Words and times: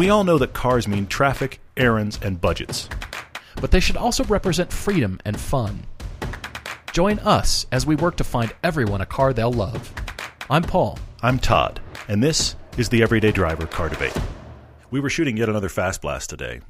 We 0.00 0.08
all 0.08 0.24
know 0.24 0.38
that 0.38 0.54
cars 0.54 0.88
mean 0.88 1.06
traffic, 1.08 1.60
errands, 1.76 2.18
and 2.22 2.40
budgets. 2.40 2.88
But 3.60 3.70
they 3.70 3.80
should 3.80 3.98
also 3.98 4.24
represent 4.24 4.72
freedom 4.72 5.20
and 5.26 5.38
fun. 5.38 5.82
Join 6.94 7.18
us 7.18 7.66
as 7.70 7.84
we 7.84 7.96
work 7.96 8.16
to 8.16 8.24
find 8.24 8.50
everyone 8.64 9.02
a 9.02 9.04
car 9.04 9.34
they'll 9.34 9.52
love. 9.52 9.92
I'm 10.48 10.62
Paul. 10.62 10.98
I'm 11.22 11.38
Todd, 11.38 11.80
and 12.08 12.22
this 12.22 12.56
is 12.78 12.88
the 12.88 13.02
Everyday 13.02 13.30
Driver 13.30 13.66
Car 13.66 13.90
Debate. 13.90 14.16
We 14.90 15.00
were 15.00 15.10
shooting 15.10 15.36
yet 15.36 15.50
another 15.50 15.68
Fast 15.68 16.00
Blast 16.00 16.30
today. 16.30 16.62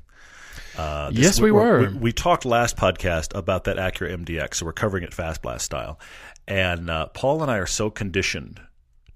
Uh, 0.77 1.11
this- 1.11 1.21
Yes, 1.21 1.41
we 1.41 1.53
were. 1.53 1.89
We, 1.91 1.99
we 1.99 2.13
talked 2.13 2.45
last 2.45 2.77
podcast 2.77 3.33
about 3.39 3.63
that 3.63 3.77
Acura 3.77 4.13
MDX, 4.13 4.57
so 4.57 4.67
we're 4.67 4.73
covering 4.73 5.05
it 5.05 5.15
Fast 5.15 5.41
Blast 5.41 5.65
style. 5.67 6.01
And 6.49 6.91
uh, 6.91 7.07
Paul 7.07 7.43
and 7.43 7.51
I 7.53 7.59
are 7.59 7.67
so 7.67 7.91
conditioned 7.91 8.61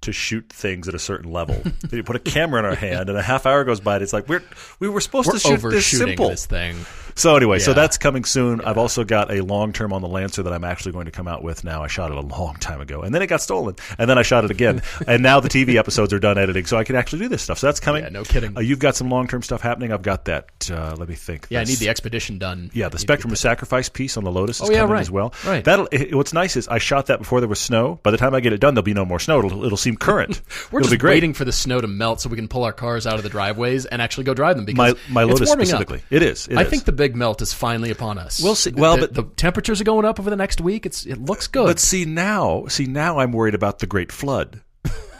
to 0.05 0.13
shoot 0.13 0.49
things 0.51 0.89
at 0.89 0.95
a 0.95 0.99
certain 0.99 1.31
level. 1.33 1.61
you 1.93 2.03
put 2.03 2.17
a 2.17 2.21
camera 2.21 2.61
in 2.61 2.65
our 2.65 2.75
hand, 2.75 3.09
and 3.09 3.19
a 3.19 3.23
half 3.23 3.47
hour 3.47 3.65
goes 3.65 3.81
by, 3.81 3.95
and 3.95 4.03
it's 4.03 4.13
like 4.13 4.29
we're 4.29 4.43
we 4.81 4.89
were 4.89 5.01
supposed 5.01 5.27
We're 5.29 5.35
to 5.35 5.39
shoot 5.41 5.61
this 5.71 5.87
simple. 5.87 6.29
this 6.31 6.47
thing. 6.47 6.77
So 7.17 7.37
anyway, 7.37 7.61
so 7.61 7.75
that's 7.75 7.97
coming 7.97 8.25
soon. 8.25 8.61
I've 8.63 8.77
also 8.79 9.05
got 9.05 9.31
a 9.31 9.41
long 9.41 9.73
term 9.73 9.93
on 9.93 10.03
the 10.03 10.09
Lancer 10.09 10.43
that 10.43 10.53
I'm 10.53 10.65
actually 10.65 10.93
going 10.93 11.05
to 11.05 11.13
come 11.13 11.29
out 11.29 11.45
with 11.45 11.63
now. 11.63 11.85
I 11.85 11.87
shot 11.87 12.11
it 12.11 12.17
a 12.17 12.21
long 12.21 12.57
time 12.57 12.81
ago, 12.81 13.03
and 13.03 13.15
then 13.15 13.23
it 13.23 13.29
got 13.29 13.41
stolen, 13.41 13.77
and 13.99 14.11
then 14.11 14.19
I 14.19 14.23
shot 14.23 14.45
it 14.45 14.51
again, 14.51 14.83
and 15.07 15.23
now 15.23 15.39
the 15.39 15.49
TV 15.49 15.77
episodes 15.77 16.13
are 16.13 16.19
done 16.19 16.39
editing, 16.39 16.67
so 16.67 16.77
I 16.77 16.83
can 16.83 16.97
actually 16.97 17.21
do 17.21 17.29
this 17.29 17.43
stuff. 17.43 17.59
So 17.59 17.69
that's 17.69 17.79
coming. 17.79 18.03
Yeah, 18.03 18.09
no 18.09 18.25
kidding. 18.25 18.57
Uh, 18.57 18.61
you've 18.63 18.81
got 18.81 18.97
some 18.97 19.11
long 19.11 19.29
term 19.29 19.43
stuff 19.43 19.61
happening. 19.61 19.93
I've 19.93 20.03
got 20.03 20.25
that. 20.25 20.69
Uh, 20.69 20.97
let 20.99 21.09
me 21.09 21.15
think. 21.15 21.47
Yeah, 21.51 21.61
I 21.61 21.65
need 21.65 21.79
the 21.79 21.89
expedition 21.89 22.39
done. 22.39 22.71
yeah, 22.75 22.89
the 22.89 22.99
Spectrum 22.99 23.33
of 23.33 23.39
Sacrifice 23.39 23.89
piece 23.89 24.17
on 24.17 24.25
the 24.25 24.33
Lotus 24.33 24.61
is 24.61 24.69
Oh, 24.69 24.73
yeah, 24.73 24.79
coming 24.81 24.95
right. 24.95 25.01
as 25.01 25.11
well. 25.11 25.33
Right. 25.47 25.65
That'll. 25.65 25.87
It, 25.93 26.15
what's 26.17 26.33
nice 26.33 26.57
is 26.57 26.67
I 26.67 26.79
shot 26.79 27.07
that 27.07 27.21
before 27.21 27.39
there 27.41 27.49
was 27.49 27.61
snow. 27.61 28.01
By 28.03 28.11
the 28.11 28.17
time 28.19 28.35
I 28.35 28.41
get 28.41 28.53
it 28.53 28.59
done, 28.61 28.75
there'll 28.75 28.83
be 28.83 28.93
no 28.95 29.05
more 29.05 29.21
snow. 29.21 29.39
It'll, 29.39 29.65
it'll 29.65 29.77
seem 29.79 29.94
current. 29.97 30.41
We're 30.73 30.81
it'll 30.81 30.91
just 30.91 31.03
waiting 31.03 31.35
for 31.35 31.45
the 31.45 31.53
snow 31.53 31.81
to 31.81 31.87
melt 31.87 32.21
so 32.21 32.29
we 32.29 32.37
can 32.37 32.49
pull 32.49 32.65
our 32.65 32.73
cars 32.73 33.07
out 33.07 33.15
of 33.15 33.23
the 33.23 33.29
driveways 33.29 33.87
and 33.87 34.01
actually 34.03 34.25
go 34.25 34.35
drive 34.35 34.57
them 34.57 34.65
because 34.65 34.95
My 35.11 35.23
my 35.23 35.23
Lotus 35.25 35.51
specifically. 35.51 35.99
Up. 35.99 36.05
It 36.11 36.23
is. 36.23 36.47
It 36.49 36.57
I 36.57 36.63
is. 36.63 36.69
think 36.69 36.85
the 36.85 36.93
big 36.93 37.15
melt 37.17 37.43
is 37.43 37.53
finally 37.55 37.91
upon 37.91 38.19
us. 38.19 38.43
We'll 38.43 38.55
see. 38.55 38.71
Well, 38.73 38.97
the, 38.97 39.09
but- 39.09 39.15
the 39.15 39.23
temperatures 39.37 39.81
are 39.81 39.85
going 39.85 40.05
up 40.05 40.19
over 40.19 40.31
the 40.31 40.37
next 40.37 40.61
week. 40.61 40.87
It's 40.87 41.07
it 41.07 41.21
looks 41.21 41.47
good. 41.47 41.67
But 41.67 41.79
see 41.79 42.05
now, 42.05 42.67
see 42.69 42.87
now, 42.87 43.19
I'm 43.19 43.33
worried 43.33 43.55
about 43.55 43.79
the 43.79 43.87
Great 43.87 44.11
Flood. 44.13 44.61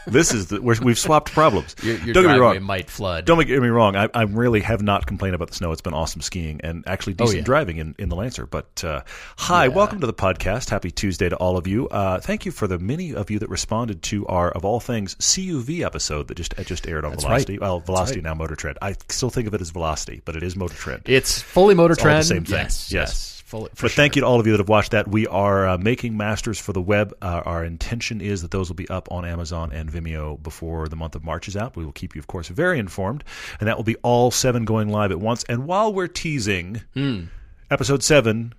This 0.07 0.33
is 0.33 0.47
the 0.49 0.61
we're, 0.61 0.77
we've 0.83 0.99
swapped 0.99 1.33
problems. 1.33 1.75
your 1.83 1.97
your 1.99 2.15
Don't 2.15 2.25
get 2.25 2.33
me 2.35 2.39
wrong. 2.39 2.63
might 2.63 2.91
flood. 2.91 3.25
Don't 3.25 3.45
get 3.47 3.61
me 3.63 3.69
wrong. 3.69 3.97
I, 3.97 4.09
I 4.15 4.23
really 4.23 4.61
have 4.61 4.83
not 4.83 5.07
complained 5.07 5.35
about 5.35 5.49
the 5.49 5.55
snow. 5.55 5.73
It's 5.73 5.81
been 5.81 5.95
awesome 5.95 6.21
skiing 6.21 6.61
and 6.63 6.85
actually 6.87 7.15
decent 7.15 7.35
Oh, 7.35 7.39
yeah. 7.39 7.45
driving 7.45 7.77
in, 7.79 7.95
in 7.99 8.09
the 8.09 8.17
Lancer. 8.17 8.47
But 8.47 8.83
uh, 8.85 9.03
hi, 9.37 9.69
welcome 9.69 10.01
to 10.01 10.07
the 10.07 10.15
podcast. 10.15 10.71
Happy 10.71 10.91
Tuesday 10.91 11.29
to 11.29 11.37
all 11.37 11.57
of 11.57 11.67
you. 11.67 11.89
Uh, 11.89 12.21
thank 12.21 12.45
you 12.45 12.53
for 12.53 12.67
the 12.67 12.79
many 12.79 13.15
of 13.15 13.31
you 13.31 13.39
that 13.39 13.49
responded 13.49 14.03
to 14.05 14.27
our 14.27 14.51
of 14.51 14.65
all 14.65 14.81
things 14.81 15.15
CUV 15.17 15.85
episode 15.85 16.29
that 16.29 16.37
just 16.37 16.55
just 16.65 16.87
aired 16.87 17.05
on 17.05 17.13
That's 17.13 17.25
Velocity. 17.25 17.55
right. 17.55 17.61
Well, 17.63 17.81
Velocity 17.81 18.21
now 18.21 18.35
Motor 18.35 18.57
Trend. 18.57 18.79
I 18.83 18.97
still 19.09 19.31
think 19.31 19.47
of 19.47 19.55
it 19.55 19.61
as 19.61 19.71
Velocity, 19.71 20.23
but 20.25 20.37
it 20.37 20.43
is 20.43 20.57
Motor 20.57 20.75
Trend. 20.75 21.03
It's 21.07 21.41
fully 21.41 21.75
motor 21.75 21.95
the 21.95 22.01
trend. 22.03 22.25
same 22.27 22.45
thing. 22.45 22.55
Yes, 22.59 22.93
Yes. 22.93 23.09
yes. 23.11 23.34
But 23.51 23.79
sure. 23.79 23.89
thank 23.89 24.17
you 24.17 24.21
to 24.23 24.27
all 24.27 24.41
of 24.41 24.47
you 24.47 24.53
that 24.53 24.59
have 24.61 24.69
watched 24.69 24.93
that. 24.93 25.07
We 25.09 25.27
are 25.27 25.69
uh, 25.69 25.79
making 25.79 26.17
masters 26.17 26.59
for 26.59 26.73
the 26.73 26.81
web. 26.81 27.15
Uh, 27.23 27.43
our 27.45 27.65
intention 27.65 28.21
is 28.21 28.43
that 28.43 28.51
those 28.51 28.69
will 28.69 28.75
be 28.77 28.89
up 28.89 29.11
on 29.13 29.25
Amazon 29.25 29.71
and 29.73 29.91
Vimeo 29.91 30.43
before 30.43 30.89
the 30.89 30.97
month 30.97 31.15
of 31.15 31.23
March 31.25 31.47
is 31.47 31.57
out. 31.57 31.77
We 31.77 31.85
will 31.85 31.93
keep 31.93 32.15
you, 32.15 32.19
of 32.19 32.27
course, 32.27 32.49
very 32.49 32.79
informed, 32.79 33.23
and 33.61 33.69
that 33.69 33.77
will 33.77 33.85
be 33.85 33.97
all 33.97 34.31
seven 34.31 34.65
going 34.65 34.89
live 34.89 35.11
at 35.13 35.21
once. 35.21 35.45
And 35.49 35.67
while 35.67 35.93
we're 35.93 36.09
teasing, 36.09 36.81
Hmm. 36.95 37.25
episode 37.71 38.03
seven 38.03 38.55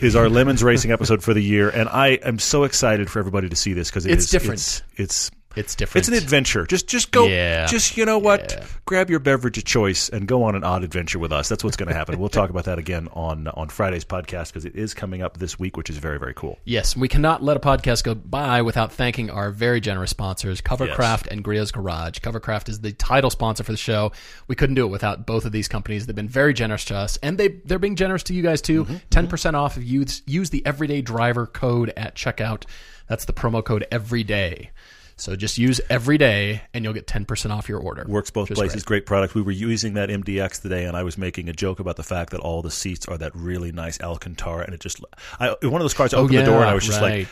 is 0.00 0.16
our 0.16 0.28
lemons 0.28 0.62
racing 0.62 0.90
episode 0.90 1.22
for 1.22 1.32
the 1.32 1.42
year, 1.42 1.68
and 1.70 1.88
I 1.88 2.08
am 2.22 2.38
so 2.40 2.64
excited 2.64 3.08
for 3.08 3.20
everybody 3.20 3.48
to 3.48 3.56
see 3.56 3.72
this 3.74 3.90
because 3.90 4.06
It's 4.06 4.24
is- 4.24 4.30
different. 4.30 4.58
It's, 4.60 4.82
it's 4.96 5.30
It's 5.56 5.74
different. 5.74 6.02
it's 6.02 6.08
an 6.08 6.14
adventure. 6.22 6.66
Just 6.66 6.86
just 6.86 7.10
go. 7.10 7.26
Yeah. 7.26 7.66
Just 7.66 7.96
you 7.96 8.04
know 8.04 8.18
what? 8.18 8.52
Yeah. 8.52 8.66
Grab 8.84 9.10
your 9.10 9.20
beverage 9.20 9.58
of 9.58 9.64
choice 9.64 10.08
and 10.08 10.26
go 10.26 10.42
on 10.42 10.54
an 10.54 10.64
odd 10.64 10.84
adventure 10.84 11.18
with 11.18 11.32
us. 11.32 11.48
That's 11.48 11.64
what's 11.64 11.76
going 11.76 11.88
to 11.88 11.94
happen. 11.94 12.18
we'll 12.18 12.28
talk 12.28 12.50
about 12.50 12.64
that 12.64 12.78
again 12.78 13.08
on 13.12 13.48
on 13.48 13.68
Friday's 13.68 14.04
podcast 14.04 14.48
because 14.48 14.64
it 14.64 14.74
is 14.74 14.94
coming 14.94 15.22
up 15.22 15.38
this 15.38 15.58
week, 15.58 15.76
which 15.76 15.90
is 15.90 15.98
very 15.98 16.18
very 16.18 16.34
cool. 16.34 16.58
Yes, 16.64 16.96
we 16.96 17.08
cannot 17.08 17.42
let 17.42 17.56
a 17.56 17.60
podcast 17.60 18.04
go 18.04 18.14
by 18.14 18.62
without 18.62 18.92
thanking 18.92 19.30
our 19.30 19.50
very 19.50 19.80
generous 19.80 20.10
sponsors, 20.10 20.60
Covercraft 20.60 21.28
and 21.28 21.44
Griot's 21.44 21.70
Garage. 21.70 22.18
Covercraft 22.18 22.68
is 22.68 22.80
the 22.80 22.92
title 22.92 23.30
sponsor 23.30 23.64
for 23.64 23.72
the 23.72 23.78
show. 23.78 24.12
We 24.48 24.54
couldn't 24.54 24.74
do 24.74 24.84
it 24.84 24.90
without 24.90 25.26
both 25.26 25.44
of 25.44 25.52
these 25.52 25.68
companies. 25.68 26.06
They've 26.06 26.16
been 26.16 26.28
very 26.28 26.54
generous 26.54 26.84
to 26.86 26.96
us, 26.96 27.16
and 27.22 27.38
they 27.38 27.48
they're 27.64 27.78
being 27.78 27.96
generous 27.96 28.22
to 28.24 28.34
you 28.34 28.42
guys 28.42 28.60
too. 28.60 28.84
Mm-hmm. 28.84 28.96
10 29.10 29.24
mm-hmm. 29.24 29.30
percent 29.30 29.56
off 29.56 29.76
if 29.76 29.84
you 29.84 30.00
use, 30.00 30.22
use 30.26 30.50
the 30.50 30.64
Everyday 30.66 31.02
Driver 31.02 31.46
code 31.46 31.92
at 31.96 32.14
checkout. 32.14 32.64
That's 33.08 33.24
the 33.24 33.32
promo 33.32 33.64
code 33.64 33.86
Every 33.90 34.24
Day. 34.24 34.70
So 35.16 35.36
just 35.36 35.58
use 35.58 35.80
Every 35.88 36.18
Day, 36.18 36.62
and 36.72 36.84
you'll 36.84 36.92
get 36.94 37.06
ten 37.06 37.24
percent 37.24 37.52
off 37.52 37.68
your 37.68 37.78
order. 37.78 38.04
Works 38.08 38.30
both 38.30 38.48
places. 38.48 38.82
great. 38.82 39.04
Great 39.04 39.06
product. 39.06 39.34
We 39.34 39.42
were 39.42 39.52
using 39.52 39.94
that 39.94 40.08
MDX 40.08 40.62
today, 40.62 40.84
and 40.84 40.96
I 40.96 41.02
was 41.02 41.16
making 41.16 41.48
a 41.48 41.52
joke 41.52 41.78
about 41.80 41.96
the 41.96 42.02
fact 42.02 42.30
that 42.30 42.40
all 42.40 42.62
the 42.62 42.70
seats 42.70 43.06
are 43.06 43.16
that 43.18 43.32
really 43.34 43.70
nice 43.72 44.00
Alcantara, 44.00 44.64
and 44.64 44.74
it 44.74 44.80
just 44.80 45.00
I, 45.38 45.54
one 45.62 45.74
of 45.74 45.80
those 45.80 45.94
cars. 45.94 46.12
I 46.14 46.18
opened 46.18 46.36
Oh, 46.36 46.38
yeah, 46.38 46.44
the 46.44 46.50
door, 46.50 46.60
and 46.60 46.70
I 46.70 46.74
was 46.74 46.84
just 46.84 47.00
like. 47.00 47.28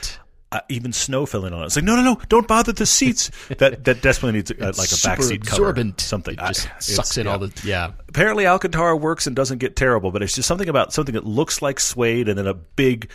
Uh, 0.51 0.61
even 0.69 0.93
snow 0.93 1.25
fell 1.25 1.47
in 1.47 1.55
on 1.55 1.63
it. 1.63 1.65
It's 1.65 1.77
like 1.77 1.85
no, 1.87 1.97
no, 1.97 2.03
no! 2.03 2.21
Don't 2.29 2.47
bother 2.47 2.73
the 2.73 2.85
seats. 2.85 3.31
that 3.57 3.85
that 3.85 4.03
desperately 4.03 4.33
needs 4.37 4.51
like 4.51 4.61
a 4.61 4.73
backseat 4.75 5.47
cover, 5.47 5.63
absorbent. 5.63 5.99
something. 6.03 6.35
It 6.35 6.41
just 6.41 6.69
I- 6.69 6.79
sucks 6.79 7.17
in 7.17 7.25
yeah. 7.25 7.33
all 7.33 7.39
the 7.39 7.51
yeah. 7.65 7.93
apparently 8.07 8.47
Alcantara 8.47 8.95
works 8.95 9.27
and 9.27 9.35
doesn't 9.35 9.59
get 9.59 9.77
terrible, 9.77 10.11
but 10.13 10.23
it's 10.23 10.35
just 10.35 10.47
something 10.47 10.69
about 10.69 10.93
something 10.93 11.15
that 11.15 11.25
looks 11.25 11.63
like 11.63 11.81
suede 11.81 12.29
and 12.29 12.37
then 12.37 12.47
a 12.47 12.53
big 12.53 13.09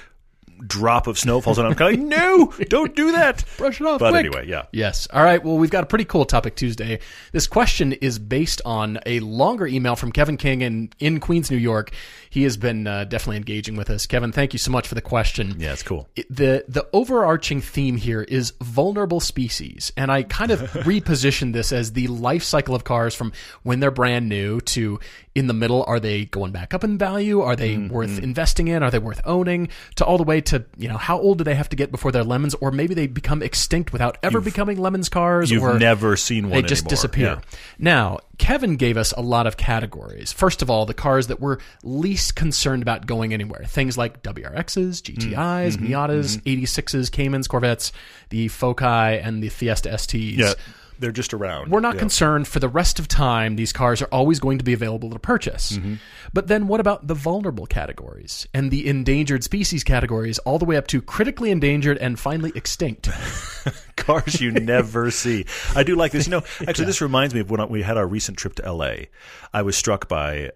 drop 0.65 1.07
of 1.07 1.17
snow 1.19 1.41
falls 1.41 1.59
on. 1.59 1.65
I'm 1.65 1.75
kind 1.75 1.95
of 1.95 1.99
like, 1.99 2.19
no, 2.19 2.53
don't 2.69 2.95
do 2.95 3.11
that. 3.13 3.43
Brush 3.57 3.81
it 3.81 3.87
off. 3.87 3.99
But 3.99 4.11
quick. 4.11 4.25
anyway, 4.25 4.47
yeah. 4.47 4.63
Yes. 4.71 5.07
All 5.13 5.23
right. 5.23 5.43
Well, 5.43 5.57
we've 5.57 5.69
got 5.69 5.83
a 5.83 5.87
pretty 5.87 6.05
cool 6.05 6.25
topic 6.25 6.55
Tuesday. 6.55 6.99
This 7.31 7.47
question 7.47 7.93
is 7.93 8.19
based 8.19 8.61
on 8.65 8.99
a 9.05 9.19
longer 9.19 9.67
email 9.67 9.95
from 9.95 10.11
Kevin 10.11 10.37
King 10.37 10.61
in, 10.61 10.91
in 10.99 11.19
Queens, 11.19 11.51
New 11.51 11.57
York. 11.57 11.91
He 12.29 12.43
has 12.43 12.57
been 12.57 12.87
uh, 12.87 13.05
definitely 13.05 13.37
engaging 13.37 13.75
with 13.75 13.89
us. 13.89 14.05
Kevin, 14.05 14.31
thank 14.31 14.53
you 14.53 14.59
so 14.59 14.71
much 14.71 14.87
for 14.87 14.95
the 14.95 15.01
question. 15.01 15.55
Yeah, 15.57 15.73
it's 15.73 15.83
cool. 15.83 16.09
It- 16.15 16.27
the 16.29 16.65
the 16.67 16.87
overarching 16.93 17.61
theme 17.61 17.97
here 17.97 18.21
is 18.21 18.53
vulnerable 18.61 19.19
species, 19.19 19.91
and 19.97 20.11
I 20.11 20.23
kind 20.23 20.51
of 20.51 20.59
reposition 20.71 21.53
this 21.53 21.71
as 21.71 21.93
the 21.93 22.07
life 22.07 22.43
cycle 22.43 22.75
of 22.75 22.83
cars 22.83 23.15
from 23.15 23.31
when 23.63 23.79
they're 23.79 23.91
brand 23.91 24.27
new 24.29 24.59
to 24.61 24.99
in 25.35 25.47
the 25.47 25.53
middle. 25.53 25.83
Are 25.87 25.99
they 25.99 26.25
going 26.25 26.51
back 26.51 26.73
up 26.73 26.83
in 26.83 26.97
value? 26.97 27.41
Are 27.41 27.55
they 27.55 27.75
Mm-hmm. 27.75 27.93
worth 27.93 28.19
investing 28.19 28.67
in? 28.69 28.81
Are 28.83 28.89
they 28.91 28.99
worth 28.99 29.21
owning? 29.25 29.69
To 29.95 30.05
all 30.05 30.17
the 30.17 30.23
way 30.23 30.41
to 30.41 30.65
you 30.77 30.87
know 30.87 30.97
how 30.97 31.19
old 31.19 31.37
do 31.37 31.43
they 31.43 31.55
have 31.55 31.69
to 31.69 31.75
get 31.75 31.91
before 31.91 32.11
they're 32.11 32.23
lemons, 32.23 32.55
or 32.55 32.71
maybe 32.71 32.93
they 32.93 33.07
become 33.07 33.41
extinct 33.43 33.93
without 33.93 34.17
ever 34.23 34.41
becoming 34.41 34.77
lemons 34.79 35.09
cars, 35.09 35.49
You've 35.51 35.63
or 35.63 35.77
never 35.79 36.15
seen 36.17 36.49
one 36.49 36.61
they 36.61 36.67
just 36.67 36.81
anymore. 36.83 36.89
disappear. 36.89 37.25
Yeah. 37.27 37.57
Now, 37.77 38.17
Kevin 38.37 38.75
gave 38.75 38.97
us 38.97 39.11
a 39.13 39.21
lot 39.21 39.47
of 39.47 39.57
categories. 39.57 40.31
First 40.31 40.61
of 40.61 40.69
all, 40.69 40.85
the 40.85 40.93
cars 40.93 41.27
that 41.27 41.39
we're 41.39 41.57
least 41.83 42.35
concerned 42.35 42.81
about 42.83 43.07
going 43.07 43.33
anywhere. 43.33 43.63
Things 43.65 43.97
like 43.97 44.21
WRXs, 44.23 45.01
GTIs, 45.01 45.77
Mm-hmm, 45.77 45.87
Miatas, 45.87 46.41
86s, 46.43 47.11
Caymans, 47.11 47.47
Corvettes, 47.47 47.91
the 48.29 48.47
Foci, 48.47 48.85
and 48.85 49.41
the 49.41 49.49
Fiesta 49.49 49.89
STs. 49.89 50.37
Yeah, 50.37 50.53
they're 50.99 51.11
just 51.11 51.33
around. 51.33 51.71
We're 51.71 51.79
not 51.79 51.95
Yeah. 51.95 51.99
concerned 51.99 52.47
for 52.47 52.59
the 52.59 52.69
rest 52.69 52.99
of 52.99 53.07
time. 53.07 53.55
These 53.55 53.73
cars 53.73 54.01
are 54.01 54.07
always 54.11 54.39
going 54.39 54.57
to 54.57 54.63
be 54.63 54.73
available 54.73 55.09
to 55.11 55.19
purchase. 55.19 55.73
Mm-hmm. 55.73 55.95
But 56.33 56.47
then 56.47 56.67
what 56.67 56.79
about 56.79 57.07
the 57.07 57.13
vulnerable 57.13 57.65
categories 57.65 58.47
and 58.53 58.71
the 58.71 58.87
endangered 58.87 59.43
species 59.43 59.83
categories, 59.83 60.39
all 60.39 60.59
the 60.59 60.65
way 60.65 60.75
up 60.77 60.87
to 60.87 61.01
critically 61.01 61.51
endangered 61.51 61.97
and 61.97 62.19
finally 62.19 62.51
extinct? 62.55 63.09
cars 63.95 64.39
you 64.39 64.51
never 64.51 65.11
see. 65.23 65.45
I 65.75 65.83
do 65.83 65.95
like 65.95 66.11
this. 66.11 66.27
You 66.27 66.31
know, 66.31 66.43
actually, 66.67 66.85
this 66.85 67.01
reminds 67.01 67.33
me 67.33 67.39
of 67.41 67.49
when 67.51 67.67
we 67.69 67.81
had 67.83 67.97
our 67.97 68.07
recent 68.07 68.37
trip 68.37 68.55
to 68.55 68.65
L.A. 68.65 69.09
I 69.53 69.61
was 69.61 69.75
struck 69.75 70.07
by. 70.07 70.51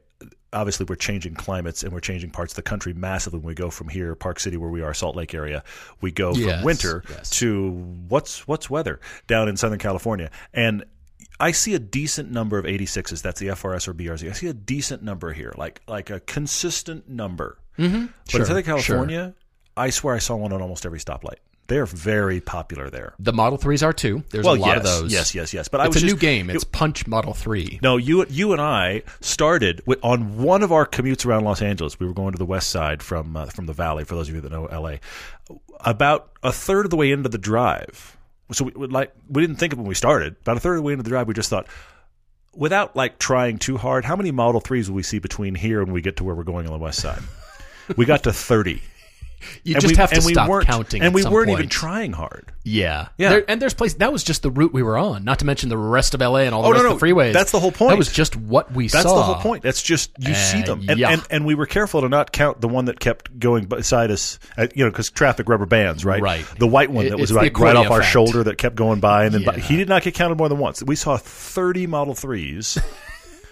Obviously, 0.54 0.86
we're 0.90 0.96
changing 0.96 1.34
climates 1.36 1.82
and 1.84 1.94
we're 1.94 2.02
changing 2.02 2.30
parts 2.32 2.52
of 2.54 2.56
the 2.58 2.62
country 2.62 2.94
massively. 2.94 3.40
When 3.40 3.48
we 3.48 3.54
go 3.54 3.70
from 3.70 3.88
here, 3.88 4.16
Park 4.16 4.40
City, 4.40 4.58
where 4.58 4.70
we 4.70 4.82
are, 4.82 4.94
Salt 4.94 5.16
Lake 5.16 5.34
area, 5.34 5.64
we 6.02 6.12
go 6.12 6.34
Yes, 6.34 6.56
from 6.58 6.66
winter 6.66 7.04
yes. 7.10 7.30
to 7.32 7.72
what's 8.10 8.48
what's 8.48 8.70
weather 8.70 9.00
down 9.28 9.48
in 9.48 9.56
Southern 9.58 9.80
California, 9.80 10.30
and 10.54 10.84
I 11.40 11.52
see 11.54 11.74
a 11.74 11.80
decent 11.80 12.30
number 12.32 12.58
of 12.60 12.66
86s. 12.66 13.22
That's 13.22 13.40
the 13.40 13.48
FRS 13.48 13.88
or 13.88 13.94
BRZ. 13.94 14.30
I 14.30 14.34
see 14.34 14.48
a 14.48 14.54
decent 14.54 15.02
number 15.04 15.34
here, 15.34 15.54
like 15.58 15.82
like 15.88 16.10
a 16.10 16.20
consistent 16.20 17.08
number. 17.10 17.58
Mm-hmm. 17.80 18.08
But 18.26 18.32
Sure, 18.32 18.40
in 18.42 18.46
Southern 18.48 18.64
sure. 18.64 18.76
California, 18.78 19.34
I 19.78 19.90
swear 19.90 20.16
I 20.16 20.20
saw 20.20 20.36
one 20.36 20.52
on 20.54 20.62
almost 20.62 20.86
every 20.86 21.00
stoplight. 21.00 21.38
They're 21.68 21.86
very 21.86 22.42
popular 22.42 22.90
there. 22.90 23.14
The 23.18 23.32
Model 23.32 23.58
3s 23.58 23.82
are 23.82 23.94
too. 23.94 24.24
There's 24.30 24.46
Well, 24.46 24.56
a 24.56 24.58
lot 24.58 24.68
yes, 24.68 24.78
of 24.78 24.84
those. 24.84 25.14
yes, 25.14 25.34
yes, 25.36 25.54
yes. 25.54 25.68
But 25.70 25.80
I 25.80 25.86
It's 25.86 25.96
was 25.96 26.04
a 26.04 26.08
just, 26.08 26.16
new 26.16 26.20
game. 26.20 26.50
It's 26.50 26.66
Punch 26.66 27.08
Model 27.08 27.34
3. 27.34 27.80
No, 27.82 27.96
you 27.96 28.26
you 28.30 28.52
and 28.52 28.62
I 28.62 29.04
started 29.22 29.82
with, 29.86 30.00
on 30.04 30.38
one 30.44 30.64
of 30.64 30.72
our 30.74 30.86
commutes 30.86 31.26
around 31.26 31.46
Los 31.46 31.62
Angeles. 31.62 31.98
We 32.00 32.08
were 32.08 32.14
going 32.14 32.34
to 32.34 32.38
the 32.38 32.46
west 32.46 32.70
side 32.72 33.02
from 33.02 33.38
uh, 33.38 33.46
from 33.46 33.68
the 33.68 33.74
valley. 33.74 34.04
For 34.04 34.16
those 34.16 34.28
of 34.28 34.36
you 34.36 34.42
that 34.42 34.52
know 34.52 34.64
LA, 34.66 34.96
about 35.80 36.30
a 36.44 36.52
third 36.52 36.86
of 36.86 36.90
the 36.90 36.98
way 36.98 37.12
into 37.12 37.30
the 37.30 37.38
drive. 37.38 38.18
So 38.52 38.66
we, 38.66 38.74
we 38.76 38.88
like 38.88 39.14
we 39.30 39.42
didn't 39.42 39.56
think 39.56 39.72
of 39.72 39.80
when 39.80 39.88
we 39.88 39.96
started. 39.96 40.36
About 40.42 40.58
a 40.58 40.60
third 40.60 40.74
of 40.74 40.78
the 40.80 40.84
way 40.84 40.92
into 40.94 41.04
the 41.04 41.10
drive, 41.10 41.28
we 41.28 41.34
just 41.34 41.50
thought, 41.50 41.68
without 42.54 42.98
like 42.98 43.18
trying 43.18 43.60
too 43.60 43.78
hard, 43.78 44.04
how 44.04 44.18
many 44.18 44.32
Model 44.32 44.60
Threes 44.60 44.90
will 44.90 44.98
we 44.98 45.04
see 45.04 45.20
between 45.20 45.56
here 45.56 45.82
and 45.82 45.94
we 45.94 46.02
get 46.02 46.18
to 46.18 46.26
where 46.26 46.36
we're 46.36 46.44
going 46.44 46.66
on 46.68 46.74
the 46.74 46.80
west 46.80 47.00
side? 47.00 47.22
we 47.96 48.06
got 48.06 48.24
to 48.24 48.34
thirty. 48.34 48.82
You 49.64 49.76
And 49.76 49.82
just 49.82 49.94
we- 49.94 49.98
have 49.98 50.12
to 50.12 50.22
we 50.26 50.34
stop 50.34 50.50
weren't- 50.50 50.68
counting. 50.68 51.02
and 51.02 51.14
we 51.14 51.24
weren't 51.24 51.50
even 51.50 51.70
trying 51.70 52.14
hard. 52.14 52.46
Yeah, 52.64 53.08
Yeah. 53.18 53.30
There, 53.30 53.44
and 53.48 53.60
there's 53.60 53.74
place 53.74 53.96
that 53.96 54.14
was 54.14 54.24
just 54.24 54.44
the 54.44 54.52
route 54.52 54.72
we 54.72 54.84
were 54.84 54.96
on. 54.98 55.24
Not 55.24 55.40
to 55.40 55.46
mention 55.46 55.70
the 55.70 55.78
rest 55.80 56.14
of 56.14 56.22
LA 56.22 56.42
and 56.42 56.54
all 56.54 56.62
the 56.62 56.68
Oh, 56.68 56.72
rest 56.74 56.84
no, 56.84 56.92
of 56.94 57.00
the 57.00 57.06
freeways. 57.08 57.34
that's 57.34 57.52
the 57.52 57.60
whole 57.60 57.72
point. 57.72 57.90
That 57.90 57.98
was 57.98 58.12
just 58.12 58.36
what 58.36 58.72
we 58.72 58.88
That's 58.88 59.04
saw. 59.04 59.16
That's 59.16 59.28
the 59.28 59.34
whole 59.34 59.42
point. 59.42 59.64
That's 59.64 59.82
just 59.82 60.12
you 60.20 60.36
see 60.36 60.62
Uh, 60.62 60.66
them, 60.66 60.86
and, 60.88 61.00
yeah. 61.00 61.10
and 61.10 61.24
and 61.32 61.46
we 61.46 61.56
were 61.56 61.66
careful 61.66 62.02
to 62.02 62.10
not 62.10 62.32
count 62.32 62.62
the 62.62 62.68
one 62.68 62.86
that 62.86 63.00
kept 63.00 63.40
going 63.40 63.66
beside 63.66 64.12
us. 64.12 64.38
At, 64.58 64.78
you 64.78 64.84
know, 64.86 64.92
because 64.92 65.10
traffic 65.10 65.50
rubber 65.50 65.66
bands, 65.66 66.06
right? 66.06 66.22
Right. 66.22 66.46
The 66.60 66.68
white 66.68 66.92
one 66.92 67.08
It- 67.08 67.10
that 67.10 67.18
was 67.20 67.34
right, 67.34 67.46
off 67.46 67.48
accordion 67.48 67.88
our 67.88 68.04
shoulder 68.04 68.44
that 68.44 68.60
kept 68.60 68.76
going 68.76 69.00
by, 69.00 69.26
and 69.26 69.34
then 69.34 69.44
by, 69.44 69.54
he 69.58 69.76
did 69.76 69.90
not 69.90 70.04
get 70.04 70.14
counted 70.14 70.38
more 70.38 70.48
than 70.50 70.60
once. 70.60 70.84
We 70.84 70.96
saw 70.96 71.18
thirty 71.18 71.88
Model 71.88 72.14
Threes. 72.14 72.78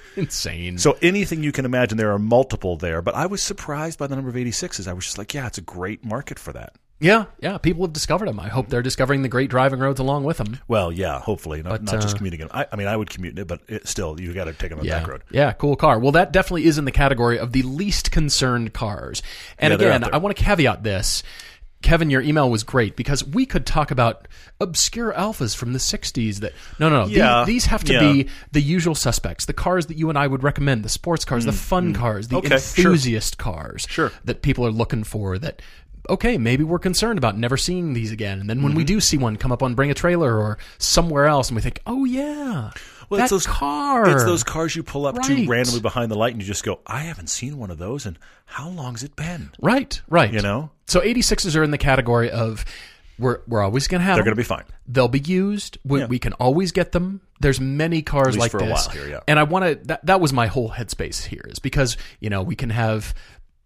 Insane. 0.15 0.77
so 0.77 0.97
anything 1.01 1.44
you 1.44 1.51
can 1.51 1.65
imagine, 1.65 1.97
there 1.97 2.11
are 2.11 2.19
multiple 2.19 2.75
there. 2.77 3.01
But 3.01 3.15
I 3.15 3.25
was 3.25 3.41
surprised 3.41 4.00
by 4.00 4.07
the 4.07 4.15
number 4.15 4.29
of 4.29 4.38
eighty 4.38 4.51
sixes. 4.51 4.88
I 4.88 4.94
was 4.94 5.06
just 5.06 5.17
like, 5.17 5.33
yeah, 5.33 5.47
it's 5.47 5.57
a 5.57 5.61
great 5.61 6.03
market 6.06 6.38
for 6.39 6.51
that. 6.53 6.73
yeah, 7.00 7.25
yeah. 7.39 7.57
People 7.57 7.83
have 7.85 7.94
discovered 7.94 8.27
them. 8.27 8.39
I 8.39 8.50
hope 8.50 8.67
they're 8.67 8.81
discovering 8.81 9.21
the 9.21 9.29
great 9.29 9.50
driving 9.50 9.79
roads 9.79 10.00
along 10.01 10.25
with 10.25 10.38
them. 10.38 10.59
Well, 10.67 10.91
yeah, 10.91 11.19
hopefully 11.19 11.63
not, 11.63 11.81
not 11.83 12.01
just 12.01 12.15
uh, 12.15 12.17
commuting 12.17 12.41
it. 12.41 12.50
I, 12.51 12.65
I 12.71 12.75
mean, 12.75 12.88
I 12.88 12.97
would 12.97 13.09
commute 13.09 13.33
in 13.35 13.39
it, 13.44 13.47
but 13.47 13.61
it, 13.69 13.88
still, 13.88 14.19
you 14.19 14.33
got 14.33 14.45
to 14.45 14.53
take 14.53 14.71
it 14.71 14.77
on 14.79 14.83
Yeah. 14.83 15.00
that 15.00 15.07
road. 15.07 15.23
Yeah, 15.31 15.53
cool 15.53 15.77
car. 15.77 15.97
Well, 16.00 16.12
that 16.12 16.33
definitely 16.33 16.65
is 16.65 16.77
in 16.77 16.83
the 16.85 16.91
category 16.91 17.39
of 17.39 17.53
the 17.53 17.62
least 17.62 18.12
concerned 18.12 18.73
cars. 18.73 19.21
And 19.57 19.71
Yeah, 19.79 19.88
again. 19.95 20.03
I 20.13 20.17
want 20.17 20.35
to 20.35 20.44
caveat 20.44 20.83
this. 20.83 21.23
Kevin, 21.81 22.09
your 22.09 22.21
email 22.21 22.49
was 22.49 22.63
great 22.63 22.95
because 22.97 23.25
we 23.25 23.45
could 23.45 23.65
talk 23.65 23.89
about 23.89 24.27
obscure 24.59 25.13
Alfas 25.13 25.55
from 25.55 25.71
the 25.73 25.79
60s 25.79 26.37
that 26.41 26.51
no 26.79 26.89
no 26.89 27.03
no 27.05 27.07
Yeah, 27.07 27.45
these 27.45 27.65
have 27.67 27.83
to 27.85 27.93
yeah. 27.93 27.99
be 28.11 28.27
the 28.51 28.61
usual 28.61 28.95
suspects 28.95 29.45
the 29.45 29.53
cars 29.53 29.85
that 29.87 29.95
you 29.97 30.09
and 30.09 30.17
I 30.17 30.27
would 30.27 30.43
recommend 30.43 30.83
the 30.83 30.89
sports 30.89 31.23
cars 31.23 31.45
the 31.45 31.53
fun 31.53 31.93
cars 31.93 32.27
the 32.27 32.35
Mm, 32.35 32.39
Okay, 32.39 32.57
sure. 32.57 32.91
enthusiast 32.91 33.37
cars 33.37 33.87
Sure. 33.89 34.11
that 34.25 34.41
people 34.41 34.65
are 34.65 34.71
looking 34.71 35.03
for 35.05 35.37
that 35.39 35.61
okay 36.09 36.37
maybe 36.37 36.63
we're 36.65 36.79
concerned 36.79 37.17
about 37.17 37.37
never 37.37 37.55
seeing 37.55 37.93
these 37.93 38.11
again 38.11 38.39
and 38.41 38.49
then 38.49 38.61
when 38.63 38.73
we 38.75 38.81
Mm-hmm. 38.83 38.87
do 38.95 38.99
see 39.01 39.17
one 39.17 39.37
come 39.37 39.51
up 39.53 39.63
on 39.63 39.73
bring 39.75 39.89
a 39.91 39.93
trailer 39.93 40.37
or 40.37 40.57
somewhere 40.79 41.25
else 41.27 41.47
and 41.49 41.55
we 41.55 41.61
think 41.61 41.79
oh 41.87 42.03
yeah 42.03 42.71
Well, 43.09 43.21
it's 43.21 43.29
those 43.31 43.47
car 43.47 44.07
It's 44.09 44.23
those 44.23 44.44
cars 44.44 44.75
you 44.75 44.83
pull 44.83 45.06
up 45.06 45.21
to 45.21 45.47
randomly 45.47 45.79
behind 45.81 46.11
the 46.11 46.15
light, 46.15 46.33
and 46.33 46.41
you 46.41 46.47
just 46.47 46.63
go, 46.63 46.79
"I 46.85 47.00
haven't 47.01 47.27
seen 47.27 47.57
one 47.57 47.71
of 47.71 47.77
those, 47.77 48.06
and 48.06 48.17
how 48.45 48.69
long's 48.69 49.03
it 49.03 49.15
been?" 49.15 49.51
Right, 49.59 50.00
right. 50.07 50.31
You 50.31 50.41
know? 50.41 50.71
So 50.88 51.01
86s 51.01 51.56
are 51.56 51.63
in 51.63 51.71
the 51.71 51.77
category 51.77 52.29
of 52.31 52.65
we're 53.17 53.41
we're 53.47 53.61
always 53.61 53.88
going 53.88 54.00
to 54.00 54.06
have 54.06 54.15
They're 54.15 54.23
going 54.23 54.35
to 54.35 54.39
be 54.39 54.44
fine. 54.44 54.63
They'll 54.88 55.07
be 55.07 55.19
used. 55.19 55.77
We, 55.83 56.00
Yeah. 56.00 56.06
we 56.07 56.19
can 56.19 56.33
always 56.33 56.71
get 56.71 56.91
them. 56.94 57.21
There's 57.41 57.59
many 57.59 58.01
cars 58.01 58.38
like 58.38 58.51
this. 58.51 58.88
here, 58.88 59.07
yeah. 59.07 59.19
And 59.27 59.38
I 59.39 59.44
want 59.44 59.65
to 59.65 59.75
that 59.88 60.05
that 60.05 60.21
was 60.21 60.31
my 60.33 60.47
whole 60.47 60.69
headspace 60.69 61.25
here 61.25 61.45
is 61.50 61.59
because, 61.59 61.97
you 62.19 62.29
know, 62.29 62.41
we 62.44 62.55
can 62.55 62.69
have 62.69 63.13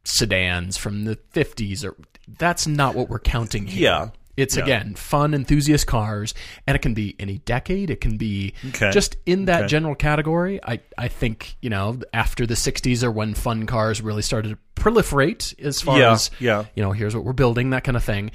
sedans 0.05 0.77
from 0.77 1.05
the 1.05 1.17
50s 1.33 1.83
or 1.85 1.95
that's 2.39 2.67
not 2.67 2.95
what 2.95 3.09
we're 3.09 3.19
counting 3.19 3.65
here. 3.67 3.83
Yeah. 3.83 4.09
It's 4.35 4.57
Yeah. 4.57 4.63
again 4.63 4.95
fun 4.95 5.33
enthusiast 5.33 5.85
cars 5.85 6.33
and 6.65 6.75
it 6.75 6.81
can 6.81 6.93
be 6.93 7.15
any 7.19 7.37
decade, 7.39 7.89
it 7.89 8.01
can 8.01 8.17
be 8.17 8.53
Okay. 8.69 8.89
just 8.91 9.15
in 9.25 9.45
that 9.45 9.61
Okay. 9.61 9.67
general 9.67 9.95
category. 9.95 10.59
I 10.63 10.79
I 10.97 11.07
think, 11.07 11.55
you 11.61 11.69
know, 11.69 11.99
after 12.13 12.45
the 12.47 12.55
60s 12.55 13.03
are 13.03 13.11
when 13.11 13.33
fun 13.35 13.65
cars 13.65 14.01
really 14.01 14.21
started 14.23 14.49
to 14.49 14.57
proliferate 14.81 15.57
as 15.63 15.81
far 15.81 15.99
Yeah, 15.99 16.13
as 16.13 16.31
yeah. 16.39 16.65
you 16.75 16.81
know, 16.83 16.91
here's 16.91 17.15
what 17.15 17.23
we're 17.23 17.33
building, 17.33 17.69
that 17.71 17.83
kind 17.83 17.95
of 17.95 18.03
thing. 18.03 18.31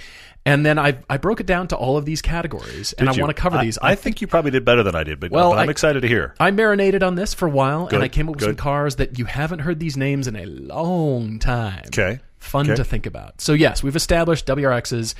And 0.47 0.65
then 0.65 0.79
I 0.79 0.99
I 1.11 1.17
broke 1.19 1.41
it 1.41 1.47
down 1.47 1.69
to 1.69 1.77
all 1.77 1.97
of 1.97 2.05
these 2.07 2.23
categories, 2.23 2.95
and 2.95 3.09
Did 3.09 3.19
I 3.19 3.21
want 3.23 3.35
to 3.37 3.41
cover 3.43 3.59
I- 3.59 3.65
these. 3.65 3.77
I, 3.83 3.95
think 3.97 4.21
you 4.21 4.27
probably 4.27 4.51
did 4.51 4.65
better 4.65 4.83
than 4.83 4.95
I 4.95 5.05
did, 5.05 5.21
but, 5.21 5.31
Well, 5.31 5.51
but 5.51 5.59
I'm 5.59 5.69
I- 5.69 5.71
excited 5.71 6.01
to 6.03 6.09
hear. 6.09 6.35
I 6.41 6.51
marinated 6.53 7.03
on 7.03 7.17
this 7.17 7.35
for 7.35 7.47
a 7.47 7.51
while, 7.51 7.89
and 7.89 8.03
I 8.03 8.09
came 8.09 8.29
up 8.29 8.37
with 8.37 8.45
some 8.45 8.55
cars 8.55 8.97
that 8.97 9.19
you 9.19 9.25
haven't 9.27 9.59
heard 9.59 9.79
these 9.81 9.97
names 9.97 10.27
in 10.27 10.37
a 10.37 10.47
long 10.47 11.39
time. 11.39 11.83
Okay. 11.89 12.21
Fun 12.39 12.67
Okay. 12.67 12.77
to 12.77 12.85
think 12.85 13.05
about. 13.05 13.41
So 13.41 13.53
yes, 13.53 13.83
we've 13.83 13.97
established 13.97 14.47
WRXs. 14.47 15.15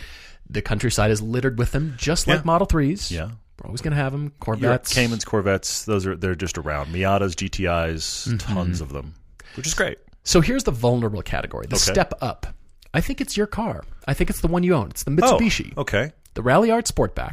The 0.51 0.63
countryside 0.63 1.11
is 1.11 1.21
littered 1.21 1.59
with 1.59 1.73
them, 1.73 1.95
just 1.99 2.27
like 2.27 2.39
Yeah. 2.39 2.45
Model 2.45 2.67
Threes. 2.67 3.11
Yeah. 3.11 3.31
we're 3.61 3.67
always 3.67 3.81
going 3.81 3.91
to 3.93 3.97
have 4.03 4.13
them. 4.13 4.23
Your 4.25 4.31
Corvettes. 4.41 4.95
Caymans, 4.95 5.25
Corvettes, 5.25 5.85
those 5.85 6.07
are 6.07 6.17
they're 6.17 6.35
just 6.37 6.57
around. 6.59 6.87
Miatas, 6.93 7.35
GTIs, 7.35 8.29
Mm-hmm. 8.29 8.37
tons 8.39 8.81
of 8.81 8.91
them, 8.93 9.15
which 9.57 9.67
is 9.67 9.75
great. 9.75 9.99
So 10.25 10.41
here's 10.41 10.65
the 10.65 10.71
vulnerable 10.71 11.23
category, 11.23 11.67
the 11.69 11.77
Okay. 11.77 11.93
step 11.93 12.15
up. 12.21 12.47
I 12.95 13.01
think 13.01 13.21
it's 13.21 13.37
your 13.37 13.47
car. 13.47 13.83
I 14.07 14.15
think 14.15 14.31
it's 14.31 14.41
the 14.41 14.49
one 14.49 14.63
you 14.63 14.75
own. 14.75 14.91
It's 14.91 15.03
the 15.05 15.11
Oh, 15.23 15.39
Mitsubishi. 15.39 15.77
okay. 15.77 16.13
the 16.35 16.43
Ralliart 16.43 16.87
Sportback. 16.87 17.33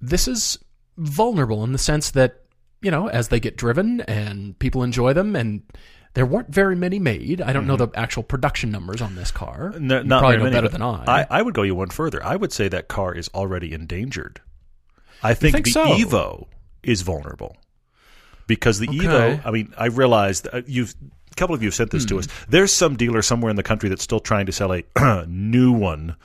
This 0.00 0.28
is 0.28 0.58
vulnerable 0.96 1.64
in 1.64 1.72
the 1.72 1.78
sense 1.78 2.10
that, 2.12 2.42
you 2.80 2.90
know, 2.90 3.08
as 3.08 3.28
they 3.28 3.40
get 3.40 3.56
driven 3.56 4.00
and 4.02 4.58
people 4.58 4.82
enjoy 4.82 5.12
them 5.12 5.34
and 5.36 5.62
there 6.16 6.24
weren't 6.26 6.48
very 6.48 6.74
many 6.74 6.98
made. 6.98 7.42
I 7.42 7.52
don't 7.52 7.66
know 7.66 7.76
the 7.76 7.88
actual 7.94 8.22
production 8.22 8.70
numbers 8.70 9.02
on 9.02 9.14
this 9.14 9.30
car. 9.30 9.72
Mm-hmm. 9.74 9.86
No, 9.86 9.98
You 9.98 10.04
not 10.04 10.20
probably 10.20 10.36
know 10.38 10.42
many, 10.44 10.56
better 10.56 10.68
than 10.68 10.80
I. 10.82 11.04
I. 11.06 11.26
I 11.30 11.42
would 11.42 11.52
go 11.54 11.60
you 11.62 11.74
one 11.74 11.90
further. 11.90 12.24
I 12.24 12.34
would 12.36 12.52
say 12.52 12.68
that 12.68 12.88
car 12.88 13.14
is 13.14 13.28
already 13.34 13.72
endangered. 13.74 14.40
I 15.22 15.34
think, 15.34 15.52
think 15.54 15.66
the 15.66 15.72
so? 15.72 15.84
Evo 15.84 16.46
is 16.82 17.02
vulnerable 17.02 17.56
because 18.46 18.78
the 18.78 18.88
Okay. 18.88 18.98
Evo. 18.98 19.40
I 19.44 19.50
mean, 19.50 19.74
I 19.76 19.86
realized 19.86 20.48
uh, 20.52 20.62
you've. 20.66 20.94
A 21.30 21.34
couple 21.36 21.54
of 21.54 21.62
you 21.62 21.66
have 21.68 21.74
sent 21.74 21.90
this 21.90 22.04
Hmm. 22.04 22.08
to 22.08 22.18
us. 22.20 22.28
There's 22.48 22.72
some 22.72 22.96
dealer 22.96 23.20
somewhere 23.20 23.50
in 23.50 23.56
the 23.56 23.62
country 23.62 23.90
that's 23.90 24.02
still 24.02 24.20
trying 24.20 24.46
to 24.46 24.52
sell 24.52 24.72
a 24.72 24.82
new 25.28 25.70
one 25.72 26.16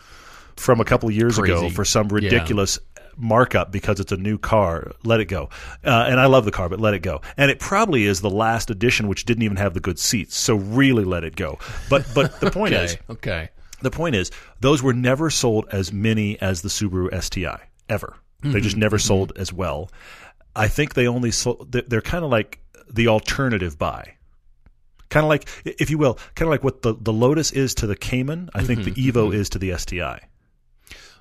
from 0.55 0.79
a 0.79 0.85
couple 0.85 1.09
of 1.09 1.15
years 1.15 1.37
ago 1.37 1.69
for 1.69 1.83
some 1.83 2.07
ridiculous 2.07 2.79
markup 3.21 3.71
because 3.71 3.99
it's 3.99 4.11
a 4.11 4.17
new 4.17 4.37
car. 4.37 4.91
Let 5.03 5.19
it 5.19 5.25
go. 5.25 5.49
Uh, 5.83 6.05
and 6.07 6.19
I 6.19 6.25
love 6.25 6.45
the 6.45 6.51
car, 6.51 6.69
but 6.69 6.79
let 6.79 6.93
it 6.93 6.99
go. 6.99 7.21
And 7.37 7.51
it 7.51 7.59
probably 7.59 8.05
is 8.05 8.21
the 8.21 8.29
last 8.29 8.69
edition, 8.69 9.07
which 9.07 9.25
didn't 9.25 9.43
even 9.43 9.57
have 9.57 9.73
the 9.73 9.79
good 9.79 9.99
seats. 9.99 10.37
So 10.37 10.55
really, 10.55 11.03
let 11.03 11.23
it 11.23 11.35
go. 11.35 11.59
But 11.89 12.05
but 12.13 12.39
the 12.39 12.51
point 12.51 12.73
is, 12.73 12.97
okay. 13.09 13.31
Okay. 13.31 13.49
the 13.81 13.91
point 13.91 14.15
is, 14.15 14.31
those 14.59 14.81
were 14.81 14.93
never 14.93 15.29
sold 15.29 15.67
as 15.71 15.93
many 15.93 16.41
as 16.41 16.61
the 16.61 16.69
Subaru 16.69 17.21
STI 17.21 17.61
ever. 17.89 18.15
They 18.43 18.59
just 18.59 18.73
mm-hmm, 18.73 18.79
never 18.81 18.97
mm-hmm. 18.97 19.07
sold 19.07 19.33
as 19.35 19.53
well. 19.53 19.91
I 20.55 20.67
think 20.67 20.95
they 20.95 21.07
only 21.07 21.31
sold. 21.31 21.71
They're, 21.71 21.83
they're 21.83 22.01
kind 22.01 22.25
of 22.25 22.31
like 22.31 22.59
the 22.89 23.07
alternative 23.07 23.77
buy. 23.77 24.15
Kind 25.09 25.25
of 25.25 25.29
like, 25.29 25.47
if 25.65 25.89
you 25.89 25.97
will, 25.97 26.15
kind 26.35 26.47
of 26.47 26.51
like 26.51 26.63
what 26.63 26.81
the, 26.81 26.95
the 26.99 27.13
Lotus 27.13 27.51
is 27.51 27.75
to 27.75 27.87
the 27.87 27.95
Cayman. 27.95 28.49
I 28.53 28.63
think 28.63 28.83
the 28.83 28.91
mm-hmm, 28.91 29.19
Evo 29.19 29.33
is 29.33 29.49
to 29.49 29.59
the 29.59 29.77
STI. 29.77 30.21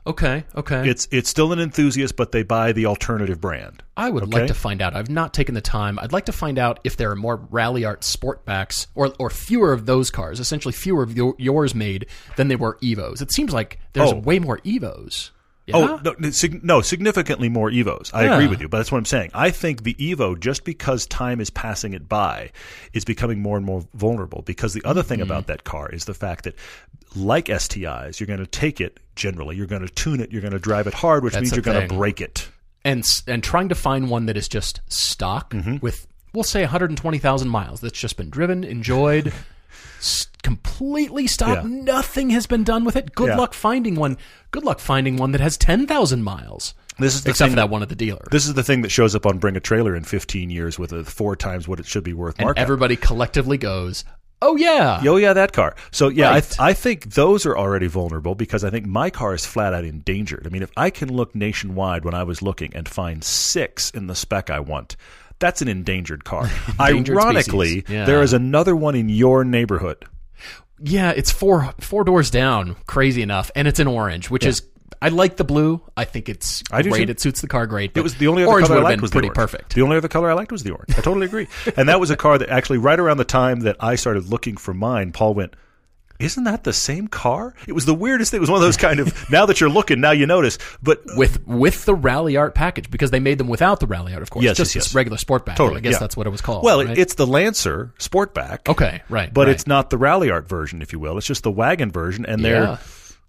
Okay. 0.06 0.44
Okay. 0.56 0.88
It's 0.88 1.06
it's 1.10 1.28
still 1.28 1.52
an 1.52 1.58
enthusiast, 1.60 2.16
but 2.16 2.32
they 2.32 2.42
buy 2.42 2.72
the 2.72 2.86
alternative 2.86 3.40
brand. 3.40 3.82
I 3.96 4.10
would 4.10 4.24
Okay. 4.24 4.38
like 4.40 4.46
to 4.48 4.54
find 4.54 4.80
out. 4.80 4.94
I've 4.96 5.10
not 5.10 5.34
taken 5.34 5.54
the 5.54 5.60
time. 5.60 5.98
I'd 5.98 6.12
like 6.12 6.24
to 6.26 6.32
find 6.32 6.58
out 6.58 6.80
if 6.84 6.96
there 6.96 7.10
are 7.10 7.16
more 7.16 7.38
Ralliart 7.38 8.00
Sportbacks 8.00 8.86
or 8.94 9.12
or 9.18 9.30
fewer 9.30 9.72
of 9.72 9.86
those 9.86 10.10
cars, 10.10 10.40
essentially 10.40 10.72
fewer 10.72 11.02
of 11.02 11.16
your, 11.16 11.34
yours 11.38 11.74
made 11.74 12.06
than 12.36 12.48
they 12.48 12.56
were 12.56 12.78
Evos. 12.82 13.20
It 13.20 13.32
seems 13.32 13.52
like 13.52 13.78
there's 13.92 14.12
Oh. 14.12 14.16
way 14.16 14.38
more 14.38 14.58
Evos. 14.58 15.30
Yeah? 15.70 15.76
Oh 15.76 16.00
no, 16.04 16.14
no, 16.18 16.30
sig- 16.30 16.62
no, 16.62 16.80
significantly 16.80 17.48
more 17.48 17.70
Evos. 17.70 18.10
I 18.14 18.24
Yeah. 18.24 18.34
agree 18.34 18.46
with 18.48 18.60
you, 18.60 18.68
but 18.68 18.78
that's 18.78 18.92
what 18.92 18.98
I'm 18.98 19.04
saying. 19.04 19.30
I 19.34 19.50
think 19.50 19.82
the 19.84 19.94
Evo, 19.94 20.38
just 20.38 20.64
because 20.64 21.06
time 21.06 21.40
is 21.40 21.50
passing 21.50 21.92
it 21.94 22.08
by, 22.08 22.50
is 22.92 23.04
becoming 23.04 23.40
more 23.40 23.56
and 23.56 23.64
more 23.66 23.84
vulnerable. 23.94 24.42
Because 24.42 24.72
the 24.74 24.82
other 24.84 25.00
Mm-hmm. 25.00 25.08
thing 25.08 25.20
about 25.22 25.46
that 25.46 25.64
car 25.64 25.88
is 25.90 26.04
the 26.04 26.14
fact 26.14 26.44
that, 26.44 26.54
like 27.16 27.46
STIs, 27.46 28.20
you're 28.20 28.26
going 28.26 28.40
to 28.40 28.46
take 28.46 28.80
it 28.80 29.00
generally, 29.16 29.56
you're 29.56 29.66
going 29.66 29.82
to 29.86 29.88
tune 29.92 30.20
it, 30.20 30.30
you're 30.32 30.40
going 30.42 30.52
to 30.52 30.58
drive 30.58 30.86
it 30.86 30.94
hard, 30.94 31.24
which 31.24 31.32
That's 31.34 31.42
means 31.42 31.56
you're 31.56 31.62
going 31.74 31.88
to 31.88 31.94
break 31.94 32.20
it. 32.20 32.48
and 32.84 33.04
and 33.26 33.42
trying 33.42 33.68
to 33.68 33.74
find 33.74 34.08
one 34.10 34.26
that 34.26 34.36
is 34.36 34.48
just 34.48 34.80
stock 34.88 35.52
Mm-hmm. 35.52 35.76
with 35.80 36.06
we'll 36.32 36.44
say 36.44 36.60
120,000 36.62 37.48
miles 37.48 37.80
that's 37.80 37.98
just 37.98 38.16
been 38.16 38.30
driven, 38.30 38.62
enjoyed, 38.64 39.32
completely 40.42 41.26
stopped. 41.26 41.62
Yeah. 41.64 41.68
Nothing 41.82 42.30
has 42.30 42.46
been 42.46 42.64
done 42.64 42.84
with 42.84 42.96
it. 42.96 43.14
Good 43.14 43.28
Yeah. 43.28 43.36
luck 43.36 43.54
finding 43.54 43.94
one. 43.94 44.16
Good 44.50 44.64
luck 44.64 44.80
finding 44.80 45.16
one 45.16 45.32
that 45.32 45.40
has 45.40 45.56
10,000 45.56 46.22
miles. 46.22 46.74
This 46.98 47.14
is 47.14 47.22
the 47.22 47.30
Except 47.30 47.46
thing 47.48 47.52
for 47.52 47.56
that 47.56 47.70
one 47.70 47.82
at 47.82 47.88
the 47.88 47.94
dealer. 47.94 48.26
This 48.30 48.46
is 48.46 48.54
the 48.54 48.62
thing 48.62 48.82
that 48.82 48.90
shows 48.90 49.14
up 49.14 49.24
on 49.26 49.38
Bring 49.38 49.56
a 49.56 49.60
Trailer 49.60 49.96
in 49.96 50.04
15 50.04 50.50
years 50.50 50.78
with 50.78 50.92
a 50.92 51.04
four 51.04 51.34
times 51.36 51.66
what 51.66 51.80
it 51.80 51.86
should 51.86 52.04
be 52.04 52.12
worth 52.12 52.36
and 52.38 52.44
markup. 52.46 52.60
everybody 52.60 52.94
collectively 52.96 53.56
goes, 53.56 54.04
"Oh 54.42 54.56
yeah." 54.56 55.00
Oh 55.06 55.16
yeah, 55.16 55.32
that 55.32 55.52
car. 55.54 55.74
So 55.92 56.08
yeah, 56.08 56.28
Right. 56.30 56.60
I, 56.60 56.68
I 56.70 56.72
think 56.74 57.14
those 57.14 57.46
are 57.46 57.56
already 57.56 57.86
vulnerable 57.86 58.34
because 58.34 58.64
I 58.64 58.70
think 58.70 58.84
my 58.84 59.08
car 59.08 59.32
is 59.32 59.46
flat 59.46 59.72
out 59.72 59.84
endangered. 59.84 60.46
I 60.46 60.50
mean, 60.50 60.62
if 60.62 60.70
I 60.76 60.90
can 60.90 61.10
look 61.10 61.34
nationwide 61.34 62.04
when 62.04 62.12
I 62.12 62.22
was 62.24 62.42
looking 62.42 62.74
and 62.74 62.86
find 62.86 63.24
six 63.24 63.88
in 63.90 64.06
the 64.06 64.14
spec 64.14 64.50
I 64.50 64.60
want, 64.60 64.96
that's 65.38 65.62
an 65.62 65.68
endangered 65.68 66.24
car. 66.24 66.50
Endangered 66.78 67.16
Ironically. 67.16 67.82
Yeah. 67.88 68.04
there 68.04 68.20
is 68.20 68.34
another 68.34 68.76
one 68.76 68.94
in 68.94 69.08
your 69.08 69.42
neighborhood. 69.42 70.04
Yeah, 70.82 71.10
it's 71.10 71.30
four 71.30 71.72
four 71.80 72.04
doors 72.04 72.30
down. 72.30 72.76
Crazy 72.86 73.22
enough, 73.22 73.50
and 73.54 73.68
it's 73.68 73.80
an 73.80 73.86
orange, 73.86 74.30
which 74.30 74.46
is 74.46 74.62
I 75.02 75.08
like 75.08 75.36
the 75.36 75.44
blue. 75.44 75.82
I 75.96 76.04
think 76.04 76.28
it's 76.28 76.62
I 76.70 76.82
great. 76.82 77.06
too. 77.06 77.10
It 77.10 77.20
suits 77.20 77.40
the 77.40 77.48
car 77.48 77.66
great. 77.66 77.96
It 77.96 78.02
was 78.02 78.16
the 78.16 78.26
only 78.28 78.42
other 78.42 78.52
orange 78.52 78.68
color 78.68 78.80
I 78.80 78.82
liked 78.82 79.02
was 79.02 79.10
pretty 79.10 79.28
the 79.28 79.30
orange. 79.30 79.36
perfect. 79.50 79.74
The 79.74 79.82
only 79.82 79.96
other 79.96 80.08
color 80.08 80.30
I 80.30 80.34
liked 80.34 80.52
was 80.52 80.62
the 80.62 80.72
orange. 80.72 80.90
I 80.90 81.00
totally 81.00 81.26
agree. 81.26 81.48
and 81.76 81.88
that 81.88 82.00
was 82.00 82.10
a 82.10 82.16
car 82.16 82.36
that 82.38 82.50
actually 82.50 82.78
right 82.78 82.98
around 83.00 83.16
the 83.16 83.24
time 83.24 83.60
that 83.60 83.76
I 83.80 83.94
started 83.94 84.26
looking 84.28 84.56
for 84.56 84.74
mine, 84.74 85.12
Paul 85.12 85.34
went, 85.34 85.54
isn't 86.20 86.44
that 86.44 86.64
the 86.64 86.72
same 86.72 87.08
car? 87.08 87.54
It 87.66 87.72
was 87.72 87.86
the 87.86 87.94
weirdest 87.94 88.30
thing. 88.30 88.38
It 88.38 88.40
was 88.40 88.50
one 88.50 88.58
of 88.58 88.62
those 88.62 88.76
kind 88.76 89.00
of 89.00 89.30
now 89.30 89.46
that 89.46 89.60
you're 89.60 89.70
looking, 89.70 90.00
now 90.00 90.10
you 90.10 90.26
notice. 90.26 90.58
But 90.82 91.02
with 91.16 91.46
with 91.46 91.84
the 91.84 91.94
Ralliart 91.96 92.54
package 92.54 92.90
because 92.90 93.10
they 93.10 93.20
made 93.20 93.38
them 93.38 93.48
without 93.48 93.80
the 93.80 93.86
Ralliart, 93.86 94.22
of 94.22 94.30
course. 94.30 94.44
Yes, 94.44 94.56
just 94.56 94.74
yes, 94.74 94.86
yes. 94.86 94.94
regular 94.94 95.16
Sportback. 95.16 95.56
Totally, 95.56 95.78
I 95.78 95.80
guess 95.80 95.94
yeah. 95.94 95.98
that's 95.98 96.16
what 96.16 96.26
it 96.26 96.30
was 96.30 96.40
called. 96.40 96.64
well, 96.64 96.84
right? 96.84 96.96
it's 96.96 97.14
the 97.14 97.26
Lancer 97.26 97.92
Sportback. 97.98 98.68
okay, 98.68 99.02
right. 99.08 99.32
but 99.32 99.46
right. 99.46 99.54
it's 99.54 99.66
not 99.66 99.90
the 99.90 99.98
Ralliart 99.98 100.46
version, 100.46 100.82
if 100.82 100.92
you 100.92 100.98
will. 100.98 101.18
It's 101.18 101.26
just 101.26 101.42
the 101.42 101.50
wagon 101.50 101.90
version, 101.90 102.26
and 102.26 102.44
they're. 102.44 102.62
yeah. 102.62 102.78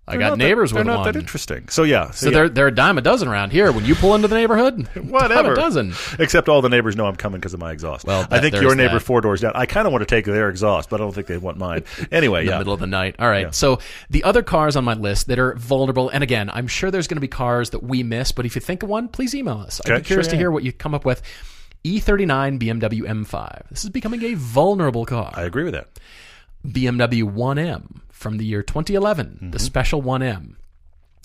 I 0.08 0.18
they're 0.18 0.30
got 0.30 0.38
neighbors 0.40 0.72
that, 0.72 0.78
with 0.78 0.86
They're 0.88 0.96
not 0.96 1.06
one. 1.06 1.14
that 1.14 1.20
interesting. 1.20 1.68
So 1.70 1.84
yeah, 1.84 2.10
so, 2.10 2.26
so 2.26 2.30
yeah. 2.30 2.34
they're 2.34 2.50
they're 2.50 2.68
a 2.68 2.76
dime 2.76 2.98
a 2.98 3.02
dozen 3.02 3.28
around 3.28 3.52
here. 3.52 3.72
When 3.72 3.86
you 3.86 3.94
pull 3.94 4.16
into 4.16 4.28
the 4.28 4.36
neighborhood, 4.36 4.88
whatever. 4.96 5.34
dime 5.36 5.46
a 5.46 5.56
dozen. 5.56 5.94
Except 6.18 6.50
all 6.50 6.62
the 6.62 6.70
neighbors 6.70 6.96
know 6.96 7.06
I'm 7.06 7.16
coming 7.16 7.40
because 7.40 7.54
of 7.54 7.60
my 7.60 7.72
exhaust. 7.72 8.06
Well, 8.06 8.28
I 8.32 8.40
think 8.40 8.56
your 8.56 8.76
neighbor 8.76 8.96
that. 8.96 9.02
four 9.02 9.22
doors 9.22 9.42
down. 9.42 9.52
I 9.54 9.68
kind 9.68 9.86
of 9.86 9.94
want 9.94 10.02
to 10.02 10.08
take 10.08 10.26
their 10.26 10.50
exhaust, 10.50 10.90
but 10.90 11.00
I 11.00 11.04
don't 11.04 11.14
think 11.14 11.28
they 11.28 11.38
want 11.38 11.58
mine. 11.58 11.84
Anyway, 12.12 12.42
in 12.42 12.46
the 12.48 12.52
yeah. 12.54 12.58
middle 12.58 12.74
of 12.74 12.80
the 12.80 12.88
night. 12.88 13.16
All 13.20 13.30
right. 13.30 13.46
Yeah. 13.46 13.52
So 13.52 13.80
the 14.10 14.24
other 14.24 14.42
cars 14.42 14.76
on 14.76 14.84
my 14.84 14.96
list 14.96 15.28
that 15.28 15.38
are 15.38 15.54
vulnerable, 15.56 16.10
and 16.10 16.24
again, 16.24 16.50
I'm 16.52 16.68
sure 16.68 16.90
there's 16.90 17.08
going 17.08 17.18
to 17.18 17.22
be 17.22 17.28
cars 17.28 17.70
that 17.70 17.84
we 17.84 18.02
miss, 18.02 18.32
but 18.32 18.46
if 18.46 18.56
you 18.56 18.62
think 18.62 18.82
of 18.82 18.90
one, 18.90 19.08
please 19.08 19.36
email 19.36 19.60
us. 19.60 19.82
I'd 19.86 19.98
be 19.98 20.02
curious 20.02 20.26
sure, 20.26 20.32
to 20.32 20.38
hear 20.38 20.50
what 20.50 20.64
you 20.64 20.74
come 20.74 20.96
up 20.96 21.06
with. 21.06 21.22
E39 21.86 22.60
BMW 22.60 23.02
M5. 23.02 23.70
This 23.70 23.84
is 23.84 23.90
becoming 23.90 24.24
a 24.24 24.34
vulnerable 24.36 25.06
car. 25.06 25.32
I 25.34 25.44
agree 25.44 25.64
with 25.64 25.74
that. 25.74 25.88
BMW 26.68 27.24
1M 27.24 28.02
from 28.22 28.38
the 28.38 28.46
year 28.46 28.62
2011, 28.64 29.50
the 29.52 29.60
special 29.60 30.02
1M. 30.02 30.56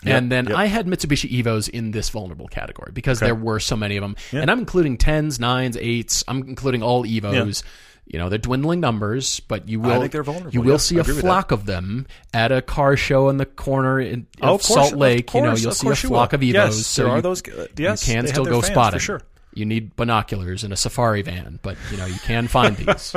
and 0.04 0.32
then 0.32 0.44
Mm-hmm. 0.46 0.50
yep. 0.50 0.58
I 0.58 0.66
had 0.66 0.86
Mitsubishi 0.86 1.30
Evos 1.42 1.68
in 1.68 1.90
this 1.90 2.08
vulnerable 2.10 2.48
category 2.48 2.90
because 2.92 3.20
there 3.20 3.34
were 3.34 3.60
so 3.60 3.76
many 3.76 3.96
of 3.96 4.02
them. 4.02 4.16
And 4.32 4.50
I'm 4.50 4.58
including 4.58 4.98
10s, 4.98 5.38
9s, 5.38 5.74
8s. 5.80 6.24
I'm 6.28 6.38
including 6.48 6.82
all 6.82 7.04
Evos. 7.04 7.62
You 8.08 8.20
know, 8.20 8.28
they're 8.28 8.38
dwindling 8.38 8.78
numbers, 8.78 9.40
but 9.40 9.68
you 9.68 9.80
will 9.80 9.98
think 10.00 10.12
they're 10.12 10.22
vulnerable, 10.22 10.52
you 10.52 10.60
will 10.60 10.72
yeah. 10.72 10.76
see 10.76 10.96
I 10.98 11.00
a 11.00 11.04
flock 11.04 11.50
of 11.50 11.66
them 11.66 12.06
at 12.32 12.52
a 12.52 12.62
car 12.62 12.96
show 12.96 13.28
in 13.30 13.36
the 13.38 13.46
corner 13.46 13.98
in, 13.98 14.28
Oh, 14.40 14.54
of 14.54 14.62
course, 14.62 14.66
Salt 14.66 14.92
of 14.92 14.98
Lake. 14.98 15.34
you 15.34 15.40
know, 15.40 15.54
you'll 15.56 15.72
see 15.72 15.86
a 15.86 15.90
course 15.90 16.02
flock 16.02 16.32
of 16.32 16.40
Evos. 16.40 16.52
Yes, 16.52 16.86
so 16.86 17.02
there 17.02 17.10
are 17.12 17.16
you, 17.16 17.22
those- 17.22 17.42
uh, 17.48 17.66
yes, 17.76 18.06
you 18.06 18.14
can 18.14 18.22
they 18.24 18.28
have 18.28 18.34
still 18.36 18.44
go 18.44 18.60
spotting 18.60 19.00
for 19.00 19.04
sure. 19.04 19.22
You 19.54 19.64
need 19.64 19.96
binoculars 19.96 20.62
and 20.62 20.72
a 20.72 20.76
safari 20.76 21.22
van, 21.22 21.58
but 21.62 21.76
you 21.90 21.96
know 21.96 22.06
you 22.06 22.18
can 22.20 22.46
find 22.46 22.76
these. 22.76 23.12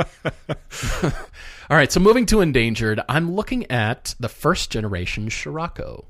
All 1.70 1.76
right, 1.76 1.90
so 1.92 2.00
moving 2.00 2.26
to 2.26 2.40
endangered, 2.40 3.00
I'm 3.08 3.32
looking 3.32 3.70
at 3.70 4.16
the 4.18 4.28
first 4.28 4.70
generation 4.72 5.30
Scirocco, 5.30 6.06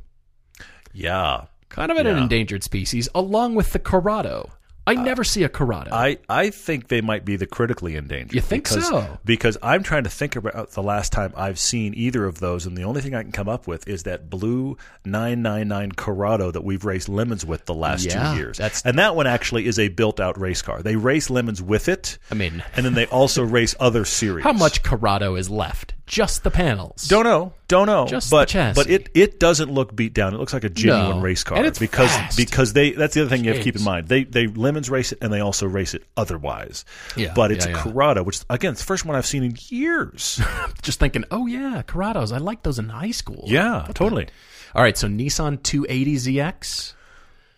Yeah. 0.94 1.44
kind 1.68 1.92
of 1.92 1.98
an 1.98 2.06
Yeah. 2.06 2.16
endangered 2.22 2.64
species, 2.64 3.10
along 3.14 3.54
with 3.56 3.72
the 3.72 3.78
Corrado. 3.78 4.50
I 4.90 5.02
never 5.02 5.24
see 5.24 5.42
a 5.42 5.48
Corrado. 5.48 5.90
I, 5.92 6.18
I 6.28 6.50
think 6.50 6.88
they 6.88 7.00
might 7.00 7.24
be 7.24 7.36
the 7.36 7.46
critically 7.46 7.96
endangered. 7.96 8.34
You 8.34 8.40
think 8.40 8.64
because, 8.68 8.88
so? 8.88 9.18
Because 9.24 9.56
I'm 9.62 9.82
trying 9.82 10.04
to 10.04 10.10
think 10.10 10.36
about 10.36 10.70
the 10.72 10.82
last 10.82 11.12
time 11.12 11.32
I've 11.36 11.58
seen 11.58 11.94
either 11.96 12.24
of 12.24 12.40
those, 12.40 12.66
and 12.66 12.76
the 12.76 12.82
only 12.84 13.00
thing 13.00 13.14
I 13.14 13.22
can 13.22 13.32
come 13.32 13.48
up 13.48 13.66
with 13.66 13.86
is 13.88 14.02
that 14.04 14.28
blue 14.30 14.76
999 15.04 15.92
Corrado 15.92 16.50
that 16.50 16.62
we've 16.62 16.84
raced 16.84 17.08
lemons 17.08 17.44
with 17.44 17.64
the 17.66 17.74
last 17.74 18.04
Yeah, 18.04 18.32
two 18.32 18.38
years. 18.38 18.58
that's- 18.58 18.82
and 18.84 18.98
that 18.98 19.14
one 19.16 19.26
actually 19.26 19.66
is 19.66 19.78
a 19.78 19.88
built-out 19.88 20.38
race 20.40 20.62
car. 20.62 20.82
They 20.82 20.96
race 20.96 21.30
lemons 21.30 21.62
with 21.62 21.88
it, 21.88 22.18
I 22.30 22.34
mean, 22.34 22.62
and 22.76 22.84
then 22.84 22.94
they 22.94 23.06
also 23.06 23.42
race 23.44 23.74
other 23.80 24.04
series. 24.04 24.44
how 24.44 24.52
much 24.52 24.82
Corrado 24.82 25.34
is 25.36 25.50
left? 25.50 25.94
Just 26.10 26.42
the 26.42 26.50
panels. 26.50 27.02
Don't 27.06 27.22
know. 27.22 27.52
Don't 27.68 27.86
know. 27.86 28.04
Just 28.06 28.30
the 28.30 28.36
but 28.36 28.48
chassis. 28.48 28.74
but 28.74 28.90
it 28.90 29.08
it 29.14 29.38
doesn't 29.38 29.70
look 29.72 29.94
beat 29.94 30.12
down. 30.12 30.34
It 30.34 30.38
looks 30.38 30.52
like 30.52 30.64
a 30.64 30.68
genuine 30.68 31.18
No. 31.18 31.22
race 31.22 31.44
car. 31.44 31.56
And 31.56 31.64
it's 31.66 31.78
because 31.78 32.10
fast. 32.10 32.36
because 32.36 32.72
they 32.72 32.90
that's 32.90 33.14
the 33.14 33.20
other 33.20 33.30
thing 33.30 33.44
you 33.44 33.50
have 33.50 33.58
to 33.58 33.62
keep 33.64 33.76
in 33.76 33.82
Jeez. 33.82 33.84
mind. 33.86 34.08
They 34.08 34.24
they 34.24 34.48
lemons 34.48 34.90
race 34.90 35.12
it 35.12 35.18
and 35.22 35.32
they 35.32 35.38
also 35.38 35.66
race 35.66 35.94
it 35.94 36.02
otherwise. 36.16 36.84
Yeah, 37.16 37.32
But 37.32 37.52
it's 37.52 37.64
yeah, 37.64 37.72
a 37.72 37.76
yeah. 37.76 37.82
Corrado, 37.84 38.24
which 38.24 38.40
again, 38.50 38.72
it's 38.72 38.80
the 38.80 38.86
first 38.86 39.04
one 39.06 39.14
I've 39.16 39.24
seen 39.24 39.44
in 39.44 39.54
years. 39.68 40.40
Just 40.82 40.98
thinking, 40.98 41.24
oh 41.30 41.46
yeah, 41.46 41.82
Corrados. 41.86 42.32
I 42.34 42.38
liked 42.38 42.64
those 42.64 42.80
in 42.80 42.88
high 42.88 43.12
school. 43.12 43.44
yeah, 43.46 43.86
totally. 43.94 44.26
All 44.74 44.82
right, 44.82 44.98
so 44.98 45.06
Nissan 45.06 45.58
280ZX 45.60 46.94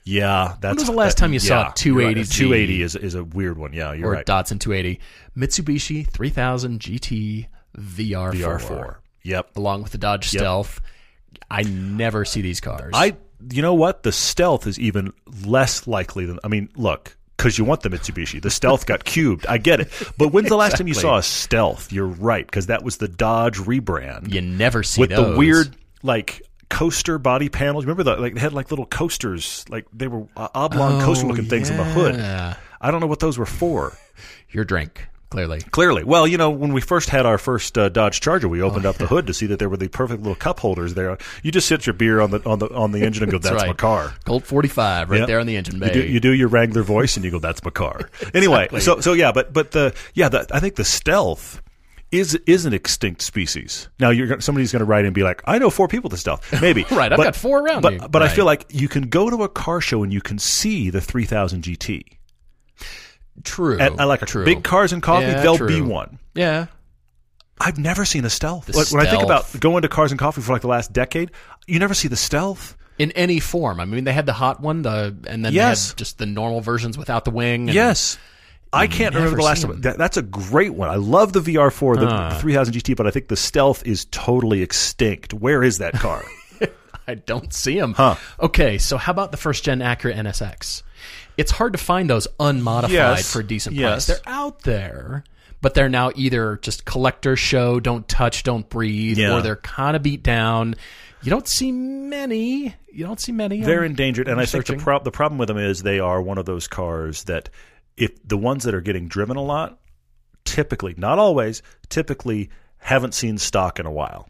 Yeah, 0.05 0.57
that's 0.61 0.77
was 0.77 0.87
the 0.87 0.93
last 0.93 1.17
time 1.17 1.33
you 1.33 1.39
saw 1.39 1.73
yeah, 1.75 1.85
you're 1.85 1.95
right. 1.97 2.17
280Z? 2.17 2.33
280 2.37 2.83
is 2.83 2.97
is 2.97 3.15
a 3.15 3.25
weird 3.25 3.57
one. 3.57 3.73
Yeah, 3.73 3.93
you're 3.93 4.09
or 4.09 4.13
right. 4.13 4.27
Datsun 4.27 4.59
280, 4.61 5.01
Mitsubishi 5.37 6.07
3000 6.07 6.81
GT 6.81 7.47
VR4, 7.79 8.33
VR4. 8.33 8.97
Yep. 9.25 9.57
along 9.57 9.83
with 9.83 9.93
the 9.93 9.99
Dodge 9.99 10.29
Stealth. 10.29 10.81
I 11.51 11.63
never 11.63 12.25
see 12.25 12.41
these 12.41 12.61
cars. 12.61 12.93
I 12.95 13.17
you 13.51 13.63
know 13.63 13.75
what? 13.75 14.03
The 14.05 14.13
Stealth 14.13 14.67
is 14.67 14.79
even 14.79 15.13
less 15.45 15.87
likely 15.87 16.27
than 16.27 16.39
I 16.45 16.49
mean, 16.49 16.69
look, 16.77 17.17
because 17.37 17.59
you 17.59 17.65
want 17.65 17.81
the 17.83 17.89
Mitsubishi. 17.89 18.41
The 18.41 18.51
Stealth 18.51 18.87
got 18.87 19.05
cubed. 19.05 19.47
I 19.47 19.59
get 19.59 19.81
it. 19.81 19.89
But 20.17 20.29
when's 20.29 20.49
the 20.49 20.57
last 20.57 20.77
time 20.77 20.87
you 20.87 20.95
saw 20.95 21.19
a 21.19 21.23
Stealth? 21.23 21.93
You're 21.93 22.07
right, 22.07 22.47
because 22.47 22.67
that 22.67 22.83
was 22.85 22.99
the 22.99 23.09
Dodge 23.09 23.59
rebrand 23.59 24.33
you 24.33 24.41
never 24.41 24.83
see 24.83 25.01
with 25.01 25.11
those. 25.11 25.33
the 25.33 25.39
weird 25.39 25.77
like 26.03 26.43
coaster 26.71 27.19
body 27.19 27.49
panels. 27.49 27.85
Remember 27.85 28.03
the 28.05 28.17
like 28.17 28.35
they 28.35 28.41
had 28.41 28.53
like 28.53 28.71
little 28.71 28.87
coasters, 28.87 29.65
like 29.69 29.87
they 29.93 30.07
were 30.09 30.27
oblong 30.37 31.03
Oh, 31.03 31.05
coaster 31.05 31.27
looking 31.27 31.47
things 31.47 31.71
on 31.71 31.77
the 31.77 31.85
hood. 31.85 32.17
Oh, 32.19 32.55
I 32.81 32.91
don't 32.91 33.01
know 33.01 33.07
what 33.09 33.21
those 33.21 33.39
were 33.39 33.47
for. 33.47 33.97
Your 34.51 34.65
drink, 34.65 35.09
clearly. 35.33 35.61
Clearly, 35.73 36.05
well, 36.05 36.27
you 36.27 36.37
know, 36.39 36.51
when 36.51 36.73
we 36.73 36.81
first 36.81 37.09
had 37.09 37.27
our 37.27 37.39
first 37.39 37.77
uh, 37.77 37.89
Dodge 37.89 38.21
Charger, 38.21 38.49
we 38.49 38.63
Oh, 38.63 38.67
opened 38.67 38.87
up 38.87 38.97
the 38.97 39.07
hood 39.09 39.27
to 39.27 39.35
see 39.35 39.47
that 39.47 39.59
there 39.59 39.69
were 39.69 39.77
the 39.77 39.89
perfect 39.89 40.23
little 40.23 40.37
cup 40.37 40.61
holders 40.61 40.95
there. 40.95 41.19
You 41.43 41.51
just 41.51 41.67
sit 41.67 41.87
your 41.87 41.95
beer 41.95 42.21
on 42.21 42.31
the 42.31 42.41
on 42.49 42.59
the 42.61 42.69
on 42.73 42.93
the 42.93 43.03
engine 43.03 43.25
and 43.25 43.33
go, 43.33 43.39
"That's, 43.39 43.57
That's 43.57 43.67
my 43.67 43.73
car." 43.75 44.15
Colt 44.25 44.45
45 44.45 45.11
right 45.11 45.19
Yep. 45.21 45.27
there 45.27 45.41
on 45.41 45.47
the 45.47 45.57
engine 45.57 45.79
bay. 45.81 45.87
You 45.89 45.93
do, 45.93 46.03
you 46.07 46.21
do 46.21 46.33
your 46.33 46.49
Wrangler 46.49 46.83
voice 46.85 47.17
and 47.17 47.25
you 47.25 47.31
go, 47.33 47.39
"That's 47.41 47.65
my 47.65 47.71
car." 47.71 48.09
Anyway, 48.35 48.69
so 48.79 49.01
so 49.01 49.13
yeah, 49.15 49.33
but 49.33 49.53
but 49.53 49.73
the 49.73 49.95
yeah, 50.15 50.29
the, 50.29 50.47
I 50.53 50.61
think 50.61 50.77
the 50.77 50.85
Stealth 50.85 51.61
is 52.11 52.35
is 52.47 52.67
an 52.67 52.75
extinct 52.75 53.23
species. 53.23 53.89
Now 53.99 54.11
you're 54.11 54.41
somebody's 54.41 54.71
going 54.71 54.81
to 54.81 54.85
write 54.87 55.05
and 55.07 55.15
be 55.15 55.23
like, 55.23 55.43
"I 55.47 55.59
know 55.59 55.71
four 55.71 55.89
people 55.89 56.11
with 56.11 56.21
Stealth." 56.21 56.61
Maybe 56.61 56.85
Right, 56.91 57.11
I've 57.13 57.17
But- 57.17 57.25
got 57.25 57.37
four 57.37 57.61
around 57.65 57.81
But 57.83 57.93
me. 57.95 58.01
but 58.11 58.23
I 58.23 58.29
feel 58.29 58.45
like 58.45 58.67
you 58.71 58.89
can 58.89 59.05
go 59.09 59.31
to 59.31 59.43
a 59.45 59.49
car 59.49 59.81
show 59.81 60.03
and 60.03 60.13
you 60.13 60.21
can 60.21 60.39
see 60.39 60.91
the 60.91 61.01
3000 61.01 61.63
GT. 61.63 62.03
True. 63.45 63.79
At, 63.79 63.99
at 63.99 64.05
like 64.05 64.23
a 64.23 64.27
true. 64.27 64.45
big 64.45 64.63
cars 64.65 64.93
and 64.93 65.03
coffee, 65.03 65.27
Yeah, 65.27 65.41
there'll 65.41 65.57
true. 65.59 65.69
be 65.69 65.81
one. 65.81 66.19
Yeah. 66.35 66.67
I've 67.61 67.79
never 67.79 68.05
seen 68.05 68.25
a 68.25 68.31
stealth. 68.31 68.67
The 68.67 68.73
When- 68.77 68.87
when 68.87 69.07
I 69.07 69.11
think 69.11 69.23
about 69.23 69.59
going 69.61 69.83
to 69.83 69.89
cars 69.89 70.11
and 70.11 70.19
coffee 70.19 70.41
for 70.41 70.53
like 70.53 70.63
the 70.63 70.69
last 70.69 70.93
decade, 70.93 71.31
you 71.67 71.79
never 71.79 71.95
see 71.95 72.09
the 72.09 72.17
stealth. 72.17 72.77
In 72.99 73.11
any 73.13 73.41
form. 73.41 73.81
I 73.81 73.85
mean, 73.85 74.05
they 74.05 74.13
had 74.13 74.27
the 74.27 74.33
hot 74.35 74.61
one, 74.61 74.83
the 74.83 75.17
and 75.27 75.45
then 75.45 75.53
Yes. 75.53 75.87
they 75.87 75.91
had 75.93 75.97
just 75.99 76.19
the 76.19 76.27
normal 76.27 76.61
versions 76.61 76.99
without 76.99 77.25
the 77.25 77.31
wing. 77.31 77.69
and- 77.69 77.75
Yes. 77.75 78.19
I 78.75 78.87
can't 78.87 79.15
remember 79.15 79.37
the 79.37 79.43
last 79.43 79.67
one. 79.67 79.83
That, 79.83 79.99
that's 79.99 80.17
a 80.17 80.23
great 80.23 80.73
one. 80.75 80.89
I 80.89 80.95
love 80.95 81.35
the 81.35 81.41
VR4, 81.41 81.97
the, 82.01 82.07
ah. 82.07 82.29
Huh. 82.31 82.35
the 82.37 82.41
3000 82.41 82.73
GT, 82.75 82.97
but 82.97 83.07
I 83.07 83.11
think 83.11 83.29
the 83.29 83.37
Stealth 83.37 83.87
is 83.87 84.07
totally 84.07 84.63
extinct. 84.63 85.35
Where 85.35 85.63
is 85.63 85.77
that 85.79 85.93
car? 85.95 86.25
I 87.07 87.15
don't 87.17 87.53
see 87.53 87.79
them. 87.79 87.93
Huh. 87.95 88.15
Okay, 88.41 88.79
so 88.79 88.97
how 88.97 89.13
about 89.13 89.31
the 89.31 89.37
first 89.37 89.63
gen 89.65 89.81
Acura 89.81 90.17
NSX? 90.17 90.83
It's 91.37 91.51
hard 91.53 91.73
to 91.73 91.79
find 91.79 92.09
those 92.11 92.29
unmodified 92.41 92.93
Yes. 92.93 93.33
for 93.33 93.41
a 93.41 93.45
decent 93.45 93.77
Yes. 93.77 94.07
price. 94.07 94.19
They're 94.21 94.33
out 94.35 94.63
there, 94.63 95.25
but 95.61 95.75
they're 95.75 95.89
now 95.89 96.11
either 96.15 96.59
just 96.63 96.85
collector 96.85 97.37
show, 97.37 97.81
don't 97.81 98.07
touch, 98.09 98.43
don't 98.43 98.69
breathe, 98.69 99.19
Yeah. 99.19 99.35
or 99.37 99.43
they're 99.43 99.57
kind 99.57 99.97
of 99.97 100.03
beat 100.03 100.23
down. 100.23 100.75
You 101.23 101.31
don't 101.31 101.49
see 101.49 101.71
many. 101.73 102.75
You 102.93 103.05
don't 103.07 103.21
see 103.21 103.33
many. 103.33 103.61
They're 103.63 103.81
um, 103.81 103.87
endangered, 103.87 104.29
and 104.29 104.41
I 104.41 104.45
think 104.45 104.67
the, 104.67 104.77
prob- 104.77 105.05
the 105.05 105.11
problem 105.13 105.39
with 105.39 105.49
them 105.49 105.57
is 105.59 105.83
they 105.83 106.01
are 106.01 106.21
one 106.21 106.37
of 106.39 106.45
those 106.47 106.67
cars 106.69 107.25
that 107.25 107.49
if 107.97 108.11
the 108.27 108.37
ones 108.37 108.65
that 108.65 108.75
are 108.75 108.81
getting 108.81 109.07
driven 109.09 109.37
a 109.37 109.43
lot, 109.43 109.79
typically, 110.45 110.95
not 110.97 111.19
always, 111.19 111.63
typically 111.89 112.51
haven't 112.79 113.15
seen 113.15 113.39
stock 113.39 113.79
in 113.79 113.87
a 113.87 113.91
while. 113.93 114.29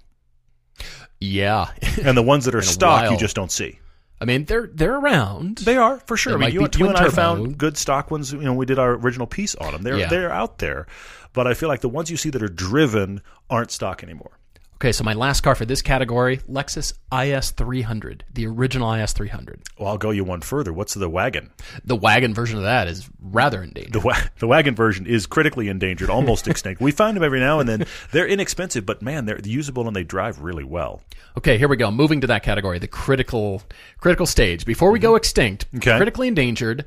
yeah. 1.21 1.69
And 2.05 2.17
the 2.17 2.23
ones 2.23 2.45
that 2.45 2.55
are 2.57 2.63
stock, 2.63 3.11
you 3.11 3.17
just 3.17 3.35
don't 3.37 3.51
see. 3.51 3.79
I 4.23 4.25
mean, 4.25 4.45
they're 4.45 4.71
they're 4.73 4.97
around. 4.97 5.59
They 5.59 5.77
are 5.77 5.99
for 6.07 6.17
sure. 6.17 6.35
I 6.35 6.37
mean, 6.37 6.53
you, 6.53 6.69
you 6.77 6.89
and 6.89 6.97
I 6.97 7.09
found 7.09 7.59
good 7.59 7.77
stock 7.77 8.11
ones. 8.13 8.33
You 8.33 8.39
know, 8.41 8.55
we 8.55 8.67
did 8.67 8.79
our 8.79 8.93
original 8.93 9.27
piece 9.27 9.57
on 9.57 9.73
them. 9.73 9.83
They're 9.83 9.99
Yeah. 9.99 10.09
they're 10.09 10.33
out 10.33 10.59
there, 10.59 10.87
but 11.33 11.49
I 11.49 11.55
feel 11.55 11.69
like 11.69 11.81
the 11.81 11.89
ones 11.89 12.09
you 12.09 12.17
see 12.17 12.31
that 12.31 12.43
are 12.43 12.49
driven 12.49 13.21
aren't 13.51 13.73
stock 13.73 14.05
anymore. 14.05 14.39
Okay, 14.83 14.91
so 14.91 15.05
my 15.05 15.13
last 15.13 15.43
car 15.43 15.55
for 15.55 15.65
this 15.65 15.81
category, 15.81 16.39
Lexus 16.39 16.93
IS 17.13 17.53
300, 17.53 18.25
the 18.35 18.49
original 18.49 18.93
IS 18.93 19.13
300. 19.13 19.63
Well, 19.79 19.91
I'll 19.91 19.97
go 19.97 20.11
you 20.11 20.25
one 20.25 20.41
further. 20.41 20.73
What's 20.73 20.95
the 20.95 21.09
wagon? 21.09 21.53
The 21.85 21.95
wagon 21.95 22.35
version 22.35 22.57
of 22.59 22.65
that 22.65 22.89
is 22.89 23.09
rather 23.21 23.63
endangered. 23.63 23.93
The, 23.93 24.01
wa- 24.01 24.19
the 24.41 24.49
wagon 24.49 24.75
version 24.75 25.07
is 25.07 25.27
critically 25.27 25.69
endangered, 25.69 26.11
almost 26.11 26.49
extinct. 26.49 26.81
We 26.81 26.91
find 26.91 27.17
them 27.17 27.23
every 27.23 27.39
now 27.39 27.61
and 27.61 27.69
then. 27.69 27.87
They're 28.11 28.27
inexpensive, 28.27 28.85
but 28.85 29.03
man, 29.03 29.25
they're 29.25 29.39
usable 29.45 29.87
and 29.87 29.95
they 29.95 30.03
drive 30.03 30.43
really 30.43 30.65
well. 30.65 31.01
Okay, 31.39 31.59
here 31.59 31.69
we 31.69 31.77
go. 31.77 31.93
Moving 31.93 32.21
to 32.21 32.27
that 32.27 32.43
category, 32.43 32.81
the 32.81 32.89
critical 32.89 33.63
critical 33.99 34.27
stage. 34.27 34.65
Before 34.67 34.91
we 34.91 34.99
go 34.99 35.11
mm-hmm. 35.11 35.19
extinct, 35.19 35.67
Okay. 35.77 35.97
critically 35.97 36.27
endangered, 36.27 36.87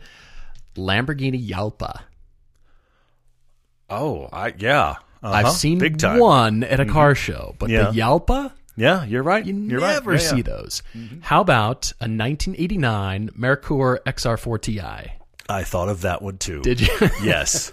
Lamborghini 0.75 1.48
Jalpa. 1.48 2.02
Oh, 3.90 4.28
I 4.34 4.54
yeah. 4.58 4.96
I've 5.34 5.46
Uh-huh. 5.46 5.53
seen 5.53 5.77
big 5.79 5.98
time. 5.98 6.20
one 6.20 6.63
at 6.63 6.79
a 6.79 6.86
car 6.86 7.15
show, 7.15 7.55
but 7.60 7.70
Yeah. 7.70 7.91
the 7.91 8.00
Jalpa, 8.00 8.51
Yeah, 8.75 9.03
you're 9.05 9.24
right. 9.24 9.46
you 9.46 9.53
you're 9.55 9.79
never 9.79 10.12
right. 10.12 10.22
Yeah, 10.22 10.27
see 10.27 10.38
yeah. 10.38 10.44
those. 10.44 10.84
How 11.22 11.41
about 11.41 11.91
a 12.00 12.08
1989 12.08 13.29
Merkur 13.38 13.98
XR4 14.05 14.62
Ti? 14.62 14.82
I 15.48 15.63
thought 15.63 15.89
of 15.89 16.01
that 16.01 16.24
one 16.24 16.38
too. 16.39 16.62
Did 16.62 16.82
you? 16.82 16.89
Yes. 17.24 17.72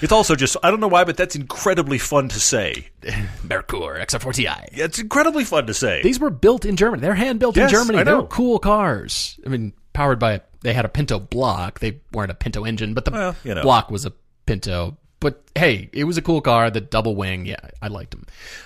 it's 0.00 0.12
also 0.12 0.36
just 0.36 0.56
I 0.62 0.70
don't 0.70 0.78
know 0.80 0.86
why, 0.88 1.02
but 1.04 1.16
that's 1.16 1.34
incredibly 1.34 1.98
fun 1.98 2.28
to 2.28 2.38
say. 2.38 2.88
Merkur 3.46 4.00
XR4Ti. 4.00 4.68
It's 4.72 4.98
incredibly 4.98 5.44
fun 5.44 5.66
to 5.66 5.74
say. 5.74 6.02
These 6.02 6.20
were 6.20 6.30
built 6.30 6.64
in 6.64 6.76
Germany. 6.76 7.00
They're 7.00 7.14
hand 7.14 7.40
built 7.40 7.56
Yes, 7.56 7.70
in 7.72 7.78
Germany. 7.78 7.98
I 7.98 8.04
They 8.04 8.10
know. 8.12 8.20
were 8.22 8.26
cool 8.28 8.58
cars. 8.60 9.38
I 9.44 9.48
mean, 9.48 9.72
powered 9.92 10.18
by 10.20 10.40
they 10.62 10.72
had 10.72 10.84
a 10.84 10.88
Pinto 10.88 11.18
block. 11.18 11.80
They 11.80 12.00
weren't 12.12 12.30
a 12.30 12.34
Pinto 12.34 12.64
engine, 12.64 12.94
but 12.94 13.04
the 13.04 13.10
Well, 13.10 13.36
you 13.44 13.54
know. 13.54 13.62
block 13.62 13.90
was 13.90 14.06
a 14.06 14.12
Pinto. 14.46 14.96
But 15.20 15.42
hey, 15.54 15.88
it 15.92 16.04
was 16.04 16.16
a 16.16 16.22
cool 16.22 16.40
car. 16.40 16.70
The 16.70 16.80
double 16.80 17.14
wing, 17.14 17.44
yeah, 17.46 17.56
I 17.82 17.88
liked 17.88 18.12
them. 18.12 18.24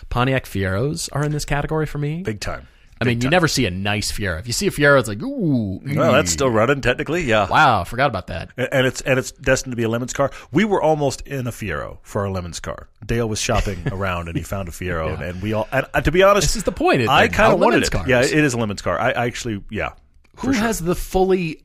Pontiac 0.08 0.44
Fieros 0.44 1.08
are 1.12 1.24
in 1.24 1.32
this 1.32 1.44
category 1.44 1.86
for 1.86 1.98
me. 1.98 2.22
Big 2.22 2.40
time. 2.40 2.68
I 3.00 3.06
mean, 3.06 3.20
you 3.20 3.28
never 3.28 3.48
see 3.48 3.66
a 3.66 3.70
nice 3.70 4.10
Fiero. 4.12 4.38
If 4.38 4.46
you 4.46 4.52
see 4.54 4.66
a 4.68 4.70
Fiero, 4.70 4.98
it's 4.98 5.08
like, 5.08 5.20
ooh, 5.20 5.80
Well, 5.84 6.12
that's 6.12 6.30
still 6.30 6.48
running 6.48 6.80
technically, 6.80 7.24
yeah. 7.24 7.48
wow, 7.48 7.84
forgot 7.84 8.06
about 8.06 8.28
that. 8.28 8.50
And 8.56 8.86
it's 8.86 9.00
and 9.02 9.18
it's 9.18 9.32
destined 9.32 9.72
to 9.72 9.76
be 9.76 9.82
a 9.82 9.88
Lemons 9.90 10.12
car. 10.14 10.30
We 10.52 10.64
were 10.64 10.80
almost 10.80 11.20
in 11.26 11.46
a 11.46 11.50
Fiero 11.50 11.98
for 12.02 12.22
our 12.22 12.30
Lemons 12.30 12.60
car. 12.60 12.88
Dale 13.04 13.28
was 13.28 13.40
shopping 13.40 13.82
around 13.92 14.28
and 14.28 14.36
he 14.38 14.42
found 14.44 14.68
a 14.68 14.70
Fiero, 14.70 15.12
and, 15.12 15.22
and 15.22 15.42
we 15.42 15.52
all. 15.52 15.68
And, 15.72 15.86
uh, 15.92 16.00
to 16.02 16.12
be 16.12 16.22
honest, 16.22 16.46
This 16.46 16.56
is 16.56 16.62
the 16.62 16.72
point. 16.72 17.02
It- 17.02 17.08
I 17.08 17.28
kind 17.28 17.52
of 17.52 17.58
wanted 17.60 17.82
it. 17.82 17.90
cars. 17.90 18.06
Yeah, 18.08 18.20
it 18.22 18.32
is 18.32 18.54
a 18.54 18.58
Lemons 18.58 18.80
car. 18.80 18.98
I, 18.98 19.10
I 19.10 19.26
actually, 19.26 19.62
yeah. 19.70 19.94
Who 20.36 20.52
has 20.52 20.78
the 20.78 20.94
fully 20.94 21.62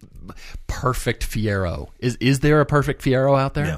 perfect 0.67 1.29
Fiero? 1.29 1.89
Is 1.99 2.15
is 2.17 2.39
there 2.39 2.59
a 2.59 2.65
perfect 2.65 3.01
Fiero 3.03 3.39
out 3.39 3.53
there? 3.53 3.65
Yeah. 3.65 3.77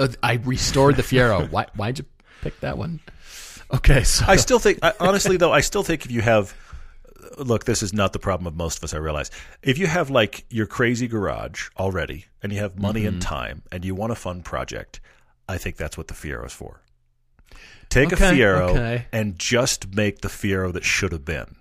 Uh, 0.00 0.08
I 0.22 0.34
restored 0.34 0.96
the 0.96 1.02
Fiero. 1.02 1.48
Why 1.52 1.66
why'd 1.76 1.98
you 1.98 2.04
pick 2.42 2.58
that 2.60 2.78
one? 2.78 3.00
Okay, 3.72 4.02
so 4.02 4.24
I 4.26 4.34
still 4.36 4.58
think, 4.58 4.80
I, 4.82 4.92
honestly, 4.98 5.36
though, 5.36 5.52
I 5.52 5.60
still 5.60 5.84
think 5.84 6.04
if 6.04 6.10
you 6.10 6.22
have, 6.22 6.56
look, 7.38 7.64
this 7.66 7.84
is 7.84 7.92
not 7.92 8.12
the 8.12 8.18
problem 8.18 8.48
of 8.48 8.56
most 8.56 8.78
of 8.78 8.84
us. 8.84 8.94
I 8.94 8.96
realize 8.98 9.30
if 9.62 9.78
you 9.78 9.86
have 9.86 10.10
like 10.10 10.44
your 10.50 10.66
crazy 10.66 11.06
garage 11.06 11.68
already, 11.78 12.24
and 12.42 12.52
you 12.52 12.58
have 12.58 12.76
money 12.78 13.00
Mm-hmm. 13.02 13.08
and 13.14 13.22
time, 13.22 13.62
and 13.70 13.84
you 13.84 13.94
want 13.94 14.10
a 14.10 14.16
fun 14.16 14.42
project, 14.42 15.00
I 15.48 15.56
think 15.58 15.76
that's 15.76 15.96
what 15.96 16.08
the 16.08 16.14
Fiero 16.14 16.46
is 16.46 16.52
for. 16.52 16.80
Take 17.90 18.12
Okay, 18.12 18.28
a 18.28 18.32
Fiero 18.32 18.70
okay. 18.70 19.06
and 19.12 19.38
just 19.38 19.94
make 19.94 20.20
the 20.22 20.28
Fiero 20.28 20.72
that 20.72 20.84
should 20.84 21.12
have 21.12 21.24
been. 21.24 21.56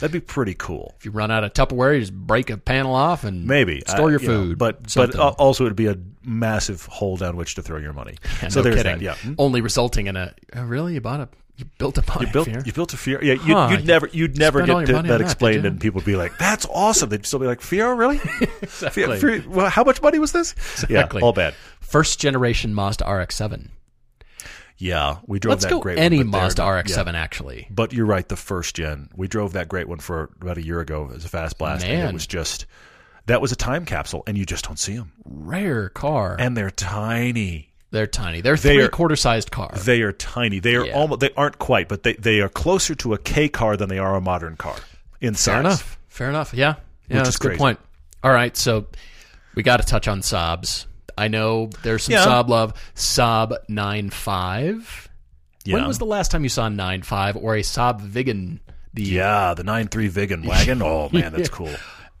That'd 0.00 0.12
be 0.12 0.20
pretty 0.20 0.54
cool. 0.54 0.94
if 0.98 1.04
you 1.04 1.10
run 1.10 1.30
out 1.30 1.44
of 1.44 1.52
Tupperware, 1.52 1.94
you 1.94 2.00
just 2.00 2.14
break 2.14 2.50
a 2.50 2.56
panel 2.56 2.94
off 2.94 3.24
and 3.24 3.46
Maybe 3.46 3.82
store 3.86 4.08
I- 4.08 4.10
your 4.12 4.20
you 4.20 4.28
know, 4.28 4.34
food. 4.44 4.58
but 4.58 4.82
but 4.82 4.90
something. 4.90 5.20
al- 5.20 5.36
also 5.38 5.64
it'd 5.66 5.76
be 5.76 5.86
a 5.86 5.96
massive 6.24 6.86
hole 6.86 7.16
down 7.16 7.36
which 7.36 7.54
to 7.54 7.62
throw 7.62 7.78
your 7.78 7.92
money. 7.92 8.16
Yeah, 8.42 8.48
so 8.48 8.60
no 8.60 8.64
there's 8.64 8.76
kidding. 8.76 8.98
that. 8.98 9.02
Yeah, 9.02 9.14
Hmm? 9.14 9.34
Only 9.38 9.60
resulting 9.60 10.06
in 10.06 10.16
a 10.16 10.34
oh, 10.56 10.62
really 10.64 10.94
you 10.94 11.00
bought 11.00 11.20
a 11.20 11.28
you 11.56 11.66
built 11.78 11.98
a 11.98 12.02
You 12.20 12.26
built 12.32 12.48
Fiero? 12.48 12.64
you 12.66 12.72
built 12.72 12.94
a 12.94 12.96
fear. 12.96 13.22
Yeah, 13.22 13.34
you'd, 13.34 13.42
Huh, 13.42 13.68
you'd 13.70 13.80
you 13.80 13.86
never 13.86 14.08
you'd 14.10 14.38
never 14.38 14.60
get 14.64 14.86
to, 14.86 14.92
that 14.92 14.98
on 15.00 15.06
that, 15.08 15.20
explained, 15.20 15.66
and 15.66 15.78
people 15.78 15.98
would 15.98 16.06
be 16.06 16.16
like, 16.16 16.38
"That's 16.38 16.64
awesome." 16.70 17.10
They'd 17.10 17.26
still 17.26 17.38
be 17.38 17.46
like, 17.46 17.60
"Fear, 17.60 17.92
really? 17.92 18.16
Exactly. 18.62 19.04
Fiero, 19.04 19.18
Fiero- 19.20 19.46
well, 19.46 19.68
how 19.68 19.84
much 19.84 20.00
money 20.00 20.18
was 20.18 20.32
this?" 20.32 20.52
Exactly. 20.82 21.18
Yeah, 21.20 21.24
all 21.26 21.34
bad. 21.34 21.52
First 21.80 22.18
generation 22.18 22.72
Mazda 22.72 23.04
RX-7. 23.04 23.68
Yeah, 24.80 25.18
we 25.26 25.38
drove 25.38 25.52
Let's 25.52 25.64
that 25.64 25.70
go 25.70 25.80
great 25.80 25.98
any 25.98 26.18
one, 26.18 26.28
Mazda 26.28 26.62
RX-7 26.66 27.12
yeah. 27.12 27.18
actually. 27.20 27.68
But 27.70 27.92
you're 27.92 28.06
right, 28.06 28.26
the 28.26 28.36
first 28.36 28.74
gen. 28.76 29.10
We 29.14 29.28
drove 29.28 29.52
that 29.52 29.68
great 29.68 29.86
one 29.88 29.98
for 29.98 30.30
about 30.40 30.56
a 30.56 30.62
year 30.64 30.80
ago 30.80 31.10
as 31.14 31.24
a 31.24 31.28
fast 31.28 31.58
blast, 31.58 31.84
and 31.84 32.08
it 32.08 32.12
was 32.14 32.26
just 32.26 32.64
that 33.26 33.42
was 33.42 33.52
a 33.52 33.56
time 33.56 33.84
capsule, 33.84 34.22
and 34.26 34.38
you 34.38 34.46
just 34.46 34.64
don't 34.64 34.78
see 34.78 34.96
them, 34.96 35.12
Rare 35.24 35.90
car. 35.90 36.34
and 36.38 36.56
they're 36.56 36.70
tiny. 36.70 37.68
They're 37.90 38.06
tiny. 38.06 38.40
They're 38.40 38.56
They 38.56 38.78
are- 38.78 38.82
three 38.84 38.88
quarter 38.88 39.16
sized 39.16 39.50
car. 39.50 39.72
They 39.84 40.00
are 40.02 40.12
tiny. 40.12 40.60
They 40.60 40.76
are 40.76 40.86
Yeah. 40.86 40.94
almost. 40.94 41.20
They 41.20 41.30
aren't 41.36 41.58
quite, 41.58 41.88
but 41.88 42.02
they 42.02 42.14
they 42.14 42.40
are 42.40 42.48
closer 42.48 42.94
to 42.94 43.12
a 43.14 43.18
K 43.18 43.48
car 43.48 43.76
than 43.76 43.88
they 43.90 43.98
are 43.98 44.14
a 44.16 44.20
modern 44.20 44.56
car 44.56 44.76
in 45.20 45.34
size. 45.34 45.44
Fair 45.52 45.60
enough. 45.60 45.98
Fair 46.08 46.28
enough. 46.30 46.54
Yeah. 46.54 46.74
Yeah, 47.08 47.18
Which 47.18 47.24
that's 47.24 47.36
a 47.36 47.40
good 47.40 47.58
point. 47.58 47.78
All 48.22 48.32
right, 48.32 48.56
so 48.56 48.86
we 49.54 49.62
got 49.62 49.78
to 49.78 49.82
touch 49.86 50.06
on 50.08 50.20
Saabs. 50.20 50.86
I 51.20 51.28
know 51.28 51.70
there's 51.82 52.04
some 52.04 52.14
Yeah. 52.14 52.24
Saab 52.24 52.48
love. 52.48 52.72
Saab 52.94 53.56
95. 53.68 55.08
Yeah. 55.64 55.74
When 55.74 55.86
was 55.86 55.98
the 55.98 56.06
last 56.06 56.30
time 56.30 56.42
you 56.42 56.48
saw 56.48 56.66
a 56.66 56.70
95 56.70 57.36
or 57.36 57.54
a 57.56 57.60
Saab 57.62 58.00
Viggen? 58.00 58.60
The 58.94 59.02
Yeah, 59.02 59.54
the 59.54 59.62
9.3 59.62 60.10
Viggen 60.10 60.46
wagon. 60.46 60.82
Oh 60.82 61.08
man, 61.12 61.32
that's 61.32 61.48
cool. 61.48 61.70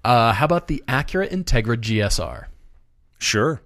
uh, 0.04 0.32
how 0.32 0.44
about 0.44 0.68
the 0.68 0.82
Acura 0.86 1.28
Integra 1.30 1.76
GSR? 1.76 2.46
Sure, 3.18 3.60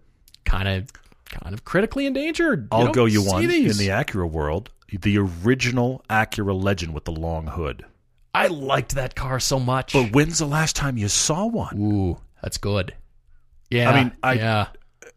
Kind 0.44 0.68
of, 0.68 0.92
kind 1.26 1.54
of 1.54 1.64
critically 1.64 2.06
endangered. 2.06 2.68
I'll 2.72 2.84
don't 2.86 2.92
go 2.94 3.04
you 3.06 3.22
one 3.22 3.46
these. 3.46 3.78
in 3.78 3.84
the 3.86 3.92
Acura 3.92 4.28
world. 4.30 4.70
The 4.90 5.18
original 5.18 6.04
Acura 6.08 6.60
Legend 6.60 6.94
with 6.94 7.04
the 7.04 7.12
long 7.12 7.46
hood. 7.48 7.84
I 8.34 8.46
liked 8.48 8.94
that 8.96 9.14
car 9.14 9.38
so 9.40 9.58
much. 9.60 9.92
But 9.92 10.12
when's 10.12 10.38
the 10.38 10.46
last 10.46 10.76
time 10.76 10.96
you 10.96 11.08
saw 11.08 11.46
one? 11.46 11.76
Ooh, 11.78 12.18
that's 12.42 12.58
good. 12.58 12.94
Yeah, 13.70 13.90
I 13.90 14.02
mean, 14.04 14.12
I- 14.22 14.32
yeah. 14.34 14.66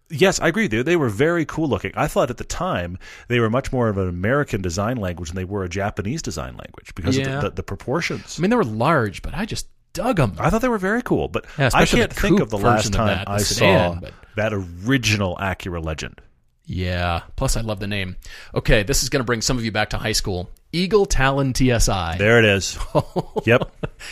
Yes, 0.09 0.39
I 0.39 0.47
agree. 0.47 0.67
They, 0.67 0.81
they 0.83 0.95
were 0.95 1.09
very 1.09 1.45
cool 1.45 1.67
looking. 1.67 1.91
I 1.95 2.07
thought 2.07 2.29
at 2.29 2.37
the 2.37 2.43
time 2.45 2.97
they 3.27 3.39
were 3.39 3.49
much 3.49 3.71
more 3.73 3.89
of 3.89 3.97
an 3.97 4.07
American 4.07 4.61
design 4.61 4.97
language 4.97 5.29
than 5.29 5.35
they 5.35 5.43
were 5.43 5.63
a 5.63 5.69
Japanese 5.69 6.21
design 6.21 6.55
language 6.55 6.95
because 6.95 7.17
Yeah. 7.17 7.37
of 7.37 7.41
the, 7.41 7.49
the, 7.49 7.55
the 7.57 7.63
proportions. 7.63 8.39
I 8.39 8.41
mean, 8.41 8.49
they 8.49 8.55
were 8.55 8.63
large, 8.63 9.21
but 9.21 9.33
I 9.33 9.45
just 9.45 9.67
dug 9.93 10.15
them. 10.17 10.35
I 10.39 10.49
thought 10.49 10.61
they 10.61 10.69
were 10.69 10.77
very 10.77 11.01
cool, 11.01 11.27
but 11.27 11.45
Yeah, 11.57 11.71
I 11.73 11.85
can't 11.85 12.13
think 12.13 12.39
of 12.39 12.49
the 12.49 12.57
last 12.57 12.93
time 12.93 13.07
that, 13.07 13.29
I 13.29 13.39
sedan, 13.39 13.95
saw 13.95 13.99
but- 14.01 14.13
that 14.37 14.53
original 14.53 15.35
Acura 15.41 15.83
Legend. 15.83 16.21
Yeah. 16.65 17.21
Plus, 17.35 17.55
I 17.57 17.61
love 17.61 17.79
the 17.79 17.87
name. 17.87 18.17
Okay, 18.53 18.83
this 18.83 19.01
is 19.03 19.09
going 19.09 19.21
to 19.21 19.25
bring 19.25 19.41
some 19.41 19.57
of 19.57 19.63
you 19.65 19.71
back 19.71 19.89
to 19.91 19.97
high 19.97 20.11
school. 20.11 20.49
Eagle 20.73 21.05
Talon 21.05 21.53
TSI. 21.55 22.15
There 22.17 22.39
it 22.39 22.45
is. 22.45 22.77
yep, 23.45 23.71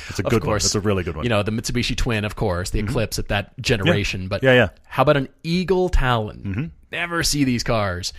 it's 0.09 0.19
a 0.19 0.23
good 0.23 0.33
one. 0.33 0.41
course. 0.41 0.63
That's 0.63 0.75
a 0.75 0.79
really 0.79 1.03
good 1.03 1.15
one. 1.15 1.23
You 1.25 1.29
know, 1.29 1.43
the 1.43 1.51
Mitsubishi 1.51 1.95
Twin, 1.97 2.23
of 2.25 2.35
course, 2.35 2.69
the 2.69 2.79
Eclipse 2.79 3.19
at 3.19 3.27
that 3.27 3.57
generation. 3.59 4.27
But 4.27 4.37
Mm-hmm. 4.41 4.45
Yeah, 4.47 4.53
yeah. 4.53 4.69
how 4.85 5.03
about 5.03 5.17
an 5.17 5.29
Eagle 5.43 5.89
Talon? 5.89 6.37
Mm-hmm. 6.45 6.65
Never 6.91 7.23
see 7.23 7.43
these 7.43 7.63
cars. 7.63 8.13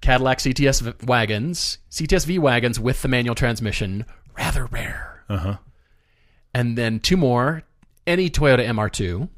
Cadillac 0.00 0.38
CTS 0.38 0.82
v- 0.82 1.06
wagons, 1.06 1.78
CTS 1.90 2.26
V 2.26 2.38
wagons 2.38 2.78
with 2.80 3.02
the 3.02 3.08
manual 3.08 3.34
transmission, 3.34 4.04
rather 4.36 4.66
rare. 4.66 5.24
Uh 5.28 5.32
Uh-huh. 5.34 5.56
And 6.54 6.76
then 6.76 7.00
two 7.00 7.16
more. 7.16 7.62
Any 8.06 8.28
Toyota 8.30 8.66
MR2. 8.66 9.28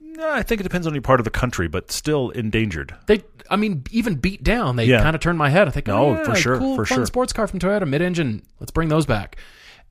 No, 0.00 0.30
I 0.30 0.42
think 0.42 0.60
it 0.60 0.64
depends 0.64 0.86
on 0.86 0.94
your 0.94 1.02
part 1.02 1.20
of 1.20 1.24
the 1.24 1.30
country, 1.30 1.68
but 1.68 1.92
still 1.92 2.30
endangered. 2.30 2.94
They, 3.06 3.22
I 3.50 3.56
mean, 3.56 3.84
even 3.90 4.16
beat 4.16 4.42
down, 4.42 4.76
they 4.76 4.84
Yeah. 4.86 5.02
kind 5.02 5.14
of 5.14 5.20
turned 5.20 5.38
my 5.38 5.48
head. 5.50 5.68
I 5.68 5.70
think, 5.70 5.86
No, 5.86 5.98
oh, 5.98 6.12
yeah, 6.14 6.24
for 6.24 6.34
sure, 6.34 6.58
cool, 6.58 6.76
for 6.76 6.84
fun 6.86 6.98
sure. 6.98 7.06
sports 7.06 7.32
car 7.32 7.46
from 7.46 7.58
Toyota, 7.58 7.88
mid-engine. 7.88 8.42
Let's 8.60 8.70
bring 8.70 8.88
those 8.88 9.06
back. 9.06 9.36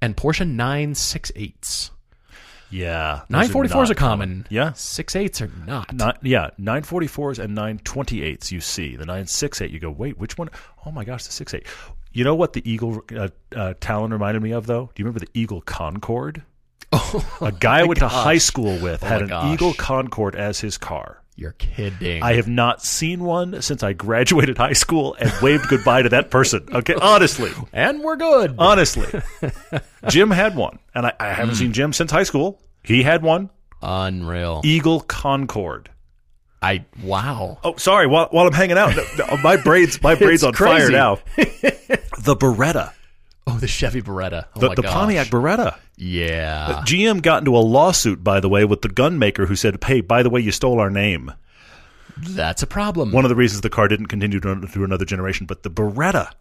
And 0.02 0.16
Porsche 0.16 0.46
968s. 0.48 1.92
Yeah, 2.70 3.22
those 3.30 3.50
944s 3.50 3.70
not 3.70 3.92
are 3.92 3.96
common. 3.96 4.46
Yeah, 4.50 4.72
68s 4.72 5.42
are 5.42 5.52
not. 5.66 5.94
Not 5.94 6.18
yeah, 6.22 6.50
nine 6.58 6.84
forty 6.84 7.08
fours 7.08 7.40
and 7.40 7.56
nine 7.56 7.80
twenty 7.86 8.22
eights. 8.24 8.52
You 8.52 8.60
see 8.60 8.98
the 8.98 9.06
nine 9.06 9.26
six 9.26 9.62
eight. 9.62 9.72
You 9.72 9.80
go 9.80 9.90
wait, 9.90 10.18
which 10.18 10.38
one? 10.38 10.50
Oh 10.86 10.92
my 10.92 11.06
gosh, 11.06 11.24
the 11.26 11.32
six 11.32 11.54
eight. 11.54 11.66
You 12.12 12.26
know 12.26 12.36
what 12.36 12.52
the 12.52 12.70
Eagle 12.70 13.04
uh, 13.16 13.30
uh, 13.56 13.74
Talon 13.80 14.12
reminded 14.12 14.44
me 14.44 14.52
of 14.52 14.66
though? 14.68 14.90
Do 14.94 15.02
you 15.02 15.06
remember 15.06 15.22
the 15.22 15.30
Eagle 15.34 15.62
Concorde? 15.62 16.44
a 17.42 17.54
guy 17.58 17.80
I 17.80 17.84
went 17.84 18.00
to 18.00 18.06
Oh 18.06 18.10
high 18.10 18.38
school 18.38 18.78
with 18.80 19.02
had 19.02 19.22
an 19.22 19.30
gosh. 19.30 19.54
Eagle 19.54 19.74
Concorde 19.74 20.36
as 20.36 20.60
his 20.60 20.78
car. 20.78 21.22
You're 21.40 21.52
kidding. 21.52 22.24
I 22.24 22.34
have 22.34 22.48
not 22.48 22.82
seen 22.82 23.24
one 23.24 23.62
since 23.62 23.84
I 23.84 23.94
graduated 23.94 24.58
high 24.58 24.74
school 24.74 25.16
and 25.20 25.32
waved 25.40 25.68
goodbye 25.68 26.02
to 26.02 26.10
that 26.10 26.32
person. 26.32 26.68
Okay, 26.74 26.96
honestly, 26.96 27.52
and 27.72 28.02
we're 28.02 28.16
good. 28.16 28.56
honestly, 28.58 29.08
Jim 30.10 30.32
had 30.32 30.56
one, 30.56 30.80
and 30.96 31.06
I, 31.06 31.14
I 31.20 31.28
haven't 31.28 31.54
hmm. 31.54 31.60
seen 31.60 31.74
Jim 31.74 31.94
since 31.94 32.10
high 32.10 32.24
school. 32.24 32.60
He 32.84 33.04
had 33.04 33.22
one 33.22 33.52
Unreal. 33.84 34.62
Eagle 34.64 35.02
Concorde. 35.02 35.92
I 36.60 36.86
wow. 37.04 37.60
Oh, 37.64 37.76
sorry. 37.78 38.08
While, 38.08 38.30
while 38.32 38.48
I'm 38.48 38.54
hanging 38.54 38.78
out, 38.78 38.96
no, 38.96 39.06
no, 39.20 39.38
my 39.44 39.58
braids, 39.58 40.02
my 40.02 40.16
braids 40.20 40.44
on 40.44 40.54
fire 40.54 40.90
now. 40.90 41.20
the 41.36 42.36
Beretta, 42.36 42.94
Oh, 43.58 43.60
the 43.62 43.68
Chevy 43.68 44.02
Beretta. 44.02 44.46
Oh 44.56 44.60
the, 44.60 44.70
the. 44.76 44.84
Pontiac 44.84 45.28
Beretta. 45.28 45.78
Yeah. 45.98 46.68
Uh, 46.70 46.82
GM 46.84 47.22
got 47.22 47.40
into 47.40 47.56
a 47.56 47.60
lawsuit, 47.60 48.24
by 48.24 48.40
the 48.40 48.50
way, 48.50 48.64
with 48.66 48.82
the 48.82 48.90
gun 48.90 49.18
maker 49.20 49.46
who 49.48 49.56
said, 49.56 49.84
"Hey, 49.84 50.02
by 50.02 50.24
the 50.24 50.30
way, 50.30 50.42
you 50.42 50.52
stole 50.52 50.80
our 50.80 50.90
name." 50.90 51.34
That's 52.18 52.64
a 52.64 52.68
problem. 52.68 53.12
One 53.12 53.26
of 53.26 53.30
the 53.30 53.36
reasons 53.36 53.62
the 53.62 53.70
car 53.70 53.88
didn't 53.88 54.08
continue 54.08 54.40
to, 54.40 54.68
through 54.68 54.86
another 54.86 55.06
generation, 55.06 55.46
but 55.46 55.62
the 55.64 55.70
Beretta 55.70 56.32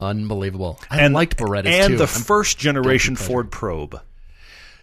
Unbelievable. 0.00 0.78
I 0.90 1.00
and 1.00 1.14
liked 1.14 1.36
Berettas 1.38 1.66
and 1.66 1.88
too. 1.92 1.96
the 1.98 2.04
I'm- 2.06 2.22
first 2.22 2.58
generation 2.58 3.16
Ford 3.16 3.50
Probe. 3.50 4.00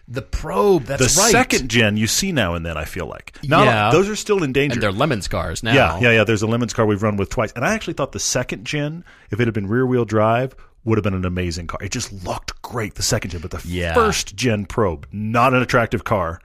the 0.07 0.21
Probe. 0.21 0.85
The 0.85 0.97
That's 0.97 1.17
right. 1.17 1.31
second 1.31 1.69
gen 1.69 1.97
you 1.97 2.07
see 2.07 2.31
now 2.31 2.55
and 2.55 2.65
then. 2.65 2.77
I 2.77 2.85
feel 2.85 3.05
like 3.05 3.37
now 3.43 3.63
Yeah. 3.63 3.91
those 3.91 4.09
are 4.09 4.15
still 4.15 4.41
endangered. 4.43 4.75
and 4.77 4.83
they're 4.83 4.91
Lemons 4.91 5.27
cars 5.27 5.61
now. 5.63 5.73
Yeah, 5.73 5.99
yeah, 5.99 6.11
yeah. 6.11 6.23
There's 6.23 6.41
a 6.41 6.47
Lemons 6.47 6.73
car 6.73 6.85
we've 6.85 7.03
run 7.03 7.17
with 7.17 7.29
twice, 7.29 7.51
and 7.55 7.63
I 7.65 7.73
actually 7.73 7.93
thought 7.93 8.11
the 8.13 8.19
second 8.19 8.65
gen, 8.65 9.03
if 9.29 9.39
it 9.39 9.45
had 9.47 9.53
been 9.53 9.67
rear 9.67 9.85
wheel 9.85 10.05
drive, 10.05 10.55
would 10.83 10.97
have 10.97 11.03
been 11.03 11.13
an 11.13 11.25
amazing 11.25 11.67
car. 11.67 11.79
It 11.81 11.91
just 11.91 12.11
looked 12.25 12.61
great 12.61 12.95
the 12.95 13.03
second 13.03 13.31
gen, 13.31 13.41
but 13.41 13.51
the 13.51 13.61
Yeah. 13.67 13.93
first 13.93 14.35
gen 14.35 14.65
Probe, 14.65 15.07
not 15.11 15.53
an 15.53 15.61
attractive 15.61 16.03
car. 16.03 16.41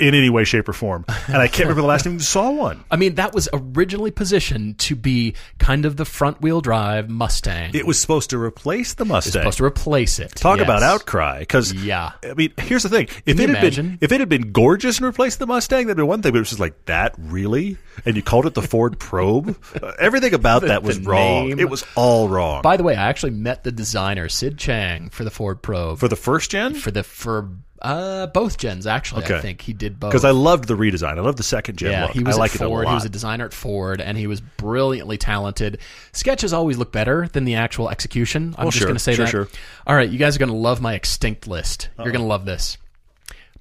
In 0.00 0.12
any 0.14 0.28
way, 0.28 0.42
shape, 0.44 0.68
or 0.68 0.72
form. 0.72 1.04
And 1.28 1.36
I 1.36 1.46
can't 1.46 1.60
remember 1.68 1.82
the 1.82 1.86
last 1.86 2.02
time 2.04 2.14
you 2.14 2.18
saw 2.20 2.50
one. 2.50 2.82
I 2.90 2.96
mean, 2.96 3.14
that 3.14 3.32
was 3.32 3.48
originally 3.52 4.10
positioned 4.10 4.78
to 4.80 4.96
be 4.96 5.34
kind 5.58 5.84
of 5.84 5.96
the 5.96 6.04
front 6.04 6.40
wheel 6.40 6.60
drive 6.60 7.08
Mustang. 7.08 7.70
It 7.74 7.86
was 7.86 8.00
supposed 8.00 8.30
to 8.30 8.38
replace 8.38 8.94
the 8.94 9.04
Mustang. 9.04 9.32
supposed 9.42 9.58
to 9.58 9.64
replace 9.64 10.18
it. 10.18 10.30
Talk 10.34 10.58
Yes. 10.58 10.64
about 10.66 10.82
outcry, 10.82 11.38
because 11.40 11.72
Yeah. 11.72 12.12
I 12.24 12.34
mean, 12.34 12.52
here's 12.58 12.82
the 12.82 12.88
thing: 12.88 13.06
if 13.24 13.38
you 13.38 13.44
it 13.44 13.48
had 13.50 13.58
imagine? 13.58 13.86
been 13.90 13.98
if 14.00 14.10
it 14.12 14.18
had 14.20 14.28
been 14.28 14.50
gorgeous 14.52 14.96
and 14.98 15.06
replaced 15.06 15.38
the 15.38 15.46
Mustang, 15.46 15.86
that'd 15.86 15.96
be 15.96 16.02
one 16.02 16.22
thing. 16.22 16.32
But 16.32 16.38
it 16.38 16.40
was 16.40 16.48
just 16.50 16.60
like 16.60 16.86
that, 16.86 17.14
really, 17.18 17.76
and 18.04 18.16
you 18.16 18.22
called 18.22 18.46
it 18.46 18.54
the 18.54 18.62
Ford 18.62 18.98
Probe. 18.98 19.56
Uh, 19.80 19.92
Everything 20.00 20.34
about 20.34 20.62
that 20.62 20.82
was 20.82 20.98
wrong. 20.98 21.48
name. 21.50 21.60
It 21.60 21.70
was 21.70 21.84
all 21.94 22.28
wrong. 22.28 22.62
By 22.62 22.76
the 22.76 22.82
way, 22.82 22.96
I 22.96 23.08
actually 23.08 23.30
met 23.32 23.62
the 23.64 23.70
designer 23.72 24.28
Sid 24.28 24.58
Chang 24.58 25.08
for 25.10 25.22
the 25.24 25.30
Ford 25.30 25.62
Probe 25.62 25.98
for 26.00 26.08
the 26.08 26.16
first 26.16 26.50
gen, 26.50 26.74
for 26.74 26.90
the 26.90 27.04
for 27.04 27.48
uh, 27.84 28.26
both 28.28 28.58
gens. 28.58 28.86
Actually, 28.86 29.24
I 29.26 29.40
think 29.40 29.60
he 29.60 29.72
did 29.72 30.00
both. 30.00 30.10
because 30.10 30.24
I 30.24 30.30
loved 30.30 30.66
the 30.66 30.74
redesign. 30.74 31.18
I 31.18 31.20
loved 31.20 31.38
the 31.38 31.42
second 31.44 31.76
gen 31.76 31.92
Yeah, 31.92 32.02
look. 32.06 32.12
he 32.12 32.24
was 32.24 32.36
I 32.36 32.38
like 32.38 32.54
it 32.54 32.58
Ford. 32.58 32.88
He 32.88 32.94
was 32.94 33.04
a 33.04 33.08
designer 33.08 33.44
at 33.44 33.52
Ford, 33.52 34.00
and 34.00 34.16
he 34.18 34.26
was 34.26 34.40
brilliantly 34.40 35.18
talented. 35.18 35.78
Sketches 36.12 36.52
always 36.52 36.78
look 36.78 36.90
better 36.92 37.28
than 37.28 37.44
the 37.44 37.56
actual 37.56 37.90
execution. 37.90 38.54
I'm 38.58 38.64
Well, 38.64 38.70
just 38.70 38.78
sure, 38.78 38.86
going 38.86 38.96
to 38.96 39.02
say 39.02 39.14
sure, 39.14 39.24
that. 39.26 39.30
sure. 39.30 39.48
All 39.86 39.94
right, 39.94 40.08
you 40.08 40.18
guys 40.18 40.34
are 40.34 40.38
going 40.38 40.50
to 40.50 40.56
love 40.56 40.80
my 40.80 40.94
extinct 40.94 41.46
list. 41.46 41.90
You're 41.98 42.06
going 42.12 42.22
to 42.22 42.26
love 42.26 42.44
this. 42.46 42.78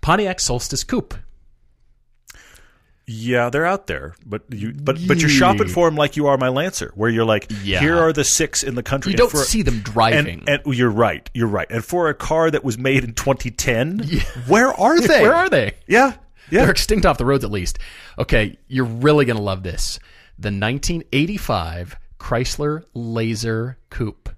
Pontiac 0.02 0.40
Solstice 0.40 0.84
Coupe. 0.84 1.14
Yeah, 3.06 3.50
they're 3.50 3.66
out 3.66 3.88
there, 3.88 4.16
but 4.26 4.44
you 4.50 4.72
but 4.74 4.98
but 5.08 5.20
you're 5.20 5.30
shopping 5.30 5.68
for 5.68 5.90
them 5.90 5.98
like 5.98 6.16
you 6.16 6.28
are 6.28 6.38
my 6.38 6.48
Lancer, 6.48 6.92
where 6.96 7.10
you're 7.10 7.26
like, 7.26 7.52
Yeah. 7.62 7.82
here 7.82 7.98
are 7.98 8.14
the 8.14 8.24
six 8.24 8.64
in 8.64 8.76
the 8.76 8.84
country. 8.84 9.10
You 9.12 9.14
And 9.16 9.18
don't 9.18 9.32
for- 9.32 9.38
see 9.46 9.62
them 9.62 9.80
driving. 9.82 10.44
And, 10.48 10.62
and 10.66 10.76
you're 10.76 10.90
right, 10.90 11.30
you're 11.34 11.48
right. 11.50 11.68
And 11.70 11.84
for 11.84 12.08
a 12.08 12.14
car 12.14 12.50
that 12.50 12.64
was 12.64 12.78
made 12.78 13.04
in 13.04 13.14
2010, 13.14 14.00
where 14.48 14.72
are 14.74 15.02
they? 15.08 15.22
Where 15.22 15.36
are 15.36 15.50
they? 15.50 15.74
Yeah, 15.86 16.14
yeah. 16.50 16.62
They're 16.62 16.72
extinct 16.72 17.06
off 17.06 17.18
the 17.18 17.26
roads 17.26 17.44
at 17.44 17.52
least. 17.52 17.78
Okay, 18.18 18.58
you're 18.70 18.86
really 18.86 19.26
going 19.26 19.38
to 19.38 19.44
love 19.44 19.64
this. 19.64 20.00
The 20.40 20.48
1985 20.48 21.98
Chrysler 22.20 22.84
Laser 22.94 23.78
Coupe. 23.90 24.30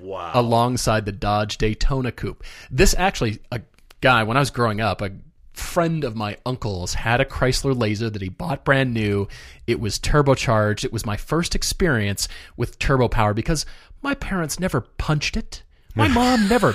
Wow. 0.00 0.30
alongside 0.34 1.04
the 1.04 1.12
Dodge 1.12 1.56
Daytona 1.58 2.10
Coupe. 2.10 2.42
This 2.70 2.94
actually, 2.98 3.38
a 3.52 3.60
guy, 4.00 4.22
when 4.24 4.36
I 4.36 4.40
was 4.40 4.50
growing 4.50 4.80
up, 4.80 5.02
a 5.02 5.10
friend 5.60 6.02
of 6.02 6.16
my 6.16 6.36
uncle's 6.44 6.94
had 6.94 7.20
a 7.20 7.24
Chrysler 7.24 7.78
Laser 7.78 8.10
that 8.10 8.22
he 8.22 8.28
bought 8.28 8.64
brand 8.64 8.92
new. 8.92 9.28
It 9.66 9.78
was 9.78 9.98
turbocharged. 9.98 10.84
It 10.84 10.92
was 10.92 11.06
my 11.06 11.16
first 11.16 11.54
experience 11.54 12.26
with 12.56 12.78
turbo 12.78 13.08
power 13.08 13.34
because 13.34 13.66
my 14.02 14.14
parents 14.14 14.58
never 14.58 14.80
punched 14.80 15.36
it. 15.36 15.62
My 15.94 16.08
mom 16.20 16.48
never 16.48 16.74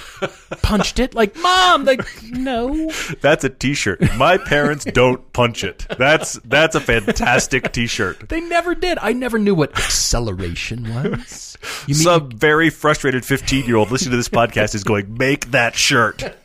punched 0.61 0.99
it. 0.99 1.13
Like, 1.15 1.35
mom, 1.37 1.85
like, 1.85 2.05
no. 2.23 2.91
That's 3.21 3.43
a 3.43 3.49
T-shirt. 3.49 4.01
My 4.17 4.37
parents 4.37 4.85
don't 4.85 5.31
punch 5.33 5.63
it. 5.63 5.85
That's 5.97 6.33
that's 6.45 6.75
a 6.75 6.79
fantastic 6.81 7.71
T-shirt. 7.71 8.29
They 8.29 8.41
never 8.41 8.75
did. 8.75 8.97
I 9.01 9.13
never 9.13 9.39
knew 9.39 9.55
what 9.55 9.77
acceleration 9.77 10.93
was. 10.93 11.57
You 11.87 11.95
mean 11.95 12.03
Some 12.03 12.29
very 12.29 12.69
frustrated 12.69 13.25
15 13.25 13.65
year 13.65 13.75
old 13.77 13.89
listening 13.89 14.11
to 14.11 14.17
this 14.17 14.29
podcast 14.29 14.75
is 14.75 14.83
going, 14.83 15.17
make 15.17 15.49
that 15.51 15.75
shirt. 15.75 16.35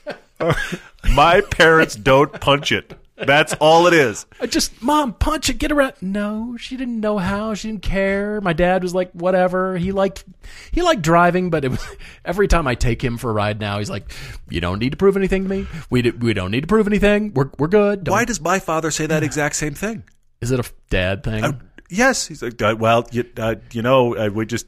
My 1.14 1.40
parents 1.40 1.94
don't 1.96 2.32
punch 2.40 2.72
it. 2.72 2.94
That's 3.16 3.52
all 3.60 3.86
it 3.86 3.92
is. 3.92 4.24
I 4.40 4.46
just, 4.46 4.80
mom, 4.82 5.12
punch 5.12 5.50
it, 5.50 5.58
get 5.58 5.70
around. 5.70 5.92
No, 6.00 6.56
she 6.58 6.78
didn't 6.78 7.00
know 7.00 7.18
how. 7.18 7.52
She 7.52 7.68
didn't 7.68 7.82
care. 7.82 8.40
My 8.40 8.54
dad 8.54 8.82
was 8.82 8.94
like, 8.94 9.10
whatever. 9.12 9.76
He 9.76 9.92
liked, 9.92 10.24
he 10.72 10.80
liked 10.80 11.02
driving, 11.02 11.50
but 11.50 11.62
it 11.64 11.70
was 11.70 11.86
every 12.24 12.48
time 12.48 12.66
I 12.66 12.74
take 12.76 13.04
him 13.04 13.18
for 13.18 13.28
a 13.28 13.34
ride 13.34 13.60
now, 13.60 13.78
he's 13.78 13.90
like, 13.90 14.10
you 14.48 14.62
don't 14.62 14.78
need 14.78 14.92
to 14.92 14.96
prove 14.96 15.18
anything 15.18 15.42
to 15.42 15.50
me. 15.50 15.66
We 15.90 16.00
d- 16.00 16.10
we 16.12 16.32
don't 16.32 16.50
need 16.50 16.62
to 16.62 16.66
prove 16.66 16.86
anything. 16.86 17.34
We're 17.34 17.50
we're 17.58 17.68
good. 17.68 18.04
Don't- 18.04 18.12
Why 18.12 18.24
does 18.24 18.40
my 18.40 18.58
father 18.58 18.90
say 18.90 19.04
that 19.06 19.22
exact 19.22 19.56
same 19.56 19.74
thing? 19.74 20.04
is 20.40 20.50
it 20.50 20.58
a 20.58 20.64
dad 20.88 21.22
thing? 21.22 21.60
Yes, 21.90 22.26
he's 22.28 22.42
like, 22.42 22.60
uh, 22.62 22.76
well, 22.78 23.06
you, 23.10 23.24
uh, 23.36 23.56
you 23.72 23.82
know, 23.82 24.16
uh, 24.16 24.28
we 24.32 24.46
just. 24.46 24.66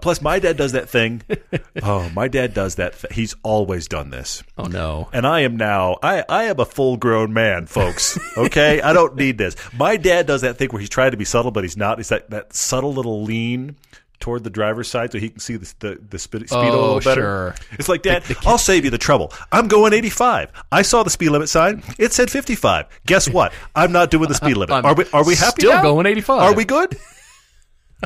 Plus, 0.00 0.20
my 0.20 0.38
dad 0.40 0.56
does 0.56 0.72
that 0.72 0.88
thing. 0.88 1.22
oh, 1.82 2.10
my 2.10 2.26
dad 2.26 2.54
does 2.54 2.74
that. 2.74 2.98
Th- 2.98 3.12
he's 3.12 3.36
always 3.44 3.86
done 3.86 4.10
this. 4.10 4.42
oh 4.58 4.64
no. 4.64 5.08
And 5.12 5.26
I 5.26 5.40
am 5.40 5.56
now, 5.56 5.98
I, 6.02 6.24
I 6.28 6.44
am 6.44 6.58
a 6.58 6.64
full 6.64 6.96
grown 6.96 7.32
man, 7.32 7.66
folks. 7.66 8.18
Okay? 8.36 8.80
I 8.82 8.92
don't 8.92 9.16
need 9.16 9.38
this. 9.38 9.56
My 9.72 9.96
dad 9.96 10.26
does 10.26 10.42
that 10.42 10.58
thing 10.58 10.68
where 10.70 10.80
he's 10.80 10.90
trying 10.90 11.12
to 11.12 11.16
be 11.16 11.24
subtle, 11.24 11.52
but 11.52 11.64
he's 11.64 11.76
not. 11.76 12.00
It's 12.00 12.08
that, 12.08 12.30
that 12.30 12.54
subtle 12.54 12.92
little 12.92 13.22
lean 13.22 13.76
toward 14.20 14.44
the 14.44 14.50
driver's 14.50 14.88
side 14.88 15.12
so 15.12 15.18
he 15.18 15.28
can 15.28 15.40
see 15.40 15.56
the, 15.56 15.74
the, 15.80 15.98
the 16.10 16.18
speed, 16.18 16.48
speed 16.48 16.58
a 16.58 16.72
Oh, 16.72 16.94
little 16.94 17.00
better. 17.00 17.20
sure. 17.20 17.54
It's 17.72 17.88
like, 17.88 18.02
Dad, 18.02 18.24
I'll 18.46 18.58
save 18.58 18.84
you 18.84 18.90
the 18.90 18.98
trouble. 18.98 19.32
I'm 19.52 19.68
going 19.68 19.92
85. 19.92 20.50
I 20.72 20.82
saw 20.82 21.02
the 21.02 21.10
speed 21.10 21.30
limit 21.30 21.48
sign. 21.48 21.82
It 21.98 22.12
said 22.12 22.30
55. 22.30 22.86
Guess 23.06 23.28
what? 23.30 23.52
I'm 23.74 23.92
not 23.92 24.10
doing 24.10 24.28
the 24.28 24.34
speed 24.34 24.56
limit. 24.56 24.70
Are 24.84 24.94
we, 24.94 25.04
are 25.12 25.24
we 25.24 25.34
happy 25.34 25.60
still 25.62 25.72
now? 25.72 25.82
going 25.82 26.06
85. 26.06 26.42
Are 26.42 26.54
we 26.54 26.64
good? 26.64 26.96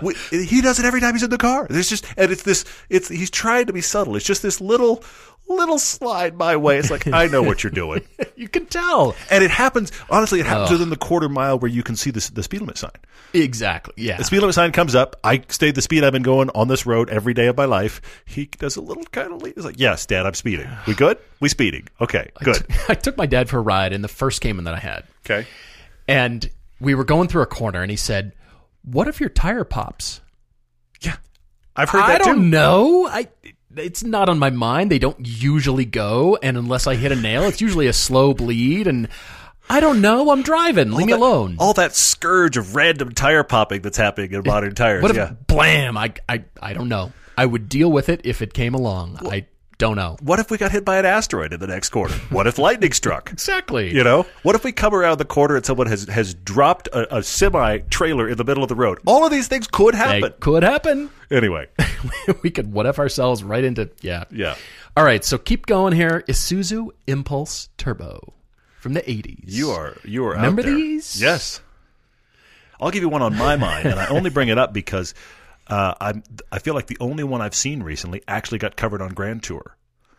We, 0.03 0.15
he 0.31 0.61
does 0.61 0.79
it 0.79 0.85
every 0.85 1.01
time 1.01 1.15
he's 1.15 1.23
in 1.25 1.31
the 1.31 1.39
car. 1.39 1.67
There's 1.69 1.89
just 1.89 2.07
and 2.17 2.31
it's 2.31 2.43
this. 2.45 2.65
It's 2.89 3.09
he's 3.09 3.31
trying 3.31 3.67
to 3.67 3.73
be 3.73 3.81
subtle. 3.81 4.15
It's 4.17 4.25
just 4.25 4.43
this 4.43 4.61
little 4.61 5.03
little 5.49 5.81
slide 5.81 6.37
my 6.37 6.55
way. 6.57 6.79
It's 6.79 6.93
like 6.93 7.09
I 7.09 7.27
know 7.27 7.43
what 7.43 7.65
you're 7.65 7.73
doing, 7.73 8.03
You 8.37 8.49
can 8.49 8.67
tell. 8.67 9.17
and 9.33 9.43
it 9.43 9.51
happens. 9.51 9.91
Honestly, 10.09 10.39
it 10.39 10.47
happens 10.47 10.71
within 10.71 10.91
the 10.91 10.97
quarter 10.97 11.29
mile 11.29 11.59
where 11.59 11.69
you 11.71 11.83
can 11.83 11.97
see 11.97 12.13
the 12.13 12.31
the 12.33 12.43
speed 12.45 12.61
limit 12.61 12.79
sign. 12.79 12.93
Exactly. 13.35 13.95
Yeah. 13.97 14.17
The 14.17 14.23
speed 14.25 14.41
limit 14.41 14.55
sign 14.55 14.71
comes 14.71 14.95
up. 14.95 15.17
I 15.25 15.43
stayed 15.49 15.75
the 15.75 15.83
speed 15.83 16.05
I've 16.05 16.13
been 16.13 16.23
going 16.23 16.51
on 16.51 16.69
this 16.69 16.87
road 16.87 17.11
every 17.11 17.35
day 17.35 17.49
of 17.49 17.57
my 17.57 17.65
life. 17.65 18.01
He 18.25 18.47
does 18.47 18.77
a 18.77 18.81
little 18.81 19.03
kind 19.05 19.33
of 19.33 19.43
lean. 19.43 19.55
He's 19.57 19.65
like, 19.65 19.79
"Yes, 19.81 20.07
Dad, 20.07 20.25
I'm 20.25 20.35
speeding. 20.35 20.69
We 20.87 20.95
good? 20.95 21.19
We 21.41 21.49
speeding? 21.49 21.89
Okay, 22.01 22.31
good. 22.45 22.65
I 22.89 22.95
took 22.95 23.17
my 23.17 23.27
dad 23.27 23.49
for 23.49 23.59
a 23.59 23.63
ride 23.63 23.93
in 23.93 24.03
the 24.03 24.09
first 24.09 24.41
Cayman 24.41 24.65
that 24.65 24.75
I 24.75 24.79
had. 24.79 25.05
Okay. 25.27 25.49
And 26.07 26.49
we 26.81 26.95
were 26.95 27.05
going 27.05 27.29
through 27.29 27.43
a 27.43 27.47
corner 27.47 27.83
and 27.83 27.91
he 27.91 27.97
said, 27.97 28.33
What 28.91 29.09
if 29.09 29.21
your 29.21 29.29
tire 29.29 29.65
pops? 29.65 30.21
Yeah, 31.01 31.17
I've 31.77 31.91
heard 31.91 32.01
that. 32.01 32.09
I 32.09 32.13
that 32.19 32.25
don't 32.25 32.37
too. 32.37 32.49
know. 32.49 33.07
I 33.07 33.29
it's 33.77 34.03
not 34.03 34.29
on 34.29 34.39
my 34.39 34.51
mind. 34.51 34.91
They 34.91 34.99
don't 34.99 35.19
usually 35.21 35.85
go, 35.85 36.37
and 36.43 36.57
unless 36.57 36.87
I 36.87 36.97
hit 36.97 37.13
a 37.13 37.17
nail, 37.17 37.45
it's 37.45 37.61
usually 37.61 37.87
a 37.87 37.93
slow 37.93 38.35
bleed. 38.35 38.87
And 38.87 39.09
I 39.69 39.81
don't 39.81 40.01
know. 40.01 40.31
I'm 40.31 40.43
driving. 40.43 40.91
Leave 40.91 41.07
me 41.07 41.13
alone. 41.13 41.57
All 41.59 41.73
that 41.75 41.95
scourge 41.95 42.57
of 42.57 42.75
random 42.75 43.13
tire 43.13 43.45
popping 43.45 43.83
that's 43.83 43.97
happening 43.97 44.33
in 44.33 44.43
modern 44.45 44.75
tires. 44.75 45.03
what 45.03 45.13
if 45.13 45.17
yeah. 45.17 45.33
blam? 45.47 45.97
I, 45.97 46.15
I 46.29 46.45
I 46.61 46.73
don't 46.73 46.89
know. 46.89 47.13
I 47.39 47.47
would 47.47 47.69
deal 47.69 47.91
with 47.91 48.09
it 48.09 48.23
if 48.25 48.43
it 48.43 48.53
came 48.53 48.75
along. 48.75 49.19
I 49.23 49.47
don't 49.81 49.97
know. 49.97 50.19
What 50.21 50.39
if 50.39 50.51
we 50.51 50.59
got 50.59 50.71
hit 50.71 50.85
by 50.85 50.99
an 50.99 51.07
asteroid 51.07 51.55
in 51.55 51.59
the 51.59 51.67
next 51.67 51.89
quarter? 51.89 52.13
What 52.29 52.47
if 52.47 52.59
lightning 52.59 52.93
struck? 52.93 53.33
Exactly. 53.41 53.93
You 53.93 54.05
know, 54.05 54.27
what 54.43 54.55
if 54.55 54.65
we 54.65 54.71
come 54.71 54.95
around 54.95 55.17
the 55.17 55.25
corner 55.25 55.57
and 55.57 55.65
someone 55.65 55.87
has 55.87 56.07
has 56.09 56.35
dropped 56.35 56.89
a, 56.89 57.17
a 57.17 57.23
semi 57.23 57.79
trailer 57.89 58.29
in 58.29 58.37
the 58.37 58.45
middle 58.45 58.63
of 58.63 58.69
the 58.69 58.75
road? 58.75 58.99
All 59.07 59.25
of 59.25 59.31
these 59.31 59.49
things 59.49 59.67
could 59.67 59.95
happen. 59.95 60.25
It 60.25 60.41
could 60.41 60.63
happen. 60.63 61.09
Anyway, 61.31 61.69
we 62.43 62.51
could 62.51 62.71
what 62.71 62.85
if 62.85 62.99
ourselves 62.99 63.43
right 63.43 63.65
into 63.65 63.89
yeah. 64.03 64.25
yeah, 64.31 64.57
All 64.97 65.05
right, 65.05 65.25
so 65.25 65.39
keep 65.39 65.65
going 65.65 65.95
here. 65.95 66.23
Isuzu 66.29 66.91
Impulse 67.07 67.71
Turbo 67.79 68.35
from 68.79 68.93
the 68.93 69.01
80s. 69.01 69.45
you 69.47 69.71
are 69.71 69.97
you 70.05 70.27
are. 70.27 70.35
out 70.35 70.37
Remember 70.37 70.63
these? 70.63 71.21
Yes. 71.21 71.63
I'll 72.79 72.91
give 72.91 73.03
you 73.03 73.09
one 73.09 73.23
on 73.23 73.37
my 73.37 73.57
mind, 73.57 73.87
and 73.87 73.99
I 73.99 74.07
only 74.09 74.31
bring 74.31 74.49
it 74.49 74.59
up 74.59 74.73
because 74.73 75.15
uh, 75.71 75.95
I'm 76.01 76.23
I 76.53 76.59
feel 76.59 76.75
like 76.75 76.87
the 76.89 76.99
only 77.01 77.25
one 77.25 77.41
I've 77.41 77.55
seen 77.55 77.83
recently 77.83 78.23
actually 78.29 78.59
got 78.59 78.77
covered 78.77 79.01
on 79.01 79.15
Grand 79.15 79.43
Tour, 79.43 79.77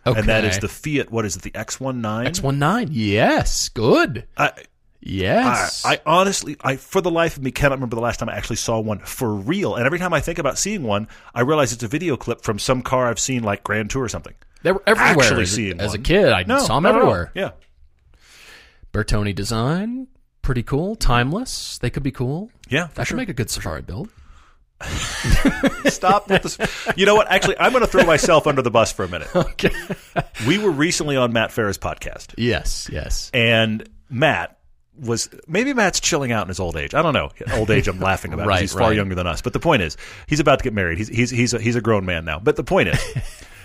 Okay. 0.08 0.20
and 0.20 0.30
that 0.30 0.44
is 0.46 0.60
the 0.60 0.68
Fiat. 0.68 1.12
What 1.12 1.26
is 1.26 1.36
it? 1.36 1.42
The 1.44 1.52
X19. 1.52 2.28
X19. 2.28 2.88
Yes, 2.92 3.70
good. 3.70 4.28
I, 4.38 4.52
Yes. 5.04 5.84
I, 5.84 5.94
I 5.94 6.00
honestly, 6.06 6.58
I 6.62 6.76
for 6.76 7.02
the 7.02 7.10
life 7.10 7.36
of 7.36 7.42
me 7.44 7.50
cannot 7.50 7.76
remember 7.76 7.96
the 7.96 8.04
last 8.04 8.20
time 8.20 8.30
I 8.30 8.36
actually 8.36 8.58
saw 8.58 8.80
one 8.80 9.00
for 9.00 9.34
real. 9.34 9.76
And 9.76 9.88
every 9.88 9.98
time 9.98 10.14
I 10.14 10.20
think 10.20 10.38
about 10.38 10.60
seeing 10.60 10.84
one, 10.84 11.08
I 11.34 11.42
realize 11.42 11.74
it's 11.74 11.82
a 11.82 11.88
video 11.88 12.16
clip 12.18 12.42
from 12.44 12.60
some 12.60 12.84
car 12.84 13.08
I've 13.08 13.20
seen, 13.20 13.42
like 13.42 13.64
Grand 13.64 13.90
Tour 13.90 14.04
or 14.04 14.10
something. 14.10 14.36
they 14.62 14.72
were 14.72 14.84
everywhere. 14.86 15.26
actually 15.26 15.42
as, 15.42 15.52
seeing 15.52 15.80
as 15.80 15.96
a 15.96 15.98
kid, 15.98 16.28
I 16.32 16.44
No, 16.44 16.60
saw 16.60 16.76
them 16.76 16.84
not 16.84 16.90
at 16.90 16.96
all. 17.02 17.02
everywhere. 17.10 17.32
Yeah, 17.34 17.50
Bertone 18.94 19.34
design, 19.34 20.08
pretty 20.42 20.64
cool. 20.64 20.96
Timeless. 20.96 21.78
They 21.80 21.90
could 21.90 22.04
be 22.04 22.12
cool. 22.12 22.52
yeah. 22.70 22.90
That 22.96 23.08
sure. 23.08 23.16
could 23.16 23.22
make 23.22 23.30
a 23.30 23.34
good 23.34 23.50
safari 23.50 23.82
build. 23.82 24.10
Stop 25.86 26.30
with 26.30 26.44
this. 26.44 26.58
You 26.96 27.06
know 27.06 27.16
what? 27.16 27.32
Actually, 27.32 27.58
I'm 27.60 27.72
going 27.72 27.84
to 27.84 27.90
throw 27.90 28.04
myself 28.04 28.48
under 28.48 28.62
the 28.62 28.72
bus 28.72 28.92
for 28.92 29.04
a 29.04 29.08
minute. 29.08 29.30
Okay. 29.36 29.72
We 30.48 30.58
were 30.58 30.72
recently 30.72 31.18
on 31.18 31.34
Matt 31.34 31.52
Farah's 31.52 31.78
podcast, 31.78 32.34
yes, 32.38 32.90
yes. 32.92 33.30
and 33.34 33.88
Matt 34.10 34.58
was 35.00 35.30
maybe 35.48 35.74
Matt's 35.74 36.00
chilling 36.00 36.32
out 36.32 36.44
in 36.44 36.48
his 36.50 36.60
old 36.60 36.76
age. 36.76 36.94
I 36.94 37.02
don't 37.02 37.14
know. 37.14 37.30
Old 37.54 37.72
age, 37.72 37.88
I'm 37.88 38.00
laughing 38.00 38.34
about. 38.34 38.48
Right, 38.48 38.62
he's 38.62 38.74
far 38.74 38.90
right. 38.90 38.96
younger 38.96 39.16
than 39.16 39.28
us. 39.28 39.42
But 39.42 39.54
the 39.54 39.60
point 39.60 39.82
is, 39.82 39.98
he's 40.28 40.40
about 40.40 40.60
to 40.60 40.64
get 40.64 40.74
married. 40.74 40.98
He's 40.98 41.08
he's 41.08 41.30
he's 41.30 41.54
a, 41.54 41.60
he's 41.60 41.76
a 41.76 41.82
grown 41.82 42.06
man 42.06 42.26
now. 42.26 42.40
But 42.40 42.56
the 42.56 42.64
point 42.64 42.90
is, 42.90 43.00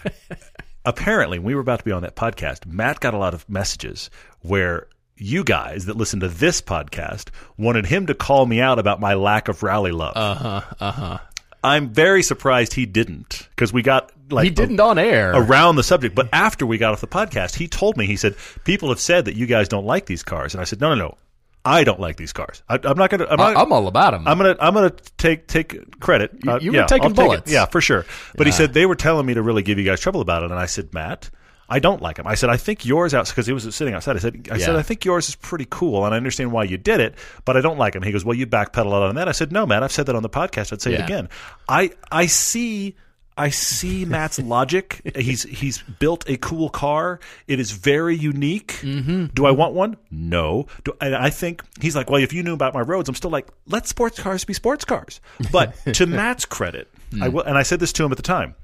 apparently, 0.84 1.38
when 1.38 1.46
we 1.46 1.54
were 1.54 1.60
about 1.60 1.80
to 1.80 1.84
be 1.84 1.92
on 1.92 2.02
that 2.02 2.16
podcast, 2.16 2.66
Matt 2.66 3.00
got 3.00 3.14
a 3.14 3.18
lot 3.18 3.34
of 3.34 3.48
messages 3.48 4.10
where 4.40 4.88
you 5.16 5.44
guys 5.44 5.86
that 5.86 5.96
listen 5.96 6.20
to 6.20 6.28
this 6.28 6.60
podcast 6.60 7.28
wanted 7.56 7.86
him 7.86 8.06
to 8.06 8.14
call 8.14 8.46
me 8.46 8.60
out 8.60 8.78
about 8.78 9.00
my 9.00 9.14
lack 9.14 9.48
of 9.48 9.62
rally 9.62 9.92
love. 9.92 10.16
Uh 10.16 10.34
huh. 10.34 10.60
Uh 10.80 10.92
huh. 10.92 11.18
I'm 11.64 11.88
very 11.88 12.22
surprised 12.22 12.74
he 12.74 12.86
didn't 12.86 13.48
because 13.50 13.72
we 13.72 13.82
got 13.82 14.12
like 14.30 14.44
he 14.44 14.50
didn't 14.50 14.78
on 14.78 14.98
air. 14.98 15.32
around 15.34 15.76
the 15.76 15.82
subject. 15.82 16.14
But 16.14 16.28
after 16.32 16.66
we 16.66 16.78
got 16.78 16.92
off 16.92 17.00
the 17.00 17.08
podcast, 17.08 17.56
he 17.56 17.66
told 17.66 17.96
me 17.96 18.06
he 18.06 18.16
said 18.16 18.36
people 18.64 18.90
have 18.90 19.00
said 19.00 19.24
that 19.24 19.36
you 19.36 19.46
guys 19.46 19.68
don't 19.68 19.86
like 19.86 20.06
these 20.06 20.22
cars, 20.22 20.54
and 20.54 20.60
I 20.60 20.64
said 20.64 20.80
no, 20.80 20.90
no, 20.90 20.94
no, 20.94 21.18
I 21.64 21.82
don't 21.82 21.98
like 21.98 22.16
these 22.16 22.32
cars. 22.32 22.62
I, 22.68 22.78
I'm 22.84 22.96
not 22.96 23.10
gonna. 23.10 23.26
I'm, 23.28 23.38
not, 23.38 23.56
I'm 23.56 23.72
all 23.72 23.88
about 23.88 24.12
them. 24.12 24.28
I'm 24.28 24.38
gonna 24.38 24.56
I'm 24.60 24.74
gonna 24.74 24.94
take 25.18 25.48
take 25.48 25.98
credit. 25.98 26.30
Uh, 26.46 26.60
you 26.60 26.70
were 26.70 26.78
yeah, 26.78 26.86
taking 26.86 27.06
I'll 27.06 27.10
take 27.10 27.16
bullets. 27.16 27.50
Yeah, 27.50 27.66
for 27.66 27.80
sure. 27.80 28.06
But 28.36 28.46
he 28.46 28.52
said 28.52 28.72
they 28.72 28.86
were 28.86 28.94
telling 28.94 29.26
me 29.26 29.34
to 29.34 29.42
really 29.42 29.62
give 29.62 29.76
you 29.76 29.84
guys 29.84 29.98
trouble 30.00 30.20
about 30.20 30.44
it, 30.44 30.52
and 30.52 30.60
I 30.60 30.66
said, 30.66 30.94
Matt. 30.94 31.30
I 31.68 31.78
don't 31.78 32.00
like 32.00 32.16
them. 32.16 32.26
I 32.26 32.34
said 32.36 32.50
I 32.50 32.56
think 32.56 32.84
yours 32.84 33.12
out 33.14 33.26
because 33.28 33.46
he 33.46 33.52
was 33.52 33.74
sitting 33.74 33.94
outside. 33.94 34.16
I 34.16 34.20
said 34.20 34.48
I 34.50 34.58
said 34.58 34.76
I 34.76 34.82
think 34.82 35.04
yours 35.04 35.28
is 35.28 35.34
pretty 35.34 35.66
cool, 35.68 36.04
and 36.04 36.14
I 36.14 36.16
understand 36.16 36.52
why 36.52 36.64
you 36.64 36.78
did 36.78 37.00
it, 37.00 37.14
but 37.44 37.56
I 37.56 37.60
don't 37.60 37.78
like 37.78 37.92
them. 37.94 38.02
He 38.02 38.12
goes, 38.12 38.24
"Well, 38.24 38.36
you 38.36 38.46
backpedal 38.46 38.92
on 38.92 39.14
that." 39.16 39.28
I 39.28 39.32
said, 39.32 39.52
"No, 39.52 39.66
Matt. 39.66 39.82
I've 39.82 39.92
said 39.92 40.06
that 40.06 40.14
on 40.16 40.22
the 40.22 40.30
podcast. 40.30 40.72
I'd 40.72 40.80
say 40.82 40.94
it 40.94 41.00
again. 41.00 41.28
I 41.68 41.90
I 42.10 42.26
see 42.26 42.94
I 43.38 43.50
see 43.50 44.04
Matt's 44.06 44.38
logic. 44.38 45.00
He's 45.16 45.42
he's 45.42 45.82
built 45.82 46.28
a 46.28 46.36
cool 46.36 46.68
car. 46.68 47.20
It 47.46 47.60
is 47.60 47.72
very 47.72 48.16
unique. 48.16 48.78
Mm-hmm. 48.80 49.26
Do 49.26 49.46
I 49.46 49.50
want 49.50 49.74
one? 49.74 49.96
No. 50.10 50.66
Do, 50.84 50.96
and 51.00 51.14
I 51.14 51.30
think 51.30 51.62
he's 51.80 51.94
like, 51.96 52.08
well, 52.08 52.22
if 52.22 52.32
you 52.32 52.42
knew 52.42 52.54
about 52.54 52.74
my 52.74 52.80
roads, 52.80 53.08
I'm 53.08 53.14
still 53.14 53.30
like, 53.30 53.48
let 53.66 53.86
sports 53.86 54.20
cars 54.20 54.44
be 54.44 54.54
sports 54.54 54.84
cars. 54.84 55.20
But 55.52 55.74
to 55.94 56.06
Matt's 56.06 56.44
credit, 56.44 56.88
I 57.20 57.28
will, 57.28 57.42
and 57.42 57.58
I 57.58 57.62
said 57.62 57.80
this 57.80 57.92
to 57.94 58.04
him 58.04 58.10
at 58.12 58.16
the 58.16 58.22
time. 58.22 58.54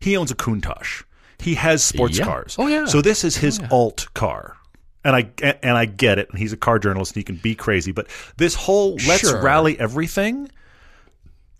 He 0.00 0.16
owns 0.16 0.30
a 0.30 0.34
Countach. 0.34 1.04
He 1.38 1.54
has 1.54 1.82
sports 1.84 2.18
Yeah. 2.18 2.24
cars. 2.24 2.56
Oh, 2.58 2.66
yeah. 2.66 2.86
So 2.86 3.00
this 3.02 3.24
is 3.24 3.36
his 3.36 3.60
oh, 3.60 3.66
alt 3.70 4.06
car. 4.14 4.56
And 5.04 5.14
I 5.14 5.28
and 5.62 5.76
I 5.76 5.84
get 5.84 6.18
it. 6.18 6.30
And 6.30 6.38
he's 6.38 6.52
a 6.52 6.56
car 6.56 6.78
journalist. 6.78 7.12
And 7.12 7.16
he 7.20 7.24
can 7.24 7.36
be 7.36 7.54
crazy. 7.54 7.92
But 7.92 8.06
this 8.38 8.54
whole 8.54 8.94
let's 9.06 9.20
Sure. 9.20 9.42
rally 9.42 9.78
everything. 9.78 10.50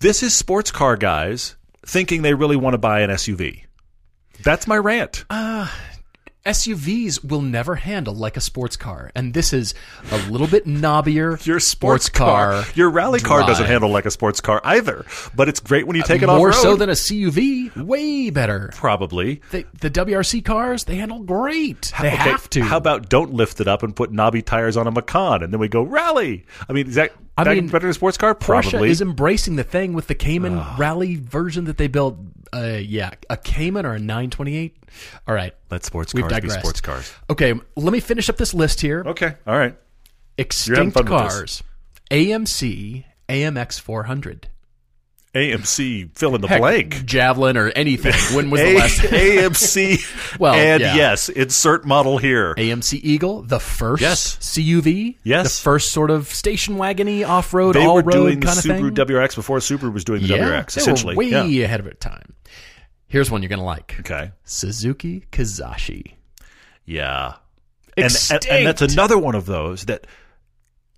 This 0.01 0.23
is 0.23 0.35
sports 0.35 0.71
car 0.71 0.97
guys 0.97 1.57
thinking 1.87 2.23
they 2.23 2.35
really 2.35 2.57
want 2.57 2.75
to 2.75 2.79
buy 2.79 3.01
an 3.01 3.11
SUV. 3.11 3.65
That's 4.43 4.67
my 4.67 4.77
rant. 4.77 5.25
Uh, 5.31 5.69
SUVs 6.45 7.25
will 7.25 7.41
never 7.41 7.75
handle 7.75 8.15
like 8.15 8.37
a 8.37 8.41
sports 8.41 8.77
car, 8.77 9.11
and 9.15 9.33
this 9.33 9.55
is 9.55 9.73
a 10.13 10.19
little 10.31 10.47
bit 10.47 10.67
knobbier. 10.67 11.45
Your 11.47 11.59
sports 11.59 12.11
car, 12.11 12.65
your 12.75 12.91
rally 12.91 13.19
car 13.19 13.47
doesn't 13.47 13.65
handle 13.65 13.89
like 13.91 14.05
a 14.05 14.11
sports 14.11 14.43
car 14.43 14.61
either. 14.63 15.07
But 15.35 15.49
it's 15.49 15.59
great 15.61 15.87
when 15.87 15.97
you 15.97 16.03
take 16.03 16.21
it 16.21 16.29
off 16.29 16.37
more 16.37 16.49
road. 16.49 16.57
so 16.57 16.77
than 16.77 16.91
a 16.91 16.93
CUV. 16.93 17.75
Way 17.77 18.29
better. 18.29 18.71
probably. 18.75 19.41
The, 19.53 19.65
the 19.81 19.91
WRC 19.91 20.45
cars 20.45 20.85
they 20.85 20.97
handle 20.97 21.21
great. 21.21 21.93
They 22.01 22.09
Okay, 22.09 22.17
have 22.17 22.51
to. 22.51 22.61
How 22.63 22.77
about 22.77 23.09
don't 23.09 23.33
lift 23.33 23.61
it 23.63 23.67
up 23.69 23.83
and 23.83 23.97
put 23.97 24.13
knobby 24.13 24.43
tires 24.43 24.77
on 24.77 24.87
a 24.87 24.91
Macan, 24.91 25.43
and 25.43 25.51
then 25.53 25.61
we 25.61 25.69
go 25.69 25.83
rally? 25.83 26.45
I 26.69 26.75
mean, 26.75 26.89
is 26.89 26.97
that, 26.97 27.13
I 27.37 27.45
that 27.45 27.55
mean, 27.55 27.67
better 27.67 27.81
than 27.81 27.91
a 27.91 27.95
sports 27.95 28.17
car? 28.17 28.35
Porsche 28.35 28.71
Probably. 28.71 28.91
is 28.91 29.01
embracing 29.01 29.57
the 29.57 29.65
thing 29.65 29.93
with 29.93 30.07
the 30.07 30.15
Cayman 30.15 30.63
rally 30.79 31.17
version 31.17 31.65
that 31.65 31.79
they 31.79 31.89
built. 31.89 32.17
Uh, 32.53 32.79
yeah, 32.81 33.11
a 33.29 33.37
Cayman 33.37 33.85
or 33.85 33.95
a 33.95 33.99
928. 33.99 34.77
All 35.27 35.35
right. 35.35 35.53
Let 35.71 35.85
sports 35.85 36.15
We've 36.15 36.29
cars 36.29 36.41
be 36.41 36.51
sports 36.51 36.81
cars. 36.81 37.13
Okay, 37.29 37.55
let 37.77 37.93
me 37.93 37.99
finish 37.99 38.29
up 38.29 38.37
this 38.37 38.55
list 38.55 38.81
here. 38.81 39.03
Okay, 39.05 39.35
all 39.47 39.59
right. 39.59 39.77
Extinct 40.39 40.95
fun 40.95 41.05
with 41.05 41.13
this. 41.13 41.33
cars. 41.33 41.63
AMC 42.11 43.05
AMX 43.29 43.81
400. 43.81 44.49
AMC, 45.35 46.17
fill 46.17 46.35
in 46.37 46.41
the 46.41 46.49
Heck, 46.49 46.61
blank. 46.61 47.05
Javelin 47.05 47.57
or 47.57 47.69
anything. 47.71 48.13
When 48.37 48.51
was 48.51 48.61
the 48.61 48.75
last? 48.75 49.01
AMC. 49.01 50.21
Well, 50.39 50.55
and 50.55 50.81
yeah. 50.81 50.97
yes, 50.97 51.29
insert 51.29 51.85
model 51.85 52.19
here. 52.19 52.55
AMC 52.57 52.99
Eagle, 53.03 53.43
the 53.43 53.61
first 53.61 54.01
Yes. 54.03 54.37
CUV, 54.39 55.17
Yes. 55.23 55.59
the 55.59 55.63
first 55.63 55.93
sort 55.93 56.11
of 56.11 56.27
station 56.29 56.77
wagony 56.77 57.25
off 57.27 57.55
road, 57.55 57.77
They 57.77 57.85
all 57.85 57.97
were 57.97 58.03
doing 58.03 58.41
the 58.41 58.47
kind 58.47 58.59
of 58.59 58.65
Subaru. 58.65 58.91
WRX 58.91 59.35
before 59.37 59.59
Subaru 59.59 59.93
was 59.93 60.05
doing 60.05 60.23
the 60.23 60.29
yeah, 60.29 60.39
WRX, 60.39 60.77
essentially. 60.77 61.15
way 61.15 61.27
yeah. 61.27 61.65
ahead 61.65 61.79
of 61.81 61.87
its 61.87 62.01
time. 62.01 62.35
Here's 63.07 63.31
one 63.31 63.43
you're 63.43 63.49
gonna 63.49 63.65
like: 63.65 63.95
Okay. 64.01 64.33
Suzuki 64.45 65.25
Kizashi. 65.31 66.15
Yeah. 66.85 67.35
And, 67.97 68.13
and, 68.33 68.47
and 68.47 68.67
that's 68.67 68.83
another 68.83 69.19
one 69.19 69.35
of 69.37 69.47
those 69.47 69.85
that. 69.87 70.07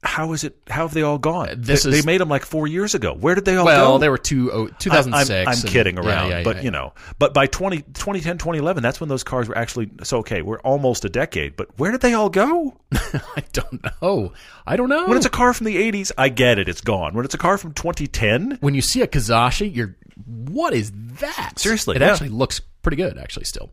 How 0.06 0.32
is 0.32 0.44
it? 0.44 0.56
How 0.68 0.82
have 0.86 0.94
they 0.94 1.02
all 1.02 1.18
gone? 1.18 1.48
Uh, 1.48 1.54
this 1.58 1.82
they, 1.82 1.90
is- 1.90 2.04
they 2.04 2.06
made 2.06 2.20
them 2.20 2.28
like 2.28 2.44
four 2.44 2.66
years 2.66 2.94
ago. 2.94 3.14
Where 3.14 3.34
did 3.34 3.44
they 3.44 3.56
all 3.56 3.64
Well, 3.64 3.84
go? 3.84 3.90
Well, 3.90 3.98
they 3.98 4.08
were 4.08 4.18
two, 4.18 4.50
oh, 4.52 4.66
I- 4.68 4.70
2006. 4.78 5.30
I'm, 5.30 5.48
I'm 5.48 5.52
and- 5.54 5.66
kidding 5.66 5.98
around, 5.98 6.30
yeah, 6.30 6.42
but 6.42 6.56
yeah. 6.56 6.62
you 6.62 6.70
know, 6.70 6.94
but 7.18 7.34
by 7.34 7.46
20, 7.46 7.78
2010, 7.78 8.38
2011, 8.38 8.82
that's 8.82 9.00
when 9.00 9.08
those 9.08 9.24
cars 9.24 9.48
were 9.48 9.58
actually. 9.58 9.90
So 10.04 10.18
okay, 10.18 10.42
we're 10.42 10.60
almost 10.60 11.04
a 11.04 11.08
decade, 11.08 11.56
but 11.56 11.78
where 11.78 11.92
did 11.92 12.00
they 12.00 12.14
all 12.14 12.30
go? 12.30 12.78
I 12.92 13.42
don't 13.52 13.84
know. 14.02 14.32
I 14.66 14.76
don't 14.76 14.88
know. 14.88 15.06
When 15.06 15.16
it's 15.16 15.26
a 15.26 15.30
car 15.30 15.52
from 15.52 15.66
the 15.66 15.76
80s, 15.76 16.12
I 16.16 16.28
get 16.28 16.58
it, 16.58 16.68
it's 16.68 16.80
gone. 16.80 17.14
When 17.14 17.24
it's 17.24 17.34
a 17.34 17.38
car 17.38 17.58
from 17.58 17.72
2010, 17.72 18.58
when 18.60 18.74
you 18.74 18.82
see 18.82 19.02
a 19.02 19.06
Kizashi, 19.06 19.74
you're 19.74 19.96
what 20.26 20.72
is 20.72 20.92
that? 21.20 21.58
Seriously, 21.58 21.96
it 21.96 22.02
yeah. 22.02 22.10
actually 22.12 22.30
looks 22.30 22.60
pretty 22.82 22.96
good. 22.96 23.18
Actually, 23.18 23.44
still. 23.44 23.70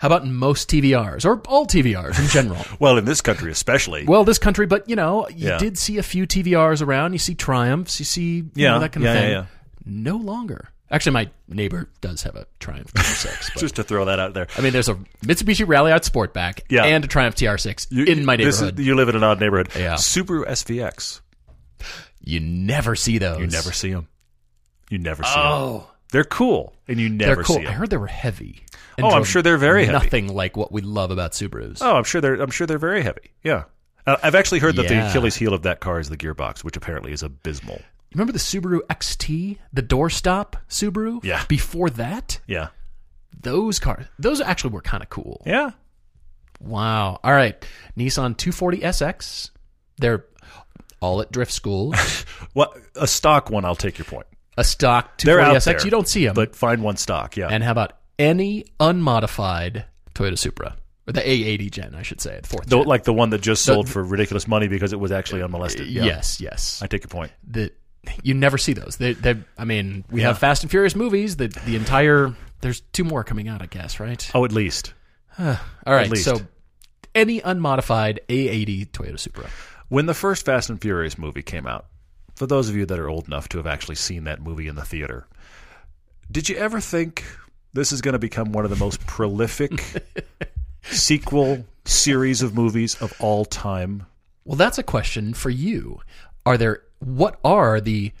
How 0.00 0.08
about 0.08 0.26
most 0.26 0.70
TVRs 0.70 1.26
or 1.26 1.40
all 1.46 1.66
TVRs 1.66 2.18
in 2.18 2.26
general? 2.28 2.64
well, 2.80 2.96
in 2.96 3.04
this 3.04 3.20
country 3.20 3.52
especially, 3.52 4.06
well, 4.06 4.24
this 4.24 4.38
country, 4.38 4.64
but 4.66 4.88
you 4.88 4.96
know, 4.96 5.28
you 5.28 5.48
Yeah. 5.48 5.58
did 5.58 5.76
see 5.76 5.98
a 5.98 6.02
few 6.02 6.26
TVRs 6.26 6.80
around. 6.80 7.12
You 7.12 7.18
see 7.18 7.34
Triumphs, 7.34 7.98
you 7.98 8.06
see 8.06 8.36
you 8.36 8.50
Yeah, 8.54 8.72
know, 8.72 8.78
that 8.80 8.92
kind 8.92 9.04
yeah, 9.04 9.12
of 9.12 9.18
thing. 9.20 9.30
yeah. 9.30 9.46
No 9.84 10.16
longer. 10.16 10.70
Actually, 10.90 11.12
my 11.12 11.30
neighbor 11.48 11.88
does 12.00 12.22
have 12.22 12.34
a 12.34 12.46
Triumph 12.58 12.92
TR6. 12.94 13.56
Just 13.58 13.76
to 13.76 13.84
throw 13.84 14.06
that 14.06 14.18
out 14.18 14.32
there. 14.34 14.48
I 14.58 14.62
mean, 14.62 14.72
there's 14.72 14.88
a 14.88 14.94
Mitsubishi 15.24 15.64
Ralliart 15.66 16.08
Sportback 16.10 16.62
Yeah. 16.70 16.84
and 16.84 17.04
a 17.04 17.06
Triumph 17.06 17.36
TR6 17.36 17.86
You- 17.90 18.04
in 18.06 18.24
my 18.24 18.36
this 18.36 18.56
is- 18.56 18.62
neighborhood. 18.62 18.84
you 18.86 18.94
live 18.96 19.08
in 19.10 19.16
an 19.16 19.22
odd 19.22 19.38
neighborhood. 19.38 19.68
Yeah. 19.76 19.94
Subaru 19.94 20.44
SVX, 20.48 21.20
you 22.24 22.40
never 22.40 22.96
see 22.96 23.18
those. 23.18 23.38
you 23.38 23.46
never 23.46 23.70
see 23.72 23.92
them. 23.92 24.08
You 24.90 24.98
never 24.98 25.22
see 25.22 25.34
them. 25.34 25.42
Oh, 25.46 25.90
They're 26.12 26.24
cool, 26.24 26.74
and 26.88 26.98
you 26.98 27.08
never 27.08 27.36
they're 27.36 27.44
cool. 27.44 27.56
see 27.56 27.66
I 27.66 27.72
heard 27.72 27.90
they 27.90 27.96
were 27.96 28.06
heavy. 28.06 28.62
and 28.96 29.04
Oh, 29.06 29.10
I'm 29.10 29.14
drove 29.16 29.28
sure 29.28 29.42
they're 29.42 29.56
very 29.58 29.84
heavy. 29.86 29.92
Nothing 29.92 30.34
like 30.34 30.56
what 30.56 30.72
we 30.72 30.80
love 30.80 31.10
about 31.10 31.32
Subarus. 31.32 31.78
Oh, 31.80 31.96
I'm 31.96 32.04
sure 32.04 32.20
they're. 32.20 32.34
I'm 32.40 32.50
sure 32.50 32.66
they're 32.66 32.78
very 32.78 33.02
heavy. 33.02 33.30
Yeah, 33.44 33.64
uh, 34.06 34.16
I've 34.22 34.34
actually 34.34 34.58
heard 34.60 34.76
that 34.76 34.88
the 34.88 34.94
Yeah. 34.94 35.08
Achilles 35.10 35.36
heel 35.36 35.54
of 35.54 35.62
that 35.62 35.80
car 35.80 36.00
is 36.00 36.08
the 36.08 36.16
gearbox, 36.16 36.64
which 36.64 36.76
apparently 36.76 37.12
is 37.12 37.22
abysmal. 37.22 37.80
Remember 38.12 38.32
the 38.32 38.40
Subaru 38.40 38.80
XT, 38.90 39.58
the 39.72 39.82
doorstop 39.84 40.54
Subaru? 40.68 41.22
Yeah. 41.22 41.44
Before 41.46 41.88
that, 41.90 42.40
Yeah, 42.48 42.68
those 43.40 43.78
cars, 43.78 44.06
those 44.18 44.40
actually 44.40 44.70
were 44.72 44.82
kind 44.82 45.02
of 45.04 45.10
cool. 45.10 45.42
yeah. 45.46 45.70
Wow. 46.60 47.20
All 47.24 47.32
right. 47.32 47.54
Nissan 47.96 48.36
240 48.36 48.78
SX. 48.80 49.50
They're 49.98 50.26
all 51.00 51.20
at 51.22 51.30
drift 51.32 51.52
school. 51.52 51.94
Well, 52.52 52.74
a 52.96 53.06
stock 53.06 53.48
one, 53.48 53.64
I'll 53.64 53.76
take 53.76 53.96
your 53.96 54.06
point. 54.06 54.26
A 54.58 54.64
stock 54.64 55.18
They're 55.18 55.36
240 55.38 55.56
out 55.56 55.56
SX. 55.60 55.64
there, 55.64 55.84
You 55.86 55.90
don't 55.90 56.08
see 56.08 56.24
them. 56.26 56.34
but 56.34 56.54
find 56.56 56.82
one 56.82 56.96
stock. 56.96 57.36
Yeah, 57.36 57.48
and 57.50 57.62
how 57.64 57.70
about 57.72 57.92
any 58.18 58.64
unmodified 58.80 59.84
Toyota 60.14 60.38
Supra? 60.38 60.76
Or 61.06 61.12
the 61.12 61.20
A80 61.22 61.70
gen, 61.70 61.94
I 61.94 62.02
should 62.02 62.20
say. 62.20 62.38
The 62.42 62.48
fourth 62.48 62.66
The- 62.68 62.76
gen. 62.78 62.86
like 62.86 63.04
the 63.04 63.12
one 63.12 63.30
that 63.30 63.40
just 63.40 63.64
sold 63.64 63.88
for 63.88 64.04
ridiculous 64.04 64.46
money 64.46 64.68
because 64.68 64.92
it 64.92 65.00
was 65.00 65.10
actually 65.12 65.42
unmolested. 65.42 65.86
Yeah. 65.88 66.04
Yes, 66.04 66.40
yes. 66.40 66.80
I 66.82 66.86
take 66.86 67.02
your 67.02 67.08
point. 67.08 67.32
the 67.46 67.72
you 68.22 68.32
never 68.32 68.56
see 68.56 68.72
those. 68.72 68.96
They, 68.96 69.12
they 69.12 69.36
I 69.58 69.64
mean, 69.66 70.04
we 70.10 70.20
Yeah. 70.22 70.28
have 70.28 70.38
Fast 70.38 70.62
and 70.62 70.70
Furious 70.70 70.94
movies. 70.96 71.36
The 71.36 71.48
the 71.48 71.76
entire 71.76 72.34
there's 72.60 72.80
two 72.92 73.04
more 73.04 73.24
coming 73.24 73.48
out, 73.48 73.62
I 73.62 73.66
guess, 73.66 73.98
right? 74.00 74.30
Oh, 74.34 74.44
at 74.44 74.52
least 74.52 74.92
All 75.38 75.56
right. 75.86 76.08
least. 76.10 76.24
So 76.24 76.40
any 77.14 77.40
unmodified 77.40 78.20
A80 78.28 78.90
Toyota 78.90 79.18
Supra. 79.18 79.48
when 79.88 80.06
the 80.06 80.14
first 80.14 80.44
Fast 80.44 80.70
and 80.70 80.80
Furious 80.80 81.18
movie 81.18 81.42
came 81.42 81.66
out, 81.66 81.86
for 82.40 82.46
those 82.46 82.70
of 82.70 82.74
you 82.74 82.86
that 82.86 82.98
are 82.98 83.10
old 83.10 83.26
enough 83.26 83.50
to 83.50 83.58
have 83.58 83.66
actually 83.66 83.96
seen 83.96 84.24
that 84.24 84.40
movie 84.40 84.66
in 84.66 84.74
the 84.74 84.82
theater, 84.82 85.26
did 86.32 86.48
you 86.48 86.56
ever 86.56 86.80
think 86.80 87.22
this 87.74 87.92
is 87.92 88.00
going 88.00 88.14
to 88.14 88.18
become 88.18 88.50
one 88.50 88.64
of 88.64 88.70
the 88.70 88.76
most 88.76 89.06
prolific 89.06 90.02
sequel 90.84 91.66
series 91.84 92.40
of 92.40 92.54
movies 92.54 92.94
of 93.02 93.12
all 93.20 93.44
time? 93.44 94.06
Well, 94.46 94.56
that's 94.56 94.78
a 94.78 94.82
question 94.82 95.34
for 95.34 95.50
you. 95.50 96.00
Are 96.46 96.56
there 96.56 96.84
what 97.00 97.38
are 97.44 97.78
the 97.78 98.12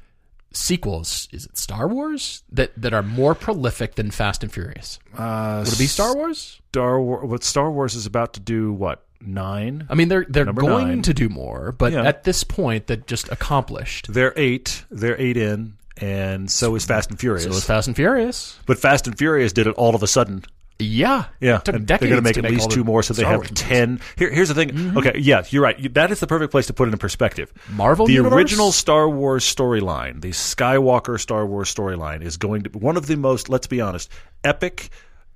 sequels? 0.52 1.26
Is 1.32 1.46
it 1.46 1.56
Star 1.56 1.88
Wars 1.88 2.42
that 2.52 2.72
that 2.76 2.92
are 2.92 3.02
more 3.02 3.34
prolific 3.34 3.94
than 3.94 4.10
Fast 4.10 4.42
and 4.42 4.52
Furious? 4.52 4.98
Uh, 5.16 5.62
Would 5.64 5.72
it 5.72 5.78
be 5.78 5.86
Star 5.86 6.14
Wars? 6.14 6.60
Star 6.72 7.00
Wars. 7.00 7.26
What 7.26 7.42
Star 7.42 7.70
Wars 7.70 7.94
is 7.94 8.04
about 8.04 8.34
to 8.34 8.40
do? 8.40 8.70
What 8.70 9.02
nine? 9.20 9.86
I 9.88 9.94
mean, 9.94 10.08
they're 10.08 10.26
they're 10.28 10.44
Number 10.44 10.62
going 10.62 10.88
nine. 10.88 11.02
to 11.02 11.14
do 11.14 11.28
more, 11.28 11.72
but 11.72 11.92
Yeah. 11.92 12.04
at 12.04 12.24
this 12.24 12.44
point, 12.44 12.86
they're 12.86 12.96
just 12.96 13.28
accomplished. 13.30 14.12
They're 14.12 14.32
eight. 14.36 14.84
They're 14.90 15.20
eight 15.20 15.36
in, 15.36 15.74
and 15.98 16.50
so 16.50 16.74
is 16.74 16.84
Fast 16.84 17.10
and 17.10 17.18
Furious. 17.20 17.44
So 17.44 17.50
is 17.50 17.64
Fast 17.64 17.86
and 17.88 17.96
Furious. 17.96 18.58
but 18.66 18.78
Fast 18.78 19.06
and 19.06 19.16
Furious 19.18 19.52
did 19.52 19.66
it 19.66 19.74
all 19.76 19.94
of 19.94 20.02
a 20.02 20.06
sudden. 20.06 20.44
Yeah, 20.82 21.26
Yeah, 21.40 21.56
It 21.58 21.66
took 21.66 21.74
and 21.74 21.86
they're 21.86 21.98
decades 21.98 22.10
going 22.10 22.22
to 22.24 22.40
make 22.42 22.42
at 22.42 22.50
least 22.50 22.70
two 22.70 22.84
more, 22.84 23.02
so 23.02 23.12
they 23.12 23.20
Star 23.20 23.32
have 23.32 23.40
Wars 23.40 23.50
movies. 23.50 23.60
ten. 23.62 24.00
Here, 24.16 24.30
here's 24.32 24.48
the 24.48 24.54
thing. 24.54 24.70
Mm-hmm. 24.70 24.96
Okay, 24.96 25.18
yeah, 25.18 25.42
you're 25.50 25.62
right. 25.62 25.78
You- 25.78 25.90
That 25.90 26.10
is 26.10 26.20
the 26.20 26.26
perfect 26.26 26.50
place 26.52 26.68
to 26.68 26.72
put 26.72 26.88
it 26.88 26.92
in 26.92 26.98
perspective. 26.98 27.52
Marvel 27.68 28.06
the 28.06 28.14
Universe? 28.14 28.32
original 28.34 28.72
Star 28.72 29.06
Wars 29.06 29.44
storyline, 29.44 30.22
the 30.22 30.30
Skywalker 30.30 31.20
Star 31.20 31.44
Wars 31.44 31.68
storyline, 31.74 32.22
is 32.22 32.38
going 32.38 32.62
to 32.62 32.70
be 32.70 32.78
one 32.78 32.96
of 32.96 33.08
the 33.08 33.16
most. 33.18 33.50
Let's 33.50 33.66
be 33.66 33.82
honest, 33.82 34.10
epic, 34.42 34.88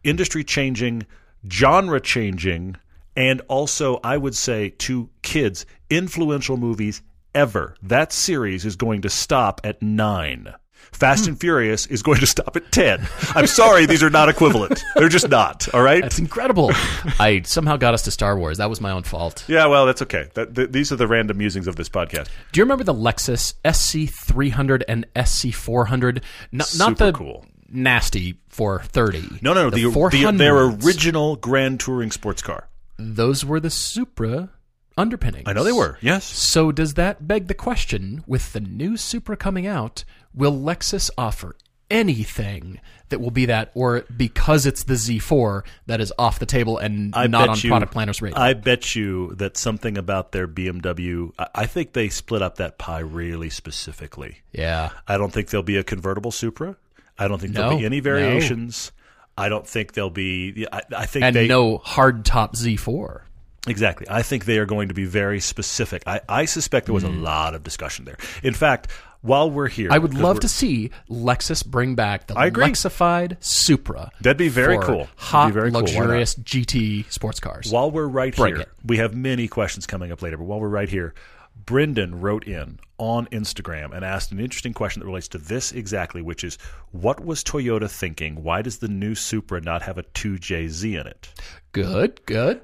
industry-changing, 0.03 1.05
genre-changing, 1.51 2.77
and 3.17 3.41
also, 3.49 4.01
I 4.03 4.17
would 4.17 4.35
say, 4.35 4.71
to 4.71 5.09
kids, 5.23 5.67
influential 5.91 6.57
movies 6.57 7.03
ever. 7.35 7.77
That 7.83 8.13
series 8.13 8.65
is 8.65 8.77
going 8.77 9.03
to 9.03 9.11
stop 9.11 9.61
at 9.65 9.81
nine. 9.83 10.55
Fast 10.93 11.27
and 11.27 11.39
Furious 11.41 11.87
is 11.87 12.03
going 12.03 12.21
to 12.21 12.27
stop 12.27 12.55
at 12.57 12.71
10. 12.71 13.07
I'm 13.35 13.47
sorry, 13.49 13.85
these 13.87 14.03
are 14.03 14.11
not 14.11 14.29
equivalent. 14.29 14.81
They're 14.95 15.09
just 15.09 15.29
not. 15.29 15.67
All 15.75 15.83
right? 15.83 16.03
That's 16.03 16.19
incredible. 16.21 16.71
I 17.19 17.43
somehow 17.45 17.77
got 17.77 17.95
us 17.95 18.03
to 18.03 18.11
Star 18.13 18.39
Wars. 18.39 18.59
That 18.59 18.71
was 18.71 18.81
my 18.81 18.93
own 18.93 19.03
fault. 19.03 19.45
Yeah, 19.49 19.67
well, 19.67 19.87
that's 19.87 20.03
okay. 20.03 20.29
That, 20.35 20.55
th- 20.55 20.71
these 20.71 20.93
are 20.93 20.97
the 20.97 21.09
random 21.09 21.39
musings 21.39 21.67
of 21.67 21.75
this 21.77 21.89
podcast. 21.89 22.29
Do 22.53 22.61
you 22.61 22.65
remember 22.65 22.85
the 22.85 22.95
Lexus 22.95 23.55
SC300 23.65 24.83
and 24.87 25.07
SC400? 25.17 26.23
Not, 26.53 26.67
Super 26.69 26.91
not 26.91 26.99
the 26.99 27.13
cool. 27.13 27.47
nasty 27.71 28.39
430. 28.51 29.41
No, 29.43 29.53
no, 29.53 29.65
no. 29.65 29.71
The, 29.71 29.85
the, 29.85 29.91
400s. 29.91 30.39
their 30.39 30.59
original 30.59 31.37
Grand 31.37 31.81
Touring 31.81 32.11
sports 32.13 32.43
car. 32.43 32.69
Those 32.97 33.45
were 33.45 33.61
the 33.61 33.71
Supra 33.71 34.51
underpinnings. 34.97 35.45
I 35.47 35.53
know 35.53 35.65
they 35.65 35.73
were. 35.73 35.99
Yes. 36.01 36.25
So 36.25 36.73
does 36.73 36.95
that 36.95 37.27
beg 37.27 37.49
the 37.49 37.55
question 37.55 38.23
with 38.27 38.53
the 38.53 38.61
new 38.61 38.97
Supra 38.97 39.37
coming 39.37 39.67
out, 39.67 40.05
will 40.33 40.53
Lexus 40.53 41.11
offer 41.19 41.57
anything 41.91 42.81
that 43.11 43.21
will 43.21 43.31
be 43.31 43.47
that 43.47 43.71
or 43.75 44.05
because 44.17 44.67
it's 44.67 44.85
the 44.85 44.95
Z4 44.95 45.63
that 45.87 46.01
is 46.01 46.13
off 46.19 46.39
the 46.39 46.47
table 46.47 46.79
and 46.79 47.15
I 47.15 47.27
not 47.27 47.49
on 47.49 47.57
you- 47.59 47.71
product 47.71 47.93
planners 47.93 48.23
radar? 48.23 48.41
I 48.43 48.55
bet 48.55 48.95
you 48.95 49.35
that 49.37 49.57
something 49.57 49.99
about 49.99 50.33
their 50.33 50.49
BMW. 50.49 51.33
I, 51.55 51.67
think 51.67 51.93
they 51.93 52.09
split 52.09 52.43
up 52.43 52.57
that 52.57 52.79
pie 52.79 53.01
really 53.01 53.51
specifically. 53.51 54.39
yeah. 54.53 54.91
I 55.07 55.19
don't 55.19 55.33
think 55.33 55.51
there'll 55.51 55.63
be 55.63 55.77
a 55.77 55.85
convertible 55.85 56.31
Supra. 56.31 56.77
I 57.19 57.29
don't 57.29 57.41
think 57.41 57.55
there'll 57.55 57.79
be 57.79 57.85
any 57.85 58.01
no. 58.01 58.93
I 59.37 59.49
don't 59.49 59.67
think 59.67 59.93
they'll 59.95 60.11
be. 60.11 60.67
I, 60.73 60.83
I 60.97 61.07
think 61.07 61.25
And 61.25 61.35
they 61.37 61.49
no 61.49 61.79
hard 61.79 62.25
top 62.25 62.55
Z4. 62.55 63.23
exactly. 63.67 64.07
I 64.09 64.23
think 64.23 64.45
they 64.45 64.59
are 64.59 64.67
going 64.67 64.89
to 64.89 64.95
be 64.95 65.05
very 65.05 65.41
specific. 65.41 66.03
I, 66.07 66.21
I 66.29 66.45
suspect 66.45 66.87
there 66.87 66.95
was 66.95 67.05
a 67.05 67.09
lot 67.09 67.55
of 67.55 67.63
discussion 67.63 68.05
there. 68.05 68.17
In 68.43 68.55
fact, 68.55 68.91
while 69.23 69.51
we're 69.51 69.69
here, 69.69 69.89
Hmm. 69.89 69.95
I 69.95 69.99
would 69.99 70.15
love 70.15 70.41
to 70.41 70.49
see 70.49 70.91
Lexus 71.11 71.65
bring 71.67 71.95
back 71.95 72.27
the 72.27 72.35
I 72.35 72.47
agree. 72.47 72.65
Lexified 72.67 73.37
Supra. 73.41 74.11
That'd 74.21 74.37
be 74.37 74.49
very 74.51 74.79
cool. 74.79 75.09
Hot, 75.17 75.53
very 75.53 75.71
cool. 75.73 75.81
Luxurious 75.81 76.35
GT 76.37 77.11
sports 77.11 77.41
cars. 77.41 77.73
While 77.73 77.91
we're 77.91 78.07
right 78.07 78.35
here, 78.35 78.57
it. 78.57 78.69
we 78.85 78.99
have 78.99 79.15
many 79.15 79.49
questions 79.49 79.87
coming 79.87 80.13
up 80.13 80.21
later, 80.21 80.37
but 80.37 80.45
while 80.45 80.61
we're 80.61 80.69
right 80.69 80.89
here, 80.91 81.15
Brendan 81.57 82.21
wrote 82.21 82.47
in 82.47 82.79
on 82.99 83.27
Instagram 83.27 83.95
and 83.95 84.05
asked 84.05 84.33
an 84.33 84.41
interesting 84.41 84.75
question 84.75 85.01
that 85.01 85.07
relates 85.07 85.29
to 85.29 85.39
this 85.39 85.73
exactly, 85.73 86.23
which 86.23 86.45
is 86.45 86.59
what 86.93 87.25
was 87.25 87.43
Toyota 87.43 87.91
thinking? 87.91 88.43
Why 88.43 88.63
does 88.63 88.79
the 88.79 88.89
new 88.89 89.15
Supra 89.15 89.61
not 89.61 89.83
have 89.83 89.99
a 89.99 90.03
2JZ 90.03 91.01
in 91.01 91.07
it? 91.07 91.33
Good, 91.73 92.25
good. 92.27 92.61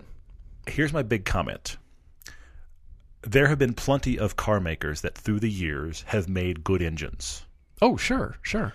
Here's 0.66 0.92
my 0.92 1.02
big 1.02 1.24
comment. 1.24 1.76
There 3.22 3.48
have 3.48 3.58
been 3.58 3.74
plenty 3.74 4.18
of 4.18 4.36
car 4.36 4.60
makers 4.60 5.00
that 5.02 5.16
through 5.16 5.40
the 5.40 5.50
years 5.50 6.02
have 6.08 6.28
made 6.28 6.64
good 6.64 6.82
engines. 6.82 7.44
Oh, 7.82 7.96
sure, 7.96 8.36
sure. 8.42 8.74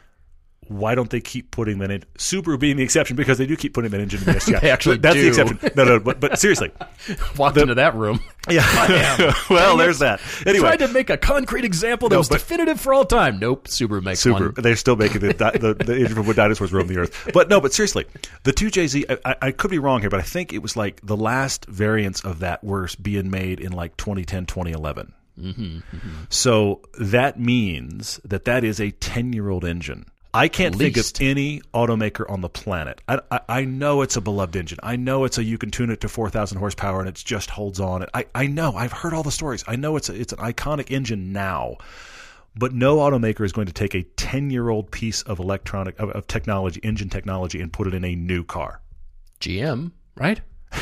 Why 0.68 0.96
don't 0.96 1.10
they 1.10 1.22
keep 1.22 1.52
putting 1.52 1.80
that 1.80 1.92
in? 1.92 2.04
Subaru 2.18 2.60
being 2.60 2.78
the 2.78 2.84
exception 2.84 3.16
because 3.16 3.38
they 3.38 3.46
do 3.46 3.56
keep 3.56 3.74
putting 3.74 3.92
that 3.92 4.00
engine 4.02 4.20
in 4.22 4.26
the 4.34 4.40
STI. 4.40 4.60
They 4.62 4.70
actually 4.72 4.98
That's 4.98 5.16
the 5.16 5.28
exception. 5.28 5.60
No, 5.76 5.84
no, 5.84 6.00
but, 6.00 6.20
but 6.20 6.40
seriously. 6.40 6.72
Walked 7.38 7.58
into 7.58 7.76
that 7.76 7.96
room. 7.96 8.20
Yeah. 8.48 9.34
well, 9.50 9.76
there's 9.76 9.98
that. 10.00 10.22
Anyway, 10.46 10.68
Tried 10.68 10.86
to 10.86 10.88
make 10.90 11.10
a 11.10 11.18
concrete 11.18 11.66
example 11.66 12.10
that 12.10 12.16
No, 12.16 12.20
was 12.20 12.30
but- 12.30 12.38
definitive 12.38 12.80
for 12.80 12.94
all 12.94 13.04
time. 13.04 13.40
Nope, 13.40 13.68
Subaru 13.68 14.04
makes 14.04 14.20
Super. 14.20 14.52
one. 14.52 14.54
They're 14.58 14.76
still 14.76 14.96
making 14.96 15.22
the, 15.22 15.34
the, 15.34 15.74
the 15.84 15.94
engine 15.96 16.14
from 16.16 16.28
when 16.28 16.36
dinosaurs 16.36 16.72
roamed 16.72 16.90
the 16.90 16.98
earth. 17.00 17.32
But 17.34 17.50
no, 17.50 17.60
but 17.60 17.74
seriously, 17.74 18.06
the 18.44 18.54
2JZ, 18.54 19.20
I, 19.26 19.32
I- 19.32 19.36
I 19.48 19.52
could 19.52 19.72
be 19.72 19.80
wrong 19.80 20.02
here, 20.02 20.12
but 20.12 20.20
I 20.20 20.24
think 20.24 20.54
it 20.54 20.60
was 20.60 20.78
like 20.78 21.02
the 21.02 21.18
last 21.18 21.66
variants 21.66 22.24
of 22.24 22.40
that 22.40 22.64
were 22.64 22.88
being 23.02 23.32
made 23.32 23.60
in 23.60 23.72
like 23.72 23.98
2010, 23.98 24.46
2011. 24.46 25.14
Mm-hmm, 25.42 25.80
So 26.30 26.82
that 27.00 27.40
means 27.40 28.20
that 28.26 28.46
that 28.46 28.64
is 28.64 28.80
a 28.80 28.92
10 28.92 29.34
year 29.34 29.50
old 29.50 29.66
engine. 29.66 30.06
I 30.36 30.48
can't 30.48 30.76
think 30.76 30.98
of 30.98 31.12
any 31.22 31.62
automaker 31.74 32.30
on 32.30 32.42
the 32.42 32.50
planet. 32.50 33.02
I, 33.08 33.20
I, 33.32 33.40
I 33.50 33.66
know 33.66 34.02
it's 34.02 34.16
a 34.16 34.22
beloved 34.22 34.56
engine. 34.56 34.80
I 34.84 34.96
know 34.96 35.24
it's 35.24 35.38
a 35.38 35.44
you 35.44 35.58
can 35.58 35.72
tune 35.72 35.90
it 35.90 36.02
to 36.02 36.10
4,000 36.10 36.58
horsepower 36.58 37.00
and 37.00 37.10
it 37.10 37.16
just 37.16 37.50
holds 37.50 37.80
on. 37.80 38.06
I, 38.14 38.26
I 38.36 38.48
know. 38.48 38.76
I've 38.76 38.92
heard 38.92 39.14
all 39.14 39.24
the 39.24 39.32
stories. 39.32 39.64
I 39.68 39.76
know 39.76 39.96
it's 39.96 40.10
a, 40.10 40.20
it's 40.20 40.34
an 40.34 40.40
iconic 40.40 40.92
engine 40.92 41.32
now. 41.32 41.78
But 42.58 42.74
no 42.74 42.98
automaker 42.98 43.44
is 43.46 43.52
going 43.52 43.68
to 43.68 43.74
take 43.74 43.96
a 43.96 44.04
10 44.04 44.50
year 44.50 44.70
old 44.70 44.92
piece 44.92 45.22
of 45.24 45.40
electronic 45.40 46.00
of, 46.00 46.10
of 46.12 46.28
technology, 46.28 46.80
engine 46.84 47.10
technology, 47.10 47.60
and 47.60 47.72
put 47.72 47.88
it 47.88 47.94
in 47.94 48.06
a 48.06 48.16
new 48.16 48.44
car. 48.44 48.82
GM, 49.40 49.92
right? 50.16 50.42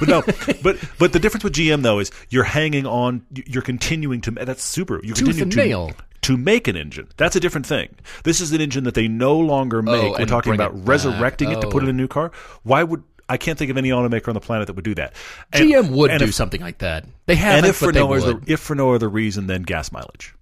But 0.00 0.08
no, 0.08 0.22
but 0.62 0.76
but 0.98 1.12
the 1.14 1.18
difference 1.18 1.44
with 1.44 1.54
GM 1.54 1.80
though 1.80 1.98
is 1.98 2.10
you're 2.28 2.44
hanging 2.44 2.84
on. 2.84 3.24
You're 3.30 3.62
continuing 3.62 4.20
to. 4.22 4.32
That's 4.32 4.62
super. 4.62 5.00
You're 5.02 5.16
Tooth 5.16 5.38
continuing 5.38 5.50
to 5.50 5.56
nail. 5.56 5.92
To 6.28 6.36
make 6.36 6.68
an 6.68 6.76
engine. 6.76 7.08
That's 7.16 7.34
a 7.36 7.40
different 7.40 7.66
thing. 7.66 7.94
This 8.24 8.40
is 8.40 8.52
an 8.52 8.60
engine 8.60 8.84
that 8.84 8.94
they 8.94 9.08
no 9.08 9.36
longer 9.38 9.80
make. 9.82 10.12
We're 10.12 10.22
Oh, 10.22 10.24
talking 10.26 10.54
about 10.54 10.72
it 10.74 10.78
resurrecting 10.84 11.50
it 11.50 11.60
to 11.62 11.68
put 11.68 11.82
Oh. 11.82 11.86
it 11.86 11.88
in 11.88 11.88
a 11.88 11.92
new 11.94 12.06
car. 12.08 12.30
Why 12.62 12.82
would 12.84 13.02
I 13.30 13.36
can't 13.36 13.58
think 13.58 13.70
of 13.70 13.76
any 13.76 13.90
automaker 13.90 14.28
on 14.28 14.34
the 14.34 14.40
planet 14.40 14.68
that 14.68 14.72
would 14.76 14.86
do 14.86 14.94
that. 14.94 15.14
And- 15.52 15.68
GM 15.70 15.88
would 15.90 16.16
do 16.18 16.24
if, 16.24 16.34
something 16.34 16.62
like 16.62 16.78
that. 16.78 17.04
They 17.26 17.34
haven't, 17.34 17.58
And 17.58 17.66
if 17.66 17.78
but 17.80 17.86
for 17.86 17.92
no 17.92 18.12
other 18.14 18.40
if 18.46 18.58
for 18.60 18.74
no 18.74 18.94
other 18.94 19.08
reason 19.08 19.46
than 19.48 19.62
gas 19.64 19.92
mileage. 19.92 20.34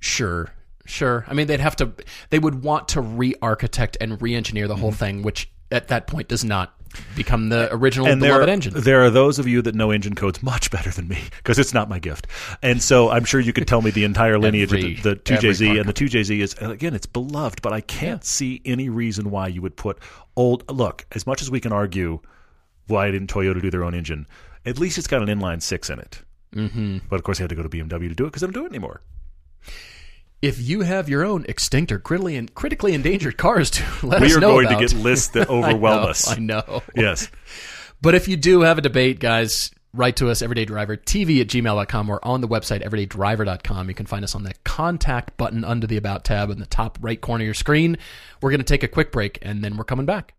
Sure, 0.00 0.50
sure. 0.86 1.24
I 1.28 1.34
mean, 1.34 1.46
they'd 1.46 1.60
have 1.60 1.76
to. 1.76 1.92
They 2.30 2.38
would 2.38 2.62
want 2.62 2.88
to 2.88 3.00
re-architect 3.00 3.96
and 4.00 4.20
re-engineer 4.20 4.68
the 4.68 4.74
Mm-hmm. 4.74 4.80
whole 4.82 4.92
thing, 4.92 5.22
which 5.22 5.50
at 5.70 5.88
that 5.88 6.06
point 6.06 6.28
does 6.28 6.44
not 6.44 6.74
become 7.16 7.48
the 7.48 7.72
original 7.74 8.06
and 8.06 8.22
there, 8.22 8.32
beloved 8.32 8.48
engine. 8.48 8.72
there 8.76 9.02
are 9.02 9.10
those 9.10 9.38
of 9.38 9.46
you 9.46 9.62
that 9.62 9.74
know 9.74 9.90
engine 9.90 10.14
codes 10.14 10.42
much 10.42 10.70
better 10.70 10.90
than 10.90 11.08
me 11.08 11.18
because 11.36 11.58
it's 11.58 11.74
not 11.74 11.88
my 11.88 11.98
gift. 11.98 12.26
And 12.62 12.82
so 12.82 13.10
I'm 13.10 13.24
sure 13.24 13.40
you 13.40 13.52
could 13.52 13.66
tell 13.68 13.82
me 13.82 13.90
the 13.90 14.04
entire 14.04 14.38
lineage 14.38 14.72
Every- 14.72 14.96
of 14.96 15.02
the, 15.02 15.14
the 15.14 15.16
2JZ, 15.16 15.80
and 15.80 15.88
the 15.88 15.92
2JZ 15.92 16.38
is 16.40 16.54
again 16.54 16.94
it's 16.94 17.06
beloved, 17.06 17.62
but 17.62 17.72
I 17.72 17.80
can't 17.80 18.24
see 18.24 18.60
any 18.64 18.88
reason 18.88 19.30
why 19.30 19.48
you 19.48 19.62
would 19.62 19.76
put 19.76 19.98
old. 20.36 20.68
Look, 20.70 21.06
as 21.12 21.26
much 21.26 21.42
as 21.42 21.50
we 21.50 21.60
can 21.60 21.72
argue 21.72 22.20
why 22.86 23.10
didn't 23.10 23.30
Toyota 23.32 23.62
do 23.62 23.70
their 23.70 23.84
own 23.84 23.94
engine, 23.94 24.26
at 24.66 24.78
least 24.78 24.98
it's 24.98 25.06
got 25.06 25.22
an 25.22 25.28
inline 25.28 25.62
six 25.62 25.90
in 25.90 25.98
it. 25.98 26.22
Mm-hmm. 26.54 26.98
But 27.08 27.16
of 27.16 27.22
course, 27.22 27.38
they 27.38 27.44
had 27.44 27.50
to 27.50 27.54
go 27.54 27.62
to 27.62 27.68
BMW 27.68 28.08
to 28.08 28.14
do 28.14 28.24
it 28.24 28.28
because 28.28 28.40
they 28.40 28.46
don't 28.46 28.54
do 28.54 28.64
it 28.66 28.70
anymore. 28.70 29.02
If 30.42 30.60
you 30.60 30.80
have 30.82 31.08
your 31.08 31.24
own 31.24 31.44
extinct 31.48 31.92
or 31.92 31.98
critically 31.98 32.36
and 32.36 32.54
critically 32.54 32.94
endangered 32.94 33.36
cars 33.36 33.70
to 33.72 33.84
let 34.06 34.20
We 34.20 34.28
us 34.28 34.36
are 34.36 34.40
going 34.40 34.66
about. 34.66 34.78
to 34.80 34.86
get 34.86 34.94
lists 34.96 35.28
that 35.28 35.50
I 35.50 35.52
overwhelm 35.52 36.02
know, 36.02 36.08
us. 36.08 36.28
I 36.30 36.36
know. 36.38 36.82
Yes. 36.94 37.30
But 38.02 38.14
if 38.14 38.28
you 38.28 38.36
do 38.36 38.60
have 38.62 38.78
a 38.78 38.80
debate, 38.80 39.18
guys, 39.20 39.70
write 39.92 40.16
to 40.16 40.30
us, 40.30 40.40
everydaydrivertv 40.40 41.40
at 41.40 41.46
gmail.com 41.48 42.08
or 42.08 42.24
on 42.24 42.40
the 42.40 42.48
website, 42.48 42.82
everydaydriver.com. 42.86 43.88
You 43.88 43.94
can 43.94 44.06
find 44.06 44.24
us 44.24 44.34
on 44.34 44.42
the 44.44 44.54
contact 44.64 45.36
button 45.36 45.64
under 45.64 45.86
the 45.86 45.98
About 45.98 46.24
tab 46.24 46.48
in 46.50 46.58
the 46.58 46.66
top 46.66 46.96
right 47.02 47.20
corner 47.20 47.42
of 47.42 47.46
your 47.46 47.54
screen. 47.54 47.98
We're 48.40 48.50
going 48.50 48.60
to 48.60 48.64
take 48.64 48.82
a 48.82 48.88
quick 48.88 49.12
break 49.12 49.38
and 49.42 49.62
then 49.62 49.76
we're 49.76 49.84
coming 49.84 50.06
back. 50.06 50.34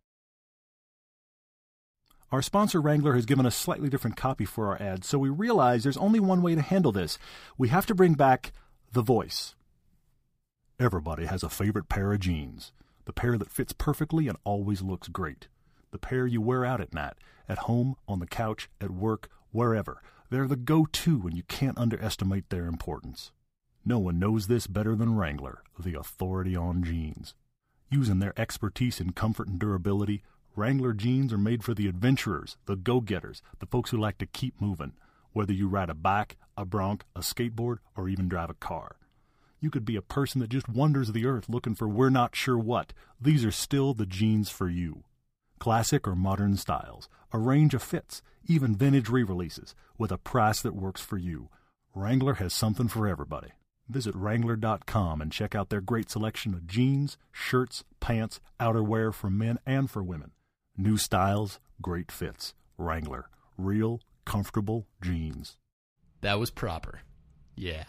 Our 2.32 2.42
sponsor 2.42 2.80
Wrangler 2.80 3.14
has 3.16 3.26
given 3.26 3.46
us 3.46 3.56
slightly 3.58 3.90
different 3.90 4.16
copy 4.16 4.46
for 4.46 4.68
our 4.68 4.82
ads, 4.82 5.06
so 5.06 5.20
we 5.20 5.28
realize 5.28 5.84
there's 5.84 5.98
only 5.98 6.22
one 6.22 6.42
way 6.42 6.56
to 6.56 6.62
handle 6.62 6.94
this. 6.94 7.20
We 7.58 7.68
have 7.68 7.86
to 7.88 7.94
bring 7.94 8.14
back 8.14 8.54
the 8.94 9.02
voice. 9.02 9.54
Everybody 10.82 11.28
has 11.28 11.44
a 11.44 11.50
favorite 11.50 11.89
pair 11.89 12.12
of 12.12 12.22
jeans. 12.22 12.72
The 13.06 13.13
pair 13.13 13.38
that 13.38 13.52
fits 13.52 13.72
perfectly 13.72 14.28
and 14.28 14.36
always 14.44 14.82
looks 14.82 15.10
great. 15.10 15.48
The 15.91 16.00
pair 16.00 16.26
you 16.26 16.41
wear 16.41 16.65
out 16.65 16.82
at 16.82 16.91
night, 16.91 17.13
at 17.48 17.60
home, 17.70 17.98
on 18.08 18.17
the 18.17 18.26
couch, 18.26 18.67
at 18.82 18.89
work, 18.89 19.30
wherever. 19.52 20.02
They're 20.32 20.48
the 20.48 20.56
go 20.56 20.88
to, 20.91 21.28
and 21.28 21.38
you 21.38 21.44
can't 21.44 21.78
underestimate 21.78 22.50
their 22.50 22.65
importance. 22.65 23.32
No 23.86 24.00
one 24.00 24.17
knows 24.17 24.48
this 24.48 24.65
better 24.65 24.96
than 24.96 25.13
Wrangler, 25.13 25.62
the 25.78 25.94
authority 25.94 26.56
on 26.56 26.82
jeans. 26.84 27.36
Using 27.91 28.17
their 28.17 28.34
expertise 28.36 29.00
in 29.00 29.12
comfort 29.12 29.50
and 29.50 29.60
durability, 29.60 30.24
Wrangler 30.56 30.94
jeans 30.94 31.32
are 31.32 31.38
made 31.38 31.63
for 31.63 31.76
the 31.76 31.88
adventurers, 31.88 32.58
the 32.65 32.76
go 32.76 33.02
getters, 33.02 33.44
the 33.60 33.67
folks 33.67 33.91
who 33.91 33.98
like 33.98 34.17
to 34.17 34.26
keep 34.26 34.60
moving, 34.60 34.94
whether 35.32 35.54
you 35.54 35.67
ride 35.67 35.91
a 35.91 35.94
bike, 35.94 36.38
a 36.58 36.65
bronc, 36.65 37.04
a 37.15 37.20
skateboard, 37.20 37.78
or 37.96 38.10
even 38.10 38.28
drive 38.28 38.50
a 38.50 38.56
car. 38.56 38.96
You 39.62 39.69
could 39.69 39.86
be 39.86 39.95
a 39.95 40.02
person 40.02 40.41
that 40.41 40.50
just 40.50 40.67
wanders 40.67 41.12
the 41.12 41.28
earth 41.28 41.47
looking 41.47 41.76
for 41.76 41.88
we're 41.88 42.10
not 42.10 42.36
sure 42.36 42.58
what. 42.58 42.93
These 43.21 43.45
are 43.45 43.52
still 43.52 43.93
the 43.93 44.08
jeans 44.08 44.50
for 44.50 44.67
you. 44.67 45.04
Classic 45.60 46.08
or 46.08 46.15
modern 46.15 46.58
styles, 46.58 47.08
a 47.32 47.38
range 47.38 47.76
of 47.76 47.84
fits, 47.84 48.24
even 48.47 48.76
vintage 48.76 49.08
re 49.08 49.21
releases, 49.21 49.76
with 50.00 50.12
a 50.12 50.17
price 50.17 50.62
that 50.63 50.76
works 50.76 51.02
for 51.02 51.17
you. 51.17 51.50
Wrangler 51.93 52.36
has 52.36 52.56
something 52.56 52.88
for 52.88 53.08
everybody. 53.08 53.50
Visit 53.88 54.15
Wrangler.com 54.15 55.21
and 55.21 55.32
check 55.32 55.54
out 55.54 55.69
their 55.69 55.82
great 55.82 56.10
selection 56.10 56.56
of 56.56 56.65
jeans, 56.65 57.17
shirts, 57.32 57.84
pants, 58.00 58.39
outerwear 58.60 59.13
for 59.13 59.30
men 59.30 59.60
and 59.63 59.91
for 59.91 60.02
women. 60.02 60.32
New 60.76 60.97
styles, 60.97 61.60
great 61.82 62.12
fits. 62.12 62.56
Wrangler. 62.80 63.30
Real, 63.58 64.00
comfortable 64.26 64.88
jeans. 65.04 65.58
That 66.21 66.39
was 66.39 66.50
proper. 66.50 67.02
Yeah. 67.56 67.84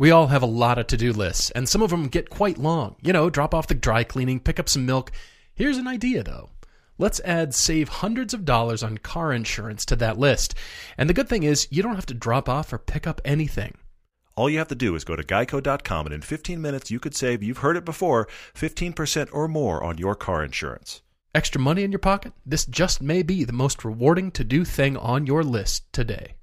We 0.00 0.12
all 0.12 0.28
have 0.28 0.42
a 0.42 0.46
lot 0.46 0.78
of 0.78 0.86
to 0.86 0.96
do 0.96 1.12
lists, 1.12 1.50
and 1.50 1.68
some 1.68 1.82
of 1.82 1.90
them 1.90 2.08
get 2.08 2.30
quite 2.30 2.56
long. 2.56 2.96
You 3.02 3.12
know, 3.12 3.28
drop 3.28 3.52
off 3.52 3.66
the 3.66 3.74
dry 3.74 4.02
cleaning, 4.02 4.40
pick 4.40 4.58
up 4.58 4.66
some 4.66 4.86
milk. 4.86 5.12
Here's 5.54 5.76
an 5.76 5.86
idea, 5.86 6.22
though. 6.22 6.48
Let's 6.96 7.20
add 7.20 7.54
save 7.54 7.90
hundreds 7.90 8.32
of 8.32 8.46
dollars 8.46 8.82
on 8.82 8.96
car 8.96 9.30
insurance 9.30 9.84
to 9.84 9.96
that 9.96 10.18
list. 10.18 10.54
And 10.96 11.06
the 11.06 11.12
good 11.12 11.28
thing 11.28 11.42
is, 11.42 11.68
you 11.70 11.82
don't 11.82 11.96
have 11.96 12.06
to 12.06 12.14
drop 12.14 12.48
off 12.48 12.72
or 12.72 12.78
pick 12.78 13.06
up 13.06 13.20
anything. 13.26 13.76
All 14.36 14.48
you 14.48 14.56
have 14.56 14.68
to 14.68 14.74
do 14.74 14.94
is 14.94 15.04
go 15.04 15.16
to 15.16 15.22
geico.com 15.22 16.06
and 16.06 16.14
in 16.14 16.22
15 16.22 16.62
minutes 16.62 16.90
you 16.90 16.98
could 16.98 17.14
save, 17.14 17.42
you've 17.42 17.58
heard 17.58 17.76
it 17.76 17.84
before, 17.84 18.26
15% 18.54 19.28
or 19.34 19.48
more 19.48 19.84
on 19.84 19.98
your 19.98 20.14
car 20.14 20.42
insurance. 20.42 21.02
Extra 21.34 21.60
money 21.60 21.82
in 21.82 21.92
your 21.92 21.98
pocket? 21.98 22.32
This 22.46 22.64
just 22.64 23.02
may 23.02 23.22
be 23.22 23.44
the 23.44 23.52
most 23.52 23.84
rewarding 23.84 24.30
to 24.30 24.44
do 24.44 24.64
thing 24.64 24.96
on 24.96 25.26
your 25.26 25.44
list 25.44 25.92
today. 25.92 26.36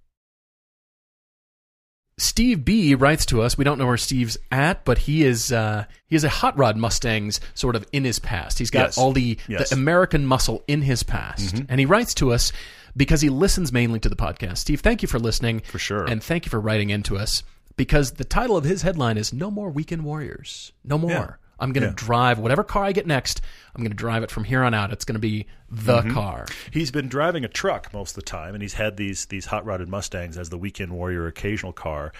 Steve 2.20 2.65
B 2.65 2.95
writes 2.95 3.26
to 3.28 3.41
us. 3.43 3.57
We 3.57 3.63
don't 3.63 3.78
know 3.78 3.86
where 3.86 3.97
Steve's 3.97 4.38
at, 4.51 4.84
but 4.86 4.97
he 4.97 5.24
is 5.24 5.51
uh, 5.51 5.86
he 6.07 6.15
is 6.15 6.24
a 6.24 6.30
hot 6.30 6.57
rod 6.57 6.76
Mustangs 6.78 7.39
sort 7.53 7.76
of 7.76 7.86
in 7.91 8.03
his 8.03 8.18
past. 8.20 8.57
He's 8.57 8.72
got 8.72 8.88
Yes. 8.88 8.97
all 8.97 9.11
the, 9.13 9.38
Yes. 9.47 9.70
the 9.70 9.76
American 9.76 10.26
muscle 10.26 10.63
in 10.68 10.82
his 10.82 11.03
past, 11.03 11.61
and 11.70 11.80
he 11.80 11.86
writes 11.86 12.13
to 12.15 12.32
us 12.34 12.51
because 12.95 13.22
he 13.22 13.30
listens 13.30 13.72
mainly 13.72 13.99
to 13.99 14.09
the 14.09 14.15
podcast. 14.15 14.57
Steve, 14.57 14.82
thank 14.82 15.03
you 15.03 15.07
for 15.07 15.20
listening 15.20 15.59
For 15.61 15.78
sure. 15.78 16.05
and 16.05 16.24
thank 16.24 16.45
you 16.45 16.49
for 16.49 16.59
writing 16.59 16.89
into 16.89 17.18
us 17.18 17.43
because 17.76 18.13
the 18.13 18.26
title 18.26 18.57
of 18.57 18.63
his 18.63 18.82
headline 18.82 19.18
is 19.18 19.32
"No 19.32 19.51
More 19.51 19.70
Weekend 19.70 20.03
Warriors." 20.03 20.72
No 20.84 20.97
more. 20.97 21.11
Yeah. 21.11 21.34
I'm 21.60 21.72
going 21.74 21.82
to 21.84 21.89
Yeah. 21.89 21.93
drive 21.95 22.39
whatever 22.39 22.64
car 22.64 22.84
I 22.86 22.91
get 22.91 23.08
next. 23.08 23.41
I'm 23.76 23.82
going 23.82 23.91
to 23.91 23.97
drive 23.97 24.24
it 24.24 24.32
from 24.32 24.43
here 24.43 24.64
on 24.64 24.74
out. 24.74 24.91
It's 24.91 25.05
going 25.05 25.16
to 25.16 25.20
be 25.20 25.47
the 25.70 25.99
Mm-hmm. 26.01 26.14
car. 26.14 26.45
He's 26.72 26.91
been 26.91 27.08
driving 27.10 27.43
a 27.43 27.47
truck 27.47 27.93
most 27.93 28.12
of 28.12 28.16
the 28.24 28.30
time, 28.30 28.53
and 28.53 28.62
he's 28.62 28.74
had 28.74 28.97
these 28.97 29.26
these 29.28 29.45
hot 29.45 29.66
rodded 29.66 29.89
Mustangs 29.89 30.38
as 30.38 30.49
the 30.49 30.58
weekend 30.58 30.91
warrior 30.91 31.28
occasional 31.28 31.74
car. 31.74 32.12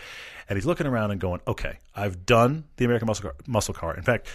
And 0.50 0.58
he's 0.58 0.66
looking 0.66 0.88
around 0.88 1.12
and 1.12 1.20
going, 1.20 1.42
"Okay, 1.48 1.80
I've 1.96 2.26
done 2.26 2.66
the 2.78 2.86
American 2.86 3.06
muscle 3.08 3.24
car, 3.24 3.36
muscle 3.48 3.74
car." 3.74 3.96
In 3.96 4.04
fact, 4.04 4.28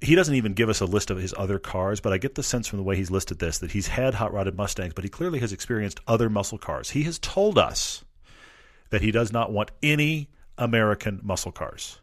he 0.00 0.14
doesn't 0.14 0.34
even 0.34 0.54
give 0.54 0.68
us 0.68 0.80
a 0.80 0.86
list 0.86 1.10
of 1.10 1.18
his 1.18 1.34
other 1.36 1.58
cars, 1.58 2.00
but 2.00 2.12
I 2.12 2.18
get 2.18 2.34
the 2.36 2.42
sense 2.42 2.66
from 2.68 2.78
the 2.78 2.82
way 2.84 2.94
he's 2.96 3.10
listed 3.10 3.38
this 3.40 3.58
that 3.58 3.72
he's 3.72 3.88
had 3.88 4.14
hot 4.14 4.32
rodded 4.32 4.56
Mustangs, 4.56 4.94
but 4.94 5.02
he 5.04 5.10
clearly 5.10 5.40
has 5.40 5.52
experienced 5.52 6.00
other 6.06 6.30
muscle 6.30 6.58
cars. 6.58 6.90
He 6.90 7.02
has 7.04 7.18
told 7.18 7.58
us 7.58 8.04
that 8.90 9.02
he 9.02 9.10
does 9.10 9.32
not 9.32 9.50
want 9.52 9.70
any 9.82 10.28
American 10.56 11.20
muscle 11.22 11.52
cars. 11.52 12.00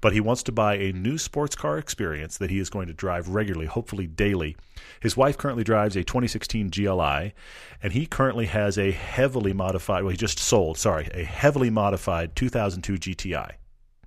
But 0.00 0.12
he 0.12 0.20
wants 0.20 0.42
to 0.44 0.52
buy 0.52 0.76
a 0.76 0.92
new 0.92 1.18
sports 1.18 1.54
car 1.54 1.76
experience 1.78 2.38
that 2.38 2.50
he 2.50 2.58
is 2.58 2.70
going 2.70 2.86
to 2.86 2.94
drive 2.94 3.28
regularly, 3.28 3.66
hopefully 3.66 4.06
daily. 4.06 4.56
His 5.00 5.16
wife 5.16 5.36
currently 5.36 5.64
drives 5.64 5.96
a 5.96 6.04
2016 6.04 6.70
GLI, 6.70 7.34
and 7.82 7.92
he 7.92 8.06
currently 8.06 8.46
has 8.46 8.78
a 8.78 8.90
heavily 8.92 9.52
modified, 9.52 10.02
well, 10.02 10.10
he 10.10 10.16
just 10.16 10.38
sold, 10.38 10.78
sorry, 10.78 11.08
a 11.12 11.24
heavily 11.24 11.70
modified 11.70 12.34
2002 12.34 12.94
GTI. 12.94 13.52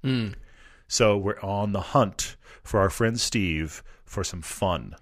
Hmm. 0.01 0.29
So 0.87 1.17
we're 1.17 1.39
on 1.41 1.71
the 1.71 1.81
hunt 1.81 2.35
for 2.63 2.79
our 2.79 2.89
friend 2.89 3.19
Steve 3.19 3.83
for 4.05 4.23
some 4.23 4.41
fun. 4.41 4.95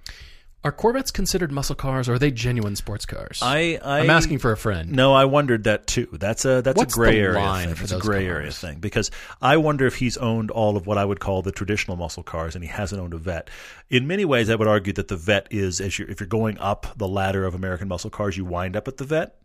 Are 0.64 0.72
Corvettes 0.72 1.10
considered 1.10 1.52
muscle 1.52 1.74
cars 1.74 2.08
or 2.08 2.14
are 2.14 2.20
they 2.20 2.30
genuine 2.30 2.76
sports 2.76 3.08
cars? 3.08 3.40
I, 3.42 3.80
I 3.84 4.02
I'm 4.02 4.12
asking 4.12 4.38
for 4.38 4.52
a 4.52 4.58
friend. 4.58 4.92
No, 4.92 5.12
I 5.12 5.26
wondered 5.26 5.64
that 5.64 5.88
too. 5.88 6.08
That's 6.12 6.46
a 6.46 6.62
that's 6.62 6.78
What's 6.78 6.94
a 6.94 6.98
gray 6.98 7.20
area 7.20 7.40
line 7.40 7.68
thing. 7.70 7.76
That's 7.78 7.92
a 7.94 7.98
gray 7.98 8.26
cars? 8.26 8.36
area 8.36 8.52
thing 8.52 8.80
because 8.80 9.10
I 9.42 9.58
wonder 9.58 9.88
if 9.88 9.96
he's 9.96 10.18
owned 10.18 10.52
all 10.52 10.78
of 10.78 10.86
what 10.86 11.00
I 11.00 11.06
would 11.06 11.20
call 11.20 11.42
the 11.42 11.52
traditional 11.52 11.98
muscle 11.98 12.22
cars 12.22 12.54
and 12.54 12.64
he 12.64 12.70
hasn't 12.70 13.02
owned 13.02 13.16
a 13.16 13.18
vet. 13.18 13.50
In 13.90 14.06
many 14.06 14.24
ways, 14.24 14.52
I 14.52 14.56
would 14.56 14.68
argue 14.68 14.94
that 14.94 15.08
the 15.08 15.18
vet 15.18 15.48
is 15.50 15.82
as 15.82 15.98
you 15.98 16.06
if 16.08 16.20
you're 16.20 16.28
going 16.28 16.60
up 16.60 16.86
the 16.96 17.08
ladder 17.08 17.44
of 17.44 17.56
American 17.56 17.88
muscle 17.88 18.12
cars, 18.12 18.38
you 18.38 18.46
wind 18.46 18.76
up 18.76 18.88
at 18.88 18.98
the 18.98 19.04
vet. 19.04 19.38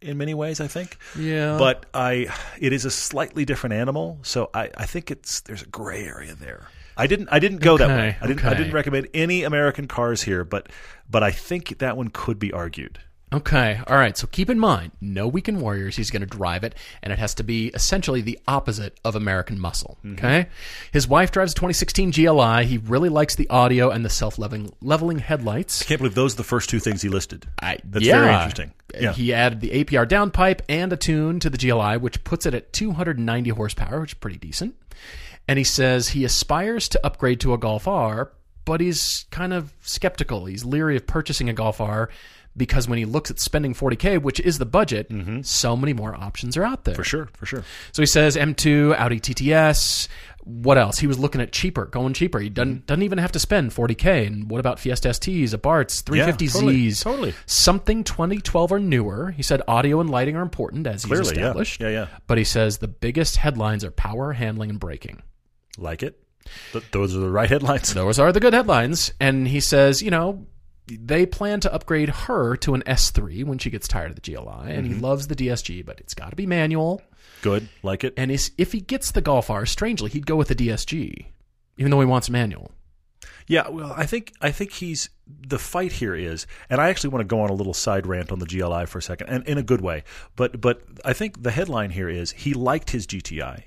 In 0.00 0.18
many 0.18 0.34
ways, 0.34 0.60
I 0.60 0.66
think. 0.66 0.98
Yeah. 1.16 1.56
But 1.56 1.86
I, 1.94 2.26
it 2.58 2.74
is 2.74 2.84
a 2.84 2.90
slightly 2.90 3.46
different 3.46 3.74
animal, 3.74 4.18
so 4.22 4.50
I, 4.52 4.68
I 4.76 4.84
think 4.84 5.10
it's 5.10 5.40
there's 5.42 5.62
a 5.62 5.66
gray 5.66 6.04
area 6.04 6.34
there. 6.34 6.66
I 6.96 7.06
didn't 7.06 7.28
I 7.30 7.38
didn't 7.38 7.58
go 7.58 7.76
that 7.76 7.88
way. 7.88 8.16
I 8.20 8.26
didn't 8.26 8.44
I 8.44 8.54
didn't 8.54 8.72
recommend 8.72 9.08
any 9.14 9.42
American 9.42 9.88
cars 9.88 10.22
here, 10.22 10.44
but 10.44 10.68
but 11.10 11.22
I 11.22 11.30
think 11.30 11.78
that 11.78 11.96
one 11.96 12.08
could 12.08 12.38
be 12.38 12.52
argued. 12.52 13.00
Okay. 13.34 13.80
All 13.88 13.96
right. 13.96 14.16
So 14.16 14.28
keep 14.28 14.48
in 14.48 14.60
mind, 14.60 14.92
no 15.00 15.26
weekend 15.26 15.60
warriors. 15.60 15.96
He's 15.96 16.10
going 16.10 16.20
to 16.20 16.26
drive 16.26 16.62
it, 16.62 16.76
and 17.02 17.12
it 17.12 17.18
has 17.18 17.34
to 17.34 17.42
be 17.42 17.68
essentially 17.68 18.20
the 18.20 18.38
opposite 18.46 18.98
of 19.04 19.16
American 19.16 19.58
muscle. 19.58 19.98
Mm-hmm. 20.04 20.24
Okay. 20.24 20.48
His 20.92 21.08
wife 21.08 21.32
drives 21.32 21.50
a 21.50 21.54
2016 21.56 22.12
GLI. 22.12 22.64
He 22.64 22.78
really 22.78 23.08
likes 23.08 23.34
the 23.34 23.48
audio 23.48 23.90
and 23.90 24.04
the 24.04 24.10
self-leveling 24.10 24.72
leveling 24.80 25.18
headlights. 25.18 25.82
Can't 25.82 25.98
believe 25.98 26.14
those 26.14 26.34
are 26.34 26.36
the 26.36 26.44
first 26.44 26.70
two 26.70 26.78
things 26.78 27.02
he 27.02 27.08
listed. 27.08 27.46
I, 27.60 27.78
That's 27.84 28.04
yeah. 28.04 28.20
very 28.20 28.34
interesting. 28.34 28.72
Yeah. 29.00 29.12
He 29.12 29.34
added 29.34 29.60
the 29.60 29.84
APR 29.84 30.06
downpipe 30.06 30.60
and 30.68 30.92
a 30.92 30.96
tune 30.96 31.40
to 31.40 31.50
the 31.50 31.58
GLI, 31.58 31.96
which 31.96 32.22
puts 32.22 32.46
it 32.46 32.54
at 32.54 32.72
290 32.72 33.50
horsepower, 33.50 34.00
which 34.00 34.12
is 34.12 34.18
pretty 34.18 34.38
decent. 34.38 34.76
And 35.46 35.58
he 35.58 35.64
says 35.64 36.08
he 36.08 36.24
aspires 36.24 36.88
to 36.90 37.06
upgrade 37.06 37.40
to 37.40 37.52
a 37.52 37.58
Golf 37.58 37.86
R, 37.86 38.32
but 38.64 38.80
he's 38.80 39.26
kind 39.30 39.52
of 39.52 39.74
skeptical. 39.82 40.46
He's 40.46 40.64
leery 40.64 40.96
of 40.96 41.06
purchasing 41.06 41.48
a 41.48 41.52
Golf 41.52 41.80
R 41.80 42.08
because 42.56 42.88
when 42.88 42.98
he 42.98 43.04
looks 43.04 43.30
at 43.30 43.40
spending 43.40 43.74
40K, 43.74 44.22
which 44.22 44.40
is 44.40 44.58
the 44.58 44.64
budget, 44.64 45.10
so 45.42 45.76
many 45.76 45.92
more 45.92 46.14
options 46.14 46.56
are 46.56 46.64
out 46.64 46.84
there. 46.84 46.92
Mm-hmm. 46.94 47.00
For 47.02 47.04
sure, 47.04 47.28
for 47.34 47.46
sure. 47.46 47.64
So 47.92 48.00
he 48.00 48.06
says 48.06 48.36
M2, 48.36 48.94
Audi 48.96 49.20
TTS. 49.20 50.08
What 50.44 50.76
else? 50.78 50.98
He 50.98 51.06
was 51.06 51.18
looking 51.18 51.40
at 51.40 51.52
cheaper, 51.52 51.86
going 51.86 52.12
cheaper. 52.12 52.38
He 52.38 52.48
doesn't 52.50 52.74
Mm-hmm. 52.74 52.86
doesn't 52.86 53.02
even 53.02 53.18
have 53.18 53.32
to 53.32 53.38
spend 53.38 53.70
40k. 53.72 54.26
And 54.26 54.50
what 54.50 54.60
about 54.60 54.78
Fiesta 54.78 55.08
STs, 55.08 55.54
Abarths, 55.54 56.02
350Zs, 56.04 56.52
totally, 56.52 56.92
totally. 56.92 57.34
something 57.46 58.04
2012 58.04 58.72
or 58.72 58.78
newer? 58.78 59.30
He 59.32 59.42
said 59.42 59.60
audio 59.66 60.00
and 60.00 60.08
lighting 60.10 60.36
are 60.36 60.42
important 60.42 60.86
as 60.86 61.02
he's 61.02 61.10
Clearly, 61.10 61.34
yeah. 61.36 61.40
established. 61.42 61.80
Yeah, 61.80 61.88
yeah. 61.88 62.06
But 62.26 62.38
he 62.38 62.44
says 62.44 62.78
the 62.78 62.88
biggest 62.88 63.36
headlines 63.38 63.84
are 63.84 63.90
power, 63.90 64.32
handling, 64.32 64.70
and 64.70 64.78
braking. 64.78 65.22
Like 65.78 66.02
it. 66.02 66.20
Th- 66.72 66.84
those 66.92 67.16
are 67.16 67.20
the 67.20 67.30
right 67.30 67.48
headlines. 67.48 67.94
Those 67.94 68.18
are 68.18 68.30
the 68.32 68.40
good 68.40 68.52
headlines. 68.52 69.12
And 69.18 69.48
he 69.48 69.60
says, 69.60 70.02
you 70.02 70.10
know, 70.10 70.46
they 70.86 71.24
plan 71.24 71.60
to 71.60 71.72
upgrade 71.72 72.10
her 72.10 72.56
to 72.58 72.74
an 72.74 72.82
S3 72.86 73.44
when 73.44 73.56
she 73.58 73.70
gets 73.70 73.88
tired 73.88 74.10
of 74.10 74.16
the 74.16 74.20
GLI, 74.20 74.70
and 74.70 74.84
Mm-hmm. 74.84 74.94
he 74.94 75.00
loves 75.00 75.26
the 75.28 75.34
DSG, 75.34 75.84
but 75.86 75.98
it's 76.00 76.12
got 76.14 76.30
to 76.30 76.36
be 76.36 76.46
manual. 76.46 77.00
Good. 77.40 77.68
Like 77.82 78.04
it. 78.04 78.12
And 78.18 78.30
if 78.30 78.72
he 78.72 78.80
gets 78.80 79.10
the 79.12 79.22
Golf 79.22 79.48
R, 79.50 79.64
strangely, 79.64 80.10
he'd 80.10 80.26
go 80.26 80.36
with 80.36 80.48
the 80.48 80.54
DSG, 80.54 81.26
even 81.78 81.90
though 81.90 82.00
he 82.00 82.06
wants 82.06 82.28
manual. 82.28 82.70
Yeah, 83.46 83.68
well, 83.68 83.92
I 83.96 84.06
think 84.06 84.32
I 84.40 84.50
think 84.52 84.72
he's 84.72 85.10
the 85.26 85.58
fight 85.58 85.92
here 85.92 86.14
is, 86.14 86.46
and 86.70 86.80
I 86.80 86.88
actually 86.88 87.10
want 87.10 87.20
to 87.22 87.26
go 87.26 87.40
on 87.42 87.50
a 87.50 87.54
little 87.54 87.74
side 87.74 88.06
rant 88.06 88.32
on 88.32 88.38
the 88.38 88.46
GLI 88.46 88.86
for 88.86 88.98
a 88.98 89.02
second, 89.02 89.28
and 89.28 89.46
in 89.46 89.58
a 89.58 89.62
good 89.62 89.80
way. 89.82 90.04
But 90.36 90.60
but 90.62 90.82
I 91.04 91.12
think 91.12 91.42
the 91.42 91.50
headline 91.50 91.90
here 91.90 92.08
is 92.08 92.32
he 92.32 92.54
liked 92.54 92.90
his 92.90 93.06
GTI. 93.06 93.64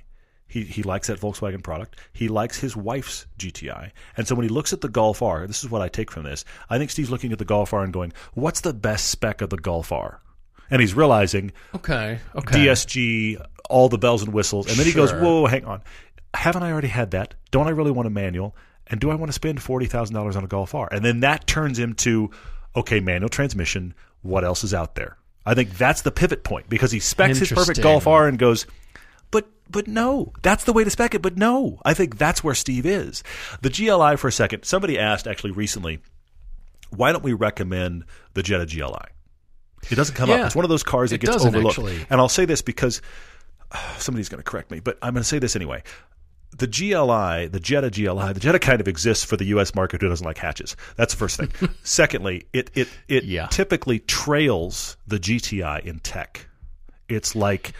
He 0.47 0.63
he 0.63 0.83
likes 0.83 1.07
that 1.07 1.19
Volkswagen 1.19 1.63
product. 1.63 1.99
He 2.13 2.27
likes 2.27 2.59
his 2.59 2.75
wife's 2.75 3.25
GTI, 3.37 3.91
and 4.15 4.27
so 4.27 4.35
when 4.35 4.43
he 4.43 4.49
looks 4.49 4.73
at 4.73 4.81
the 4.81 4.89
Golf 4.89 5.21
R, 5.21 5.45
this 5.47 5.63
is 5.63 5.69
what 5.69 5.81
I 5.81 5.89
take 5.89 6.11
from 6.11 6.23
this. 6.23 6.45
I 6.69 6.77
think 6.77 6.91
Steve's 6.91 7.11
looking 7.11 7.31
at 7.31 7.39
the 7.39 7.45
Golf 7.45 7.73
R 7.73 7.83
and 7.83 7.91
going, 7.91 8.13
"What's 8.33 8.61
the 8.61 8.73
best 8.73 9.07
spec 9.07 9.41
of 9.41 9.49
the 9.49 9.57
Golf 9.57 9.91
R?" 9.91 10.21
And 10.69 10.81
he's 10.81 10.93
realizing 10.93 11.51
Okay. 11.75 12.19
Okay. 12.35 12.65
DSG, 12.65 13.41
all 13.69 13.89
the 13.89 13.97
bells 13.97 14.21
and 14.21 14.33
whistles. 14.33 14.67
And 14.67 14.75
then 14.75 14.85
he 14.85 14.93
goes, 14.93 15.11
whoa, 15.13 15.45
hang 15.45 15.65
on. 15.65 15.81
Haven't 16.33 16.63
I 16.63 16.71
already 16.71 16.89
had 16.89 17.11
that? 17.11 17.35
Don't 17.51 17.67
I 17.67 17.71
really 17.71 17.91
want 17.91 18.07
a 18.07 18.11
manual? 18.11 18.55
And 18.87 18.99
do 18.99 19.09
I 19.09 19.15
want 19.15 19.29
to 19.29 19.33
spend 19.33 19.59
$40,000 19.59 20.35
on 20.35 20.43
a 20.43 20.47
Golf 20.47 20.75
R? 20.75 20.87
And 20.91 21.03
then 21.03 21.21
that 21.21 21.47
turns 21.47 21.79
him 21.79 21.93
to, 21.95 22.31
okay, 22.75 22.99
manual 22.99 23.29
transmission. 23.29 23.93
What 24.21 24.43
else 24.43 24.63
is 24.63 24.73
out 24.73 24.95
there? 24.95 25.17
I 25.45 25.53
think 25.53 25.77
that's 25.77 26.01
the 26.01 26.11
pivot 26.11 26.43
point 26.43 26.67
because 26.67 26.91
he 26.91 26.99
specs 26.99 27.39
his 27.39 27.51
perfect 27.51 27.81
Golf 27.81 28.07
R 28.07 28.27
and 28.27 28.37
goes, 28.37 28.65
but 29.69 29.87
no, 29.87 30.33
that's 30.41 30.63
the 30.63 30.73
way 30.73 30.83
to 30.83 30.89
spec 30.89 31.13
it. 31.15 31.21
But 31.21 31.37
no, 31.37 31.79
I 31.85 31.93
think 31.93 32.17
that's 32.17 32.43
where 32.43 32.55
Steve 32.55 32.85
is. 32.85 33.23
The 33.61 33.69
GLI 33.69 34.17
for 34.17 34.27
a 34.27 34.31
second. 34.31 34.63
Somebody 34.63 34.97
asked 34.99 35.27
actually 35.27 35.51
recently, 35.51 35.99
why 36.89 37.11
don't 37.11 37.23
we 37.23 37.33
recommend 37.33 38.05
the 38.33 38.43
Jetta 38.43 38.65
GLI? 38.65 39.09
It 39.91 39.95
doesn't 39.95 40.15
come 40.15 40.29
Yeah. 40.29 40.37
up. 40.37 40.45
It's 40.47 40.55
one 40.55 40.65
of 40.65 40.69
those 40.69 40.83
cars 40.83 41.11
that 41.11 41.19
gets 41.19 41.35
overlooked. 41.43 41.77
actually. 41.77 42.05
And 42.09 42.19
I'll 42.19 42.29
say 42.29 42.45
this 42.45 42.61
because 42.61 43.01
somebody's 43.97 44.29
going 44.29 44.39
to 44.43 44.49
correct 44.49 44.71
me, 44.71 44.79
but 44.79 44.97
I'm 45.01 45.13
going 45.13 45.21
to 45.23 45.27
say 45.27 45.39
this 45.39 45.55
anyway. 45.55 45.83
The 46.57 46.65
GLI, 46.67 47.47
the 47.49 47.59
Jetta 47.59 47.89
GLI, 47.91 48.33
the 48.33 48.39
Jetta 48.39 48.57
kind 48.57 48.79
of 48.79 48.87
exists 48.87 49.23
for 49.25 49.35
the 49.35 49.45
U.S. 49.47 49.75
market 49.75 50.01
who 50.01 50.07
doesn't 50.07 50.25
like 50.25 50.37
hatches. 50.37 50.77
That's 50.95 51.13
the 51.13 51.17
first 51.19 51.37
thing. 51.37 51.51
Secondly, 51.83 52.47
it 52.53 52.71
it 52.73 52.87
it 53.09 53.25
Yeah. 53.25 53.47
typically 53.47 53.99
trails 53.99 54.95
the 55.07 55.19
GTI 55.19 55.81
in 55.85 55.99
tech. 55.99 56.47
It's 57.09 57.35
like 57.35 57.73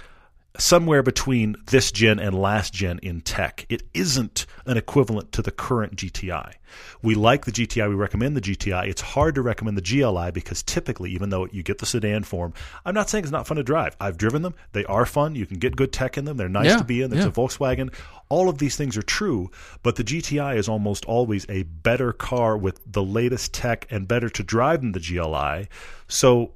somewhere 0.58 1.04
between 1.04 1.56
this 1.68 1.92
gen 1.92 2.20
and 2.20 2.40
last 2.40 2.74
gen 2.74 3.00
in 3.04 3.22
tech. 3.22 3.66
It 3.70 3.84
isn't 3.94 4.46
an 4.66 4.78
equivalent 4.78 5.32
to 5.34 5.42
the 5.42 5.52
current 5.52 5.96
GTI. 5.96 6.54
We 7.02 7.16
like 7.16 7.46
the 7.46 7.52
GTI, 7.52 7.88
we 7.90 7.96
recommend 7.96 8.36
the 8.36 8.42
GTI. 8.42 8.88
It's 8.88 9.02
hard 9.02 9.36
to 9.36 9.42
recommend 9.42 9.78
the 9.78 9.82
GLI 9.82 10.32
because 10.32 10.64
typically, 10.64 11.12
even 11.12 11.30
though 11.30 11.48
you 11.52 11.64
get 11.64 11.78
the 11.78 11.86
sedan 11.86 12.24
form, 12.24 12.54
I'm 12.86 12.94
not 12.94 13.10
saying 13.10 13.24
it's 13.24 13.32
not 13.32 13.48
fun 13.48 13.58
to 13.58 13.64
drive. 13.64 13.96
I've 14.00 14.18
driven 14.18 14.42
them. 14.42 14.56
They 14.74 14.84
are 14.86 15.06
fun. 15.06 15.36
You 15.36 15.46
can 15.46 15.60
get 15.60 15.76
good 15.76 15.94
tech 15.94 16.18
in 16.18 16.26
them. 16.26 16.38
They're 16.38 16.50
nice 16.50 16.68
Yeah, 16.68 16.78
to 16.78 16.84
be 16.84 17.02
in. 17.02 17.10
There's 17.10 17.24
yeah. 17.24 17.30
a 17.30 17.34
Volkswagen. 17.34 17.94
All 18.30 18.50
of 18.50 18.58
these 18.58 18.76
things 18.76 18.98
are 18.98 19.02
true, 19.04 19.50
but 19.84 19.96
the 19.96 20.04
GTI 20.04 20.58
is 20.58 20.68
almost 20.68 21.06
always 21.06 21.46
a 21.50 21.64
better 21.64 22.12
car 22.12 22.58
with 22.58 22.82
the 22.86 23.04
latest 23.04 23.54
tech 23.54 23.88
and 23.90 24.08
better 24.08 24.30
to 24.30 24.44
drive 24.44 24.82
than 24.82 24.92
the 24.92 25.00
GLI. 25.00 25.70
So 26.10 26.52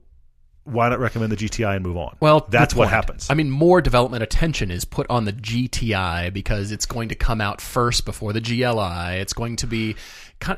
why 0.64 0.90
not 0.90 1.00
recommend 1.00 1.32
the 1.32 1.36
GTI 1.36 1.76
and 1.76 1.84
move 1.86 1.98
on? 1.98 2.16
Well, 2.20 2.46
that's 2.50 2.76
what 2.76 2.90
happens. 2.90 3.30
I 3.30 3.34
mean, 3.34 3.50
more 3.50 3.82
development 3.82 4.22
attention 4.22 4.70
is 4.70 4.86
put 4.86 5.10
on 5.10 5.26
the 5.26 5.34
GTI 5.34 6.32
because 6.32 6.72
it's 6.72 6.86
going 6.86 7.10
to 7.10 7.16
come 7.16 7.42
out 7.42 7.60
first 7.60 8.06
before 8.06 8.32
the 8.32 8.42
GLI. 8.42 9.20
It's 9.20 9.34
going 9.34 9.56
to 9.58 9.68
be, 9.68 9.96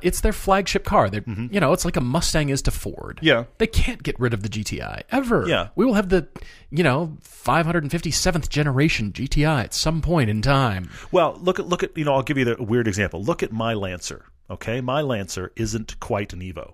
it's 0.01 0.20
their 0.22 0.34
flagship 0.34 0.84
car. 0.84 1.10
They, 1.10 1.22
you 1.26 1.60
know, 1.60 1.72
it's 1.72 1.86
like 1.86 1.95
a 1.95 2.01
Mustang 2.01 2.49
is 2.49 2.62
to 2.64 2.72
Ford. 2.72 3.18
Mm-hmm. 3.18 3.26
Yeah. 3.26 3.43
they 3.60 3.68
can't 3.68 4.04
get 4.04 4.20
rid 4.20 4.34
of 4.34 4.43
the 4.43 4.49
GTI 4.49 5.04
ever. 5.10 5.47
Yeah. 5.47 5.70
we 5.76 5.86
will 5.86 5.93
have 5.93 6.10
the, 6.10 6.28
you 6.70 6.84
know, 6.84 7.18
557th 7.24 8.49
generation 8.49 9.14
GTI 9.14 9.64
at 9.64 9.74
some 9.74 10.01
point 10.01 10.30
in 10.30 10.41
time. 10.41 10.89
Well, 11.12 11.38
look 11.41 11.60
at 11.60 11.68
look 11.68 11.84
at 11.84 11.97
you 11.97 12.04
know 12.06 12.14
I'll 12.14 12.24
give 12.24 12.38
you 12.38 12.45
the 12.45 12.62
weird 12.62 12.88
example. 12.88 13.24
Look 13.24 13.43
at 13.43 13.51
my 13.51 13.74
Lancer. 13.74 14.26
Okay, 14.49 14.82
my 14.82 15.01
Lancer 15.01 15.51
isn't 15.56 15.99
quite 15.99 16.34
an 16.34 16.41
Evo. 16.41 16.74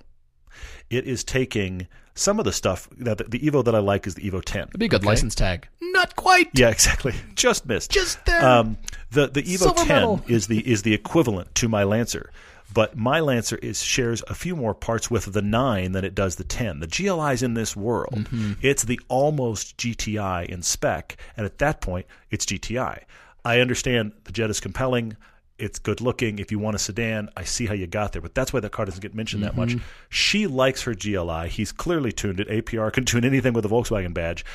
It 0.89 1.05
is 1.05 1.23
taking 1.23 1.87
some 2.19 2.39
of 2.39 2.45
the 2.45 2.51
stuff 2.51 2.89
that 2.97 3.17
the, 3.17 3.23
the 3.23 3.39
Evo 3.39 3.63
that 3.63 3.73
I 3.73 3.79
like 3.79 4.05
is 4.05 4.15
the 4.15 4.29
Evo 4.29 4.43
10. 4.43 4.63
It'd 4.69 4.79
be 4.79 4.85
a 4.85 4.89
good 4.89 5.01
okay? 5.01 5.07
license 5.07 5.35
tag. 5.35 5.67
Not 5.81 6.15
quite. 6.15 6.49
Yeah, 6.53 6.69
exactly. 6.69 7.13
Just 7.35 7.65
missed. 7.65 7.91
Just 7.91 8.23
there. 8.25 8.43
Um, 8.45 8.77
the 9.11 9.27
the 9.27 9.41
Evo 9.43 9.57
Silver 9.57 9.85
10 9.85 9.87
medal. 9.87 10.21
is 10.27 10.47
the 10.47 10.59
is 10.69 10.83
the 10.83 10.93
equivalent 10.93 11.55
to 11.55 11.69
my 11.69 11.83
Lancer. 11.83 12.31
But 12.71 12.95
my 12.95 13.19
Lancer 13.19 13.57
is 13.57 13.81
shares 13.81 14.23
a 14.27 14.35
few 14.35 14.55
more 14.55 14.75
parts 14.75 15.09
with 15.09 15.33
the 15.33 15.41
9 15.41 15.91
than 15.91 16.05
it 16.05 16.13
does 16.13 16.35
the 16.35 16.43
10. 16.43 16.81
The 16.81 16.87
GLI's 16.87 17.41
in 17.41 17.55
this 17.55 17.75
world. 17.75 18.13
Mm-hmm. 18.13 18.53
It's 18.61 18.83
the 18.83 18.99
almost 19.07 19.75
GTI 19.77 20.45
in 20.45 20.61
spec, 20.61 21.17
and 21.35 21.47
at 21.47 21.57
that 21.57 21.81
point, 21.81 22.05
it's 22.29 22.45
GTI. 22.45 23.03
I 23.43 23.59
understand 23.59 24.11
the 24.25 24.31
Jet 24.31 24.51
is 24.51 24.59
compelling. 24.59 25.17
It's 25.59 25.77
good 25.79 26.01
looking. 26.01 26.39
If 26.39 26.51
you 26.51 26.59
want 26.59 26.75
a 26.75 26.79
sedan, 26.79 27.29
I 27.35 27.43
see 27.43 27.65
how 27.65 27.73
you 27.73 27.85
got 27.87 28.13
there, 28.13 28.21
but 28.21 28.33
that's 28.35 28.53
why 28.53 28.59
that 28.61 28.71
car 28.71 28.85
doesn't 28.85 29.01
get 29.01 29.13
mentioned 29.13 29.43
that 29.43 29.51
Mm-hmm. 29.55 29.75
much. 29.77 29.83
She 30.09 30.47
likes 30.47 30.83
her 30.83 30.93
GLI. 30.95 31.49
He's 31.49 31.71
clearly 31.71 32.11
tuned 32.11 32.39
it. 32.39 32.47
APR 32.49 32.91
can 32.93 33.05
tune 33.05 33.25
anything 33.25 33.53
with 33.53 33.65
a 33.65 33.69
Volkswagen 33.69 34.13
badge. 34.13 34.45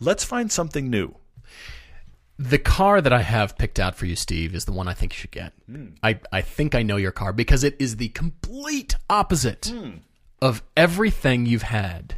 Let's 0.00 0.24
find 0.24 0.50
something 0.52 0.90
new. 0.90 1.14
The 2.38 2.58
car 2.58 3.00
that 3.00 3.12
I 3.12 3.22
have 3.22 3.56
picked 3.56 3.78
out 3.78 3.94
for 3.94 4.06
you, 4.06 4.16
Steve, 4.16 4.54
is 4.54 4.64
the 4.64 4.72
one 4.72 4.88
I 4.88 4.94
think 4.94 5.12
you 5.12 5.18
should 5.18 5.30
get. 5.30 5.52
Hmm. 5.70 5.88
I, 6.02 6.18
I 6.32 6.40
think 6.40 6.74
I 6.74 6.82
know 6.82 6.96
your 6.96 7.12
car 7.12 7.32
because 7.32 7.62
it 7.62 7.76
is 7.78 7.96
the 7.96 8.08
complete 8.08 8.96
opposite 9.08 9.66
Hmm. 9.66 9.90
of 10.40 10.62
everything 10.76 11.46
you've 11.46 11.62
had. 11.62 12.16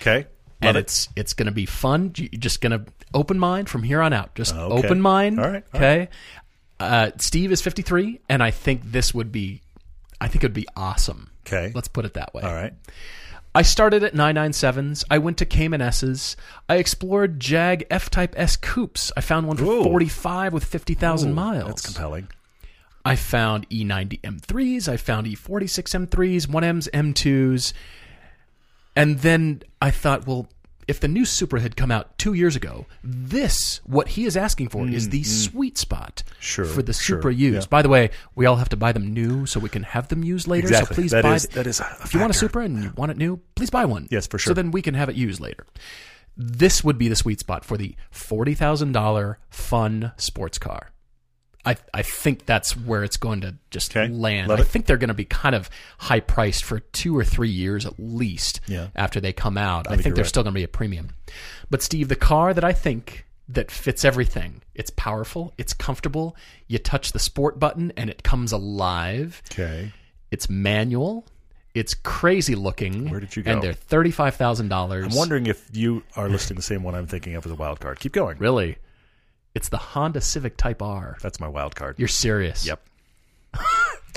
Okay. 0.00 0.26
and 0.60 0.76
it. 0.76 0.80
it's 0.80 1.08
it's 1.16 1.32
going 1.32 1.46
to 1.46 1.52
be 1.52 1.64
fun. 1.66 2.12
You- 2.16 2.28
You're 2.32 2.40
just 2.40 2.60
going 2.60 2.72
to 2.72 2.84
open 3.14 3.38
mind 3.38 3.68
from 3.68 3.82
here 3.82 4.00
on 4.02 4.12
out. 4.12 4.34
Just 4.34 4.54
Okay. 4.54 4.86
open 4.86 5.00
mind. 5.00 5.38
All 5.40 5.48
right, 5.50 5.64
all 5.72 5.78
okay. 5.80 6.08
Uh, 6.78 7.10
Steve 7.18 7.52
is 7.52 7.62
53, 7.62 8.20
and 8.28 8.42
I 8.42 8.50
think 8.50 8.82
this 8.84 9.14
would 9.14 9.32
be, 9.32 9.62
I 10.20 10.28
think 10.28 10.44
it 10.44 10.46
would 10.46 10.54
be 10.54 10.66
awesome. 10.76 11.30
Okay. 11.46 11.72
Let's 11.74 11.88
put 11.88 12.04
it 12.04 12.14
that 12.14 12.34
way. 12.34 12.42
All 12.42 12.54
right. 12.54 12.74
I 13.54 13.62
started 13.62 14.02
at 14.02 14.12
997s. 14.12 15.04
I 15.10 15.16
went 15.16 15.38
to 15.38 15.46
Cayman 15.46 15.80
S's. 15.80 16.36
I 16.68 16.76
explored 16.76 17.40
Jag 17.40 17.86
F-Type 17.90 18.34
S 18.36 18.56
coupes. 18.56 19.10
I 19.16 19.22
found 19.22 19.48
one 19.48 19.56
for 19.56 19.64
Ooh. 19.64 19.82
45 19.82 20.52
with 20.52 20.64
50,000 20.64 21.32
miles. 21.32 21.66
That's 21.66 21.86
compelling. 21.86 22.28
I 23.06 23.16
found 23.16 23.66
E 23.70 23.82
E90 23.82 24.20
M3s. 24.20 24.88
I 24.88 24.98
found 24.98 25.26
E 25.26 25.36
E46 25.36 26.06
M3s, 26.06 26.46
1Ms, 26.48 26.88
M2s. 26.92 27.72
And 28.94 29.20
then 29.20 29.62
I 29.80 29.90
thought, 29.90 30.26
well, 30.26 30.48
if 30.88 31.00
the 31.00 31.08
new 31.08 31.24
Supra 31.24 31.60
had 31.60 31.76
come 31.76 31.90
out 31.90 32.16
two 32.18 32.32
years 32.34 32.54
ago, 32.56 32.86
this, 33.02 33.80
what 33.84 34.08
he 34.08 34.24
is 34.24 34.36
asking 34.36 34.68
for, 34.68 34.86
is 34.88 35.08
the 35.08 35.22
sweet 35.24 35.76
spot 35.78 36.22
Mm, 36.26 36.32
Sure, 36.40 36.64
for 36.64 36.82
the 36.82 36.92
sure, 36.92 37.18
Supra 37.18 37.34
used. 37.34 37.64
yeah. 37.66 37.68
By 37.68 37.82
the 37.82 37.88
way, 37.88 38.10
we 38.36 38.46
all 38.46 38.56
have 38.56 38.68
to 38.70 38.76
buy 38.76 38.92
them 38.92 39.12
new 39.12 39.46
so 39.46 39.58
we 39.58 39.68
can 39.68 39.82
have 39.82 40.08
them 40.08 40.22
used 40.22 40.46
later. 40.46 40.68
Exactly. 40.68 40.94
So 40.94 41.00
please 41.02 41.10
That 41.10 41.22
buy 41.24 41.34
is- 41.34 41.42
th- 41.46 41.54
that 41.54 41.66
is 41.66 41.80
if 42.04 42.14
you 42.14 42.20
want 42.20 42.30
a. 42.30 42.34
Supra 42.38 42.64
and 42.64 42.82
you 42.84 42.92
want 42.96 43.10
it 43.10 43.16
new, 43.16 43.40
please 43.56 43.70
buy 43.70 43.84
one. 43.84 44.06
Yes, 44.10 44.26
for 44.26 44.38
sure. 44.38 44.50
So 44.50 44.54
then 44.54 44.70
we 44.70 44.82
can 44.82 44.94
have 44.94 45.08
it 45.08 45.16
used 45.16 45.40
later. 45.40 45.66
This 46.36 46.84
would 46.84 46.98
be 46.98 47.08
the 47.08 47.16
sweet 47.16 47.40
spot 47.40 47.64
for 47.64 47.76
the 47.76 47.96
$40,000 48.12 49.36
fun 49.50 50.12
sports 50.16 50.58
car. 50.58 50.90
I, 51.66 51.76
I 51.92 52.02
think 52.02 52.46
that's 52.46 52.76
where 52.76 53.02
it's 53.04 53.16
going 53.16 53.40
to 53.42 53.56
just 53.70 53.94
Okay. 53.96 54.10
land. 54.12 54.48
Love 54.48 54.60
I 54.60 54.62
it. 54.62 54.68
think 54.68 54.86
they're 54.86 54.96
going 54.96 55.08
to 55.08 55.14
be 55.14 55.24
kind 55.24 55.54
of 55.54 55.68
high 55.98 56.20
priced 56.20 56.62
for 56.64 56.78
two 56.80 57.16
or 57.18 57.24
three 57.24 57.48
years 57.50 57.84
at 57.84 57.94
least 57.98 58.60
Yeah. 58.68 58.88
after 58.94 59.20
they 59.20 59.32
come 59.32 59.58
out. 59.58 59.86
I, 59.86 59.90
think 59.90 60.02
think 60.04 60.14
they're 60.14 60.22
right. 60.22 60.28
still 60.28 60.42
going 60.44 60.54
to 60.54 60.58
be 60.58 60.64
a 60.64 60.68
premium. 60.68 61.10
But 61.68 61.82
Steve, 61.82 62.08
the 62.08 62.16
car 62.16 62.54
that 62.54 62.64
I 62.64 62.72
think 62.72 63.26
that 63.48 63.70
fits 63.70 64.04
everything. 64.04 64.62
It's 64.74 64.90
powerful, 64.90 65.52
it's 65.58 65.72
comfortable. 65.74 66.36
You 66.68 66.78
touch 66.78 67.12
the 67.12 67.18
sport 67.18 67.58
button 67.58 67.92
and 67.96 68.08
it 68.10 68.22
comes 68.22 68.52
alive. 68.52 69.42
Okay. 69.52 69.92
It's 70.30 70.48
manual. 70.50 71.26
It's 71.74 71.94
crazy 71.94 72.54
looking. 72.54 73.10
Where 73.10 73.20
did 73.20 73.36
you 73.36 73.42
go? 73.42 73.52
And 73.52 73.62
they're 73.62 73.72
thirty-five 73.74 74.34
thousand 74.36 74.68
dollars. 74.68 75.06
I'm 75.06 75.14
wondering 75.14 75.46
if 75.46 75.68
you 75.72 76.02
are 76.16 76.28
listing 76.28 76.56
the 76.56 76.62
same 76.62 76.82
one 76.82 76.94
I'm 76.94 77.06
thinking 77.06 77.34
of 77.36 77.44
as 77.44 77.52
a 77.52 77.54
wild 77.54 77.80
card. 77.80 78.00
Keep 78.00 78.12
going. 78.12 78.38
Really, 78.38 78.78
it's 79.56 79.68
the 79.70 79.78
Honda 79.78 80.20
Civic 80.20 80.56
Type 80.56 80.80
R. 80.82 81.16
That's 81.22 81.40
my 81.40 81.48
wild 81.48 81.74
card. 81.74 81.96
You're 81.98 82.06
serious? 82.08 82.64
Yep. 82.66 82.80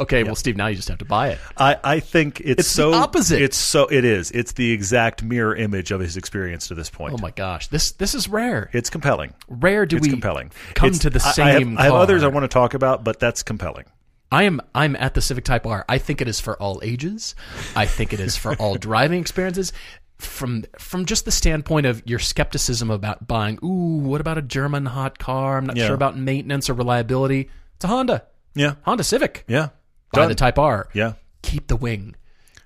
Okay, 0.01 0.23
well, 0.23 0.35
Steve, 0.35 0.55
now 0.55 0.67
you 0.67 0.77
just 0.77 0.87
have 0.87 0.99
to 0.99 1.05
buy 1.05 1.31
it. 1.31 1.39
I, 1.57 1.77
I 1.83 1.99
think 1.99 2.39
it's, 2.39 2.61
It's 2.61 2.69
the 2.69 2.83
so 2.83 2.93
opposite. 2.93 3.41
It's 3.41 3.57
so 3.57 3.85
it 3.87 4.05
is. 4.05 4.31
It's 4.31 4.53
the 4.53 4.71
exact 4.71 5.23
mirror 5.23 5.53
image 5.53 5.91
of 5.91 5.99
his 5.99 6.15
experience 6.15 6.69
to 6.69 6.73
this 6.75 6.89
point. 6.89 7.15
Oh 7.15 7.17
my 7.17 7.31
gosh, 7.31 7.67
this 7.67 7.91
this 7.91 8.15
is 8.15 8.29
rare. 8.29 8.69
It's 8.71 8.89
compelling. 8.89 9.33
Rare 9.49 9.85
do 9.85 9.97
It's 9.97 10.07
we 10.07 10.11
compelling. 10.11 10.51
come 10.73 10.87
It's- 10.87 11.01
to 11.01 11.09
the 11.09 11.19
same 11.19 11.45
I 11.45 11.51
have, 11.51 11.77
I 11.79 11.83
have 11.83 11.93
others 11.95 12.23
I 12.23 12.27
want 12.29 12.45
to 12.45 12.47
talk 12.47 12.73
about, 12.75 13.03
but 13.03 13.19
that's 13.19 13.43
compelling. 13.43 13.87
I 14.31 14.43
am 14.43 14.61
I'm 14.73 14.95
at 14.95 15.15
the 15.15 15.21
Civic 15.21 15.43
Type 15.43 15.65
R. 15.65 15.83
I 15.89 15.97
think 15.97 16.21
it 16.21 16.29
is 16.29 16.39
for 16.39 16.55
all 16.61 16.79
ages. 16.81 17.35
I 17.75 17.85
think 17.85 18.13
it 18.13 18.21
is 18.21 18.37
for 18.37 18.55
all 18.55 18.75
driving 18.89 19.19
experiences. 19.19 19.73
From 20.19 20.65
from 20.77 21.05
just 21.05 21.23
the 21.25 21.31
standpoint 21.31 21.85
of 21.85 22.03
your 22.05 22.19
skepticism 22.19 22.91
about 22.91 23.25
buying, 23.27 23.57
ooh, 23.63 23.97
what 23.99 24.19
about 24.21 24.37
a 24.37 24.41
German 24.41 24.85
hot 24.85 25.17
car? 25.17 25.57
I'm 25.57 25.65
not 25.65 25.77
Yeah. 25.77 25.85
sure 25.87 25.95
about 25.95 26.17
maintenance 26.17 26.69
or 26.69 26.73
reliability. 26.73 27.49
It's 27.75 27.85
a 27.85 27.87
Honda. 27.87 28.23
Yeah. 28.53 28.75
Honda 28.83 29.03
Civic. 29.05 29.45
Yeah. 29.47 29.69
Buy 30.11 30.21
Done. 30.21 30.29
the 30.29 30.35
Type 30.35 30.59
R. 30.59 30.89
Yeah. 30.93 31.13
Keep 31.41 31.67
the 31.67 31.77
wing. 31.77 32.15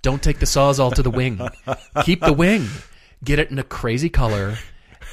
Don't 0.02 0.22
take 0.24 0.40
the 0.40 0.46
Sawzall 0.48 0.94
to 0.96 1.04
the 1.04 1.12
wing. 1.12 1.40
Keep 2.04 2.22
the 2.22 2.34
wing. 2.34 2.68
Get 3.24 3.38
it 3.40 3.52
in 3.52 3.60
a 3.60 3.64
crazy 3.64 4.10
color. 4.10 4.58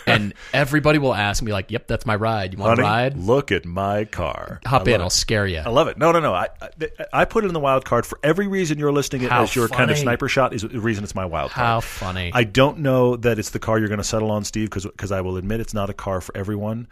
And 0.07 0.34
everybody 0.53 0.98
will 0.98 1.14
ask 1.14 1.42
me, 1.42 1.53
like, 1.53 1.70
yep, 1.70 1.86
that's 1.86 2.07
my 2.07 2.16
ride. 2.16 2.53
You 2.55 2.59
want 2.59 2.76
to 2.76 2.82
ride? 2.82 3.16
look 3.16 3.53
at 3.53 3.64
my 3.64 4.05
car. 4.07 4.61
Hop 4.66 4.88
in. 4.88 5.01
I'll 5.01 5.11
scare 5.11 5.46
you. 5.46 5.59
I 5.59 5.68
love 5.68 5.88
it. 5.88 5.98
No, 5.98 6.11
no, 6.12 6.20
no. 6.20 6.34
I, 6.34 6.48
I 6.61 6.68
I 7.12 7.24
put 7.24 7.44
it 7.44 7.48
in 7.48 7.55
the 7.55 7.61
wild 7.61 7.84
card 7.84 8.07
for 8.07 8.18
every 8.22 8.48
reason 8.48 8.78
you're 8.78 8.92
listing 8.92 9.22
it 9.22 9.30
How 9.30 9.42
as 9.42 9.55
your 9.55 9.68
kind 9.68 9.90
of 9.90 9.98
sniper 9.98 10.28
shot 10.28 10.53
is 10.55 10.62
the 10.62 10.80
reason 10.80 11.05
it's 11.05 11.14
my 11.14 11.24
wild 11.24 11.51
card. 11.53 11.66
How 11.66 11.80
funny. 11.80 12.30
I 12.34 12.44
don't 12.44 12.78
know 12.78 13.16
that 13.16 13.38
it's 13.38 13.51
the 13.51 13.59
car 13.59 13.78
you're 13.78 13.88
going 13.88 13.98
to 13.98 14.05
settle 14.05 14.30
on, 14.30 14.44
Steve, 14.44 14.70
because 14.70 15.12
I 15.12 15.20
will 15.20 15.36
admit 15.36 15.61
it's 15.61 15.74
not 15.74 15.90
a 15.90 15.94
car 15.94 16.20
for 16.20 16.36
everyone, 16.36 16.88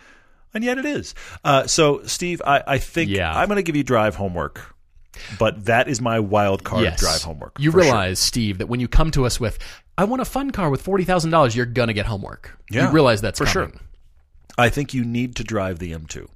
and 0.54 0.62
yet 0.62 0.78
it 0.78 0.84
is. 0.84 1.14
Uh, 1.44 1.66
so, 1.66 2.02
Steve, 2.04 2.40
I, 2.46 2.62
I 2.66 2.78
think 2.78 3.10
Yeah. 3.10 3.32
I'm 3.34 3.48
going 3.48 3.56
to 3.56 3.62
give 3.62 3.76
you 3.76 3.84
drive 3.84 4.14
homework, 4.16 4.74
but 5.38 5.64
that 5.66 5.88
is 5.88 6.00
my 6.00 6.20
wild 6.20 6.64
card 6.64 6.84
yes. 6.84 7.00
drive 7.00 7.22
homework. 7.22 7.56
You 7.58 7.70
for 7.70 7.78
sure. 7.78 7.84
realize, 7.90 8.18
Steve, 8.18 8.58
that 8.58 8.68
when 8.68 8.80
you 8.80 8.88
come 8.88 9.10
to 9.12 9.24
us 9.26 9.38
with, 9.40 9.58
I 9.96 10.04
want 10.04 10.22
a 10.22 10.24
fun 10.24 10.50
car 10.50 10.70
with 10.70 10.84
$40,000, 10.84 11.54
you're 11.56 11.66
going 11.66 11.88
to 11.88 11.94
get 11.94 12.06
homework. 12.06 12.56
Yeah, 12.70 12.86
you 12.88 12.92
realize 12.94 13.20
that's 13.20 13.38
for 13.38 13.46
coming. 13.46 13.72
sure. 13.72 13.80
I 14.56 14.68
think 14.68 14.94
you 14.94 15.04
need 15.04 15.36
to 15.36 15.44
drive 15.44 15.78
the 15.78 15.92
M2. 15.92 16.26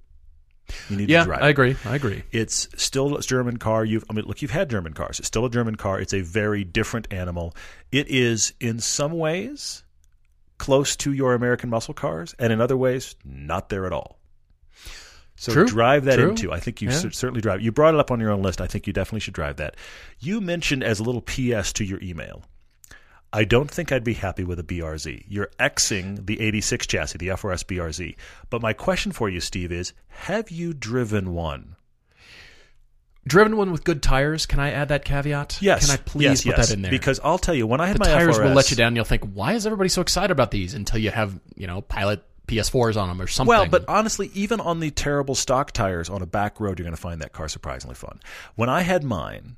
You 0.88 0.96
need 0.96 1.10
Yeah, 1.10 1.20
to 1.20 1.24
drive. 1.26 1.42
I 1.42 1.48
agree. 1.48 1.76
I 1.84 1.96
agree. 1.96 2.22
It's 2.30 2.68
still 2.76 3.16
a 3.16 3.20
German 3.22 3.58
car. 3.58 3.84
You've, 3.84 4.04
I 4.08 4.14
mean, 4.14 4.24
look, 4.26 4.40
you've 4.42 4.52
had 4.52 4.70
German 4.70 4.94
cars. 4.94 5.18
It's 5.18 5.28
still 5.28 5.44
a 5.44 5.50
German 5.50 5.74
car. 5.74 6.00
It's 6.00 6.14
a 6.14 6.20
very 6.22 6.64
different 6.64 7.12
animal. 7.12 7.54
It 7.90 8.08
is, 8.08 8.54
in 8.60 8.78
some 8.78 9.12
ways, 9.12 9.82
close 10.58 10.94
to 10.96 11.12
your 11.12 11.34
American 11.34 11.68
muscle 11.68 11.94
cars, 11.94 12.34
and 12.38 12.52
in 12.52 12.60
other 12.60 12.76
ways, 12.76 13.16
not 13.24 13.68
there 13.68 13.84
at 13.86 13.92
all. 13.92 14.18
So 15.36 15.52
True, 15.52 15.66
drive 15.66 16.04
that 16.04 16.16
true. 16.16 16.30
into. 16.30 16.52
I 16.52 16.60
think 16.60 16.82
you 16.82 16.88
Yeah. 16.90 16.96
cer- 16.96 17.10
certainly 17.10 17.40
drive. 17.40 17.62
You 17.62 17.72
brought 17.72 17.94
it 17.94 18.00
up 18.00 18.10
on 18.10 18.20
your 18.20 18.30
own 18.30 18.42
list. 18.42 18.60
I 18.60 18.66
think 18.66 18.86
you 18.86 18.92
definitely 18.92 19.20
should 19.20 19.34
drive 19.34 19.56
that. 19.56 19.76
You 20.20 20.40
mentioned 20.40 20.84
as 20.84 21.00
a 21.00 21.02
little 21.02 21.22
PS 21.22 21.72
to 21.74 21.84
your 21.84 22.00
email. 22.02 22.44
I 23.32 23.44
don't 23.44 23.70
think 23.70 23.90
I'd 23.90 24.04
be 24.04 24.12
happy 24.14 24.44
with 24.44 24.58
a 24.58 24.62
BRZ. 24.62 25.24
You're 25.26 25.48
Xing 25.58 26.26
the 26.26 26.38
86 26.40 26.86
chassis, 26.86 27.16
the 27.18 27.28
FRS 27.30 27.64
BRZ. 27.64 28.14
But 28.50 28.60
my 28.60 28.74
question 28.74 29.10
for 29.10 29.30
you, 29.30 29.40
Steve, 29.40 29.72
is 29.72 29.94
have 30.08 30.50
you 30.50 30.74
driven 30.74 31.32
one? 31.32 31.76
Driven 33.26 33.56
one 33.56 33.70
with 33.70 33.84
good 33.84 34.02
tires. 34.02 34.46
Can 34.46 34.58
I 34.58 34.72
add 34.72 34.88
that 34.88 35.04
caveat? 35.04 35.58
Yes. 35.62 35.86
Can 35.86 35.94
I 35.94 35.96
please 35.96 36.24
yes, 36.24 36.44
put 36.44 36.56
yes. 36.58 36.68
that 36.68 36.74
in 36.74 36.82
there? 36.82 36.90
Because 36.90 37.20
I'll 37.22 37.38
tell 37.38 37.54
you, 37.54 37.66
when 37.66 37.80
I 37.80 37.86
had 37.86 37.96
the 37.96 38.00
my 38.00 38.06
tires 38.06 38.36
FRS, 38.36 38.44
will 38.44 38.52
let 38.54 38.70
you 38.70 38.76
down. 38.76 38.96
You'll 38.96 39.04
think, 39.04 39.24
why 39.32 39.52
is 39.54 39.64
everybody 39.64 39.88
so 39.88 40.02
excited 40.02 40.32
about 40.32 40.50
these? 40.50 40.74
Until 40.74 40.98
you 40.98 41.10
have, 41.10 41.38
you 41.54 41.66
know, 41.68 41.80
Pilot 41.82 42.22
PS4s 42.52 43.00
on 43.00 43.08
them 43.08 43.20
or 43.20 43.26
something. 43.26 43.48
Well, 43.48 43.66
but 43.66 43.84
honestly, 43.88 44.30
even 44.34 44.60
on 44.60 44.80
the 44.80 44.90
terrible 44.90 45.34
stock 45.34 45.72
tires 45.72 46.08
on 46.10 46.22
a 46.22 46.26
back 46.26 46.60
road, 46.60 46.78
you're 46.78 46.84
going 46.84 46.96
to 46.96 47.00
find 47.00 47.20
that 47.20 47.32
car 47.32 47.48
surprisingly 47.48 47.94
fun. 47.94 48.20
When 48.54 48.68
I 48.68 48.82
had 48.82 49.04
mine, 49.04 49.56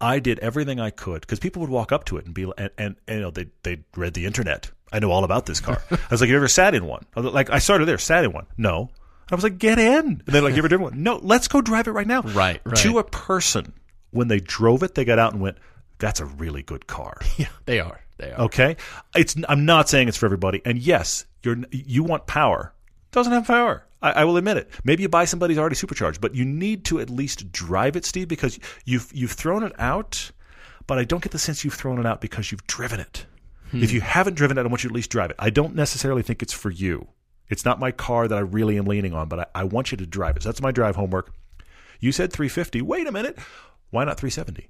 I 0.00 0.18
did 0.18 0.38
everything 0.40 0.78
I 0.80 0.90
could 0.90 1.22
because 1.22 1.38
people 1.38 1.60
would 1.60 1.70
walk 1.70 1.92
up 1.92 2.04
to 2.06 2.18
it 2.18 2.26
and 2.26 2.34
be 2.34 2.44
and, 2.56 2.70
and, 2.78 2.96
and 3.06 3.16
you 3.16 3.20
know 3.20 3.30
they 3.30 3.46
they 3.62 3.84
read 3.96 4.14
the 4.14 4.26
internet. 4.26 4.70
I 4.92 4.98
know 4.98 5.10
all 5.10 5.24
about 5.24 5.46
this 5.46 5.60
car. 5.60 5.82
I 5.90 5.98
was 6.10 6.20
like, 6.20 6.30
"You 6.30 6.36
ever 6.36 6.48
sat 6.48 6.74
in 6.74 6.86
one?" 6.86 7.04
I 7.16 7.20
like, 7.20 7.50
I 7.50 7.58
started 7.58 7.86
there, 7.86 7.98
sat 7.98 8.24
in 8.24 8.32
one. 8.32 8.46
No. 8.56 8.90
I 9.30 9.34
was 9.34 9.42
like, 9.42 9.58
"Get 9.58 9.78
in." 9.78 10.04
And 10.06 10.22
they're 10.26 10.42
like, 10.42 10.52
"You 10.52 10.58
ever 10.58 10.68
driven 10.68 10.84
one?" 10.84 11.02
No. 11.02 11.18
Let's 11.22 11.48
go 11.48 11.60
drive 11.60 11.88
it 11.88 11.92
right 11.92 12.06
now. 12.06 12.22
Right, 12.22 12.60
right. 12.64 12.76
To 12.76 12.98
a 12.98 13.04
person, 13.04 13.72
when 14.10 14.28
they 14.28 14.38
drove 14.38 14.82
it, 14.82 14.94
they 14.94 15.04
got 15.04 15.18
out 15.18 15.32
and 15.32 15.42
went, 15.42 15.58
"That's 15.98 16.20
a 16.20 16.26
really 16.26 16.62
good 16.62 16.86
car." 16.86 17.18
yeah, 17.36 17.48
they 17.64 17.80
are. 17.80 18.00
They 18.18 18.32
are. 18.32 18.42
Okay, 18.42 18.76
it's. 19.14 19.36
I'm 19.48 19.64
not 19.64 19.88
saying 19.88 20.08
it's 20.08 20.16
for 20.16 20.26
everybody. 20.26 20.62
And 20.64 20.78
yes, 20.78 21.26
you're 21.42 21.56
you 21.70 22.02
want 22.02 22.26
power. 22.26 22.72
Doesn't 23.12 23.32
have 23.32 23.46
power. 23.46 23.86
I, 24.02 24.12
I 24.12 24.24
will 24.24 24.36
admit 24.36 24.56
it. 24.56 24.70
Maybe 24.84 25.02
you 25.02 25.08
buy 25.08 25.24
somebody's 25.24 25.58
already 25.58 25.76
supercharged, 25.76 26.20
but 26.20 26.34
you 26.34 26.44
need 26.44 26.84
to 26.86 27.00
at 27.00 27.10
least 27.10 27.50
drive 27.52 27.96
it, 27.96 28.04
Steve, 28.04 28.28
because 28.28 28.58
you've 28.84 29.10
you've 29.12 29.32
thrown 29.32 29.62
it 29.62 29.72
out. 29.78 30.30
But 30.86 30.98
I 30.98 31.04
don't 31.04 31.22
get 31.22 31.32
the 31.32 31.38
sense 31.38 31.64
you've 31.64 31.74
thrown 31.74 31.98
it 31.98 32.06
out 32.06 32.20
because 32.20 32.50
you've 32.52 32.66
driven 32.66 33.00
it. 33.00 33.26
Hmm. 33.70 33.82
If 33.82 33.92
you 33.92 34.00
haven't 34.00 34.34
driven 34.34 34.56
it, 34.56 34.62
I 34.62 34.68
want 34.68 34.84
you 34.84 34.88
to 34.88 34.92
at 34.92 34.96
least 34.96 35.10
drive 35.10 35.30
it. 35.30 35.36
I 35.38 35.50
don't 35.50 35.74
necessarily 35.74 36.22
think 36.22 36.42
it's 36.42 36.52
for 36.52 36.70
you. 36.70 37.08
It's 37.48 37.64
not 37.64 37.80
my 37.80 37.90
car 37.90 38.28
that 38.28 38.36
I 38.36 38.40
really 38.40 38.76
am 38.78 38.86
leaning 38.86 39.12
on, 39.12 39.28
but 39.28 39.40
I, 39.40 39.46
I 39.54 39.64
want 39.64 39.90
you 39.90 39.98
to 39.98 40.06
drive 40.06 40.36
it. 40.36 40.42
So 40.42 40.48
that's 40.48 40.62
my 40.62 40.72
drive 40.72 40.96
homework. 40.96 41.32
You 42.00 42.12
said 42.12 42.32
350. 42.32 42.82
Wait 42.82 43.06
a 43.06 43.12
minute. 43.12 43.38
Why 43.90 44.04
not 44.04 44.18
370? 44.18 44.68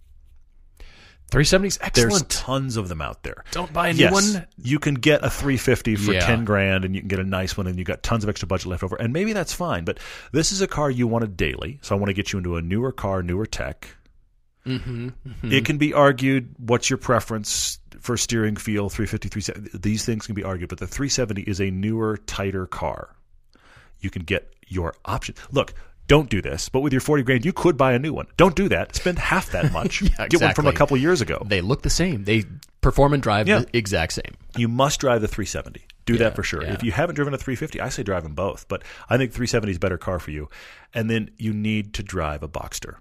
370 1.31 1.68
is 1.68 1.79
There's 1.79 2.05
excellent. 2.07 2.31
tons 2.31 2.77
of 2.77 2.89
them 2.89 3.03
out 3.03 3.22
there. 3.24 3.45
Don't 3.51 3.72
buy 3.72 3.89
a 3.89 3.93
new 3.93 4.01
yes, 4.01 4.12
one. 4.12 4.47
you 4.62 4.79
can 4.79 4.95
get 4.95 5.24
a 5.24 5.31
350 5.31 5.97
for 5.97 6.12
Yeah. 6.12 6.20
10 6.24 6.45
grand 6.45 6.85
and 6.85 6.95
you 6.95 7.01
can 7.01 7.09
get 7.09 7.18
a 7.18 7.24
nice 7.24 7.57
one 7.57 7.66
and 7.66 7.79
you 7.79 7.85
got 7.85 8.03
tons 8.03 8.22
of 8.22 8.31
extra 8.31 8.47
budget 8.47 8.68
left 8.68 8.85
over. 8.85 8.97
And 8.97 9.12
maybe 9.12 9.33
that's 9.33 9.53
fine, 9.53 9.85
but 9.85 9.99
this 10.33 10.53
is 10.53 10.61
a 10.61 10.68
car 10.68 10.91
you 10.91 11.07
wanted 11.09 11.37
daily. 11.37 11.79
So 11.83 11.97
I 11.97 11.99
want 11.99 12.09
to 12.11 12.14
get 12.14 12.33
you 12.33 12.39
into 12.39 12.57
a 12.57 12.62
newer 12.62 12.93
car, 12.93 13.22
newer 13.22 13.45
tech. 13.47 13.89
Mm-hmm. 14.64 15.53
It 15.53 15.64
can 15.64 15.79
be 15.79 15.93
argued 15.95 16.55
what's 16.59 16.91
your 16.91 16.97
preference 16.97 17.79
for 18.01 18.16
steering 18.16 18.57
feel 18.57 18.89
350 18.89 19.29
370 19.29 19.79
these 19.79 20.05
things 20.05 20.27
can 20.27 20.35
be 20.35 20.43
argued 20.43 20.68
but 20.68 20.79
the 20.79 20.87
370 20.89 21.43
is 21.43 21.61
a 21.61 21.70
newer 21.70 22.16
tighter 22.27 22.66
car 22.66 23.14
you 24.01 24.11
can 24.11 24.22
get 24.22 24.53
your 24.66 24.95
option 25.05 25.35
look 25.53 25.72
don't 26.07 26.28
do 26.30 26.40
this 26.42 26.68
but 26.68 26.80
with 26.80 26.92
your 26.92 27.00
40 27.00 27.22
grand 27.22 27.44
you 27.44 27.52
could 27.52 27.76
buy 27.76 27.92
a 27.92 27.98
new 27.98 28.12
one. 28.12 28.26
Don't 28.36 28.54
do 28.54 28.68
that. 28.68 28.94
Spend 28.96 29.18
half 29.18 29.50
that 29.50 29.72
much. 29.78 30.02
Yeah, 30.02 30.28
get 30.28 30.40
one 30.40 30.54
from 30.54 30.66
a 30.66 30.72
couple 30.72 30.96
years 30.96 31.20
ago. 31.20 31.42
They 31.46 31.61
look 31.61 31.82
the 31.82 31.90
same. 31.90 32.24
They 32.24 32.44
perform 32.80 33.12
and 33.14 33.22
drive 33.22 33.48
Yeah. 33.48 33.61
the 33.61 33.76
exact 33.76 34.12
same. 34.12 34.34
you 34.57 34.68
must 34.68 35.00
drive 35.00 35.20
the 35.20 35.28
370 35.28 35.84
do 36.04 36.12
Yeah, 36.12 36.18
that 36.20 36.36
for 36.36 36.42
sure. 36.44 36.62
If 36.62 36.84
you 36.84 36.92
haven't 36.92 37.16
driven 37.16 37.34
a 37.34 37.38
350 37.38 37.80
i 37.80 37.88
say 37.88 38.02
drive 38.02 38.22
them 38.22 38.34
both 38.34 38.68
but 38.68 38.82
i 39.11 39.16
think 39.16 39.32
370 39.32 39.70
is 39.72 39.76
a 39.76 39.80
better 39.80 39.98
car 39.98 40.18
for 40.18 40.30
you. 40.30 40.48
And 40.94 41.11
then 41.11 41.30
you 41.36 41.52
need 41.52 41.94
to 41.94 42.02
drive 42.02 42.42
a 42.42 42.48
boxster. 42.48 42.96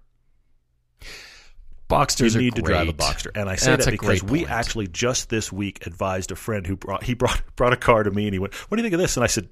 Boxsters 1.87 2.33
you 2.33 2.41
need 2.41 2.55
to 2.55 2.63
drive 2.63 2.87
a. 2.87 2.93
Boxster, 2.93 3.29
and 3.35 3.47
I 3.47 3.57
say 3.57 3.71
That's 3.71 3.85
that 3.85 3.91
because 3.91 4.23
we 4.23 4.43
actually 4.47 4.87
just 4.87 5.29
this 5.29 5.51
week 5.51 5.85
advised 5.85 6.31
a 6.31 6.35
friend 6.35 6.65
who 6.65 6.75
brought 6.75 7.03
he 7.03 7.13
brought 7.13 7.43
brought 7.55 7.73
a 7.73 7.77
car 7.77 8.01
to 8.01 8.09
me, 8.09 8.25
and 8.25 8.33
he 8.33 8.39
went, 8.39 8.55
"What 8.55 8.77
do 8.77 8.81
you 8.81 8.83
think 8.83 8.95
of 8.95 8.99
this?" 8.99 9.17
And 9.17 9.23
I 9.23 9.27
said, 9.27 9.49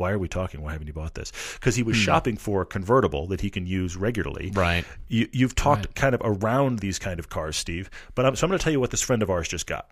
"Why 0.00 0.10
are 0.10 0.18
we 0.18 0.26
talking? 0.26 0.62
Why 0.62 0.72
haven't 0.72 0.86
you 0.86 0.92
bought 0.92 1.14
this?" 1.14 1.32
Because 1.54 1.76
he 1.76 1.82
was 1.82 1.96
shopping 1.96 2.36
for 2.36 2.62
a 2.62 2.66
convertible 2.66 3.26
that 3.28 3.40
he 3.40 3.50
can 3.50 3.66
use 3.66 3.96
regularly. 3.96 4.48
Hmm. 4.48 4.58
Right. 4.58 4.84
You, 5.08 5.28
you've 5.32 5.54
talked 5.54 5.94
kind 5.94 6.14
of 6.14 6.22
around 6.24 6.80
these 6.80 6.98
kind 6.98 7.20
of 7.20 7.28
cars, 7.28 7.56
Steve, 7.56 7.90
but 8.14 8.26
I'm, 8.26 8.34
so 8.34 8.46
I'm 8.46 8.50
going 8.50 8.58
to 8.58 8.64
tell 8.64 8.72
you 8.72 8.80
what 8.80 8.90
this 8.90 9.02
friend 9.02 9.22
of 9.22 9.30
ours 9.30 9.46
just 9.46 9.66
got. 9.66 9.88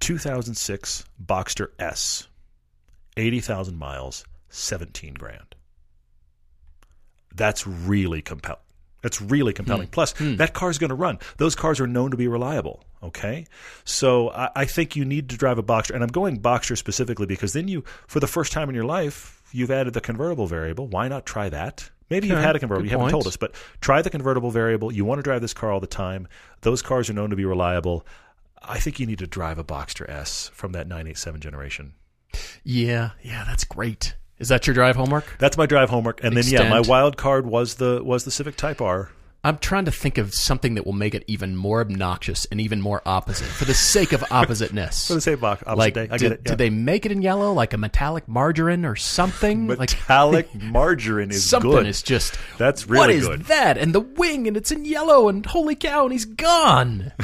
2006 0.00 1.04
Boxster 1.24 1.68
S, 1.78 2.28
80,000 3.16 3.78
miles, 3.78 4.24
17 4.48 5.14
grand. 5.14 5.54
That's 7.34 7.66
really 7.66 8.22
compelling. 8.22 8.60
That's 9.06 9.22
really 9.22 9.52
compelling. 9.52 9.86
Hmm. 9.86 9.92
Plus, 9.92 10.18
hmm. 10.18 10.34
that 10.34 10.52
car's 10.52 10.78
going 10.78 10.88
to 10.88 10.96
run. 10.96 11.20
Those 11.36 11.54
cars 11.54 11.78
are 11.78 11.86
known 11.86 12.10
to 12.10 12.16
be 12.16 12.26
reliable. 12.26 12.82
Okay, 13.04 13.46
so 13.84 14.30
I, 14.30 14.50
I 14.56 14.64
think 14.64 14.96
you 14.96 15.04
need 15.04 15.28
to 15.28 15.36
drive 15.36 15.58
a 15.58 15.62
Boxster, 15.62 15.94
and 15.94 16.02
I'm 16.02 16.10
going 16.10 16.40
Boxster 16.40 16.76
specifically 16.76 17.26
because 17.26 17.52
then 17.52 17.68
you, 17.68 17.84
for 18.08 18.18
the 18.18 18.26
first 18.26 18.50
time 18.50 18.68
in 18.68 18.74
your 18.74 18.84
life, 18.84 19.44
you've 19.52 19.70
added 19.70 19.94
the 19.94 20.00
convertible 20.00 20.48
variable. 20.48 20.88
Why 20.88 21.06
not 21.06 21.24
try 21.24 21.48
that? 21.50 21.88
Maybe 22.10 22.26
you've 22.26 22.38
had 22.38 22.56
a 22.56 22.58
convertible, 22.58 22.82
good 22.82 22.90
you 22.90 22.98
haven't 22.98 23.04
point. 23.04 23.12
told 23.12 23.26
us, 23.28 23.36
but 23.36 23.54
try 23.80 24.02
the 24.02 24.10
convertible 24.10 24.50
variable. 24.50 24.90
You 24.90 25.04
want 25.04 25.20
to 25.20 25.22
drive 25.22 25.40
this 25.40 25.54
car 25.54 25.70
all 25.70 25.78
the 25.78 25.86
time. 25.86 26.26
Those 26.62 26.82
cars 26.82 27.08
are 27.08 27.12
known 27.12 27.30
to 27.30 27.36
be 27.36 27.44
reliable. 27.44 28.04
I 28.60 28.80
think 28.80 28.98
you 28.98 29.06
need 29.06 29.20
to 29.20 29.28
drive 29.28 29.58
a 29.58 29.64
Boxster 29.64 30.08
S 30.10 30.50
from 30.52 30.72
that 30.72 30.88
987 30.88 31.40
generation. 31.40 31.92
Yeah, 32.64 33.10
yeah, 33.22 33.44
that's 33.46 33.62
great. 33.62 34.16
Is 34.38 34.48
that 34.48 34.66
your 34.66 34.74
drive 34.74 34.96
homework? 34.96 35.36
That's 35.38 35.56
my 35.56 35.66
drive 35.66 35.88
homework, 35.90 36.22
and 36.22 36.36
then 36.36 36.44
yeah, 36.46 36.68
my 36.68 36.80
wild 36.80 37.16
card 37.16 37.46
was 37.46 37.76
the 37.76 38.02
was 38.04 38.24
the 38.24 38.30
Civic 38.30 38.56
Type 38.56 38.80
R. 38.80 39.10
I'm 39.44 39.58
trying 39.58 39.84
to 39.84 39.92
think 39.92 40.18
of 40.18 40.34
something 40.34 40.74
that 40.74 40.84
will 40.84 40.92
make 40.92 41.14
it 41.14 41.22
even 41.28 41.54
more 41.54 41.80
obnoxious 41.80 42.46
and 42.46 42.60
even 42.60 42.80
more 42.80 43.00
opposite 43.06 43.46
for 43.46 43.64
the 43.64 43.74
sake 43.74 44.12
of 44.12 44.24
oppositeness. 44.32 45.06
For 45.06 45.14
the 45.14 45.20
same 45.20 45.38
box, 45.38 45.62
opposite 45.64 45.78
like, 45.78 45.94
day. 45.94 46.08
I 46.10 46.16
did, 46.16 46.20
get 46.20 46.32
it. 46.32 46.40
yeah. 46.44 46.50
did 46.50 46.58
they 46.58 46.70
make 46.70 47.06
it 47.06 47.12
in 47.12 47.22
yellow, 47.22 47.52
like 47.52 47.72
a 47.72 47.78
metallic 47.78 48.26
margarine 48.26 48.84
or 48.84 48.96
something? 48.96 49.68
like 49.68 49.78
Metallic 49.78 50.52
margarine 50.60 51.30
is 51.30 51.48
something 51.48 51.70
good. 51.70 51.86
is 51.86 52.02
just 52.02 52.36
That's 52.58 52.88
what 52.88 53.06
really 53.06 53.14
is 53.14 53.28
good. 53.28 53.44
that? 53.44 53.78
And 53.78 53.94
the 53.94 54.00
wing, 54.00 54.48
and 54.48 54.56
it's 54.56 54.72
in 54.72 54.84
yellow, 54.84 55.28
and 55.28 55.46
holy 55.46 55.76
cow, 55.76 56.04
and 56.04 56.12
he's 56.12 56.24
gone. 56.24 57.12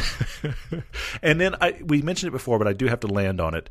And 1.22 1.40
then 1.40 1.54
I 1.60 1.76
we 1.84 2.02
mentioned 2.02 2.28
it 2.28 2.32
before, 2.32 2.58
but 2.58 2.66
I 2.66 2.72
do 2.72 2.86
have 2.86 3.00
to 3.00 3.06
land 3.06 3.40
on 3.40 3.54
it. 3.54 3.70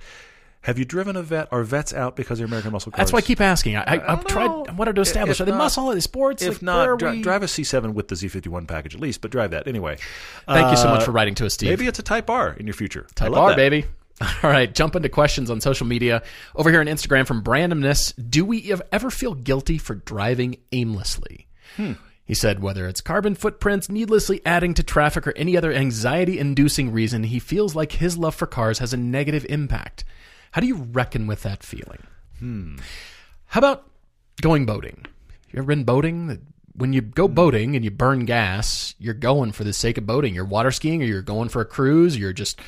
Have 0.62 0.78
you 0.78 0.86
driven 0.86 1.16
a 1.16 1.24
vet? 1.24 1.48
Are 1.52 1.64
vets 1.64 1.92
out 1.94 2.16
because 2.16 2.38
they're 2.38 2.46
American 2.46 2.72
muscle 2.72 2.92
cars? 2.92 3.00
That's 3.00 3.12
why 3.12 3.18
I 3.18 3.22
keep 3.22 3.42
asking. 3.42 3.78
I, 3.78 3.82
I, 3.96 4.14
I've 4.14 4.26
tried. 4.26 4.50
I 4.70 4.74
wanted 4.74 4.96
to 4.96 5.02
establish: 5.02 5.38
If 5.38 5.42
are 5.42 5.46
they 5.46 5.52
not- 5.52 5.58
muscle? 5.58 5.90
Are 5.90 5.94
they 5.96 6.00
sports? 6.02 6.44
If 6.44 6.56
Like, 6.56 6.62
not, 6.62 7.00
dri- 7.00 7.12
we- 7.18 7.22
drive 7.24 7.42
a 7.42 7.48
C7 7.48 7.94
with 7.94 8.10
the 8.10 8.16
Z51 8.16 8.68
package 8.68 8.94
at 8.94 9.02
least, 9.02 9.22
but 9.22 9.32
drive 9.32 9.52
that 9.52 9.68
anyway. 9.68 9.98
Thank 10.48 10.70
you 10.72 10.78
so 10.78 10.90
Uh, 10.90 10.96
much 10.96 11.04
for 11.04 11.12
writing 11.12 11.34
to 11.36 11.48
us, 11.48 11.56
Steve. 11.56 11.70
Maybe 11.70 11.88
it's 11.88 11.98
a 12.00 12.04
Type 12.04 12.30
R 12.30 12.54
in 12.60 12.68
your 12.68 12.76
future. 12.76 13.08
Type 13.16 13.32
R, 13.34 13.50
that. 13.50 13.56
baby. 13.56 13.86
All 14.22 14.52
right, 14.52 14.72
jump 14.72 14.96
into 14.96 15.10
questions 15.10 15.50
on 15.50 15.62
social 15.62 15.88
media. 15.88 16.22
Over 16.56 16.70
here 16.70 16.80
on 16.80 16.86
Instagram 16.86 17.26
from 17.26 17.44
Brandomness, 17.44 18.14
do 18.30 18.46
we 18.46 18.72
ever 18.92 19.10
feel 19.10 19.34
guilty 19.34 19.80
for 19.80 19.96
driving 19.96 20.58
aimlessly? 20.72 21.48
Hmm. 21.76 21.94
He 22.24 22.36
said 22.36 22.62
whether 22.62 22.88
it's 22.88 23.02
carbon 23.02 23.34
footprints, 23.34 23.90
needlessly 23.90 24.42
adding 24.46 24.76
to 24.76 24.84
traffic, 24.84 25.26
or 25.26 25.32
any 25.36 25.58
other 25.58 25.74
anxiety 25.74 26.38
inducing 26.38 26.92
reason, 26.94 27.24
he 27.24 27.40
feels 27.40 27.76
like 27.76 27.94
his 27.94 28.16
love 28.16 28.36
for 28.36 28.46
cars 28.46 28.78
has 28.78 28.94
a 28.94 28.98
negative 28.98 29.44
impact. 29.50 30.04
How 30.52 30.62
do 30.62 30.68
you 30.68 30.76
reckon 30.76 31.28
with 31.28 31.44
that 31.44 31.64
feeling? 31.64 32.04
Hmm. 32.40 32.78
How 33.48 33.60
about 33.60 33.90
going 34.42 34.66
boating? 34.66 35.06
You 35.52 35.60
ever 35.60 35.68
been 35.68 35.84
boating? 35.84 36.46
When 36.74 36.94
you 36.94 37.02
Hmm. 37.02 37.10
go 37.12 37.28
boating 37.28 37.76
and 37.76 37.84
you 37.86 37.92
burn 37.92 38.26
gas, 38.26 38.96
you're 38.98 39.14
going 39.14 39.52
for 39.52 39.64
the 39.64 39.74
sake 39.74 39.98
of 39.98 40.06
boating. 40.06 40.34
You're 40.34 40.46
water 40.46 40.72
skiing 40.72 41.02
or 41.02 41.06
you're 41.06 41.22
going 41.22 41.50
for 41.50 41.62
a 41.62 41.66
cruise, 41.66 42.18
you're 42.18 42.34
just 42.34 42.60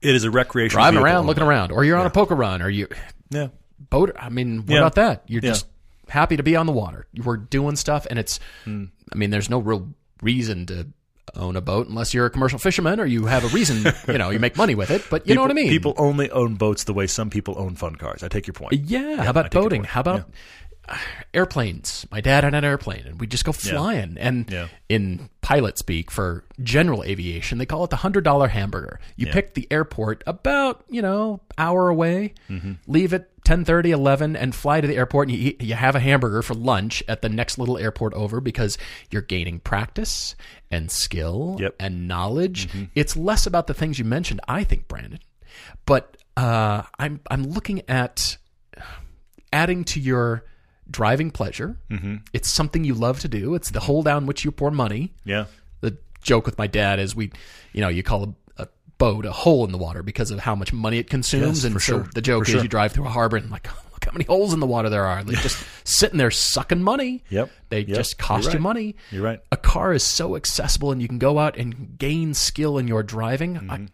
It 0.00 0.14
is 0.14 0.22
a 0.24 0.30
recreational 0.30 0.82
driving 0.82 1.00
around, 1.00 1.26
looking 1.26 1.42
around, 1.42 1.72
or 1.72 1.84
you're 1.84 1.96
on 1.96 2.06
a 2.06 2.10
poker 2.10 2.34
run, 2.36 2.62
or 2.62 2.68
you 2.68 2.86
Yeah. 3.30 3.48
boat. 3.90 4.14
I 4.18 4.28
mean, 4.28 4.58
what 4.58 4.70
Yeah. 4.70 4.78
about 4.78 4.94
that? 4.94 5.24
You're 5.26 5.42
Yeah. 5.42 5.50
just 5.50 5.66
happy 6.08 6.36
to 6.36 6.42
be 6.44 6.54
on 6.54 6.66
the 6.66 6.72
water. 6.72 7.06
We're 7.16 7.36
doing 7.36 7.74
stuff, 7.74 8.06
and 8.08 8.16
it's. 8.18 8.38
Hmm. 8.64 8.84
I 9.12 9.16
mean, 9.16 9.30
there's 9.30 9.50
no 9.50 9.58
real 9.58 9.92
reason 10.22 10.66
to 10.66 10.86
own 11.36 11.56
a 11.56 11.60
boat 11.60 11.88
unless 11.88 12.14
you're 12.14 12.26
a 12.26 12.30
commercial 12.30 12.58
fisherman 12.58 13.00
or 13.00 13.06
you 13.06 13.26
have 13.26 13.44
a 13.44 13.48
reason. 13.48 13.92
you 14.08 14.18
know, 14.18 14.30
you 14.30 14.38
make 14.38 14.56
money 14.56 14.74
with 14.74 14.90
it, 14.90 15.04
but 15.10 15.26
you 15.26 15.34
know 15.34 15.42
what 15.42 15.50
I 15.50 15.54
mean. 15.54 15.68
People 15.68 15.94
only 15.96 16.30
own 16.30 16.54
boats 16.54 16.84
the 16.84 16.94
way 16.94 17.06
some 17.06 17.30
people 17.30 17.54
own 17.58 17.74
fun 17.76 17.96
cars. 17.96 18.22
I 18.22 18.28
take 18.28 18.46
your 18.46 18.54
point. 18.54 18.74
Yeah. 18.74 19.22
how 19.22 19.30
about 19.30 19.50
boating? 19.50 19.84
How 19.84 20.00
about 20.00 20.20
uh, 20.20 20.24
airplanes? 21.34 22.06
My 22.10 22.20
dad 22.20 22.44
had 22.44 22.54
an 22.54 22.64
airplane, 22.64 23.04
and 23.06 23.20
we 23.20 23.26
just 23.26 23.44
go 23.44 23.52
flying. 23.52 24.16
And 24.18 24.50
Yeah. 24.50 24.68
in 24.88 25.28
pilot 25.40 25.78
speak 25.78 26.10
for 26.10 26.44
general 26.62 27.02
aviation, 27.04 27.58
they 27.58 27.66
call 27.66 27.84
it 27.84 27.90
the 27.90 27.96
hundred 27.96 28.24
dollar 28.24 28.48
hamburger. 28.48 28.98
You 29.16 29.26
pick 29.28 29.54
the 29.54 29.66
airport 29.70 30.22
about 30.26 30.84
you 30.88 31.02
know 31.02 31.40
hour 31.58 31.88
away, 31.88 32.34
Mm-hmm. 32.50 32.72
leave 32.86 33.12
at 33.14 33.28
10, 33.44 33.64
30, 33.64 33.92
11, 33.92 34.34
and 34.34 34.54
fly 34.54 34.80
to 34.80 34.88
the 34.88 34.96
airport. 34.96 35.28
And 35.28 35.36
you, 35.38 35.48
eat, 35.50 35.62
you 35.62 35.74
have 35.74 35.94
a 35.94 36.00
hamburger 36.00 36.42
for 36.42 36.54
lunch 36.54 37.02
at 37.06 37.22
the 37.22 37.28
next 37.28 37.58
little 37.58 37.78
airport 37.78 38.12
over 38.14 38.40
because 38.40 38.76
you're 39.10 39.22
gaining 39.22 39.60
practice 39.60 40.34
and 40.70 40.90
skill 40.90 41.56
Yep. 41.60 41.72
Mm-hmm. 41.78 41.86
and 41.86 42.08
knowledge. 42.08 42.68
It's 42.96 43.16
less 43.16 43.46
about 43.46 43.66
the 43.68 43.74
things 43.74 43.98
you 44.00 44.04
mentioned, 44.04 44.40
I 44.48 44.64
think, 44.64 44.88
Brandon. 44.88 45.20
But 45.86 46.16
uh, 46.36 46.82
I'm 46.98 47.20
I'm 47.30 47.44
looking 47.44 47.82
at 47.88 48.36
adding 49.52 49.84
to 49.84 50.00
your 50.00 50.44
driving 50.90 51.30
pleasure. 51.30 51.76
Mm-hmm. 51.90 52.16
It's 52.32 52.48
something 52.48 52.84
you 52.84 52.94
love 52.94 53.20
to 53.20 53.28
do. 53.28 53.54
It's 53.54 53.70
the 53.70 53.80
hole 53.80 54.02
down 54.02 54.26
which 54.26 54.44
you 54.44 54.50
pour 54.52 54.70
money. 54.70 55.12
Yeah. 55.24 55.46
The 55.80 55.96
joke 56.22 56.46
with 56.46 56.58
my 56.58 56.66
dad 56.66 56.98
is 56.98 57.14
we, 57.16 57.30
you 57.72 57.80
know, 57.80 57.88
you 57.88 58.02
call 58.02 58.34
a, 58.58 58.62
a 58.64 58.68
boat 58.98 59.26
a 59.26 59.32
hole 59.32 59.64
in 59.64 59.72
the 59.72 59.78
water 59.78 60.02
because 60.02 60.30
of 60.30 60.40
how 60.40 60.54
much 60.54 60.72
money 60.72 60.98
it 60.98 61.10
consumes. 61.10 61.58
Yes, 61.58 61.64
and 61.64 61.74
for 61.74 61.80
so 61.80 61.92
sure. 62.02 62.08
the 62.14 62.22
joke 62.22 62.44
For 62.44 62.48
is 62.50 62.52
sure. 62.54 62.62
you 62.62 62.68
drive 62.68 62.92
through 62.92 63.06
a 63.06 63.10
harbor 63.10 63.36
and 63.36 63.50
like, 63.50 63.66
look 63.92 64.04
how 64.04 64.12
many 64.12 64.24
holes 64.24 64.52
in 64.54 64.60
the 64.60 64.66
water 64.66 64.88
there 64.88 65.04
are. 65.06 65.22
They're 65.24 65.36
just 65.36 65.64
sitting 65.84 66.18
there 66.18 66.30
sucking 66.30 66.82
money. 66.82 67.24
Yep. 67.30 67.50
They 67.70 67.80
Yep. 67.80 67.96
just 67.96 68.18
cost 68.18 68.44
You're 68.44 68.54
you 68.54 68.60
money. 68.60 68.96
You're 69.10 69.22
right. 69.24 69.40
A 69.52 69.56
car 69.56 69.92
is 69.92 70.02
so 70.02 70.36
accessible 70.36 70.92
and 70.92 71.02
you 71.02 71.08
can 71.08 71.18
go 71.18 71.38
out 71.38 71.56
and 71.56 71.98
gain 71.98 72.32
skill 72.34 72.78
in 72.78 72.86
your 72.88 73.02
driving. 73.02 73.54
Mm-hmm. 73.54 73.70
I, 73.70 73.86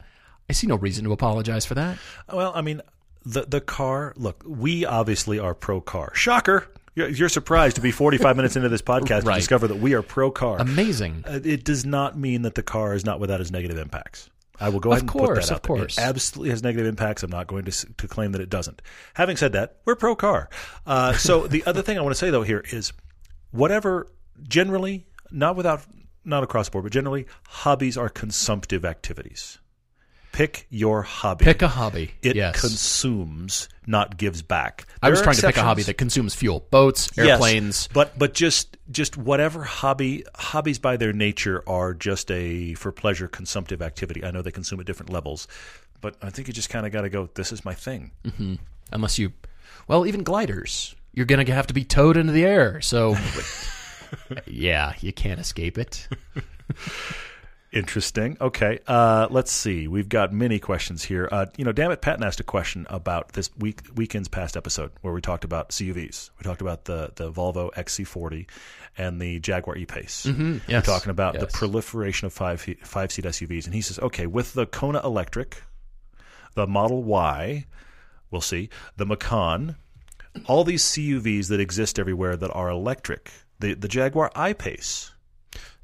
I 0.51 0.53
see 0.53 0.66
no 0.66 0.76
reason 0.76 1.05
to 1.05 1.12
apologize 1.12 1.64
for 1.64 1.74
that. 1.74 1.97
Well, 2.32 2.53
I 2.55 2.61
mean, 2.61 2.82
the 3.24 3.43
the 3.43 3.61
car. 3.61 4.12
Look, 4.16 4.43
we 4.45 4.84
obviously 4.84 5.38
are 5.38 5.55
pro 5.55 5.80
car. 5.80 6.12
Shocker! 6.14 6.66
You're, 6.95 7.28
surprised 7.30 7.76
to 7.76 7.82
be 7.82 7.90
45 7.90 8.36
minutes 8.36 8.55
into 8.57 8.68
this 8.68 8.82
podcast 8.82 9.24
Right. 9.24 9.34
to 9.34 9.40
discover 9.40 9.66
that 9.68 9.76
we 9.78 9.95
are 9.95 10.03
pro 10.03 10.30
car. 10.30 10.59
Amazing. 10.61 11.24
Uh, 11.26 11.40
it 11.43 11.64
does 11.64 11.86
not 11.86 12.18
mean 12.18 12.43
that 12.43 12.55
the 12.55 12.62
car 12.62 12.95
is 12.95 13.05
not 13.05 13.18
without 13.18 13.40
its 13.40 13.51
negative 13.51 13.78
impacts. 13.78 14.28
I 14.61 14.68
will 14.68 14.78
go 14.80 14.90
Of 14.90 14.99
ahead 14.99 15.03
and 15.03 15.11
put 15.11 15.34
that 15.34 15.45
of 15.45 15.51
out 15.53 15.62
there. 15.62 15.76
course. 15.76 15.97
It 15.99 16.03
absolutely 16.03 16.51
has 16.51 16.62
negative 16.62 16.86
impacts. 16.86 17.22
I'm 17.22 17.30
not 17.30 17.47
going 17.47 17.64
to 17.64 17.70
to 17.95 18.07
claim 18.09 18.32
that 18.32 18.40
it 18.43 18.51
doesn't. 18.51 18.82
Having 19.14 19.38
said 19.38 19.53
that, 19.53 19.78
we're 19.86 19.97
pro 19.97 20.14
car. 20.14 20.51
Uh, 20.86 21.14
so 21.14 21.47
the 21.47 21.64
other 21.66 21.80
thing 21.82 21.99
I 21.99 22.03
want 22.03 22.12
to 22.14 22.18
say 22.18 22.30
though 22.30 22.43
here 22.43 22.62
is, 22.70 22.93
whatever 23.51 24.07
generally, 24.47 25.07
not 25.30 25.57
without 25.57 25.82
not 26.24 26.43
across 26.45 26.66
the 26.66 26.72
board, 26.72 26.84
but 26.84 26.93
generally, 26.93 27.26
hobbies 27.49 27.97
are 27.97 28.09
consumptive 28.09 28.84
activities. 28.84 29.59
Pick 30.33 30.66
your 30.70 31.03
hobby. 31.03 31.45
Pick 31.45 31.61
a 31.62 31.68
hobby. 31.68 32.12
It 32.22 32.37
yes. 32.37 32.59
consumes, 32.59 33.68
not 33.87 34.16
gives 34.16 34.41
back. 34.41 34.87
I 35.03 35.11
was 35.11 35.18
There 35.18 35.24
trying 35.24 35.37
to 35.37 35.47
pick 35.47 35.57
a 35.59 35.62
hobby 35.62 35.83
that 35.83 35.99
consumes 35.99 36.35
fuel. 36.35 36.66
Boats, 36.70 37.11
Yes, 37.16 37.28
airplanes. 37.28 37.89
but 37.93 38.18
but 38.18 38.33
just 38.33 38.78
just 38.91 39.16
whatever 39.18 39.62
hobby 39.62 40.24
hobbies 40.35 40.78
by 40.78 40.97
their 40.97 41.12
nature 41.12 41.62
are 41.68 41.93
just 41.93 42.30
a 42.30 42.72
for 42.74 42.93
pleasure 42.93 43.28
consumptive 43.28 43.83
activity. 43.83 44.24
I 44.24 44.30
know 44.30 44.41
they 44.41 44.51
consume 44.51 44.80
at 44.80 44.87
different 44.87 45.12
levels, 45.12 45.47
but 46.01 46.16
I 46.22 46.30
think 46.30 46.49
you 46.49 46.55
just 46.55 46.70
kind 46.70 46.87
of 46.87 46.93
got 46.93 47.03
to 47.03 47.11
go. 47.11 47.28
This 47.35 47.53
is 47.53 47.64
my 47.64 47.74
thing. 47.74 48.12
Mm-hmm. 48.24 48.55
Unless 48.91 49.18
you, 49.18 49.33
well, 49.87 50.07
even 50.07 50.22
gliders. 50.22 50.95
You're 51.14 51.26
going 51.26 51.45
to 51.45 51.53
have 51.53 51.66
to 51.66 51.74
be 51.74 51.85
towed 51.85 52.16
into 52.16 52.33
the 52.33 52.45
air. 52.47 52.80
So, 52.80 53.16
yeah, 54.47 54.95
you 55.01 55.12
can't 55.12 55.39
escape 55.41 55.76
it. 55.76 56.09
Interesting. 57.73 58.37
Okay. 58.39 58.81
Uh, 58.87 59.29
let's 59.31 59.51
see. 59.51 59.89
We've 59.89 60.09
got 60.09 60.31
many 60.31 60.59
questions 60.59 61.05
here. 61.05 61.27
Uh, 61.33 61.47
you 61.57 61.64
know, 61.64 61.73
damn 61.73 61.91
it, 61.91 62.03
Patton 62.03 62.23
asked 62.23 62.39
a 62.39 62.45
question 62.45 62.87
about 62.91 63.33
this 63.33 63.51
week 63.57 63.81
weekend's 63.95 64.29
past 64.29 64.59
episode 64.59 64.93
where 65.01 65.14
we 65.14 65.23
talked 65.23 65.45
about 65.45 65.70
CUVs. 65.70 66.31
We 66.39 66.45
talked 66.45 66.61
about 66.61 66.85
the 66.85 67.12
the 67.14 67.33
Volvo 67.33 67.73
XC40 67.73 68.47
and 68.99 69.20
the 69.23 69.39
Jaguar 69.41 69.77
E-Pace. 69.79 70.27
Mm-hmm. 70.27 70.59
Yes. 70.68 70.87
We're 70.87 70.95
talking 70.95 71.11
about 71.11 71.39
the 71.39 71.47
proliferation 71.47 72.27
of 72.27 72.35
five 72.35 72.61
five 72.83 73.11
seat 73.11 73.25
SUVs, 73.25 73.64
and 73.64 73.75
he 73.75 73.81
says, 73.81 73.99
okay, 74.01 74.27
with 74.27 74.53
the 74.53 74.66
Kona 74.66 75.01
Electric, 75.03 75.62
the 76.55 76.66
Model 76.66 77.03
Y, 77.03 77.64
we'll 78.31 78.43
see, 78.43 78.68
the 78.99 79.07
Macan, 79.07 79.77
all 80.45 80.62
these 80.64 80.85
CUVs 80.85 81.49
that 81.49 81.59
exist 81.61 81.99
everywhere 81.99 82.37
that 82.37 82.51
are 82.51 82.68
electric, 82.68 83.31
the 83.61 83.73
the 83.73 83.89
Jaguar 83.89 84.31
I-Pace. 84.35 85.12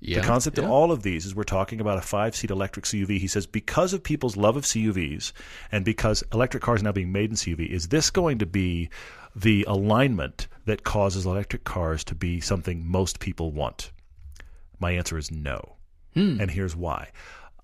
Yeah. 0.00 0.20
The 0.20 0.26
concept 0.26 0.58
yeah. 0.58 0.64
of 0.64 0.70
all 0.70 0.92
of 0.92 1.02
these 1.02 1.26
is 1.26 1.34
we're 1.34 1.42
talking 1.42 1.80
about 1.80 1.98
a 1.98 2.02
five 2.02 2.36
seat 2.36 2.50
electric 2.50 2.84
CUV. 2.84 3.18
He 3.18 3.26
says 3.26 3.46
because 3.46 3.92
of 3.92 4.02
people's 4.02 4.36
love 4.36 4.56
of 4.56 4.64
CUVs 4.64 5.32
and 5.72 5.84
because 5.84 6.22
electric 6.32 6.62
cars 6.62 6.80
are 6.80 6.84
now 6.84 6.92
being 6.92 7.12
made 7.12 7.30
in 7.30 7.36
CUV, 7.36 7.68
is 7.68 7.88
this 7.88 8.10
going 8.10 8.38
to 8.38 8.46
be 8.46 8.90
the 9.34 9.64
alignment 9.68 10.46
that 10.66 10.84
causes 10.84 11.26
electric 11.26 11.64
cars 11.64 12.04
to 12.04 12.14
be 12.14 12.40
something 12.40 12.86
most 12.86 13.18
people 13.18 13.50
want? 13.50 13.90
My 14.78 14.92
answer 14.92 15.18
is 15.18 15.32
no. 15.32 15.76
Hmm. 16.14 16.40
And 16.40 16.50
here's 16.50 16.76
why. 16.76 17.10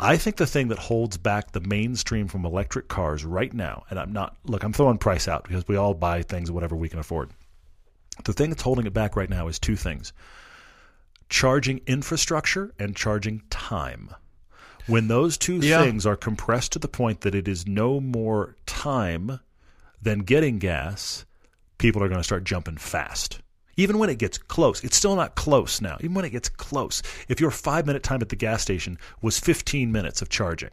I 0.01 0.17
think 0.17 0.37
the 0.37 0.47
thing 0.47 0.69
that 0.69 0.79
holds 0.79 1.17
back 1.17 1.53
the 1.53 1.61
mainstream 1.61 2.27
from 2.27 2.45
electric 2.45 2.89
cars 2.89 3.25
right 3.25 3.53
now, 3.55 3.85
and 3.91 3.99
I'm 3.99 4.13
not, 4.13 4.37
look, 4.45 4.65
I'm 4.65 4.73
throwing 4.73 4.99
price 4.99 5.29
out 5.29 5.45
because 5.45 5.67
we 5.69 5.77
all 5.77 5.95
buy 5.95 6.23
things 6.23 6.51
whatever 6.51 6.75
we 6.75 6.89
can 6.89 6.99
afford. 6.99 7.31
The 8.25 8.33
thing 8.33 8.51
that's 8.51 8.63
holding 8.63 8.87
it 8.87 8.93
back 8.93 9.15
right 9.15 9.31
now 9.31 9.47
is 9.47 9.59
two 9.59 9.77
things 9.77 10.13
charging 11.35 11.81
infrastructure 11.89 12.73
and 12.79 12.95
charging 12.95 13.43
time. 13.51 14.09
When 14.87 15.09
those 15.09 15.37
two 15.37 15.57
Yeah. 15.57 15.83
things 15.83 16.07
are 16.07 16.15
compressed 16.15 16.71
to 16.75 16.79
the 16.79 16.87
point 16.87 17.23
that 17.23 17.35
it 17.35 17.49
is 17.49 17.67
no 17.67 17.99
more 17.99 18.55
time 18.67 19.41
than 20.01 20.21
getting 20.21 20.61
gas, 20.61 21.25
people 21.79 22.05
are 22.05 22.09
going 22.09 22.21
to 22.21 22.25
start 22.25 22.45
jumping 22.45 22.77
fast. 22.77 23.41
Even 23.77 23.99
when 23.99 24.11
it 24.11 24.19
gets 24.19 24.39
close, 24.39 24.85
it's 24.85 24.97
still 24.97 25.17
not 25.17 25.35
close 25.35 25.81
now. 25.81 25.97
Even 25.99 26.15
when 26.15 26.25
it 26.25 26.31
gets 26.31 26.49
close, 26.49 27.03
if 27.27 27.41
your 27.41 27.51
five 27.51 27.85
minute 27.85 28.05
time 28.05 28.23
at 28.23 28.29
the 28.29 28.37
gas 28.37 28.63
station 28.63 28.97
was 29.21 29.41
15 29.41 29.91
minutes 29.91 30.23
of 30.23 30.29
charging, 30.29 30.71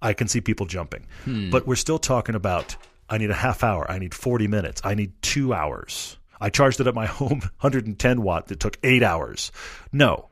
I 0.00 0.12
can 0.12 0.28
see 0.28 0.40
people 0.40 0.66
jumping. 0.66 1.06
Hmm. 1.24 1.50
But 1.50 1.66
we're 1.66 1.74
still 1.74 1.98
talking 1.98 2.36
about 2.36 2.76
I 3.08 3.18
need 3.18 3.30
a 3.32 3.34
half 3.34 3.64
hour, 3.64 3.90
I 3.90 3.98
need 3.98 4.14
40 4.14 4.46
minutes, 4.46 4.80
I 4.84 4.94
need 4.94 5.10
two 5.22 5.52
hours. 5.52 6.18
I 6.40 6.50
charged 6.50 6.80
it 6.80 6.86
at 6.86 6.94
my 6.94 7.06
home 7.20 7.40
110 7.60 8.22
watt 8.22 8.48
that 8.48 8.60
took 8.60 8.78
eight 8.82 9.02
hours. 9.02 9.52
No, 9.92 10.28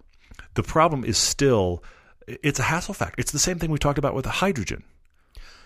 the 0.54 0.62
problem 0.62 1.04
is 1.04 1.18
still 1.18 1.82
it's 2.26 2.59
a 2.59 2.64
hassle 2.64 2.94
factor. 2.94 3.14
It's 3.18 3.32
the 3.32 3.38
same 3.38 3.59
thing 3.59 3.70
we 3.70 3.78
talked 3.78 3.98
about 3.98 4.14
with 4.14 4.24
the 4.24 4.30
hydrogen. 4.30 4.84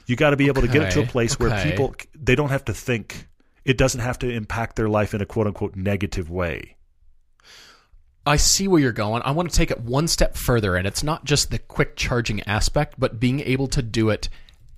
You 0.06 0.16
got 0.16 0.30
to 0.30 0.36
be 0.36 0.48
able 0.48 0.62
to 0.62 0.68
get 0.68 0.82
it 0.82 0.90
to 0.92 0.98
a 1.00 1.02
Okay, 1.02 1.10
place 1.10 1.38
where 1.38 1.62
people 1.64 1.94
they 2.14 2.34
don't 2.34 2.50
have 2.50 2.64
to 2.66 2.74
think. 2.74 3.28
It 3.64 3.78
doesn't 3.78 4.00
have 4.00 4.18
to 4.20 4.28
impact 4.28 4.76
their 4.76 4.88
life 4.88 5.14
in 5.14 5.20
a 5.20 5.26
quote 5.26 5.46
unquote 5.46 5.76
negative 5.76 6.30
way. 6.30 6.76
I 8.24 8.36
see 8.36 8.68
where 8.68 8.80
you're 8.80 8.92
going. 8.92 9.22
I 9.24 9.32
want 9.32 9.50
to 9.50 9.56
take 9.56 9.70
it 9.70 9.80
one 9.80 10.06
step 10.06 10.36
further, 10.36 10.76
and 10.76 10.86
it's 10.86 11.02
not 11.02 11.24
just 11.24 11.50
the 11.50 11.58
quick 11.58 11.96
charging 11.96 12.40
aspect, 12.42 12.94
but 12.98 13.18
being 13.18 13.40
able 13.40 13.66
to 13.68 13.82
do 13.82 14.10
it 14.10 14.28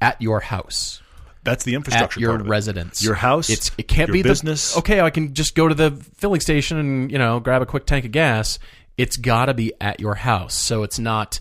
at 0.01 0.21
your 0.21 0.41
house, 0.41 1.03
That's 1.45 1.63
the 1.65 1.73
at 1.73 1.77
infrastructure 1.77 2.19
your 2.21 2.31
part 2.31 2.41
of 2.41 2.47
it. 2.47 2.51
residence, 2.51 3.03
Your 3.05 3.15
house, 3.15 3.49
It's 3.51 3.71
it 3.79 3.87
can't 3.87 4.09
your 4.09 4.15
be 4.15 4.23
business. 4.23 4.73
The, 4.73 4.79
okay, 4.81 5.01
I 5.01 5.11
can 5.11 5.35
just 5.35 5.55
go 5.55 5.69
to 5.69 5.75
the 5.75 5.93
filling 6.17 6.41
station 6.41 6.79
and 6.79 7.13
you 7.13 7.19
know 7.19 7.39
grab 7.41 7.63
a 7.63 7.67
quick 7.67 7.87
tank 7.87 8.05
of 8.05 8.13
gas. 8.13 8.59
It's 8.97 9.17
got 9.17 9.47
to 9.47 9.55
be 9.55 9.73
at 9.81 10.01
your 10.01 10.15
house, 10.15 10.55
so 10.55 10.83
it's 10.83 10.99
not 10.99 11.39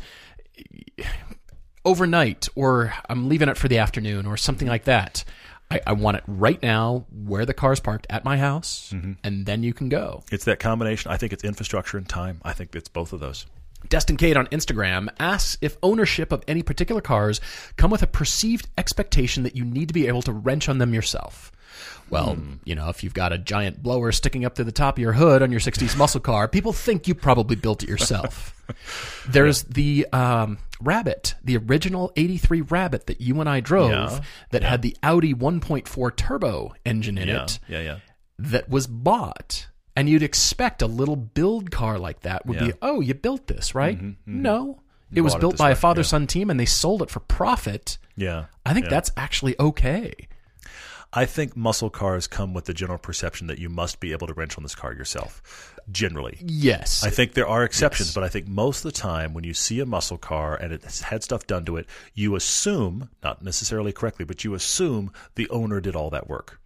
overnight 1.86 2.48
or 2.56 2.94
I'm 3.10 3.28
leaving 3.30 3.50
it 3.50 3.58
for 3.58 3.68
the 3.68 3.78
afternoon 3.80 4.26
or 4.26 4.38
something 4.38 4.68
like 4.68 4.86
that. 4.86 5.24
I, 5.72 5.80
I 5.88 5.94
want 5.94 6.18
it 6.18 6.24
right 6.28 6.62
now 6.62 7.06
where 7.12 7.46
the 7.46 7.54
car's 7.54 7.80
parked 7.80 8.06
at 8.10 8.24
my 8.24 8.38
house, 8.38 8.92
Mm-hmm. 8.94 9.14
and 9.24 9.46
then 9.46 9.64
you 9.64 9.74
can 9.74 9.90
go. 9.90 10.24
It's 10.32 10.46
that 10.46 10.60
combination. 10.60 11.12
I 11.12 11.18
think 11.18 11.34
it's 11.34 11.44
infrastructure 11.44 11.98
and 11.98 12.08
time. 12.08 12.42
I 12.44 12.54
think 12.54 12.76
it's 12.76 12.90
both 12.90 13.12
of 13.14 13.20
those. 13.20 13.46
Destin 13.90 14.18
Cade 14.18 14.38
on 14.38 14.48
Instagram 14.48 15.10
asks 15.20 15.58
if 15.62 15.78
ownership 15.84 16.32
of 16.32 16.44
any 16.48 16.64
particular 16.64 17.02
cars 17.02 17.42
come 17.78 17.92
with 17.92 18.04
a 18.04 18.08
perceived 18.08 18.68
expectation 18.78 19.44
that 19.44 19.56
you 19.56 19.66
need 19.66 19.88
to 19.88 19.94
be 19.94 20.08
able 20.08 20.22
to 20.24 20.32
wrench 20.32 20.70
on 20.70 20.78
them 20.78 20.94
yourself. 20.94 21.52
Well, 22.10 22.38
you 22.64 22.76
know, 22.76 22.90
if 22.90 23.04
you've 23.04 23.14
got 23.14 23.34
a 23.34 23.38
giant 23.38 23.82
blower 23.82 24.12
sticking 24.12 24.46
up 24.46 24.56
to 24.56 24.64
the 24.64 24.72
top 24.72 24.98
of 24.98 25.02
your 25.02 25.14
hood 25.14 25.42
on 25.42 25.52
your 25.52 25.60
60s 25.60 25.98
muscle 25.98 26.22
car, 26.22 26.48
people 26.48 26.72
think 26.72 27.08
you 27.08 27.16
probably 27.16 27.56
built 27.56 27.82
it 27.82 27.90
yourself. 27.90 28.54
There's 29.28 29.64
the 29.64 30.06
um, 30.14 30.60
Rabbit, 30.80 31.34
the 31.44 31.58
original 31.58 32.12
83 32.16 32.62
Rabbit 32.62 33.08
that 33.08 33.20
you 33.22 33.40
and 33.40 33.50
I 33.50 33.62
drove 33.62 33.90
Yeah, 33.90 34.20
that 34.52 34.64
had 34.64 34.82
the 34.84 34.96
Audi 35.02 35.34
1.4 35.34 36.16
turbo 36.16 36.74
engine 36.86 37.18
in 37.18 37.30
Yeah, 37.30 37.44
it 37.44 37.60
yeah, 37.68 37.82
yeah. 37.82 37.98
that 38.38 38.70
was 38.70 38.86
bought 38.86 39.68
and 39.96 40.10
you'd 40.10 40.24
expect 40.24 40.82
a 40.82 40.88
little 40.88 41.16
build 41.16 41.72
car 41.72 42.00
like 42.00 42.22
that 42.22 42.46
would 42.46 42.56
Yeah. 42.56 42.62
Mm-hmm, 42.62 42.72
be 42.72 42.78
oh 42.82 43.02
you 43.02 43.14
built 43.14 43.48
this 43.48 43.76
right 43.76 44.00
no 44.26 44.82
it 45.14 45.22
was 45.22 45.34
bought 45.34 45.38
it 45.38 45.42
built 45.42 45.58
by 45.58 45.66
way, 45.68 45.72
a 45.74 45.76
father 45.76 46.04
son 46.04 46.28
team 46.28 46.50
and 46.50 46.60
they 46.60 46.66
sold 46.66 47.02
it 47.02 47.10
for 47.10 47.20
profit 47.22 47.98
Yeah. 48.16 48.46
i 48.66 48.74
think 48.74 48.86
yeah. 48.86 48.90
that's 48.92 49.12
actually 49.18 49.56
okay 49.60 50.14
I 51.16 51.26
think 51.26 51.56
muscle 51.56 51.92
cars 51.92 52.26
come 52.26 52.56
with 52.56 52.66
the 52.66 52.74
general 52.74 52.98
perception 52.98 53.46
that 53.46 53.60
you 53.60 53.70
must 53.70 54.00
be 54.00 54.14
able 54.14 54.26
to 54.26 54.34
wrench 54.34 54.58
on 54.58 54.64
this 54.64 54.74
car 54.74 54.94
yourself. 54.94 55.44
Generally. 55.92 56.40
yes 56.42 57.04
I 57.04 57.12
think 57.12 57.34
there 57.34 57.48
are 57.48 57.64
exceptions, 57.64 58.16
but 58.16 58.24
I 58.24 58.30
think 58.30 58.48
most 58.48 58.84
of 58.84 58.92
the 58.92 58.98
time 59.00 59.34
when 59.36 59.44
you 59.44 59.54
see 59.54 59.80
a 59.80 59.86
muscle 59.86 60.18
car 60.18 60.56
and 60.56 60.74
it's 60.74 61.02
had 61.02 61.24
stuff 61.24 61.46
done 61.46 61.66
to 61.66 61.78
it, 61.78 61.86
you 62.16 62.36
assume, 62.36 63.10
not 63.24 63.44
necessarily 63.44 63.92
correctly, 63.92 64.26
but 64.26 64.44
you 64.44 64.56
assume 64.56 65.12
the 65.36 65.48
owner 65.52 65.80
did 65.80 65.96
all 65.96 66.10
that 66.10 66.28
work. 66.28 66.60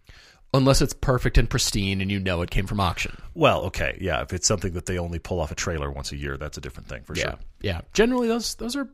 Unless 0.54 0.80
it's 0.80 0.94
perfect 0.94 1.38
and 1.38 1.48
pristine 1.50 2.00
and 2.00 2.10
you 2.10 2.18
know 2.18 2.42
it 2.42 2.50
came 2.50 2.66
from 2.66 2.80
auction 2.80 3.16
Well, 3.34 3.62
okay, 3.66 3.98
yeah. 4.00 4.22
If 4.22 4.32
it's 4.32 4.46
something 4.46 4.72
that 4.72 4.86
they 4.86 4.98
only 4.98 5.18
pull 5.18 5.40
off 5.40 5.50
a 5.50 5.54
trailer 5.54 5.90
once 5.90 6.12
a 6.12 6.16
year, 6.16 6.36
that's 6.36 6.56
a 6.58 6.60
different 6.60 6.88
thing 6.88 7.02
for 7.02 7.14
yeah 7.14 7.22
sure. 7.22 7.38
yeah 7.60 7.80
generally 7.92 8.28
those 8.28 8.54
those 8.56 8.74
are 8.76 8.88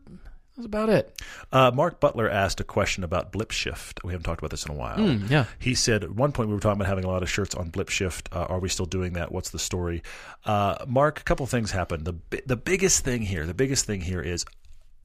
that's 0.57 0.67
about 0.67 0.89
it 0.89 1.21
Uh, 1.51 1.73
Mark 1.75 1.99
Butler 1.99 2.31
asked 2.31 2.61
a 2.61 2.65
question 2.65 3.03
about 3.03 3.33
blip 3.33 3.51
shift. 3.51 4.01
We 4.05 4.13
haven't 4.13 4.25
talked 4.25 4.41
about 4.41 4.51
this 4.53 4.65
in 4.65 4.71
a 4.71 4.75
while. 4.77 4.97
Mm, 4.97 5.29
yeah. 5.29 5.47
He 5.59 5.75
said 5.75 6.05
at 6.05 6.13
one 6.13 6.31
point 6.31 6.49
we 6.49 6.55
were 6.55 6.61
talking 6.61 6.81
about 6.81 6.89
having 6.89 7.05
a 7.05 7.09
lot 7.09 7.23
of 7.25 7.31
shirts 7.31 7.57
on 7.57 7.71
blip 7.71 7.89
shift. 7.89 8.29
Uh, 8.33 8.45
are 8.49 8.61
we 8.61 8.69
still 8.69 8.87
doing 8.87 9.15
that? 9.15 9.33
What's 9.33 9.51
the 9.51 9.59
story? 9.59 10.03
Uh, 10.45 10.77
Mark, 10.87 11.19
a 11.21 11.25
couple 11.25 11.45
things 11.47 11.73
happened. 11.73 12.05
The 12.05 12.43
the 12.47 12.57
biggest 12.57 13.05
thing 13.05 13.23
here, 13.23 13.47
the 13.47 13.55
biggest 13.55 13.85
thing 13.85 14.01
here 14.01 14.21
is 14.21 14.45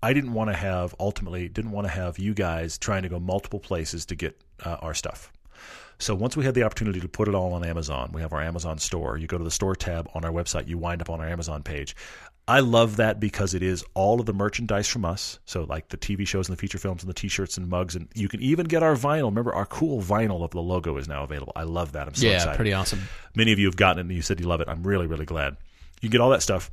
I 0.04 0.14
didn't 0.14 0.34
want 0.34 0.52
to 0.52 0.56
have 0.56 0.94
ultimately 1.00 1.50
didn't 1.50 1.72
want 1.72 1.88
to 1.88 1.92
have 1.94 2.20
you 2.20 2.34
guys 2.36 2.78
trying 2.78 3.02
to 3.04 3.10
go 3.10 3.20
multiple 3.20 3.60
places 3.60 4.06
to 4.08 4.16
get 4.16 4.40
uh, 4.64 4.78
our 4.82 4.94
stuff. 4.94 5.32
So 6.00 6.16
once 6.16 6.38
we 6.38 6.46
had 6.46 6.56
the 6.56 6.64
opportunity 6.64 7.02
to 7.02 7.10
put 7.10 7.28
it 7.28 7.36
all 7.36 7.54
on 7.54 7.66
Amazon, 7.66 8.12
we 8.14 8.22
have 8.22 8.32
our 8.32 8.42
Amazon 8.42 8.78
store. 8.80 9.18
You 9.18 9.28
go 9.28 9.38
to 9.38 9.44
the 9.44 9.52
store 9.52 9.76
tab 9.76 10.10
on 10.16 10.24
our 10.24 10.32
website, 10.32 10.68
you 10.68 10.78
wind 10.78 11.02
up 11.02 11.10
on 11.10 11.20
our 11.20 11.28
Amazon 11.28 11.62
page. 11.62 11.96
I 12.48 12.62
love 12.62 12.96
that 12.96 13.20
because 13.20 13.54
it 13.54 13.62
is 13.62 13.84
all 13.94 14.20
of 14.20 14.26
the 14.26 14.34
merchandise 14.34 14.88
from 14.88 15.06
us. 15.06 15.40
So 15.46 15.66
like 15.66 15.90
the 15.90 15.98
TV 15.98 16.26
shows 16.26 16.50
and 16.50 16.58
the 16.58 16.60
feature 16.60 16.80
films 16.80 17.04
and 17.04 17.10
the 17.10 17.14
t-shirts 17.14 17.58
and 17.58 17.70
mugs 17.70 17.96
and 17.96 18.08
you 18.16 18.28
can 18.28 18.42
even 18.42 18.66
get 18.66 18.82
our 18.82 18.96
vinyl. 18.96 19.26
Remember 19.26 19.54
our 19.54 19.68
cool 19.68 20.02
vinyl 20.02 20.44
of 20.44 20.50
the 20.52 20.62
logo 20.62 20.98
is 20.98 21.08
now 21.08 21.24
available. 21.24 21.54
I 21.56 21.64
love 21.64 21.92
that. 21.92 22.08
I'm 22.08 22.16
so 22.16 22.26
yeah 22.26 22.36
excited. 22.36 22.52
Yeah, 22.52 22.56
pretty 22.56 22.74
awesome 22.74 23.02
Many 23.36 23.52
of 23.52 23.60
you 23.60 23.68
have 23.68 23.76
gotten 23.76 24.00
it 24.00 24.02
and 24.08 24.12
you 24.12 24.24
said 24.24 24.40
you 24.40 24.48
love 24.48 24.62
it. 24.62 24.68
I'm 24.68 24.82
really, 24.82 25.06
really 25.06 25.26
glad. 25.26 25.58
You 26.02 26.10
can 26.10 26.12
get 26.12 26.22
all 26.22 26.32
that 26.32 26.42
stuff. 26.42 26.72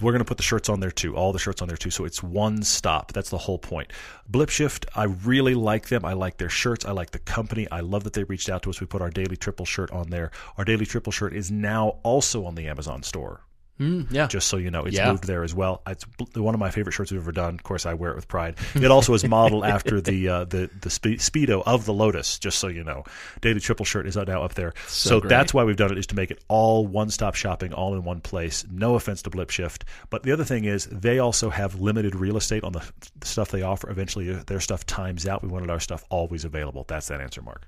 We're 0.00 0.12
going 0.12 0.20
to 0.20 0.24
put 0.24 0.38
the 0.38 0.42
shirts 0.42 0.68
on 0.68 0.80
there 0.80 0.90
too, 0.90 1.16
all 1.16 1.32
the 1.32 1.38
shirts 1.38 1.62
on 1.62 1.68
there 1.68 1.76
too. 1.76 1.90
So 1.90 2.04
it's 2.04 2.22
one 2.22 2.62
stop. 2.62 3.12
That's 3.12 3.30
the 3.30 3.38
whole 3.38 3.58
point. 3.58 3.92
Blip 4.28 4.50
Shift, 4.50 4.86
I 4.94 5.04
really 5.04 5.54
like 5.54 5.88
them. 5.88 6.04
I 6.04 6.14
like 6.14 6.38
their 6.38 6.48
shirts. 6.48 6.84
I 6.84 6.90
like 6.90 7.12
the 7.12 7.20
company. 7.20 7.68
I 7.70 7.80
love 7.80 8.04
that 8.04 8.12
they 8.12 8.24
reached 8.24 8.48
out 8.48 8.62
to 8.64 8.70
us. 8.70 8.80
We 8.80 8.86
put 8.86 9.02
our 9.02 9.10
Daily 9.10 9.36
Triple 9.36 9.66
shirt 9.66 9.90
on 9.92 10.10
there. 10.10 10.30
Our 10.58 10.64
Daily 10.64 10.84
Triple 10.86 11.12
shirt 11.12 11.34
is 11.34 11.50
now 11.50 12.00
also 12.02 12.44
on 12.44 12.56
the 12.56 12.66
Amazon 12.66 13.02
store. 13.02 13.42
Mm, 13.80 14.06
yeah. 14.10 14.28
Just 14.28 14.46
so 14.46 14.56
you 14.56 14.70
know, 14.70 14.84
it's 14.84 14.96
Yeah. 14.96 15.10
moved 15.10 15.24
there 15.26 15.42
as 15.42 15.52
well. 15.52 15.82
It's 15.86 16.04
one 16.36 16.54
of 16.54 16.60
my 16.60 16.70
favorite 16.70 16.92
shirts 16.92 17.10
we've 17.10 17.20
ever 17.20 17.32
done. 17.32 17.54
Of 17.54 17.64
course, 17.64 17.86
I 17.86 17.94
wear 17.94 18.12
it 18.12 18.16
with 18.16 18.28
pride. 18.28 18.54
It 18.74 18.90
also 18.90 19.14
is 19.14 19.24
modeled 19.26 19.64
after 19.76 20.00
the 20.00 20.28
uh, 20.28 20.44
the 20.44 20.70
the 20.80 20.90
spe- 20.90 21.18
speedo 21.18 21.62
of 21.66 21.84
the 21.84 21.92
Lotus. 21.92 22.38
Just 22.38 22.58
so 22.58 22.68
you 22.68 22.84
know, 22.84 23.02
Daily 23.40 23.58
Triple 23.58 23.84
shirt 23.84 24.06
is 24.06 24.16
now 24.16 24.42
up 24.44 24.54
there. 24.54 24.74
So, 24.86 25.20
great. 25.20 25.28
that's 25.28 25.52
why 25.52 25.64
we've 25.64 25.76
done 25.76 25.90
it 25.90 25.98
is 25.98 26.06
to 26.08 26.14
make 26.14 26.30
it 26.30 26.42
all 26.48 26.86
one 26.86 27.10
stop 27.10 27.34
shopping, 27.34 27.72
all 27.72 27.94
in 27.94 28.04
one 28.04 28.20
place. 28.20 28.64
No 28.70 28.94
offense 28.94 29.22
to 29.22 29.30
Blip 29.30 29.50
Shift, 29.50 29.84
but 30.08 30.22
the 30.22 30.30
other 30.30 30.44
thing 30.44 30.64
is 30.66 30.86
they 30.86 31.18
also 31.18 31.50
have 31.50 31.80
limited 31.80 32.14
real 32.14 32.36
estate 32.36 32.62
on 32.62 32.72
the, 32.72 32.82
stuff 33.24 33.50
they 33.50 33.62
offer. 33.62 33.90
Eventually, 33.90 34.32
their 34.32 34.60
stuff 34.60 34.86
times 34.86 35.26
out. 35.26 35.42
We 35.42 35.48
wanted 35.48 35.70
our 35.70 35.80
stuff 35.80 36.04
always 36.10 36.44
available. 36.44 36.84
That's 36.86 37.08
that 37.08 37.20
answer, 37.20 37.42
Mark. 37.42 37.66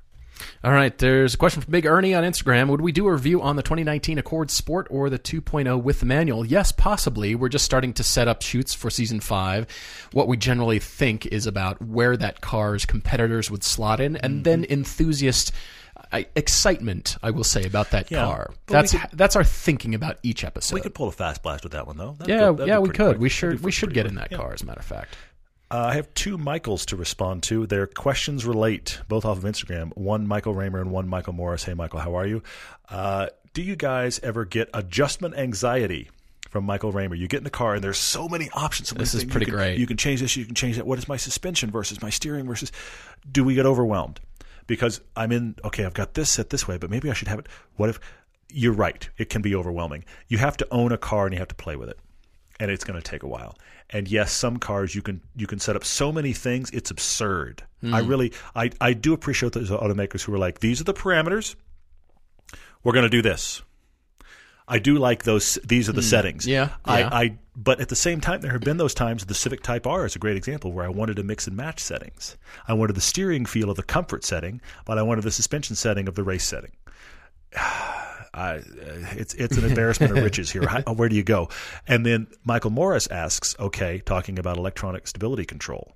All 0.65 0.73
right, 0.73 0.97
there's 0.99 1.35
a 1.35 1.37
question 1.37 1.63
from 1.63 1.71
Big 1.71 1.87
Ernie 1.87 2.15
on 2.15 2.25
Instagram. 2.25 2.69
Would 2.69 2.81
we 2.81 2.93
do 2.93 3.07
a 3.07 3.13
review 3.13 3.41
on 3.43 3.57
the 3.57 3.63
2019 3.63 4.19
Accord 4.19 4.51
Sport 4.51 4.87
or 4.91 5.09
the 5.09 5.19
2.0 5.19 5.83
with 5.83 6.01
the 6.01 6.07
manual? 6.07 6.45
Yes, 6.45 6.73
possibly. 6.73 7.35
We're 7.35 7.49
just 7.49 7.65
starting 7.65 7.93
to 7.95 8.03
set 8.03 8.29
up 8.29 8.43
shoots 8.43 8.75
for 8.75 8.91
season 8.91 9.21
five. 9.21 9.67
What 10.13 10.29
we 10.29 10.37
generally 10.37 10.79
think 10.79 11.27
is 11.27 11.47
about 11.47 11.81
where 11.81 12.17
that 12.17 12.41
car's 12.41 12.85
competitors 12.85 13.51
would 13.51 13.65
slot 13.65 14.01
in, 14.01 14.17
and 14.17 14.45
then 14.45 14.65
enthusiast 14.69 15.53
uh, 16.13 16.23
excitement, 16.37 17.17
I 17.23 17.31
will 17.31 17.43
say, 17.45 17.65
about 17.65 17.91
that 17.93 18.11
Yeah, 18.11 18.25
car. 18.25 18.51
That's 18.67 18.93
could- 18.93 19.11
that's 19.15 19.35
our 19.37 19.45
thinking 19.45 19.95
about 19.95 20.19
each 20.23 20.45
episode. 20.45 20.75
We 20.75 20.81
could 20.83 20.95
pull 20.95 21.09
a 21.09 21.13
fast 21.13 21.43
blast 21.43 21.65
with 21.65 21.73
that 21.73 21.87
one 21.87 21.97
though. 21.97 22.13
That'd 22.19 22.35
yeah, 22.35 22.53
go- 22.53 22.65
yeah, 22.67 22.79
we 22.79 22.91
could. 22.91 22.97
quick. 22.97 23.19
We 23.19 23.29
should 23.29 23.63
we 23.63 23.73
should 23.73 23.95
get 23.95 24.03
quick. 24.03 24.11
in 24.11 24.15
that 24.17 24.29
Yeah. 24.31 24.39
car, 24.39 24.53
as 24.53 24.63
a 24.63 24.67
matter 24.67 24.81
of 24.81 24.87
fact. 24.87 25.17
Uh, 25.69 25.87
I 25.87 25.95
have 25.95 26.13
two 26.15 26.39
Michaels 26.39 26.87
to 26.87 26.97
respond 26.97 27.43
to. 27.45 27.67
Their 27.67 27.87
questions 27.89 28.47
relate, 28.47 29.01
both 29.09 29.25
off 29.25 29.39
of 29.39 29.45
Instagram. 29.45 29.97
One 29.97 30.27
Michael 30.27 30.55
Raymer 30.55 30.81
and 30.81 30.93
one 30.93 31.09
Michael 31.09 31.33
Morris. 31.33 31.65
Hey, 31.65 31.75
Michael, 31.75 31.99
how 31.99 32.17
are 32.17 32.27
you? 32.27 32.43
Uh, 32.89 33.29
do 33.53 33.63
you 33.63 33.75
guys 33.75 34.21
ever 34.21 34.45
get 34.45 34.71
adjustment 34.75 35.37
anxiety? 35.37 36.11
From 36.51 36.65
Michael 36.65 36.93
Raymer, 36.93 37.17
you 37.17 37.27
get 37.27 37.39
in 37.39 37.45
the 37.45 37.51
car 37.51 37.75
and 37.75 37.85
there's 37.85 37.99
so 37.99 38.29
many 38.29 38.49
options. 38.55 38.89
So 38.89 38.95
many 38.95 39.03
This 39.03 39.15
is 39.15 39.25
pretty 39.25 39.47
you 39.47 39.53
can, 39.53 39.59
great. 39.59 39.79
You 39.79 39.87
can 39.87 39.97
change 39.97 40.21
this, 40.21 40.37
you 40.37 40.47
can 40.47 40.55
change 40.55 40.77
that. 40.77 40.87
What 40.87 40.97
is 40.97 41.07
my 41.09 41.17
suspension 41.17 41.71
versus 41.71 42.01
my 42.01 42.09
steering 42.09 42.47
versus? 42.47 42.73
Do 43.31 43.45
we 43.45 43.55
get 43.55 43.67
overwhelmed? 43.67 44.21
Because 44.67 45.01
I'm 45.17 45.33
in. 45.33 45.57
Okay, 45.65 45.85
I've 45.85 45.93
got 45.93 46.15
this 46.15 46.31
set 46.31 46.51
this 46.51 46.67
way, 46.67 46.79
but 46.79 46.89
maybe 46.89 47.11
I 47.11 47.13
should 47.13 47.29
have 47.29 47.41
it. 47.41 47.49
What 47.75 47.91
if? 47.91 48.01
You're 48.49 48.73
right. 48.73 49.07
It 49.19 49.29
can 49.29 49.43
be 49.43 49.55
overwhelming. 49.55 50.05
You 50.29 50.39
have 50.39 50.57
to 50.59 50.69
own 50.71 50.93
a 50.93 50.99
car 50.99 51.27
and 51.27 51.35
you 51.35 51.41
have 51.41 51.49
to 51.49 51.55
play 51.57 51.77
with 51.77 51.91
it 51.91 51.99
and 52.59 52.71
it's 52.71 52.85
going 52.85 53.01
to 53.01 53.11
take 53.11 53.23
a 53.23 53.29
while. 53.29 53.57
And 53.91 54.09
yes, 54.09 54.33
some 54.33 54.57
cars 54.59 54.95
you 54.95 55.03
can 55.03 55.21
you 55.37 55.47
can 55.47 55.59
set 55.61 55.77
up 55.77 55.85
so 55.85 56.11
many 56.13 56.33
things, 56.33 56.71
it's 56.71 56.91
absurd. 56.91 57.63
I 57.85 58.01
Hmm. 58.03 58.09
really 58.09 58.33
I 58.55 58.71
I 58.81 58.93
do 58.95 59.13
appreciate 59.13 59.53
those 59.53 59.71
automakers 59.71 60.23
who 60.25 60.35
are 60.35 60.39
like 60.39 60.61
these 60.61 60.81
are 60.81 60.85
the 60.85 60.95
parameters. 60.95 61.55
We're 62.83 62.93
going 62.93 63.05
to 63.05 63.09
do 63.11 63.23
this. 63.23 63.63
I 64.69 64.81
do 64.81 64.97
like 64.97 65.23
those. 65.23 65.59
These 65.65 65.89
are 65.89 65.93
the 65.93 66.03
settings. 66.03 66.45
Hmm. 66.45 66.51
Yeah, 66.51 66.69
I, 66.85 66.99
yeah. 67.01 67.09
I. 67.13 67.39
But 67.55 67.81
at 67.81 67.89
the 67.89 67.95
same 67.97 68.21
time, 68.21 68.41
there 68.41 68.51
have 68.51 68.63
been 68.63 68.79
those 68.79 68.95
times. 68.95 69.25
The 69.25 69.35
Civic 69.35 69.63
Type 69.63 69.87
R 69.87 70.05
is 70.05 70.17
a 70.17 70.19
great 70.19 70.37
example 70.37 70.73
where 70.73 70.85
I 70.85 70.89
wanted 70.89 71.17
to 71.17 71.23
mix 71.23 71.47
and 71.47 71.57
match 71.57 71.79
settings. 71.79 72.37
I 72.67 72.73
wanted 72.73 72.97
the 72.97 73.01
steering 73.01 73.47
feel 73.47 73.71
of 73.71 73.77
the 73.77 73.85
comfort 73.85 74.25
setting, 74.25 74.61
but 74.85 74.99
I 74.99 75.03
wanted 75.03 75.23
the 75.23 75.31
suspension 75.31 75.77
setting 75.77 76.09
of 76.09 76.17
the 76.17 76.25
race 76.25 76.45
setting. 76.45 76.73
I, 78.37 78.57
uh, 78.57 78.61
it's 79.13 79.33
it's 79.35 79.57
an 79.57 79.65
embarrassment 79.65 80.17
of 80.17 80.23
riches 80.23 80.51
here. 80.51 80.67
How, 80.69 80.83
where 80.93 81.09
do 81.09 81.17
you 81.17 81.25
go? 81.25 81.49
And 81.89 82.05
then 82.05 82.27
Michael 82.45 82.71
Morris 82.71 83.07
asks, 83.07 83.57
okay, 83.59 84.03
talking 84.05 84.39
about 84.39 84.59
electronic 84.59 85.09
stability 85.09 85.47
control. 85.47 85.95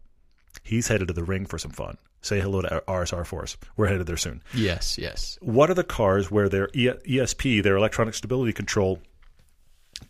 He's 0.62 0.88
headed 0.88 1.08
to 1.08 1.14
the 1.14 1.22
ring 1.22 1.46
for 1.46 1.58
some 1.58 1.70
fun. 1.70 1.98
Say 2.22 2.40
hello 2.40 2.62
to 2.62 2.82
RSR 2.86 3.26
Force. 3.26 3.56
We're 3.76 3.86
headed 3.86 4.06
there 4.06 4.16
soon. 4.16 4.42
Yes, 4.54 4.98
yes. 4.98 5.38
What 5.40 5.70
are 5.70 5.74
the 5.74 5.84
cars 5.84 6.30
where 6.30 6.48
their 6.48 6.68
ESP, 6.68 7.62
their 7.62 7.76
electronic 7.76 8.14
stability 8.14 8.52
control, 8.52 9.00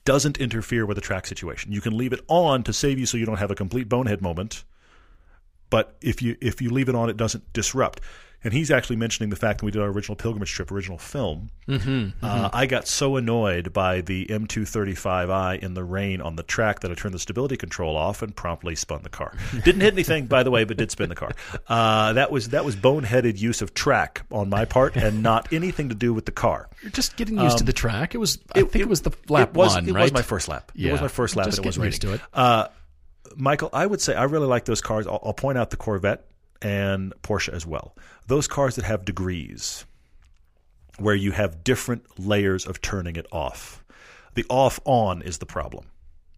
doesn't 0.04 0.38
interfere 0.38 0.86
with 0.86 0.96
the 0.96 1.00
track 1.00 1.26
situation? 1.26 1.72
You 1.72 1.80
can 1.80 1.96
leave 1.96 2.12
it 2.12 2.20
on 2.28 2.62
to 2.64 2.72
save 2.72 2.98
you 2.98 3.06
so 3.06 3.16
you 3.16 3.26
don't 3.26 3.38
have 3.38 3.50
a 3.50 3.54
complete 3.54 3.88
bonehead 3.88 4.22
moment. 4.22 4.64
But 5.68 5.96
if 6.00 6.20
you 6.20 6.36
if 6.40 6.60
you 6.60 6.70
leave 6.70 6.88
it 6.88 6.96
on, 6.96 7.10
it 7.10 7.16
doesn't 7.16 7.52
disrupt. 7.52 8.00
And 8.42 8.54
he's 8.54 8.70
actually 8.70 8.96
mentioning 8.96 9.28
the 9.30 9.36
fact 9.36 9.58
that 9.60 9.66
we 9.66 9.70
did 9.70 9.82
our 9.82 9.88
original 9.88 10.16
pilgrimage 10.16 10.50
trip, 10.52 10.72
original 10.72 10.96
film. 10.96 11.50
Mm-hmm, 11.68 12.24
uh, 12.24 12.48
I 12.52 12.66
got 12.66 12.88
so 12.88 13.16
annoyed 13.16 13.72
by 13.72 14.00
the 14.00 14.26
M235i 14.26 15.58
in 15.58 15.74
the 15.74 15.84
rain 15.84 16.20
on 16.20 16.36
the 16.36 16.42
track 16.42 16.80
that 16.80 16.90
I 16.90 16.94
turned 16.94 17.14
the 17.14 17.18
stability 17.18 17.56
control 17.56 17.96
off 17.96 18.22
and 18.22 18.34
promptly 18.34 18.74
spun 18.76 19.02
the 19.02 19.08
car. 19.08 19.34
Didn't 19.64 19.82
hit 19.82 19.92
anything, 19.92 20.26
by 20.26 20.42
the 20.42 20.50
way, 20.50 20.64
but 20.64 20.76
did 20.76 20.90
spin 20.90 21.08
the 21.08 21.14
car. 21.14 21.32
Uh, 21.68 22.14
that 22.14 22.30
was 22.30 22.50
that 22.50 22.64
was 22.64 22.76
boneheaded 22.76 23.38
use 23.38 23.62
of 23.62 23.74
track 23.74 24.22
on 24.30 24.48
my 24.48 24.64
part, 24.64 24.96
and 24.96 25.22
not 25.22 25.52
anything 25.52 25.88
to 25.90 25.94
do 25.94 26.14
with 26.14 26.24
the 26.24 26.32
car. 26.32 26.68
You're 26.82 26.90
just 26.92 27.16
getting 27.16 27.38
used 27.38 27.58
to 27.58 27.64
the 27.64 27.72
track. 27.72 28.14
It 28.14 28.18
was, 28.18 28.38
I 28.54 28.60
think, 28.62 28.76
it, 28.76 28.88
was 28.88 29.02
the 29.02 29.10
lap 29.28 29.50
Um, 29.50 29.54
it 29.54 29.58
was, 29.58 29.74
one, 29.74 29.88
It 29.88 29.92
right? 29.92 30.02
was 30.02 30.12
my 30.12 30.22
first 30.22 30.48
lap. 30.48 30.72
It 30.74 30.90
was 30.90 31.00
my 31.00 31.08
first 31.08 31.36
lap, 31.36 31.46
Just 31.46 31.58
and 31.58 31.66
it 31.66 31.68
was 31.68 31.76
getting 31.76 31.86
used 31.88 32.02
to 32.02 32.12
it. 32.14 32.20
Uh, 32.32 32.68
Michael, 33.36 33.70
I 33.72 33.86
would 33.86 34.00
say 34.00 34.14
I 34.14 34.24
really 34.24 34.46
like 34.46 34.64
those 34.64 34.80
cars. 34.80 35.06
I'll, 35.06 35.20
I'll 35.24 35.32
point 35.34 35.58
out 35.58 35.70
the 35.70 35.76
Corvette 35.76 36.24
and 36.62 37.12
Porsche 37.22 37.52
as 37.52 37.66
well. 37.66 37.96
Those 38.26 38.46
cars 38.48 38.76
that 38.76 38.84
have 38.84 39.04
degrees, 39.04 39.84
where 40.98 41.14
you 41.14 41.32
have 41.32 41.64
different 41.64 42.18
layers 42.18 42.66
of 42.66 42.80
turning 42.80 43.16
it 43.16 43.26
off. 43.32 43.82
The 44.34 44.44
off 44.48 44.78
on 44.84 45.22
is 45.22 45.38
the 45.38 45.46
problem. 45.46 45.86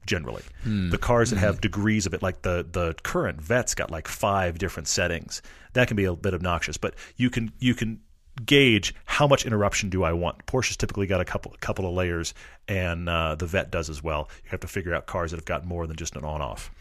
Generally, 0.05 0.43
Hmm. 0.65 0.91
the 0.91 0.99
cars 0.99 1.31
that 1.31 1.39
have 1.39 1.61
degrees 1.61 2.07
of 2.07 2.15
it, 2.15 2.23
like 2.23 2.43
the 2.43 2.67
the 2.69 2.95
current 3.05 3.41
Vet's 3.41 3.73
got 3.75 3.91
like 3.91 4.09
five 4.09 4.59
different 4.59 4.89
settings. 4.89 5.43
That 5.75 5.87
can 5.87 5.97
be 5.97 6.05
a 6.07 6.15
bit 6.17 6.35
obnoxious, 6.35 6.77
but 6.77 6.95
you 7.17 7.31
can 7.31 7.53
you 7.61 7.75
can 7.77 8.01
gauge 8.45 8.95
how 9.05 9.29
much 9.29 9.47
interruption 9.47 9.91
do 9.91 10.03
I 10.03 10.13
want. 10.13 10.45
Porsche's 10.47 10.77
typically 10.77 11.07
got 11.07 11.21
a 11.21 11.25
couple 11.25 11.55
couple 11.61 11.87
of 11.87 11.95
layers, 11.95 12.35
and 12.67 13.09
uh, 13.09 13.37
the 13.37 13.47
Vet 13.47 13.71
does 13.71 13.89
as 13.89 14.03
well. 14.03 14.29
You 14.43 14.51
have 14.51 14.61
to 14.61 14.67
figure 14.67 14.93
out 14.93 15.07
cars 15.07 15.31
that 15.31 15.37
have 15.37 15.45
got 15.45 15.65
more 15.65 15.87
than 15.87 15.97
just 15.97 16.17
an 16.17 16.25
on 16.25 16.41
off. 16.43 16.73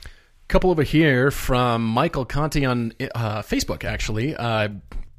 Couple 0.51 0.69
over 0.69 0.83
here 0.83 1.31
from 1.31 1.85
Michael 1.85 2.25
Conti 2.25 2.65
on 2.65 2.91
uh, 3.15 3.41
Facebook, 3.41 3.85
actually, 3.85 4.35
uh, 4.35 4.67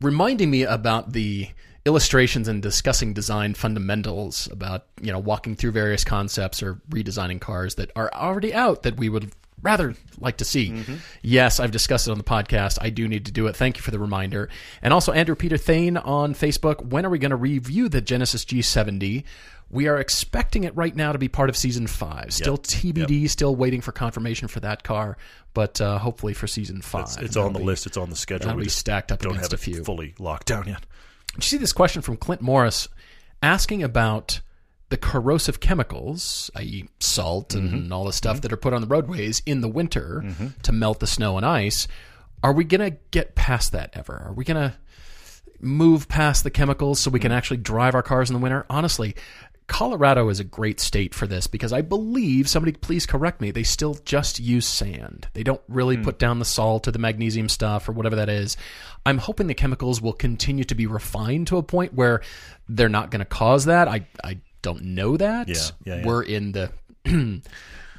reminding 0.03 0.51
me 0.51 0.65
about 0.65 1.15
the 1.15 1.49
illustrations 1.87 2.49
and 2.49 2.63
discussing 2.63 3.15
design 3.15 3.55
fundamentals 3.55 4.47
about 4.53 4.85
you 5.01 5.11
know 5.11 5.19
walking 5.19 5.57
through 5.57 5.73
various 5.73 6.05
concepts 6.05 6.63
or 6.63 6.75
redesigning 6.91 7.41
cars 7.41 7.77
that 7.77 7.91
are 7.97 8.13
already 8.13 8.53
out 8.53 8.83
that 8.83 8.99
we 8.99 9.09
would 9.09 9.33
rather 9.63 9.95
like 10.19 10.37
to 10.37 10.45
see. 10.45 10.69
Yes, 11.23 11.61
I've 11.61 11.71
discussed 11.71 12.09
it 12.09 12.11
on 12.11 12.19
the 12.19 12.25
podcast. 12.25 12.79
I 12.81 12.91
do 12.91 13.09
need 13.09 13.25
to 13.27 13.33
do 13.33 13.47
it. 13.47 13.57
Thank 13.57 13.79
you 13.79 13.83
for 13.83 13.91
the 13.91 13.99
reminder. 13.99 14.51
And 14.83 14.93
also 14.93 15.13
Andrew 15.13 15.35
Peter 15.35 15.57
Thane 15.57 15.97
on 15.97 16.35
Facebook. 16.35 16.85
When 16.85 17.07
are 17.07 17.11
we 17.11 17.19
going 17.19 17.31
to 17.31 17.37
review 17.37 17.89
the 17.89 18.03
Genesis 18.03 18.45
G70? 18.45 19.25
We 19.73 19.89
are 19.89 19.99
expecting 19.99 20.65
it 20.65 20.77
right 20.77 20.95
now 20.95 21.13
to 21.13 21.19
be 21.19 21.29
part 21.29 21.49
of 21.49 21.57
season 21.57 21.87
five. 21.87 22.33
Still 22.33 22.59
TBD. 22.59 23.29
Still 23.29 23.57
waiting 23.57 23.81
for 23.81 23.91
confirmation 23.91 24.47
for 24.47 24.61
that 24.61 24.85
car, 24.85 25.17
but 25.55 25.81
uh, 25.81 25.99
hopefully 25.99 26.35
for 26.35 26.47
season 26.47 26.83
five. 26.83 27.05
It's, 27.05 27.17
it's 27.17 27.37
on 27.37 27.55
the 27.55 27.59
be- 27.59 27.65
list. 27.65 27.87
It's 27.87 27.97
on 27.97 28.11
the 28.11 28.17
schedule. 28.17 28.47
that'll 28.47 28.59
We 28.59 28.65
be 28.65 28.71
stacked 28.71 29.11
up 29.11 29.21
don't 29.21 29.33
against 29.33 29.51
have 29.53 29.59
a 29.59 29.63
it 29.63 29.65
few. 29.75 29.83
fully 29.85 30.15
locked 30.19 30.47
down 30.49 30.69
yet. 30.69 30.85
Did 31.35 31.39
you 31.39 31.43
see 31.49 31.57
this 31.57 31.73
question 31.73 32.03
from 32.03 32.19
Clint 32.19 32.43
Morris 32.43 32.87
asking 33.43 33.83
about 33.83 34.41
the 34.91 34.99
corrosive 34.99 35.59
chemicals, 35.61 36.51
i.e., 36.57 36.87
salt 37.01 37.55
and 37.55 37.71
Mm-hmm. 37.71 37.93
all 37.95 38.05
the 38.05 38.13
stuff 38.13 38.43
that 38.43 38.53
are 38.53 38.59
put 38.59 38.75
on 38.75 38.83
the 38.83 38.87
roadways 38.87 39.41
in 39.47 39.63
the 39.63 39.69
winter 39.69 40.23
to 40.65 40.71
melt 40.73 41.01
the 41.01 41.07
snow 41.07 41.39
and 41.39 41.47
ice? 41.47 41.89
Are 42.43 42.53
we 42.53 42.65
going 42.65 42.83
to 42.93 42.99
get 43.11 43.35
past 43.35 43.73
that 43.73 43.89
ever? 43.95 44.13
Are 44.27 44.35
we 44.35 44.45
going 44.45 44.71
to 44.71 44.77
move 45.61 46.09
past 46.09 46.45
the 46.45 46.51
chemicals 46.51 47.01
so 47.01 47.11
we 47.11 47.21
can 47.21 47.33
actually 47.33 47.57
drive 47.59 47.95
our 47.95 48.03
cars 48.03 48.29
in 48.29 48.35
the 48.35 48.41
winter? 48.41 48.67
Honestly, 48.69 49.15
Colorado 49.67 50.29
is 50.29 50.41
a 50.41 50.45
great 50.45 50.81
state 50.81 51.15
for 51.15 51.27
this 51.27 51.47
because 51.47 51.73
I 51.73 51.81
believe 51.83 52.49
somebody 52.49 52.73
please 52.73 53.07
correct 53.07 53.41
me 53.41 53.51
they 53.51 53.63
still 53.63 53.95
just 54.05 54.39
use 54.39 54.67
sand. 54.67 55.29
They 55.35 55.43
don't 55.43 55.61
really 55.69 55.97
hmm. 55.97 56.03
put 56.03 56.19
down 56.19 56.39
the 56.39 56.45
salt 56.45 56.89
or 56.89 56.91
the 56.91 56.99
magnesium 56.99 57.49
stuff 57.49 57.89
or 57.89 57.93
whatever 57.93 58.17
that 58.17 58.29
is. 58.29 58.57
I'm 59.07 59.19
hoping 59.19 59.47
the 59.47 59.55
chemicals 59.55 60.01
will 60.01 60.13
continue 60.13 60.65
to 60.65 60.75
be 60.75 60.87
refined 60.87 61.47
to 61.49 61.57
a 61.57 61.63
point 61.63 61.95
where 61.95 62.23
they're 62.69 62.89
not 62.89 63.11
going 63.11 63.21
to 63.21 63.25
cause 63.25 63.65
that. 63.67 63.89
I 63.89 64.07
I 64.23 64.39
don't 64.63 64.83
know 64.83 65.17
that. 65.17 65.49
Yeah, 65.49 65.57
yeah, 65.85 65.97
yeah. 65.97 66.07
We're 66.07 66.23
in 66.23 66.53
the 66.53 66.73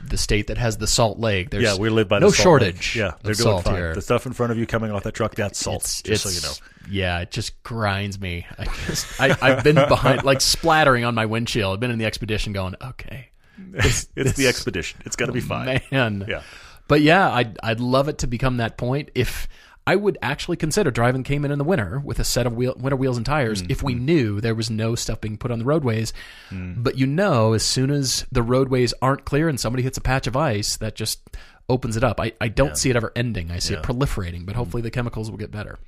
the 0.08 0.18
state 0.18 0.48
that 0.48 0.58
has 0.58 0.78
the 0.78 0.88
Salt 0.88 1.20
Lake. 1.20 1.50
There's 1.50 1.64
Yeah, 1.64 1.78
we 1.78 1.90
live 1.90 2.08
by 2.08 2.20
no 2.20 2.30
the 2.30 2.36
salt 2.36 2.44
shortage. 2.44 2.96
lake. 2.96 3.02
Yeah, 3.04 3.12
they're 3.24 3.32
of 3.32 3.38
doing 3.38 3.50
salt 3.50 3.64
fine. 3.64 3.76
here. 3.76 3.94
The 3.96 4.02
stuff 4.02 4.26
in 4.26 4.34
front 4.34 4.52
of 4.52 4.58
you 4.58 4.66
coming 4.66 4.92
off 4.92 5.04
that 5.04 5.14
truck, 5.14 5.36
that's 5.36 5.60
salt. 5.60 5.82
It's, 5.84 6.02
just 6.02 6.26
it's- 6.26 6.42
so 6.44 6.48
you 6.48 6.54
know. 6.54 6.70
Yeah, 6.92 7.20
it 7.22 7.32
just 7.32 7.64
grinds 7.64 8.20
me. 8.20 8.46
I 8.60 8.66
just, 8.88 9.22
I, 9.22 9.38
I've 9.42 9.64
been 9.64 9.76
behind, 9.76 10.24
like 10.24 10.42
splattering 10.42 11.06
on 11.06 11.16
my 11.16 11.26
windshield. 11.26 11.74
I've 11.74 11.80
been 11.80 11.92
in 11.92 11.98
the 12.00 12.06
expedition 12.06 12.52
going, 12.52 12.76
okay, 12.84 13.30
It's 13.74 14.06
the 14.16 14.48
expedition. 14.48 15.00
It's 15.06 15.16
got 15.16 15.28
to 15.28 15.32
be 15.32 15.40
fine. 15.40 15.80
man. 15.92 16.26
Yeah. 16.28 16.42
But 16.90 17.00
yeah, 17.02 17.32
I'd, 17.32 17.58
I'd 17.64 17.80
love 17.80 18.10
it 18.10 18.18
to 18.20 18.28
become 18.28 18.58
that 18.58 18.78
point. 18.78 19.12
If 19.16 19.48
I 19.86 19.96
would 19.98 20.18
actually 20.22 20.56
consider 20.58 20.92
driving 20.92 21.24
Cayman 21.24 21.52
in 21.52 21.58
the 21.58 21.64
winter 21.66 22.00
with 22.04 22.18
a 22.20 22.24
set 22.24 22.48
of 22.48 22.54
wheel, 22.54 22.74
winter 22.78 22.96
wheels 22.96 23.18
and 23.18 23.26
tires 23.26 23.62
if 23.70 23.84
we 23.84 23.94
knew 23.94 24.40
there 24.40 24.56
was 24.56 24.70
no 24.70 24.96
stuff 24.96 25.20
being 25.20 25.38
put 25.38 25.52
on 25.52 25.60
the 25.60 25.66
roadways. 25.66 26.14
But 26.52 26.98
you 26.98 27.06
know, 27.06 27.54
as 27.54 27.64
soon 27.64 27.92
as 27.92 28.26
the 28.32 28.42
roadways 28.44 28.94
aren't 29.02 29.26
clear 29.26 29.50
and 29.50 29.60
somebody 29.60 29.84
hits 29.84 29.98
a 29.98 30.02
patch 30.02 30.26
of 30.28 30.38
ice, 30.38 30.78
that 30.78 30.96
just 30.96 31.20
opens 31.68 31.98
it 31.98 32.04
up. 32.04 32.20
I, 32.20 32.34
I 32.40 32.48
don't 32.48 32.78
see 32.78 32.90
it 32.90 32.96
ever 32.96 33.12
ending. 33.16 33.52
I 33.52 33.60
see 33.60 33.74
it 33.74 33.84
proliferating, 33.84 34.46
but 34.46 34.56
hopefully 34.56 34.82
the 34.82 34.92
chemicals 34.92 35.30
will 35.30 35.38
get 35.38 35.52
better. 35.52 35.80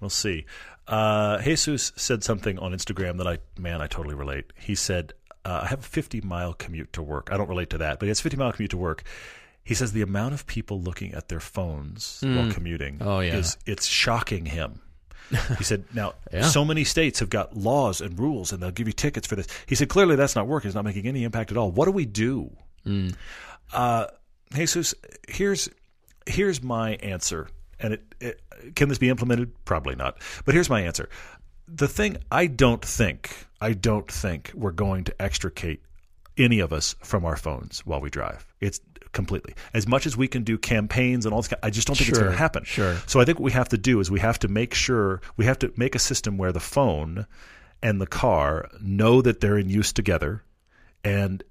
We'll 0.00 0.10
see. 0.10 0.46
Uh, 0.88 1.40
Jesus 1.42 1.92
said 1.96 2.24
something 2.24 2.58
on 2.58 2.72
Instagram 2.72 3.18
that 3.18 3.28
I, 3.28 3.38
man, 3.58 3.80
I 3.80 3.86
totally 3.86 4.14
relate. 4.14 4.52
He 4.56 4.74
said, 4.74 5.12
uh, 5.44 5.60
I 5.62 5.66
have 5.66 5.80
a 5.80 5.82
50 5.82 6.20
mile 6.22 6.52
commute 6.54 6.92
to 6.94 7.02
work. 7.02 7.28
I 7.30 7.36
don't 7.36 7.48
relate 7.48 7.70
to 7.70 7.78
that, 7.78 7.98
but 7.98 8.06
he 8.06 8.08
has 8.08 8.20
50 8.20 8.36
mile 8.36 8.52
commute 8.52 8.70
to 8.72 8.76
work. 8.76 9.04
He 9.64 9.74
says 9.74 9.92
the 9.92 10.02
amount 10.02 10.34
of 10.34 10.46
people 10.46 10.80
looking 10.80 11.12
at 11.14 11.28
their 11.28 11.40
phones 11.40 12.20
while 12.22 12.50
commuting 12.50 12.98
Oh, 13.00 13.20
yeah. 13.20 13.36
is 13.36 13.56
it's 13.66 13.86
shocking 13.86 14.46
him. 14.46 14.80
He 15.58 15.62
said, 15.64 15.84
"Now, 15.94 16.14
Yeah. 16.32 16.42
so 16.42 16.64
many 16.64 16.82
states 16.82 17.20
have 17.20 17.30
got 17.30 17.56
laws 17.56 18.00
and 18.00 18.18
rules, 18.18 18.50
and 18.52 18.60
they'll 18.60 18.72
give 18.72 18.88
you 18.88 18.92
tickets 18.92 19.28
for 19.28 19.36
this." 19.36 19.46
He 19.66 19.76
said, 19.76 19.88
"Clearly, 19.88 20.16
that's 20.16 20.34
not 20.34 20.48
working. 20.48 20.68
It's 20.68 20.74
not 20.74 20.84
making 20.84 21.06
any 21.06 21.22
impact 21.22 21.50
at 21.52 21.56
all. 21.56 21.70
What 21.70 21.84
do 21.84 21.92
we 21.92 22.04
do?" 22.04 22.50
Uh, 23.72 24.06
Jesus, 24.54 24.94
here's 25.28 25.68
here's 26.26 26.62
my 26.62 26.94
answer, 26.96 27.48
and 27.78 27.94
it, 27.94 28.14
it 28.20 28.40
can 28.74 28.88
this 28.88 28.98
be 28.98 29.08
implemented? 29.08 29.52
Probably 29.64 29.94
not. 29.94 30.20
But 30.44 30.54
here's 30.54 30.68
my 30.70 30.80
answer. 30.80 31.08
The 31.68 31.86
thing 31.88 32.16
I 32.32 32.46
don't 32.46 32.84
think 32.84 33.46
I 33.60 33.72
don't 33.74 34.10
think 34.10 34.50
we're 34.54 34.72
going 34.72 35.04
to 35.04 35.22
extricate 35.22 35.82
any 36.36 36.58
of 36.60 36.72
us 36.72 36.96
from 37.04 37.24
our 37.24 37.36
phones 37.36 37.86
while 37.86 38.00
we 38.00 38.10
drive. 38.10 38.46
It's 38.60 38.80
completely 39.12 39.54
as 39.74 39.86
much 39.86 40.06
as 40.06 40.16
we 40.16 40.28
can 40.28 40.44
do 40.44 40.56
campaigns 40.58 41.26
and 41.26 41.34
all 41.34 41.42
this. 41.42 41.52
I 41.62 41.70
just 41.70 41.86
don't 41.86 41.96
think 41.96 42.10
it's 42.10 42.18
going 42.18 42.30
to 42.30 42.36
happen. 42.38 42.64
sure. 42.64 42.96
So 43.06 43.20
I 43.20 43.24
think 43.24 43.38
what 43.38 43.44
we 43.44 43.52
have 43.52 43.68
to 43.70 43.78
do 43.78 44.00
is 44.00 44.10
we 44.10 44.20
have 44.20 44.38
to 44.40 44.48
make 44.48 44.74
sure 44.74 45.20
we 45.36 45.44
have 45.44 45.58
to 45.60 45.72
make 45.76 45.94
a 45.94 45.98
system 45.98 46.38
where 46.38 46.52
the 46.52 46.60
phone 46.60 47.26
and 47.82 48.00
the 48.00 48.06
car 48.06 48.68
know 48.80 49.22
that 49.22 49.40
they're 49.40 49.58
in 49.58 49.68
use 49.68 49.92
together. 49.92 50.42
And 51.02 51.42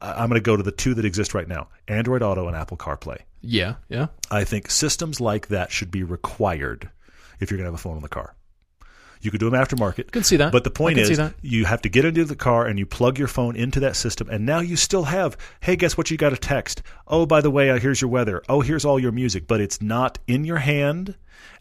I'm 0.00 0.28
going 0.28 0.40
to 0.40 0.44
go 0.44 0.56
to 0.56 0.62
the 0.62 0.72
two 0.72 0.94
that 0.94 1.04
exist 1.04 1.34
right 1.34 1.48
now: 1.48 1.68
Android 1.88 2.22
Auto 2.22 2.46
and 2.48 2.56
Apple 2.56 2.76
CarPlay. 2.76 3.18
Yeah, 3.40 3.76
yeah. 3.88 4.08
I 4.30 4.44
think 4.44 4.70
systems 4.70 5.20
like 5.20 5.48
that 5.48 5.70
should 5.70 5.90
be 5.90 6.02
required 6.04 6.90
if 7.40 7.50
you're 7.50 7.58
going 7.58 7.64
to 7.64 7.72
have 7.72 7.80
a 7.80 7.82
phone 7.82 7.96
in 7.96 8.02
the 8.02 8.08
car. 8.08 8.34
You 9.22 9.30
could 9.30 9.40
do 9.40 9.48
them 9.48 9.58
aftermarket. 9.58 10.10
Can 10.10 10.24
see 10.24 10.36
that. 10.36 10.52
But 10.52 10.64
the 10.64 10.70
point 10.70 10.98
I 10.98 11.02
can 11.02 11.14
see 11.14 11.22
is, 11.22 11.32
you 11.40 11.64
have 11.64 11.80
to 11.82 11.88
get 11.88 12.04
into 12.04 12.24
the 12.24 12.36
car 12.36 12.66
and 12.66 12.78
you 12.78 12.84
plug 12.84 13.18
your 13.18 13.28
phone 13.28 13.56
into 13.56 13.80
that 13.80 13.96
system, 13.96 14.28
and 14.28 14.44
now 14.44 14.58
you 14.58 14.76
still 14.76 15.04
have, 15.04 15.36
hey, 15.60 15.76
guess 15.76 15.96
what? 15.96 16.10
You 16.10 16.16
got 16.16 16.32
a 16.32 16.36
text. 16.36 16.82
Oh, 17.06 17.24
by 17.24 17.40
the 17.40 17.50
way, 17.50 17.70
uh, 17.70 17.78
here's 17.78 18.00
your 18.00 18.10
weather. 18.10 18.42
Oh, 18.48 18.60
here's 18.60 18.84
all 18.84 18.98
your 18.98 19.12
music, 19.12 19.46
but 19.46 19.60
it's 19.60 19.80
not 19.80 20.18
in 20.26 20.44
your 20.44 20.58
hand, 20.58 21.14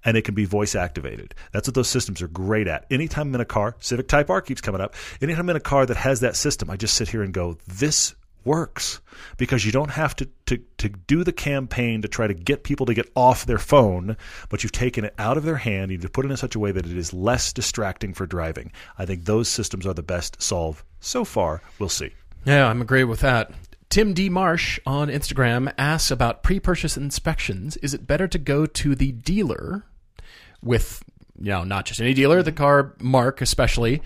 and 0.04 0.18
it 0.18 0.24
can 0.24 0.34
be 0.34 0.46
voice 0.46 0.74
activated. 0.74 1.36
That's 1.52 1.68
what 1.68 1.76
those 1.76 1.90
systems 1.90 2.22
are 2.22 2.28
great 2.28 2.68
at. 2.68 2.86
Anytime 2.90 3.28
I'm 3.28 3.36
in 3.36 3.42
a 3.42 3.46
car, 3.46 3.76
Civic 3.80 4.08
Type 4.08 4.30
R 4.30 4.42
keeps 4.42 4.62
coming 4.62 4.82
up. 4.82 4.96
Anytime 5.22 5.42
I'm 5.42 5.52
in 5.52 5.56
a 5.56 5.60
car 5.60 5.86
that 5.86 5.98
has 5.98 6.22
that 6.22 6.36
system, 6.36 6.70
I 6.70 6.78
just 6.78 6.96
sit 6.96 7.10
here 7.10 7.22
and 7.22 7.34
go, 7.34 7.58
this 7.68 8.16
works 8.44 9.02
because 9.38 9.66
you 9.66 9.72
don't 9.72 9.92
have 9.92 10.16
to, 10.18 10.30
to, 10.48 10.58
to 10.78 10.90
do 10.90 11.24
the 11.24 11.32
campaign 11.32 12.02
to 12.02 12.08
try 12.08 12.28
to 12.28 12.34
get 12.34 12.64
people 12.64 12.86
to 12.86 12.94
get 12.94 13.12
off 13.16 13.46
their 13.46 13.58
phone, 13.58 14.18
but 14.50 14.64
you've 14.64 14.72
taken 14.72 15.06
it 15.06 15.14
out 15.18 15.38
of 15.38 15.44
their 15.44 15.58
hand. 15.58 15.92
You 15.92 15.98
need 15.98 16.04
to 16.04 16.10
put 16.10 16.26
it 16.26 16.32
in 16.32 16.38
such 16.38 16.56
a 16.56 16.60
way 16.60 16.72
that 16.72 16.86
it 16.86 16.98
is 16.98 17.14
less 17.14 17.54
distracting 17.54 18.14
for 18.14 18.26
driving. 18.26 18.72
I 18.98 19.06
think 19.06 19.26
those 19.26 19.48
systems 19.48 19.86
are 19.86 19.94
the 19.94 20.04
best 20.04 20.42
solve 20.42 20.84
so 21.00 21.26
far. 21.26 21.62
We'll 21.80 21.90
see. 21.90 22.12
Yeah, 22.46 22.68
I'm 22.68 22.82
agree 22.82 23.04
with 23.04 23.20
that. 23.20 23.52
Tim 23.90 24.14
D. 24.14 24.30
Marsh 24.30 24.80
on 24.86 25.10
Instagram 25.10 25.74
asks 25.78 26.12
about 26.12 26.44
pre 26.44 26.60
purchase 26.60 26.96
inspections. 26.96 27.76
Is 27.78 27.94
it 27.94 28.08
better 28.08 28.28
to 28.28 28.40
go 28.40 28.66
to 28.66 28.96
the 28.96 29.12
dealer 29.12 29.86
with, 30.64 31.04
you 31.38 31.52
know, 31.52 31.66
not 31.66 31.86
just 31.86 32.00
any 32.00 32.14
dealer, 32.14 32.42
the 32.42 32.54
car 32.54 32.96
marque 33.02 33.42
especially, 33.42 34.02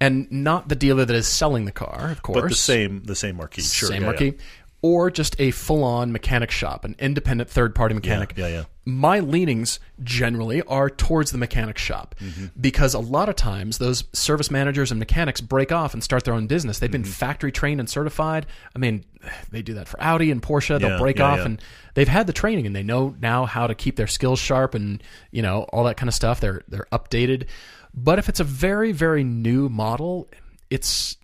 and 0.00 0.30
not 0.30 0.68
the 0.68 0.76
dealer 0.76 1.04
that 1.04 1.16
is 1.16 1.26
selling 1.26 1.64
the 1.64 1.72
car, 1.72 2.10
of 2.10 2.22
course. 2.22 2.40
But 2.40 2.48
the 2.48 2.54
same 2.54 3.02
the 3.04 3.16
same 3.16 3.36
marquee. 3.36 3.62
Sure. 3.62 3.88
same 3.88 4.02
yeah, 4.02 4.06
marquee. 4.08 4.34
Or 4.80 5.10
just 5.10 5.34
a 5.40 5.50
full 5.50 5.82
on 5.82 6.12
mechanic 6.12 6.52
shop, 6.52 6.84
an 6.84 6.94
independent 7.00 7.50
third 7.50 7.74
party 7.74 7.96
mechanic. 7.96 8.34
Yeah, 8.36 8.46
yeah. 8.46 8.64
My 8.84 9.18
leanings 9.18 9.80
generally 10.04 10.62
are 10.62 10.88
towards 10.88 11.32
the 11.32 11.36
mechanic 11.36 11.78
shop 11.78 12.14
Mm-hmm. 12.20 12.46
because 12.60 12.94
a 12.94 13.00
lot 13.00 13.28
of 13.28 13.34
times 13.34 13.78
those 13.78 14.04
service 14.12 14.52
managers 14.52 14.92
and 14.92 15.00
mechanics 15.00 15.40
break 15.40 15.72
off 15.72 15.94
and 15.94 16.02
start 16.04 16.24
their 16.24 16.32
own 16.32 16.46
business. 16.46 16.78
They've 16.78 16.90
been 16.90 17.02
Mm-hmm. 17.02 17.10
factory 17.10 17.50
trained 17.50 17.80
and 17.80 17.90
certified. 17.90 18.46
I 18.74 18.78
mean, 18.78 19.04
they 19.50 19.62
do 19.62 19.74
that 19.74 19.88
for 19.88 20.00
Audi 20.00 20.30
and 20.30 20.40
Porsche. 20.40 20.78
They'll 20.78 20.90
Yeah, 20.90 20.98
break 20.98 21.18
yeah, 21.18 21.24
off 21.24 21.38
yeah. 21.38 21.44
and 21.46 21.62
they've 21.94 22.06
had 22.06 22.28
the 22.28 22.32
training 22.32 22.64
and 22.64 22.74
they 22.76 22.84
know 22.84 23.16
now 23.20 23.46
how 23.46 23.66
to 23.66 23.74
keep 23.74 23.96
their 23.96 24.06
skills 24.06 24.38
sharp 24.38 24.76
and 24.76 25.02
you 25.32 25.42
know 25.42 25.62
all 25.72 25.82
that 25.84 25.96
kind 25.96 26.08
of 26.08 26.14
stuff. 26.14 26.38
They're 26.38 26.62
they're 26.68 26.86
updated. 26.92 27.48
But 27.94 28.18
if 28.18 28.28
it's 28.28 28.40
a 28.40 28.44
very 28.44 28.92
very 28.92 29.24
new 29.24 29.68
model, 29.68 30.28
it's 30.70 31.16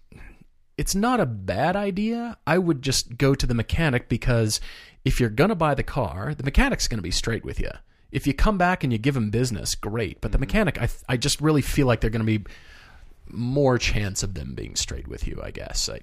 it's 0.77 0.95
not 0.95 1.21
a 1.21 1.27
bad 1.27 1.77
idea. 1.77 2.37
I 2.47 2.59
would 2.59 2.83
just 2.83 3.17
go 3.17 3.35
to 3.35 3.47
the 3.47 3.55
mechanic 3.55 4.09
because 4.09 4.61
if 5.05 5.21
you're 5.21 5.31
going 5.31 5.51
to 5.51 5.55
buy 5.55 5.75
the 5.75 5.83
car, 5.83 6.35
the 6.35 6.43
mechanic's 6.43 6.89
going 6.89 6.99
to 6.99 7.03
be 7.03 7.11
straight 7.11 7.45
with 7.45 7.61
you. 7.61 7.71
If 8.11 8.27
you 8.27 8.35
come 8.35 8.59
back 8.59 8.83
and 8.83 8.93
you 8.93 8.99
give 8.99 9.17
him 9.17 9.31
business, 9.31 9.75
great. 9.75 10.21
But 10.21 10.33
the 10.33 10.37
mm-hmm. 10.37 10.43
mechanic, 10.43 10.81
I, 10.81 10.89
I 11.09 11.17
just 11.17 11.41
really 11.41 11.63
feel 11.63 11.87
like 11.87 12.01
they're 12.01 12.11
going 12.11 12.27
to 12.27 12.39
be 12.39 12.45
more 13.29 13.79
chance 13.79 14.23
of 14.23 14.35
them 14.35 14.55
being 14.55 14.77
straight 14.77 15.09
with 15.09 15.27
you, 15.27 15.41
I 15.43 15.51
guess. 15.51 15.89
I, 15.89 16.01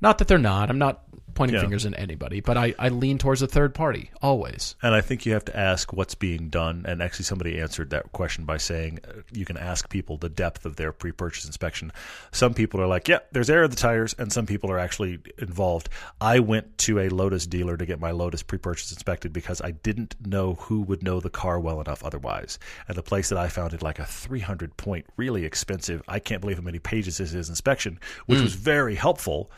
not 0.00 0.18
that 0.18 0.28
they're 0.28 0.38
not. 0.38 0.70
I'm 0.70 0.78
not 0.78 1.02
pointing 1.34 1.54
Yeah. 1.56 1.60
fingers 1.62 1.84
at 1.86 1.98
anybody, 1.98 2.40
but 2.40 2.56
I, 2.56 2.74
I 2.78 2.88
lean 2.88 3.18
towards 3.18 3.42
a 3.42 3.46
third 3.46 3.74
party 3.74 4.10
always. 4.22 4.76
And 4.82 4.94
I 4.94 5.00
think 5.00 5.26
you 5.26 5.32
have 5.32 5.44
to 5.46 5.56
ask 5.56 5.92
what's 5.92 6.14
being 6.14 6.48
done. 6.48 6.84
And 6.86 7.02
actually, 7.02 7.24
somebody 7.24 7.60
answered 7.60 7.90
that 7.90 8.12
question 8.12 8.44
by 8.44 8.56
saying 8.56 9.00
uh, 9.06 9.20
you 9.32 9.44
can 9.44 9.56
ask 9.56 9.88
people 9.88 10.16
the 10.16 10.28
depth 10.28 10.64
of 10.64 10.76
their 10.76 10.92
pre 10.92 11.12
purchase 11.12 11.44
inspection. 11.44 11.92
Some 12.32 12.54
people 12.54 12.80
are 12.80 12.86
like, 12.86 13.08
yeah, 13.08 13.18
there's 13.32 13.50
air 13.50 13.64
in 13.64 13.70
the 13.70 13.76
tires. 13.76 14.14
And 14.18 14.32
some 14.32 14.46
people 14.46 14.70
are 14.70 14.78
actually 14.78 15.18
involved. 15.38 15.88
I 16.20 16.40
went 16.40 16.78
to 16.78 17.00
a 17.00 17.08
Lotus 17.08 17.46
dealer 17.46 17.76
to 17.76 17.86
get 17.86 18.00
my 18.00 18.10
Lotus 18.12 18.42
pre 18.42 18.58
purchase 18.58 18.92
inspected 18.92 19.32
because 19.32 19.60
I 19.60 19.72
didn't 19.72 20.14
know 20.26 20.54
who 20.54 20.82
would 20.82 21.02
know 21.02 21.20
the 21.20 21.30
car 21.30 21.58
well 21.60 21.80
enough 21.80 22.04
otherwise. 22.04 22.58
And 22.88 22.96
the 22.96 23.02
place 23.02 23.28
that 23.30 23.38
I 23.38 23.48
found 23.48 23.72
had 23.72 23.82
like 23.82 23.98
a 23.98 24.04
300 24.04 24.76
point, 24.76 25.06
really 25.16 25.44
expensive, 25.44 26.02
I 26.08 26.18
can't 26.18 26.40
believe 26.40 26.56
how 26.58 26.62
many 26.62 26.78
pages 26.78 27.18
this 27.18 27.34
is 27.34 27.48
inspection, 27.48 27.98
which 28.26 28.40
was 28.40 28.54
very 28.54 28.94
helpful. 28.94 29.50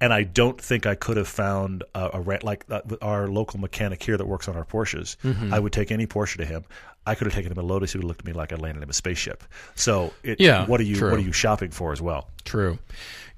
And 0.00 0.12
I 0.12 0.22
don't 0.24 0.60
think 0.60 0.86
I 0.86 0.94
could 0.94 1.16
have 1.16 1.21
found 1.28 1.84
a, 1.94 2.10
a 2.14 2.38
like 2.42 2.64
uh, 2.70 2.80
our 3.00 3.28
local 3.28 3.60
mechanic 3.60 4.02
here 4.02 4.16
that 4.16 4.26
works 4.26 4.48
on 4.48 4.56
our 4.56 4.64
Porsches. 4.64 5.16
I 5.52 5.58
would 5.58 5.72
take 5.72 5.90
any 5.90 6.06
Porsche 6.06 6.36
to 6.38 6.44
him. 6.44 6.64
I 7.04 7.16
could 7.16 7.26
have 7.26 7.34
taken 7.34 7.50
him 7.50 7.58
a 7.58 7.62
Lotus. 7.62 7.92
He 7.92 7.98
would 7.98 8.04
have 8.04 8.08
looked 8.08 8.20
at 8.20 8.26
me 8.26 8.32
like 8.32 8.52
I 8.52 8.56
landed 8.56 8.80
him 8.82 8.88
a 8.90 8.92
spaceship. 8.92 9.42
So, 9.74 10.12
it, 10.22 10.38
Yeah, 10.40 10.66
what 10.66 10.78
are 10.78 10.84
you 10.84 10.94
true. 10.96 11.10
what 11.10 11.18
are 11.18 11.22
you 11.22 11.32
shopping 11.32 11.70
for 11.72 11.92
as 11.92 12.00
well? 12.00 12.28
True. 12.44 12.78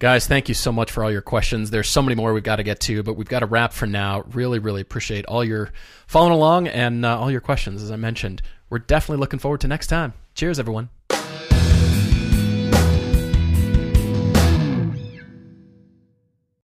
Guys, 0.01 0.26
thank 0.26 0.49
you 0.49 0.55
so 0.55 0.70
much 0.70 0.91
for 0.93 1.03
all 1.03 1.11
your 1.11 1.22
questions. 1.22 1.70
There's 1.70 1.89
so 1.89 2.03
many 2.03 2.14
more 2.14 2.35
we've 2.35 2.43
got 2.43 2.57
to 2.57 2.62
get 2.62 2.80
to, 2.80 3.03
but 3.03 3.14
we've 3.14 3.28
got 3.28 3.41
to 3.41 3.47
wrap 3.47 3.72
for 3.72 3.87
now. 3.87 4.24
Really, 4.32 4.59
really 4.59 4.82
appreciate 4.82 5.24
all 5.26 5.43
your 5.45 5.70
following 6.07 6.32
along 6.35 6.68
and 6.68 7.07
uh, 7.07 7.18
all 7.18 7.30
your 7.30 7.41
questions, 7.41 7.82
as 7.82 7.91
I 7.91 7.97
mentioned. 7.97 8.43
We're 8.68 8.80
definitely 8.80 9.20
looking 9.20 9.39
forward 9.39 9.61
to 9.62 9.68
next 9.68 9.87
time. 9.87 10.12
Cheers, 10.35 10.59
everyone. 10.59 10.91